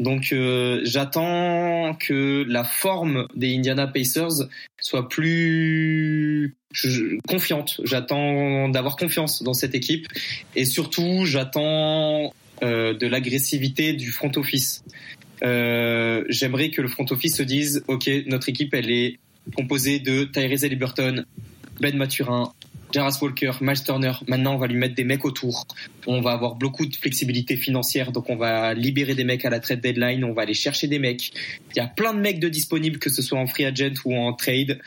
Donc 0.00 0.32
euh, 0.32 0.80
j'attends 0.84 1.94
que 1.94 2.44
la 2.48 2.64
forme 2.64 3.26
des 3.34 3.56
Indiana 3.56 3.86
Pacers 3.86 4.48
soit 4.80 5.08
plus 5.08 6.56
confiante. 7.28 7.80
J'attends 7.84 8.68
d'avoir 8.68 8.96
confiance 8.96 9.42
dans 9.42 9.54
cette 9.54 9.74
équipe 9.74 10.08
et 10.56 10.64
surtout 10.64 11.24
j'attends 11.24 12.32
euh, 12.62 12.94
de 12.94 13.06
l'agressivité 13.06 13.92
du 13.92 14.10
front 14.10 14.32
office. 14.36 14.84
J'aimerais 15.42 16.70
que 16.70 16.80
le 16.80 16.88
front 16.88 17.06
office 17.10 17.36
se 17.36 17.42
dise 17.42 17.84
ok 17.86 18.08
notre 18.26 18.48
équipe 18.48 18.72
elle 18.72 18.90
est 18.90 19.18
composée 19.56 19.98
de 19.98 20.24
Tyrese 20.24 20.64
Liberton, 20.64 21.24
Ben 21.80 21.96
Maturin, 21.96 22.52
Jaras 22.94 23.18
Walker, 23.20 23.50
Miles 23.60 23.82
Turner, 23.82 24.12
maintenant 24.28 24.54
on 24.54 24.58
va 24.58 24.68
lui 24.68 24.76
mettre 24.76 24.94
des 24.94 25.02
mecs 25.02 25.24
autour. 25.24 25.66
On 26.06 26.20
va 26.20 26.30
avoir 26.30 26.54
beaucoup 26.54 26.86
de 26.86 26.94
flexibilité 26.94 27.56
financière, 27.56 28.12
donc 28.12 28.30
on 28.30 28.36
va 28.36 28.72
libérer 28.72 29.16
des 29.16 29.24
mecs 29.24 29.44
à 29.44 29.50
la 29.50 29.58
trade 29.58 29.80
deadline, 29.80 30.22
on 30.22 30.32
va 30.32 30.42
aller 30.42 30.54
chercher 30.54 30.86
des 30.86 31.00
mecs. 31.00 31.32
Il 31.74 31.78
y 31.78 31.80
a 31.80 31.88
plein 31.88 32.14
de 32.14 32.20
mecs 32.20 32.38
de 32.38 32.48
disponibles, 32.48 33.00
que 33.00 33.10
ce 33.10 33.20
soit 33.20 33.36
en 33.36 33.48
free 33.48 33.64
agent 33.64 33.94
ou 34.04 34.14
en 34.14 34.32
trade. 34.32 34.78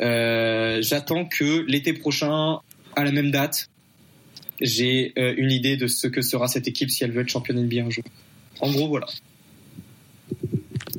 Euh, 0.00 0.80
j'attends 0.80 1.26
que 1.26 1.66
l'été 1.68 1.92
prochain, 1.92 2.60
à 2.96 3.04
la 3.04 3.12
même 3.12 3.30
date, 3.30 3.68
j'ai 4.62 5.12
euh, 5.18 5.34
une 5.36 5.50
idée 5.50 5.76
de 5.76 5.86
ce 5.86 6.06
que 6.06 6.22
sera 6.22 6.48
cette 6.48 6.66
équipe 6.66 6.90
si 6.90 7.04
elle 7.04 7.12
veut 7.12 7.20
être 7.20 7.28
championne 7.28 7.62
NBA 7.62 7.84
un 7.84 7.90
jour. 7.90 8.04
En 8.60 8.70
gros, 8.70 8.88
voilà. 8.88 9.06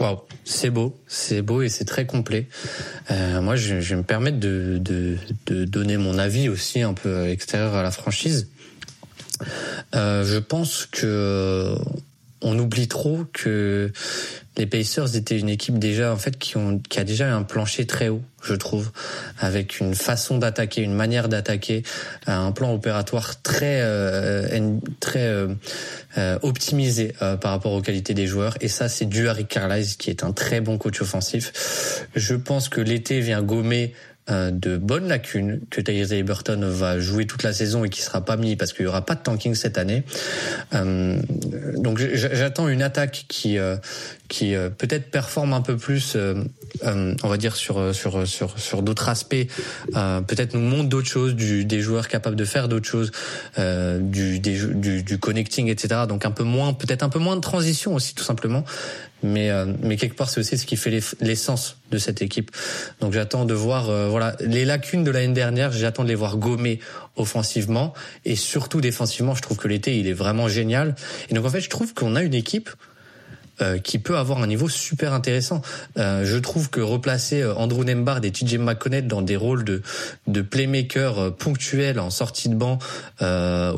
Waouh, 0.02 0.18
c'est 0.46 0.72
beau, 0.72 1.00
c'est 1.06 1.44
beau 1.44 1.62
et 1.62 1.70
c'est 1.70 1.86
très 1.86 2.08
complet. 2.08 2.48
Euh, 3.12 3.40
moi, 3.40 3.56
je, 3.56 3.76
vais 3.76 3.96
me 3.96 4.02
permettre 4.02 4.40
de, 4.40 4.80
donner 5.46 5.98
mon 5.98 6.18
avis 6.18 6.50
aussi 6.50 6.82
un 6.82 6.96
peu 6.96 7.30
extérieur 7.30 7.76
à 7.76 7.84
la 7.84 7.92
franchise. 7.92 8.50
Euh, 9.94 10.24
je 10.24 10.40
pense 10.40 10.88
que 10.88 11.76
on 12.42 12.58
oublie 12.58 12.88
trop 12.88 13.26
que 13.34 13.92
les 14.58 14.66
Pacers 14.66 15.16
étaient 15.16 15.40
une 15.40 15.50
équipe 15.50 15.80
déjà 15.80 16.12
en 16.12 16.18
fait 16.18 16.38
qui 16.38 16.58
ont 16.58 16.80
qui 16.80 17.00
a 17.00 17.04
déjà 17.04 17.34
un 17.34 17.44
plancher 17.44 17.86
très 17.86 18.10
haut, 18.10 18.22
je 18.44 18.54
trouve, 18.54 18.92
avec 19.40 19.80
une 19.80 19.96
façon 19.96 20.38
d'attaquer, 20.38 20.82
une 20.82 20.94
manière 20.94 21.30
d'attaquer, 21.30 21.84
un 22.28 22.52
plan 22.52 22.74
opératoire 22.74 23.42
très 23.42 23.80
euh, 23.82 24.78
très 25.00 25.28
euh, 25.28 25.48
euh, 26.18 26.38
optimisé 26.42 27.14
par 27.20 27.52
rapport 27.52 27.72
aux 27.72 27.82
qualités 27.82 28.14
des 28.14 28.28
joueurs 28.28 28.58
et 28.60 28.68
ça 28.68 28.90
c'est 28.90 29.06
dû 29.06 29.30
à 29.30 29.34
Rick 29.34 29.48
Carlisle 29.48 29.96
qui 29.98 30.10
est 30.10 30.24
un 30.24 30.34
très 30.34 30.60
bon 30.60 30.78
coach 30.78 31.02
offensif. 31.02 32.08
Je 32.16 32.36
pense 32.36 32.68
que 32.68 32.82
l'été 32.82 33.22
vient 33.22 33.42
gommer 33.42 33.94
euh, 33.94 34.11
de 34.30 34.78
bonnes 34.78 35.08
lacunes 35.08 35.60
que 35.70 35.82
Tyrese 35.82 36.24
Burton 36.24 36.64
va 36.66 37.00
jouer 37.00 37.26
toute 37.26 37.44
la 37.44 37.54
saison 37.54 37.84
et 37.84 37.90
qui 37.90 38.02
sera 38.02 38.24
pas 38.24 38.38
mis 38.38 38.56
parce 38.56 38.72
qu'il 38.72 38.86
y 38.86 38.88
aura 38.88 39.06
pas 39.06 39.16
de 39.16 39.22
tanking 39.22 39.56
cette 39.56 39.78
année. 39.78 40.04
Euh, 40.74 41.20
donc 41.76 42.00
j'attends 42.00 42.70
une 42.70 42.82
attaque 42.82 43.26
qui 43.28 43.58
euh, 43.58 43.76
qui 44.30 44.54
peut-être 44.78 45.12
performe 45.12 45.52
un 45.52 45.60
peu 45.60 45.76
plus, 45.76 46.16
on 46.86 47.28
va 47.28 47.38
dire 47.38 47.56
sur 47.58 47.94
sur 47.94 48.26
sur 48.26 48.58
sur 48.58 48.82
d'autres 48.82 49.10
aspects, 49.10 49.46
peut-être 49.94 50.54
nous 50.54 50.62
montre 50.62 50.88
d'autres 50.88 51.10
choses, 51.10 51.36
du, 51.36 51.66
des 51.66 51.82
joueurs 51.82 52.08
capables 52.08 52.38
de 52.38 52.46
faire 52.46 52.70
d'autres 52.70 52.88
choses, 52.88 53.12
du, 53.58 54.40
du 54.40 55.04
du 55.04 55.18
connecting, 55.18 55.68
etc. 55.68 56.02
Donc 56.08 56.26
un 56.26 56.32
peu 56.32 56.44
moins, 56.44 56.74
peut-être 56.74 57.04
un 57.04 57.10
peu 57.10 57.20
moins 57.20 57.36
de 57.36 57.42
transition 57.42 57.94
aussi 57.94 58.16
tout 58.16 58.24
simplement 58.24 58.64
mais 59.24 59.50
euh, 59.50 59.66
mais 59.82 59.98
quelque 59.98 60.16
part 60.16 60.30
c'est 60.30 60.40
aussi 60.40 60.58
ce 60.58 60.66
qui 60.66 60.78
fait 60.78 61.02
l'essence 61.20 61.78
de 61.92 61.98
cette 61.98 62.22
équipe. 62.22 62.52
Donc 63.00 63.14
j'attends 63.14 63.46
de 63.46 63.54
voir 63.54 63.90
euh, 63.90 64.08
voilà 64.08 64.36
les 64.40 64.66
lacunes 64.66 65.04
de 65.04 65.12
l'année 65.12 65.34
dernière, 65.34 65.72
j'attends 65.72 66.04
de 66.04 66.10
les 66.10 66.16
voir 66.16 66.38
gommer 66.38 66.80
offensivement 67.16 67.94
et 68.26 68.36
surtout 68.36 68.82
défensivement. 68.82 69.36
Je 69.36 69.42
trouve 69.42 69.58
que 69.58 69.68
l'été 69.68 69.98
il 69.98 70.08
est 70.08 70.14
vraiment 70.14 70.48
génial. 70.48 70.96
Et 71.30 71.34
donc 71.34 71.46
en 71.46 71.50
fait 71.50 71.62
je 71.62 71.70
trouve 71.70 71.94
qu'on 71.94 72.16
a 72.16 72.24
une 72.24 72.34
équipe 72.34 72.70
euh, 73.62 73.78
qui 73.78 74.00
peut 74.00 74.18
avoir 74.18 74.42
un 74.42 74.48
niveau 74.48 74.70
super 74.70 75.14
intéressant. 75.14 75.62
Euh, 75.98 76.26
je 76.26 76.38
trouve 76.38 76.70
que 76.72 76.80
replacer 76.80 77.42
euh, 77.42 77.54
Andrew 77.54 77.84
Nembard 77.84 78.24
et 78.24 78.32
TJ 78.32 78.58
McConnell 78.58 79.08
dans 79.08 79.22
des 79.22 79.36
rôles 79.36 79.64
de, 79.64 79.84
de 80.26 80.42
playmaker 80.42 81.36
ponctuels 81.36 82.00
en 82.00 82.10
sortie 82.10 82.50
de 82.50 82.56
banc 82.56 82.80
ou, 83.22 83.26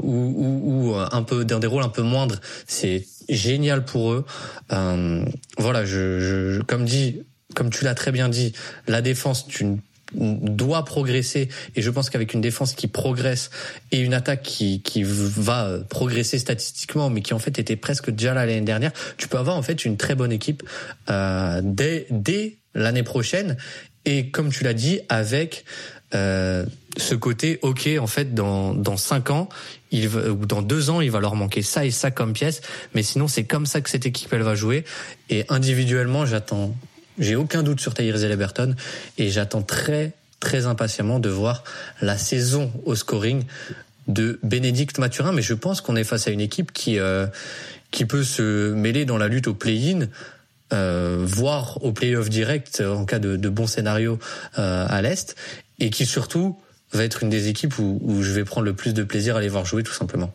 ou, 0.03 0.61
ou, 0.63 0.95
un 0.95 1.23
peu 1.23 1.43
dans 1.43 1.59
des 1.59 1.67
rôles 1.67 1.83
un 1.83 1.89
peu 1.89 2.01
moindres, 2.01 2.39
c'est 2.65 3.05
génial 3.29 3.85
pour 3.85 4.13
eux. 4.13 4.25
voilà, 4.69 5.85
je, 5.85 6.19
je, 6.19 6.61
comme 6.61 6.85
dit, 6.85 7.21
comme 7.55 7.69
tu 7.69 7.83
l'as 7.83 7.95
très 7.95 8.11
bien 8.11 8.29
dit, 8.29 8.53
la 8.87 9.01
défense, 9.01 9.47
tu 9.47 9.65
doit 10.15 10.85
progresser 10.85 11.49
et 11.75 11.81
je 11.81 11.89
pense 11.89 12.09
qu'avec 12.09 12.33
une 12.33 12.41
défense 12.41 12.73
qui 12.73 12.87
progresse 12.87 13.49
et 13.91 13.99
une 13.99 14.13
attaque 14.13 14.43
qui, 14.43 14.81
qui 14.81 15.03
va 15.03 15.79
progresser 15.89 16.39
statistiquement 16.39 17.09
mais 17.09 17.21
qui 17.21 17.33
en 17.33 17.39
fait 17.39 17.57
était 17.59 17.75
presque 17.75 18.11
déjà 18.11 18.33
là 18.33 18.45
l'année 18.45 18.61
dernière, 18.61 18.91
tu 19.17 19.27
peux 19.27 19.37
avoir 19.37 19.57
en 19.57 19.61
fait 19.61 19.85
une 19.85 19.97
très 19.97 20.15
bonne 20.15 20.31
équipe 20.31 20.63
euh, 21.09 21.61
dès, 21.63 22.07
dès 22.11 22.57
l'année 22.75 23.03
prochaine 23.03 23.57
et 24.05 24.29
comme 24.29 24.51
tu 24.51 24.63
l'as 24.63 24.73
dit 24.73 24.99
avec 25.09 25.65
euh, 26.15 26.65
ce 26.97 27.15
côté 27.15 27.59
ok 27.61 27.89
en 27.99 28.07
fait 28.07 28.33
dans 28.33 28.73
dans 28.73 28.97
cinq 28.97 29.29
ans 29.31 29.49
il 29.91 30.07
ou 30.07 30.45
dans 30.45 30.61
deux 30.61 30.89
ans 30.89 31.01
il 31.01 31.09
va 31.09 31.19
leur 31.19 31.35
manquer 31.35 31.61
ça 31.61 31.85
et 31.85 31.91
ça 31.91 32.11
comme 32.11 32.33
pièce 32.33 32.61
mais 32.93 33.01
sinon 33.01 33.27
c'est 33.27 33.45
comme 33.45 33.65
ça 33.65 33.81
que 33.81 33.89
cette 33.89 34.05
équipe 34.05 34.31
elle 34.31 34.43
va 34.43 34.53
jouer 34.53 34.83
et 35.29 35.45
individuellement 35.49 36.25
j'attends 36.25 36.75
j'ai 37.17 37.35
aucun 37.35 37.63
doute 37.63 37.79
sur 37.79 37.93
Tyrese 37.93 38.25
Liberton 38.25 38.75
et 39.17 39.29
j'attends 39.29 39.63
très 39.63 40.13
très 40.39 40.65
impatiemment 40.65 41.19
de 41.19 41.29
voir 41.29 41.63
la 42.01 42.17
saison 42.17 42.71
au 42.85 42.95
scoring 42.95 43.45
de 44.07 44.39
Bénédicte 44.43 44.99
Mathurin. 44.99 45.31
Mais 45.31 45.41
je 45.41 45.53
pense 45.53 45.81
qu'on 45.81 45.95
est 45.95 46.03
face 46.03 46.27
à 46.27 46.31
une 46.31 46.41
équipe 46.41 46.71
qui 46.71 46.99
euh, 46.99 47.27
qui 47.91 48.05
peut 48.05 48.23
se 48.23 48.73
mêler 48.73 49.05
dans 49.05 49.17
la 49.17 49.27
lutte 49.27 49.47
au 49.47 49.53
play-in. 49.53 50.07
Euh, 50.71 51.21
voire 51.21 51.77
au 51.83 51.91
play-off 51.91 52.29
direct 52.29 52.81
en 52.81 53.05
cas 53.05 53.19
de, 53.19 53.35
de 53.35 53.49
bon 53.49 53.67
scénario 53.67 54.17
euh, 54.57 54.87
à 54.89 55.03
l'Est, 55.03 55.35
et 55.79 55.89
qui 55.89 56.05
surtout 56.05 56.57
va 56.91 57.03
être 57.03 57.23
une 57.23 57.29
des 57.29 57.47
équipes 57.47 57.77
où, 57.79 57.99
où 58.01 58.21
je 58.21 58.31
vais 58.31 58.43
prendre 58.43 58.65
le 58.65 58.75
plus 58.75 58.93
de 58.93 59.03
plaisir 59.03 59.35
à 59.35 59.41
les 59.41 59.49
voir 59.49 59.65
jouer 59.65 59.83
tout 59.83 59.93
simplement. 59.93 60.33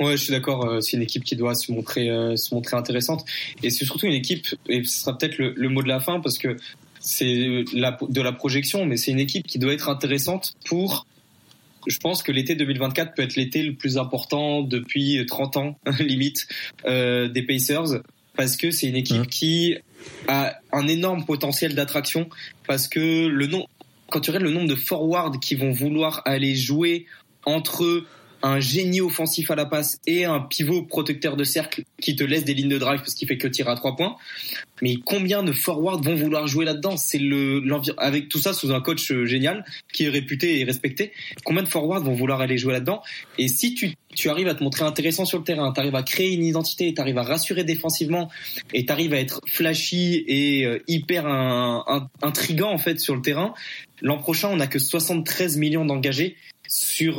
Ouais, 0.00 0.16
je 0.16 0.22
suis 0.24 0.32
d'accord. 0.32 0.64
Euh, 0.64 0.80
c'est 0.80 0.96
une 0.96 1.02
équipe 1.02 1.24
qui 1.24 1.34
doit 1.34 1.54
se 1.54 1.72
montrer, 1.72 2.08
euh, 2.08 2.36
se 2.36 2.54
montrer 2.54 2.76
intéressante. 2.76 3.24
Et 3.62 3.70
c'est 3.70 3.84
surtout 3.84 4.06
une 4.06 4.12
équipe, 4.12 4.46
et 4.68 4.84
ce 4.84 5.00
sera 5.00 5.16
peut-être 5.18 5.38
le, 5.38 5.54
le, 5.56 5.68
mot 5.68 5.82
de 5.82 5.88
la 5.88 6.00
fin, 6.00 6.20
parce 6.20 6.38
que 6.38 6.56
c'est 7.00 7.24
de 7.24 8.20
la 8.20 8.32
projection, 8.32 8.84
mais 8.84 8.96
c'est 8.96 9.10
une 9.10 9.20
équipe 9.20 9.46
qui 9.46 9.58
doit 9.58 9.72
être 9.72 9.88
intéressante 9.88 10.54
pour. 10.66 11.06
Je 11.86 11.96
pense 11.98 12.22
que 12.22 12.32
l'été 12.32 12.54
2024 12.54 13.14
peut 13.14 13.22
être 13.22 13.36
l'été 13.36 13.62
le 13.62 13.74
plus 13.74 13.98
important 13.98 14.62
depuis 14.62 15.24
30 15.26 15.56
ans, 15.56 15.78
limite, 16.00 16.46
euh, 16.84 17.28
des 17.28 17.42
Pacers, 17.42 18.02
parce 18.36 18.56
que 18.56 18.70
c'est 18.70 18.88
une 18.88 18.96
équipe 18.96 19.26
qui 19.28 19.76
a 20.26 20.56
un 20.72 20.86
énorme 20.86 21.24
potentiel 21.24 21.74
d'attraction, 21.74 22.28
parce 22.66 22.88
que 22.88 23.26
le 23.26 23.46
nom, 23.46 23.66
quand 24.10 24.20
tu 24.20 24.30
regardes 24.30 24.44
le 24.44 24.52
nombre 24.52 24.68
de 24.68 24.74
forwards 24.74 25.38
qui 25.40 25.54
vont 25.54 25.70
vouloir 25.70 26.22
aller 26.24 26.54
jouer 26.54 27.06
entre 27.44 28.04
un 28.42 28.60
génie 28.60 29.00
offensif 29.00 29.50
à 29.50 29.56
la 29.56 29.66
passe 29.66 29.98
et 30.06 30.24
un 30.24 30.40
pivot 30.40 30.82
protecteur 30.82 31.36
de 31.36 31.44
cercle 31.44 31.82
qui 32.00 32.14
te 32.14 32.22
laisse 32.22 32.44
des 32.44 32.54
lignes 32.54 32.68
de 32.68 32.78
drive 32.78 33.00
parce 33.00 33.14
qu'il 33.14 33.26
fait 33.26 33.38
que 33.38 33.48
tirer 33.48 33.70
à 33.70 33.74
trois 33.74 33.96
points. 33.96 34.16
Mais 34.80 34.96
combien 35.04 35.42
de 35.42 35.52
forwards 35.52 36.00
vont 36.00 36.14
vouloir 36.14 36.46
jouer 36.46 36.64
là-dedans? 36.64 36.96
C'est 36.96 37.18
le 37.18 37.62
avec 37.96 38.28
tout 38.28 38.38
ça 38.38 38.52
sous 38.52 38.72
un 38.72 38.80
coach 38.80 39.10
euh, 39.10 39.24
génial 39.24 39.64
qui 39.92 40.04
est 40.04 40.08
réputé 40.08 40.60
et 40.60 40.64
respecté. 40.64 41.12
Combien 41.44 41.62
de 41.62 41.68
forwards 41.68 42.04
vont 42.04 42.14
vouloir 42.14 42.40
aller 42.40 42.58
jouer 42.58 42.74
là-dedans? 42.74 43.02
Et 43.38 43.48
si 43.48 43.74
tu 43.74 43.94
tu 44.18 44.28
arrives 44.30 44.48
à 44.48 44.54
te 44.56 44.64
montrer 44.64 44.84
intéressant 44.84 45.24
sur 45.24 45.38
le 45.38 45.44
terrain, 45.44 45.72
tu 45.72 45.78
arrives 45.78 45.94
à 45.94 46.02
créer 46.02 46.32
une 46.32 46.42
identité, 46.42 46.92
tu 46.92 47.00
arrives 47.00 47.18
à 47.18 47.22
rassurer 47.22 47.62
défensivement 47.62 48.28
et 48.74 48.84
tu 48.84 48.92
arrives 48.92 49.14
à 49.14 49.20
être 49.20 49.40
flashy 49.46 50.24
et 50.26 50.66
euh, 50.66 50.82
hyper 50.88 51.24
un, 51.26 52.08
intrigant 52.20 52.72
en 52.72 52.78
fait 52.78 52.98
sur 52.98 53.14
le 53.14 53.22
terrain. 53.22 53.54
L'an 54.02 54.18
prochain, 54.18 54.48
on 54.50 54.58
a 54.58 54.66
que 54.66 54.80
73 54.80 55.56
millions 55.58 55.84
d'engagés 55.84 56.36
sur 56.66 57.18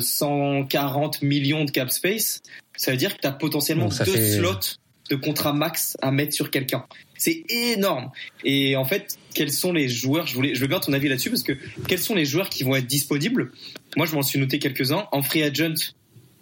140 0.00 1.18
euh, 1.22 1.26
millions 1.26 1.66
de 1.66 1.70
cap 1.70 1.90
space, 1.90 2.40
ça 2.74 2.90
veut 2.90 2.96
dire 2.96 3.16
que 3.16 3.20
tu 3.20 3.26
as 3.26 3.32
potentiellement 3.32 3.90
deux 4.06 4.16
slots 4.16 4.78
de 5.10 5.16
contrat 5.16 5.52
max 5.52 5.98
à 6.00 6.10
mettre 6.10 6.32
sur 6.32 6.50
quelqu'un. 6.50 6.86
C'est 7.18 7.44
énorme. 7.50 8.10
Et 8.44 8.76
en 8.76 8.86
fait, 8.86 9.18
quels 9.34 9.52
sont 9.52 9.74
les 9.74 9.90
joueurs? 9.90 10.26
Je 10.26 10.34
voulais, 10.34 10.54
je 10.54 10.60
veux 10.62 10.68
bien 10.68 10.80
ton 10.80 10.94
avis 10.94 11.08
là-dessus 11.08 11.28
parce 11.28 11.42
que 11.42 11.52
quels 11.86 11.98
sont 11.98 12.14
les 12.14 12.24
joueurs 12.24 12.48
qui 12.48 12.64
vont 12.64 12.76
être 12.76 12.86
disponibles? 12.86 13.52
Moi, 13.96 14.06
je 14.06 14.14
m'en 14.14 14.22
suis 14.22 14.38
noté 14.38 14.58
quelques-uns. 14.58 15.06
En 15.12 15.20
free 15.20 15.42
agent, 15.42 15.92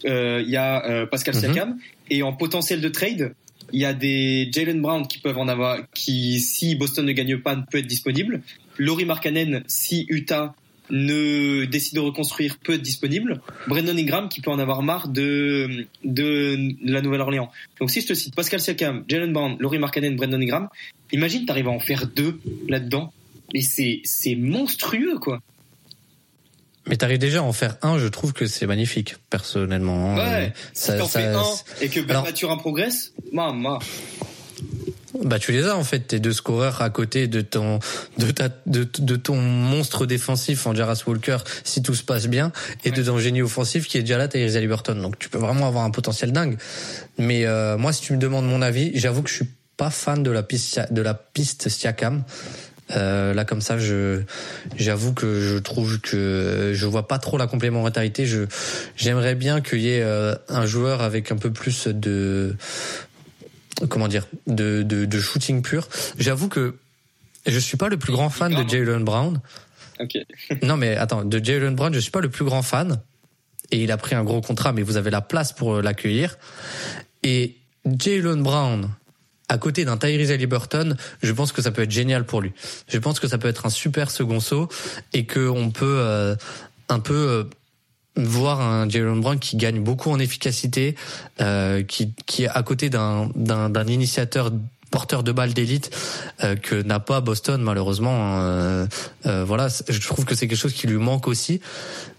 il 0.04 0.48
y 0.48 0.56
a 0.56 0.84
euh, 0.86 1.06
Pascal 1.06 1.34
mhm. 1.34 1.40
Siakam 1.40 1.78
et 2.10 2.22
en 2.22 2.32
potentiel 2.32 2.80
de 2.80 2.88
trade, 2.88 3.34
il 3.72 3.80
y 3.80 3.84
a 3.84 3.92
des 3.92 4.48
Jalen 4.52 4.80
Brown 4.80 5.06
qui 5.06 5.18
peuvent 5.18 5.38
en 5.38 5.48
avoir, 5.48 5.78
qui 5.94 6.40
si 6.40 6.74
Boston 6.74 7.04
ne 7.04 7.12
gagne 7.12 7.38
pas, 7.38 7.56
peut 7.70 7.78
être 7.78 7.86
disponible. 7.86 8.42
Laurie 8.78 9.04
Markkanen 9.04 9.62
si 9.66 10.06
Utah 10.08 10.54
ne 10.90 11.66
décide 11.66 11.96
de 11.96 12.00
reconstruire 12.00 12.56
peut 12.58 12.74
être 12.74 12.82
disponible. 12.82 13.42
Brandon 13.66 13.96
Ingram 13.96 14.28
qui 14.28 14.40
peut 14.40 14.50
en 14.50 14.58
avoir 14.58 14.82
marre 14.82 15.08
de, 15.08 15.86
de, 16.04 16.72
la 16.82 17.02
Nouvelle-Orléans. 17.02 17.50
Donc 17.78 17.90
si 17.90 18.00
je 18.00 18.06
te 18.06 18.14
cite 18.14 18.34
Pascal 18.34 18.60
Siakam, 18.60 19.04
Jalen 19.06 19.32
Brown, 19.32 19.56
Laurie 19.60 19.78
Markkanen, 19.78 20.16
Brandon 20.16 20.40
Ingram, 20.40 20.68
imagine 21.12 21.44
t'arrives 21.44 21.68
à 21.68 21.72
en 21.72 21.80
faire 21.80 22.06
deux 22.06 22.40
là-dedans. 22.68 23.12
Et 23.54 23.62
c'est, 23.62 24.00
c'est 24.04 24.34
monstrueux, 24.34 25.18
quoi. 25.18 25.40
Mais 26.88 26.96
t'arrives 26.96 27.18
déjà 27.18 27.40
à 27.40 27.42
en 27.42 27.52
faire 27.52 27.76
un, 27.82 27.98
je 27.98 28.06
trouve 28.06 28.32
que 28.32 28.46
c'est 28.46 28.66
magnifique, 28.66 29.16
personnellement. 29.30 30.16
Ouais, 30.16 30.52
si 30.72 30.96
t'en 30.96 31.08
fais 31.08 31.26
un 31.26 31.42
et 31.80 31.88
que 31.88 32.00
Ben 32.00 32.22
Mathurin 32.22 32.56
progresse, 32.56 33.12
maman. 33.32 33.78
Bah 35.24 35.38
tu 35.38 35.52
les 35.52 35.66
as 35.66 35.76
en 35.76 35.84
fait 35.84 36.00
tes 36.00 36.20
deux 36.20 36.32
scoreurs 36.32 36.82
à 36.82 36.90
côté 36.90 37.26
de 37.26 37.40
ton 37.40 37.80
de 38.18 38.30
ta 38.30 38.50
de, 38.66 38.86
de 38.98 39.16
ton 39.16 39.36
monstre 39.36 40.06
défensif 40.06 40.66
en 40.66 40.74
Jarras 40.74 41.02
Walker 41.06 41.38
si 41.64 41.82
tout 41.82 41.94
se 41.94 42.04
passe 42.04 42.26
bien 42.26 42.52
et 42.84 42.90
de 42.90 43.02
ton 43.02 43.18
génie 43.18 43.42
offensif 43.42 43.88
qui 43.88 43.98
est 43.98 44.02
déjà 44.02 44.18
là 44.18 44.28
Tyrese 44.28 44.56
Liberton 44.58 44.94
donc 44.96 45.18
tu 45.18 45.28
peux 45.28 45.38
vraiment 45.38 45.66
avoir 45.66 45.84
un 45.84 45.90
potentiel 45.90 46.30
dingue 46.30 46.58
mais 47.16 47.46
euh, 47.46 47.76
moi 47.78 47.92
si 47.92 48.02
tu 48.02 48.12
me 48.12 48.18
demandes 48.18 48.46
mon 48.46 48.62
avis 48.62 48.92
j'avoue 48.94 49.22
que 49.22 49.30
je 49.30 49.36
suis 49.36 49.48
pas 49.76 49.90
fan 49.90 50.22
de 50.22 50.30
la 50.30 50.42
piste 50.42 50.92
de 50.92 51.02
la 51.02 51.14
piste 51.14 51.68
Siakam 51.68 52.22
euh, 52.90 53.34
là 53.34 53.44
comme 53.44 53.60
ça 53.60 53.78
je 53.78 54.22
j'avoue 54.76 55.12
que 55.12 55.40
je 55.40 55.58
trouve 55.58 56.00
que 56.00 56.72
je 56.74 56.86
vois 56.86 57.06
pas 57.06 57.18
trop 57.18 57.36
la 57.36 57.46
complémentarité 57.46 58.26
je 58.26 58.44
j'aimerais 58.96 59.34
bien 59.34 59.60
qu'il 59.60 59.80
y 59.80 59.90
ait 59.90 60.02
euh, 60.02 60.34
un 60.48 60.66
joueur 60.66 61.02
avec 61.02 61.30
un 61.30 61.36
peu 61.36 61.50
plus 61.50 61.88
de 61.88 62.56
comment 63.86 64.08
dire, 64.08 64.26
de, 64.46 64.82
de, 64.82 65.04
de 65.04 65.20
shooting 65.20 65.62
pur. 65.62 65.88
J'avoue 66.18 66.48
que 66.48 66.76
je 67.46 67.58
suis 67.58 67.76
pas 67.76 67.88
le 67.88 67.96
plus 67.96 68.12
grand 68.12 68.30
fan 68.30 68.54
de 68.54 68.68
Jalen 68.68 69.04
Brown. 69.04 69.40
Okay. 70.00 70.26
non 70.62 70.76
mais 70.76 70.96
attends, 70.96 71.24
de 71.24 71.44
Jalen 71.44 71.74
Brown, 71.74 71.94
je 71.94 72.00
suis 72.00 72.10
pas 72.10 72.20
le 72.20 72.28
plus 72.28 72.44
grand 72.44 72.62
fan. 72.62 73.00
Et 73.70 73.82
il 73.82 73.92
a 73.92 73.98
pris 73.98 74.14
un 74.14 74.24
gros 74.24 74.40
contrat, 74.40 74.72
mais 74.72 74.82
vous 74.82 74.96
avez 74.96 75.10
la 75.10 75.20
place 75.20 75.52
pour 75.52 75.76
euh, 75.76 75.82
l'accueillir. 75.82 76.38
Et 77.22 77.56
Jalen 77.84 78.42
Brown, 78.42 78.90
à 79.48 79.58
côté 79.58 79.84
d'un 79.84 79.96
Tyrese 79.96 80.32
Liberton, 80.32 80.96
je 81.22 81.32
pense 81.32 81.52
que 81.52 81.62
ça 81.62 81.70
peut 81.70 81.82
être 81.82 81.90
génial 81.90 82.24
pour 82.24 82.40
lui. 82.40 82.52
Je 82.88 82.98
pense 82.98 83.20
que 83.20 83.28
ça 83.28 83.38
peut 83.38 83.48
être 83.48 83.66
un 83.66 83.70
super 83.70 84.10
second 84.10 84.40
saut 84.40 84.68
et 85.12 85.24
que 85.24 85.48
on 85.48 85.70
peut 85.70 85.98
euh, 85.98 86.36
un 86.88 87.00
peu 87.00 87.14
euh, 87.14 87.44
voir 88.16 88.60
un 88.60 88.88
Jalen 88.88 89.20
Brown 89.20 89.38
qui 89.38 89.56
gagne 89.56 89.80
beaucoup 89.80 90.10
en 90.10 90.18
efficacité, 90.18 90.96
euh, 91.40 91.82
qui, 91.82 92.12
qui 92.26 92.44
est 92.44 92.48
à 92.48 92.62
côté 92.62 92.90
d'un, 92.90 93.30
d'un, 93.34 93.86
initiateur 93.86 94.50
porteur 94.90 95.22
de 95.22 95.32
balles 95.32 95.52
d'élite 95.52 95.94
euh, 96.42 96.56
que 96.56 96.82
n'a 96.82 96.98
pas 96.98 97.20
Boston 97.20 97.62
malheureusement. 97.62 98.40
Euh, 98.40 98.86
euh, 99.26 99.44
voilà, 99.44 99.68
je 99.88 100.06
trouve 100.06 100.24
que 100.24 100.34
c'est 100.34 100.48
quelque 100.48 100.58
chose 100.58 100.72
qui 100.72 100.86
lui 100.86 100.96
manque 100.96 101.28
aussi. 101.28 101.60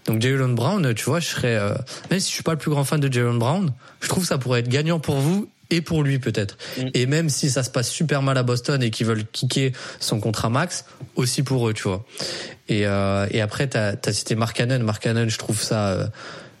Donc 0.06 0.22
Jalen 0.22 0.54
Brown, 0.54 0.94
tu 0.94 1.04
vois, 1.04 1.20
je 1.20 1.26
serais 1.26 1.56
euh, 1.56 1.74
même 2.10 2.20
si 2.20 2.28
je 2.28 2.34
suis 2.34 2.42
pas 2.42 2.52
le 2.52 2.58
plus 2.58 2.70
grand 2.70 2.84
fan 2.84 3.00
de 3.00 3.12
Jalen 3.12 3.38
Brown, 3.38 3.72
je 4.00 4.08
trouve 4.08 4.22
que 4.22 4.28
ça 4.28 4.38
pourrait 4.38 4.60
être 4.60 4.68
gagnant 4.68 5.00
pour 5.00 5.16
vous 5.16 5.48
et 5.70 5.80
pour 5.80 6.02
lui 6.02 6.18
peut-être. 6.18 6.58
Mm. 6.78 6.88
Et 6.94 7.06
même 7.06 7.28
si 7.28 7.50
ça 7.50 7.62
se 7.62 7.70
passe 7.70 7.88
super 7.88 8.22
mal 8.22 8.36
à 8.38 8.42
Boston 8.42 8.82
et 8.82 8.90
qu'ils 8.90 9.06
veulent 9.06 9.24
kicker 9.24 9.72
son 9.98 10.20
contrat 10.20 10.50
max, 10.50 10.84
aussi 11.16 11.42
pour 11.42 11.68
eux, 11.68 11.74
tu 11.74 11.84
vois. 11.84 12.04
Et, 12.68 12.86
euh, 12.86 13.26
et 13.30 13.40
après, 13.40 13.66
t'as 13.66 13.94
as 14.04 14.12
cité 14.12 14.34
Mark 14.34 14.56
Cannon. 14.56 14.80
Mark 14.80 15.02
Cannon, 15.02 15.28
je 15.28 15.38
trouve 15.38 15.60
ça, 15.60 15.88
euh, 15.88 16.06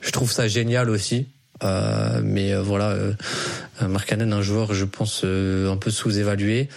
je 0.00 0.10
trouve 0.10 0.30
ça 0.30 0.48
génial 0.48 0.90
aussi. 0.90 1.28
Euh, 1.62 2.20
mais 2.24 2.52
euh, 2.52 2.62
voilà, 2.62 2.90
euh, 2.90 3.12
Mark 3.82 4.08
Cannon, 4.08 4.32
un 4.32 4.42
joueur, 4.42 4.74
je 4.74 4.84
pense, 4.84 5.24
un 5.24 5.76
peu 5.76 5.90
sous-évalué. 5.90 6.68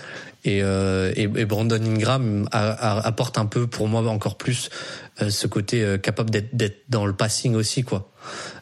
Et, 0.46 0.58
et, 0.58 1.22
et, 1.22 1.46
Brandon 1.46 1.82
Ingram 1.82 2.50
apporte 2.52 3.38
un 3.38 3.46
peu 3.46 3.66
pour 3.66 3.88
moi 3.88 4.02
encore 4.10 4.38
plus 4.38 4.70
ce 5.26 5.48
côté 5.48 5.98
capable 6.04 6.32
d'être 6.32 6.82
dans 6.90 7.06
le 7.06 7.14
passing 7.14 7.56
aussi 7.56 7.84
quoi. 7.84 8.12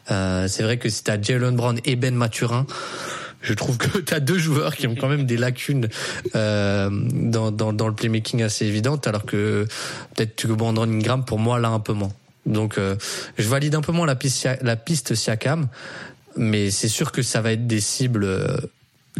c'est 0.06 0.62
vrai 0.62 0.78
que 0.78 0.88
si 0.88 1.02
t'as 1.02 1.20
Jalen 1.20 1.56
Brown 1.56 1.80
et 1.84 1.96
Ben 1.96 2.14
Maturin, 2.14 2.68
je 3.42 3.54
trouve 3.54 3.76
que 3.76 3.98
tu 3.98 4.14
as 4.14 4.20
deux 4.20 4.38
joueurs 4.38 4.76
qui 4.76 4.86
ont 4.86 4.94
quand 4.94 5.08
même 5.08 5.26
des 5.26 5.36
lacunes 5.36 5.88
euh, 6.34 6.88
dans, 6.90 7.50
dans, 7.50 7.72
dans, 7.72 7.88
le 7.88 7.94
playmaking 7.94 8.42
assez 8.42 8.66
évidentes, 8.66 9.06
alors 9.06 9.24
que 9.24 9.66
peut-être 10.14 10.36
que 10.36 10.48
Brandon 10.48 10.84
Ingram, 10.84 11.24
pour 11.24 11.38
moi, 11.38 11.58
là, 11.58 11.68
un 11.68 11.80
peu 11.80 11.92
moins. 11.92 12.12
Donc, 12.46 12.78
euh, 12.78 12.96
je 13.38 13.48
valide 13.48 13.74
un 13.74 13.82
peu 13.82 13.92
moins 13.92 14.06
la 14.06 14.16
piste, 14.16 14.48
la 14.62 14.76
piste 14.76 15.14
Siakam, 15.14 15.68
mais 16.36 16.70
c'est 16.70 16.88
sûr 16.88 17.12
que 17.12 17.22
ça 17.22 17.40
va 17.40 17.52
être 17.52 17.66
des 17.66 17.80
cibles 17.80 18.24
euh, 18.24 18.56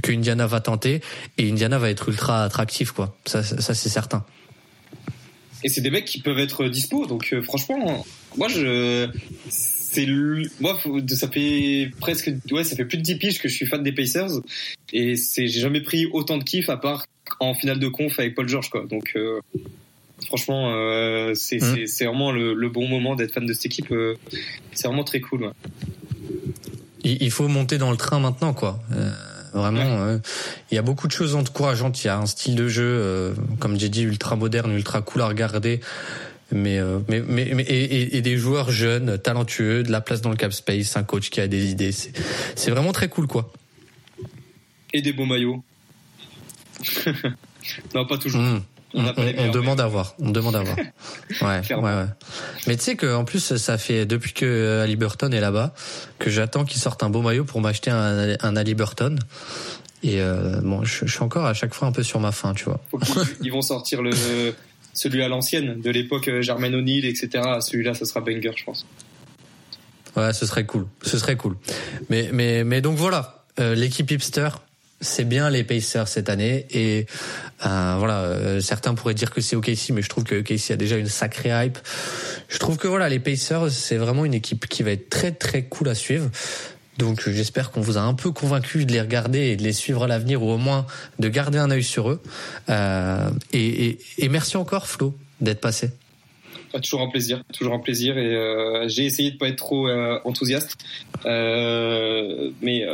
que 0.03 0.13
Indiana 0.13 0.47
va 0.47 0.61
tenter 0.61 1.01
et 1.39 1.51
Indiana 1.51 1.79
va 1.79 1.91
être 1.91 2.09
ultra 2.09 2.45
attractif 2.45 2.93
quoi. 2.93 3.17
Ça, 3.27 3.43
ça, 3.43 3.75
c'est 3.75 3.89
certain. 3.89 4.25
Et 5.65 5.69
c'est 5.69 5.81
des 5.81 5.91
mecs 5.91 6.07
qui 6.07 6.21
peuvent 6.21 6.39
être 6.39 6.67
dispo. 6.67 7.07
Donc 7.07 7.29
euh, 7.33 7.43
franchement, 7.43 8.05
moi 8.37 8.49
je 8.49 9.09
c'est 9.93 10.07
moi 10.61 10.79
ça 11.09 11.29
fait 11.29 11.91
presque 12.01 12.31
ouais 12.51 12.65
ça 12.65 12.77
fait 12.77 12.85
plus 12.85 12.99
de 12.99 13.03
10 13.03 13.17
piges 13.17 13.39
que 13.41 13.49
je 13.49 13.55
suis 13.55 13.67
fan 13.67 13.83
des 13.83 13.93
Pacers 13.93 14.41
et 14.93 15.17
c'est 15.17 15.47
j'ai 15.47 15.61
jamais 15.61 15.83
pris 15.83 16.07
autant 16.07 16.39
de 16.39 16.45
kiff 16.45 16.71
à 16.71 16.77
part 16.79 17.05
en 17.41 17.55
finale 17.55 17.79
de 17.79 17.89
conf 17.89 18.19
avec 18.19 18.35
Paul 18.35 18.49
George 18.49 18.71
quoi. 18.71 18.87
Donc 18.89 19.13
euh, 19.17 19.41
franchement 20.27 20.73
euh, 20.75 21.35
c'est 21.35 21.59
mmh. 21.59 22.07
vraiment 22.07 22.33
le, 22.33 22.55
le, 22.55 22.69
bon 22.69 22.89
moment 22.89 23.15
d'être 23.17 23.33
fan 23.33 23.45
de 23.45 23.53
cette 23.53 23.67
équipe. 23.67 23.95
c'est 24.73 24.89
vraiment 24.89 25.05
très 25.05 25.21
cool. 25.21 25.45
Ouais. 25.45 25.51
Il, 27.05 27.31
faut 27.31 27.49
monter 27.49 27.79
dans 27.79 27.91
le 27.91 27.97
train 27.97 28.21
maintenant 28.21 28.55
quoi. 28.55 28.81
Vraiment, 29.53 30.19
il 30.71 30.75
y 30.75 30.79
a 30.79 30.83
beaucoup 30.83 31.07
de 31.07 31.13
choses 31.13 31.35
encourageantes. 31.35 32.03
Il 32.03 32.07
y 32.07 32.11
a 32.11 32.17
un 32.17 32.25
style 32.25 32.55
de 32.55 32.69
jeu, 32.69 32.85
euh, 32.87 33.35
comme 33.61 33.79
j'ai 33.79 33.91
dit, 33.91 34.03
ultra 34.03 34.35
moderne, 34.35 34.73
ultra 34.73 35.03
cool 35.03 35.21
à 35.21 35.27
regarder. 35.27 35.81
Mais, 36.53 36.79
euh, 36.79 36.99
mais, 37.09 37.21
mais, 37.21 37.51
mais 37.55 37.65
et, 37.69 38.21
des 38.21 38.37
joueurs 38.37 38.71
jeunes, 38.71 39.19
talentueux, 39.19 39.83
de 39.83 39.91
la 39.91 40.01
place 40.01 40.21
dans 40.21 40.31
le 40.31 40.37
cap 40.37 40.53
space, 40.53 40.97
un 40.97 41.03
coach 41.03 41.31
qui 41.31 41.41
a 41.41 41.49
des 41.49 41.71
idées. 41.71 41.93
C'est 41.93 42.71
vraiment 42.71 42.93
très 42.93 43.09
cool, 43.09 43.27
quoi. 43.27 43.51
Et 44.93 45.01
des 45.03 45.13
beaux 45.13 45.25
maillots. 45.25 45.63
non, 47.95 48.07
pas 48.07 48.19
toujours. 48.19 48.43
Mmh. 48.43 48.63
On, 48.95 49.51
demande 49.51 49.81
à 49.81 49.87
voir. 49.87 50.15
On 50.19 50.31
demande 50.31 50.57
à 50.57 50.63
voir. 50.63 50.77
Ouais, 51.41 51.63
ouais, 51.71 51.77
ouais. 51.77 52.07
Mais 52.67 52.77
tu 52.77 52.83
sais 52.83 52.97
que 52.97 53.15
en 53.15 53.25
plus, 53.25 53.57
ça 53.57 53.79
fait 53.79 54.05
depuis 54.05 54.35
que 54.35 54.45
euh, 54.45 54.83
Ali 54.83 54.97
Burton 54.97 55.33
est 55.33 55.41
là-bas 55.41 55.73
que 56.19 56.29
j'attends 56.29 56.67
qu'il 56.67 56.79
sorte 56.79 57.03
un 57.03 57.09
beau 57.09 57.23
maillot 57.23 57.45
pour 57.45 57.63
m'acheter 57.63 57.91
un, 57.91 58.37
un 58.39 58.57
Ali 58.57 58.75
Burton. 58.75 59.19
Et 60.03 60.21
euh, 60.21 60.61
bon, 60.63 60.85
je, 60.85 61.07
suis 61.07 61.23
encore 61.23 61.47
à 61.47 61.55
chaque 61.55 61.75
fois 61.75 61.89
un 61.89 61.93
peu 61.93 62.03
sur 62.03 62.21
ma 62.21 62.33
faim, 62.33 62.55
tu 62.55 62.65
vois. 62.65 62.81
Ils 63.41 63.53
vont 63.53 63.63
sortir 63.63 64.03
le 64.03 64.11
celui 64.93 65.23
à 65.23 65.29
l'ancienne, 65.29 65.81
de 65.81 65.91
l'époque 65.91 66.29
euh, 66.29 66.43
Jermaine 66.43 66.75
O'Neill, 66.75 67.05
etc. 67.05 67.43
Celui-là, 67.61 67.95
ce 67.95 68.05
sera 68.05 68.21
banger, 68.21 68.53
je 68.57 68.65
pense. 68.65 68.87
Ouais, 70.17 70.33
ce 70.33 70.47
serait 70.47 70.67
cool. 70.67 70.87
Ce 71.03 71.19
serait 71.19 71.37
cool. 71.37 71.57
Mais 72.11 72.29
mais 72.33 72.65
mais 72.65 72.81
donc 72.83 72.97
voilà, 72.97 73.45
l'équipe 73.59 74.11
hipster 74.11 74.51
c'est 75.03 75.25
bien 75.25 75.51
les 75.51 75.65
Pacers 75.65 76.09
cette 76.09 76.31
année 76.31 76.67
et 76.71 77.07
euh, 77.67 77.97
voilà 77.99 78.21
euh, 78.21 78.61
certains 78.61 78.95
pourraient 78.95 79.15
dire 79.15 79.31
que 79.31 79.41
c'est 79.41 79.57
OKC 79.57 79.91
mais 79.91 80.01
je 80.01 80.09
trouve 80.09 80.25
que 80.25 80.37
OKC 80.37 80.71
a 80.71 80.77
déjà 80.77 80.97
une 80.97 81.09
sacrée 81.09 81.51
hype 81.51 81.79
je 82.49 82.59
trouve 82.59 82.79
que 82.79 82.87
voilà 82.87 83.09
les 83.09 83.19
Pacers 83.19 83.71
c'est 83.71 83.97
vraiment 83.97 84.25
une 84.25 84.35
équipe 84.35 84.67
qui 84.69 84.83
va 84.83 84.93
être 84.93 85.11
très 85.11 85.33
très 85.33 85.65
cool 85.65 85.89
à 85.89 85.95
suivre 85.95 86.31
donc 86.99 87.29
j'espère 87.29 87.71
qu'on 87.71 87.81
vous 87.81 87.97
a 87.97 88.03
un 88.03 88.15
peu 88.15 88.33
convaincu 88.33 88.85
de 88.85 88.93
les 88.93 89.01
regarder 89.01 89.51
et 89.51 89.57
de 89.57 89.63
les 89.63 89.73
suivre 89.73 90.05
à 90.05 90.07
l'avenir 90.07 90.43
ou 90.43 90.51
au 90.51 90.59
moins 90.59 90.87
de 91.19 91.29
garder 91.29 91.59
un 91.59 91.71
œil 91.71 91.83
sur 91.83 92.11
eux 92.11 92.21
euh, 92.69 93.31
et, 93.53 93.99
merci 94.29 94.57
encore 94.57 94.87
Flo 94.87 95.15
d'être 95.41 95.61
passé 95.61 95.91
toujours 96.83 97.03
un 97.03 97.11
plaisir, 97.11 97.43
toujours 97.53 97.75
un 97.75 97.81
plaisir. 97.81 98.17
Et 98.17 98.35
euh, 98.35 98.89
j'ai 98.89 99.05
essayé 99.05 99.31
de 99.31 99.37
pas 99.37 99.49
être 99.49 99.57
trop 99.57 99.89
euh, 99.89 100.19
enthousiaste, 100.25 100.79
mais 101.27 102.87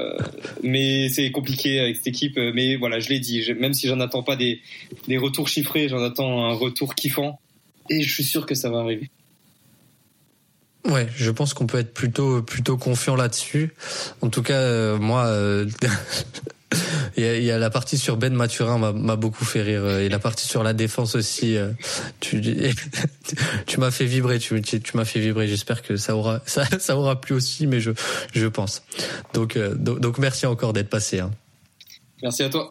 mais 0.64 1.08
c'est 1.10 1.30
compliqué 1.30 1.78
avec 1.78 1.94
cette 1.94 2.08
équipe. 2.08 2.38
Mais 2.38 2.74
voilà, 2.74 2.98
je 2.98 3.08
l'ai 3.08 3.20
dit. 3.20 3.40
Même 3.56 3.74
si 3.74 3.86
j'en 3.86 4.00
attends 4.00 4.24
pas 4.24 4.34
des 4.34 4.62
des 5.06 5.16
retours 5.16 5.46
chiffrés, 5.46 5.88
j'en 5.88 6.02
attends 6.02 6.46
un 6.46 6.54
retour 6.54 6.96
kiffant. 6.96 7.38
Et 7.88 8.02
je 8.02 8.12
suis 8.12 8.24
sûr 8.24 8.46
que 8.46 8.56
ça 8.56 8.68
va 8.68 8.80
arriver. 8.80 9.10
Ouais, 10.88 11.08
je 11.14 11.30
pense 11.30 11.54
qu'on 11.54 11.66
peut 11.66 11.78
être 11.78 11.92
plutôt 11.92 12.42
plutôt 12.42 12.76
confiant 12.76 13.14
là-dessus. 13.14 13.74
En 14.22 14.30
tout 14.30 14.42
cas, 14.42 14.96
moi, 14.96 15.30
Il 17.16 17.42
y, 17.42 17.50
a, 17.50 17.58
la 17.58 17.70
partie 17.70 17.98
sur 17.98 18.16
Ben 18.16 18.32
Mathurin 18.32 18.92
m'a 18.92 19.16
beaucoup 19.16 19.44
fait 19.44 19.62
rire 19.62 19.80
euh, 19.82 20.00
et 20.00 20.08
la 20.08 20.18
partie 20.18 20.46
sur 20.46 20.62
la 20.62 20.72
défense 20.74 21.14
aussi. 21.14 21.56
Euh, 21.56 21.70
tu, 22.20 22.40
tu 23.66 23.80
m'as 23.80 23.90
fait 23.90 24.04
vibrer, 24.04 24.38
tu, 24.38 24.60
tu, 24.60 24.96
m'as 24.96 25.04
fait 25.04 25.18
vibrer. 25.18 25.48
J'espère 25.48 25.82
que 25.82 25.96
ça 25.96 26.14
aura 26.14 26.40
ça, 26.46 26.64
ça 26.78 26.96
aura 26.96 27.20
plu 27.20 27.34
aussi, 27.34 27.66
mais 27.66 27.80
je 27.80 27.90
je 28.32 28.46
pense. 28.46 28.82
Euh, 29.36 29.74
donc, 29.74 30.18
merci 30.18 30.46
encore 30.46 30.72
d'être 30.72 30.90
passé. 30.90 31.20
Hein. 31.20 31.30
Merci 32.22 32.42
à 32.42 32.50
toi. 32.50 32.70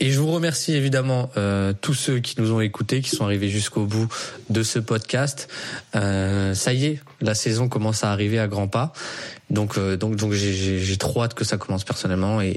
Et 0.00 0.10
je 0.10 0.18
vous 0.18 0.30
remercie 0.30 0.74
évidemment 0.74 1.30
euh, 1.36 1.72
tous 1.78 1.94
ceux 1.94 2.20
qui 2.20 2.40
nous 2.40 2.52
ont 2.52 2.60
écoutés, 2.60 3.02
qui 3.02 3.10
sont 3.10 3.24
arrivés 3.24 3.48
jusqu'au 3.48 3.84
bout 3.84 4.08
de 4.48 4.62
ce 4.62 4.78
podcast. 4.78 5.48
Euh, 5.94 6.54
ça 6.54 6.72
y 6.72 6.86
est, 6.86 7.00
la 7.20 7.34
saison 7.34 7.68
commence 7.68 8.02
à 8.02 8.10
arriver 8.10 8.38
à 8.38 8.48
grands 8.48 8.68
pas. 8.68 8.92
Donc, 9.50 9.76
euh, 9.76 9.96
donc, 9.96 10.16
donc, 10.16 10.32
j'ai 10.32 10.96
trop 10.96 11.22
hâte 11.22 11.34
que 11.34 11.44
ça 11.44 11.58
commence 11.58 11.84
personnellement, 11.84 12.40
et, 12.40 12.56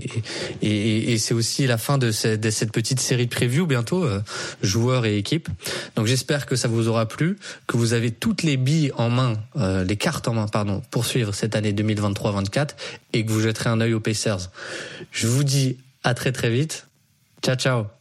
et, 0.62 1.14
et 1.14 1.18
c'est 1.18 1.34
aussi 1.34 1.66
la 1.66 1.78
fin 1.78 1.98
de 1.98 2.12
cette, 2.12 2.72
petite 2.72 3.00
série 3.00 3.26
de 3.26 3.34
preview 3.34 3.66
bientôt, 3.66 4.04
euh, 4.04 4.22
joueurs 4.62 5.06
et 5.06 5.18
équipes. 5.18 5.50
Donc, 5.96 6.06
j'espère 6.06 6.46
que 6.46 6.56
ça 6.56 6.68
vous 6.68 6.88
aura 6.88 7.08
plu, 7.08 7.38
que 7.68 7.78
vous 7.78 7.94
avez 7.94 8.12
toutes 8.12 8.44
les 8.44 8.58
billes 8.58 8.92
en 8.96 9.10
main, 9.10 9.34
euh, 9.58 9.84
les 9.84 9.98
cartes 9.98 10.28
en 10.28 10.34
main, 10.34 10.48
pardon, 10.48 10.82
pour 10.92 11.06
suivre 11.06 11.34
cette 11.34 11.56
année 11.56 11.74
2023-24, 11.74 12.76
et 13.14 13.26
que 13.26 13.32
vous 13.32 13.42
jetterez 13.42 13.70
un 13.70 13.82
œil 13.82 13.94
aux 13.94 14.00
Pacers. 14.00 14.52
Je 15.12 15.28
vous 15.28 15.44
dis 15.44 15.78
à 16.04 16.14
très 16.14 16.32
très 16.32 16.52
vite. 16.52 16.88
Ciao, 17.44 17.58
ciao. 17.58 17.92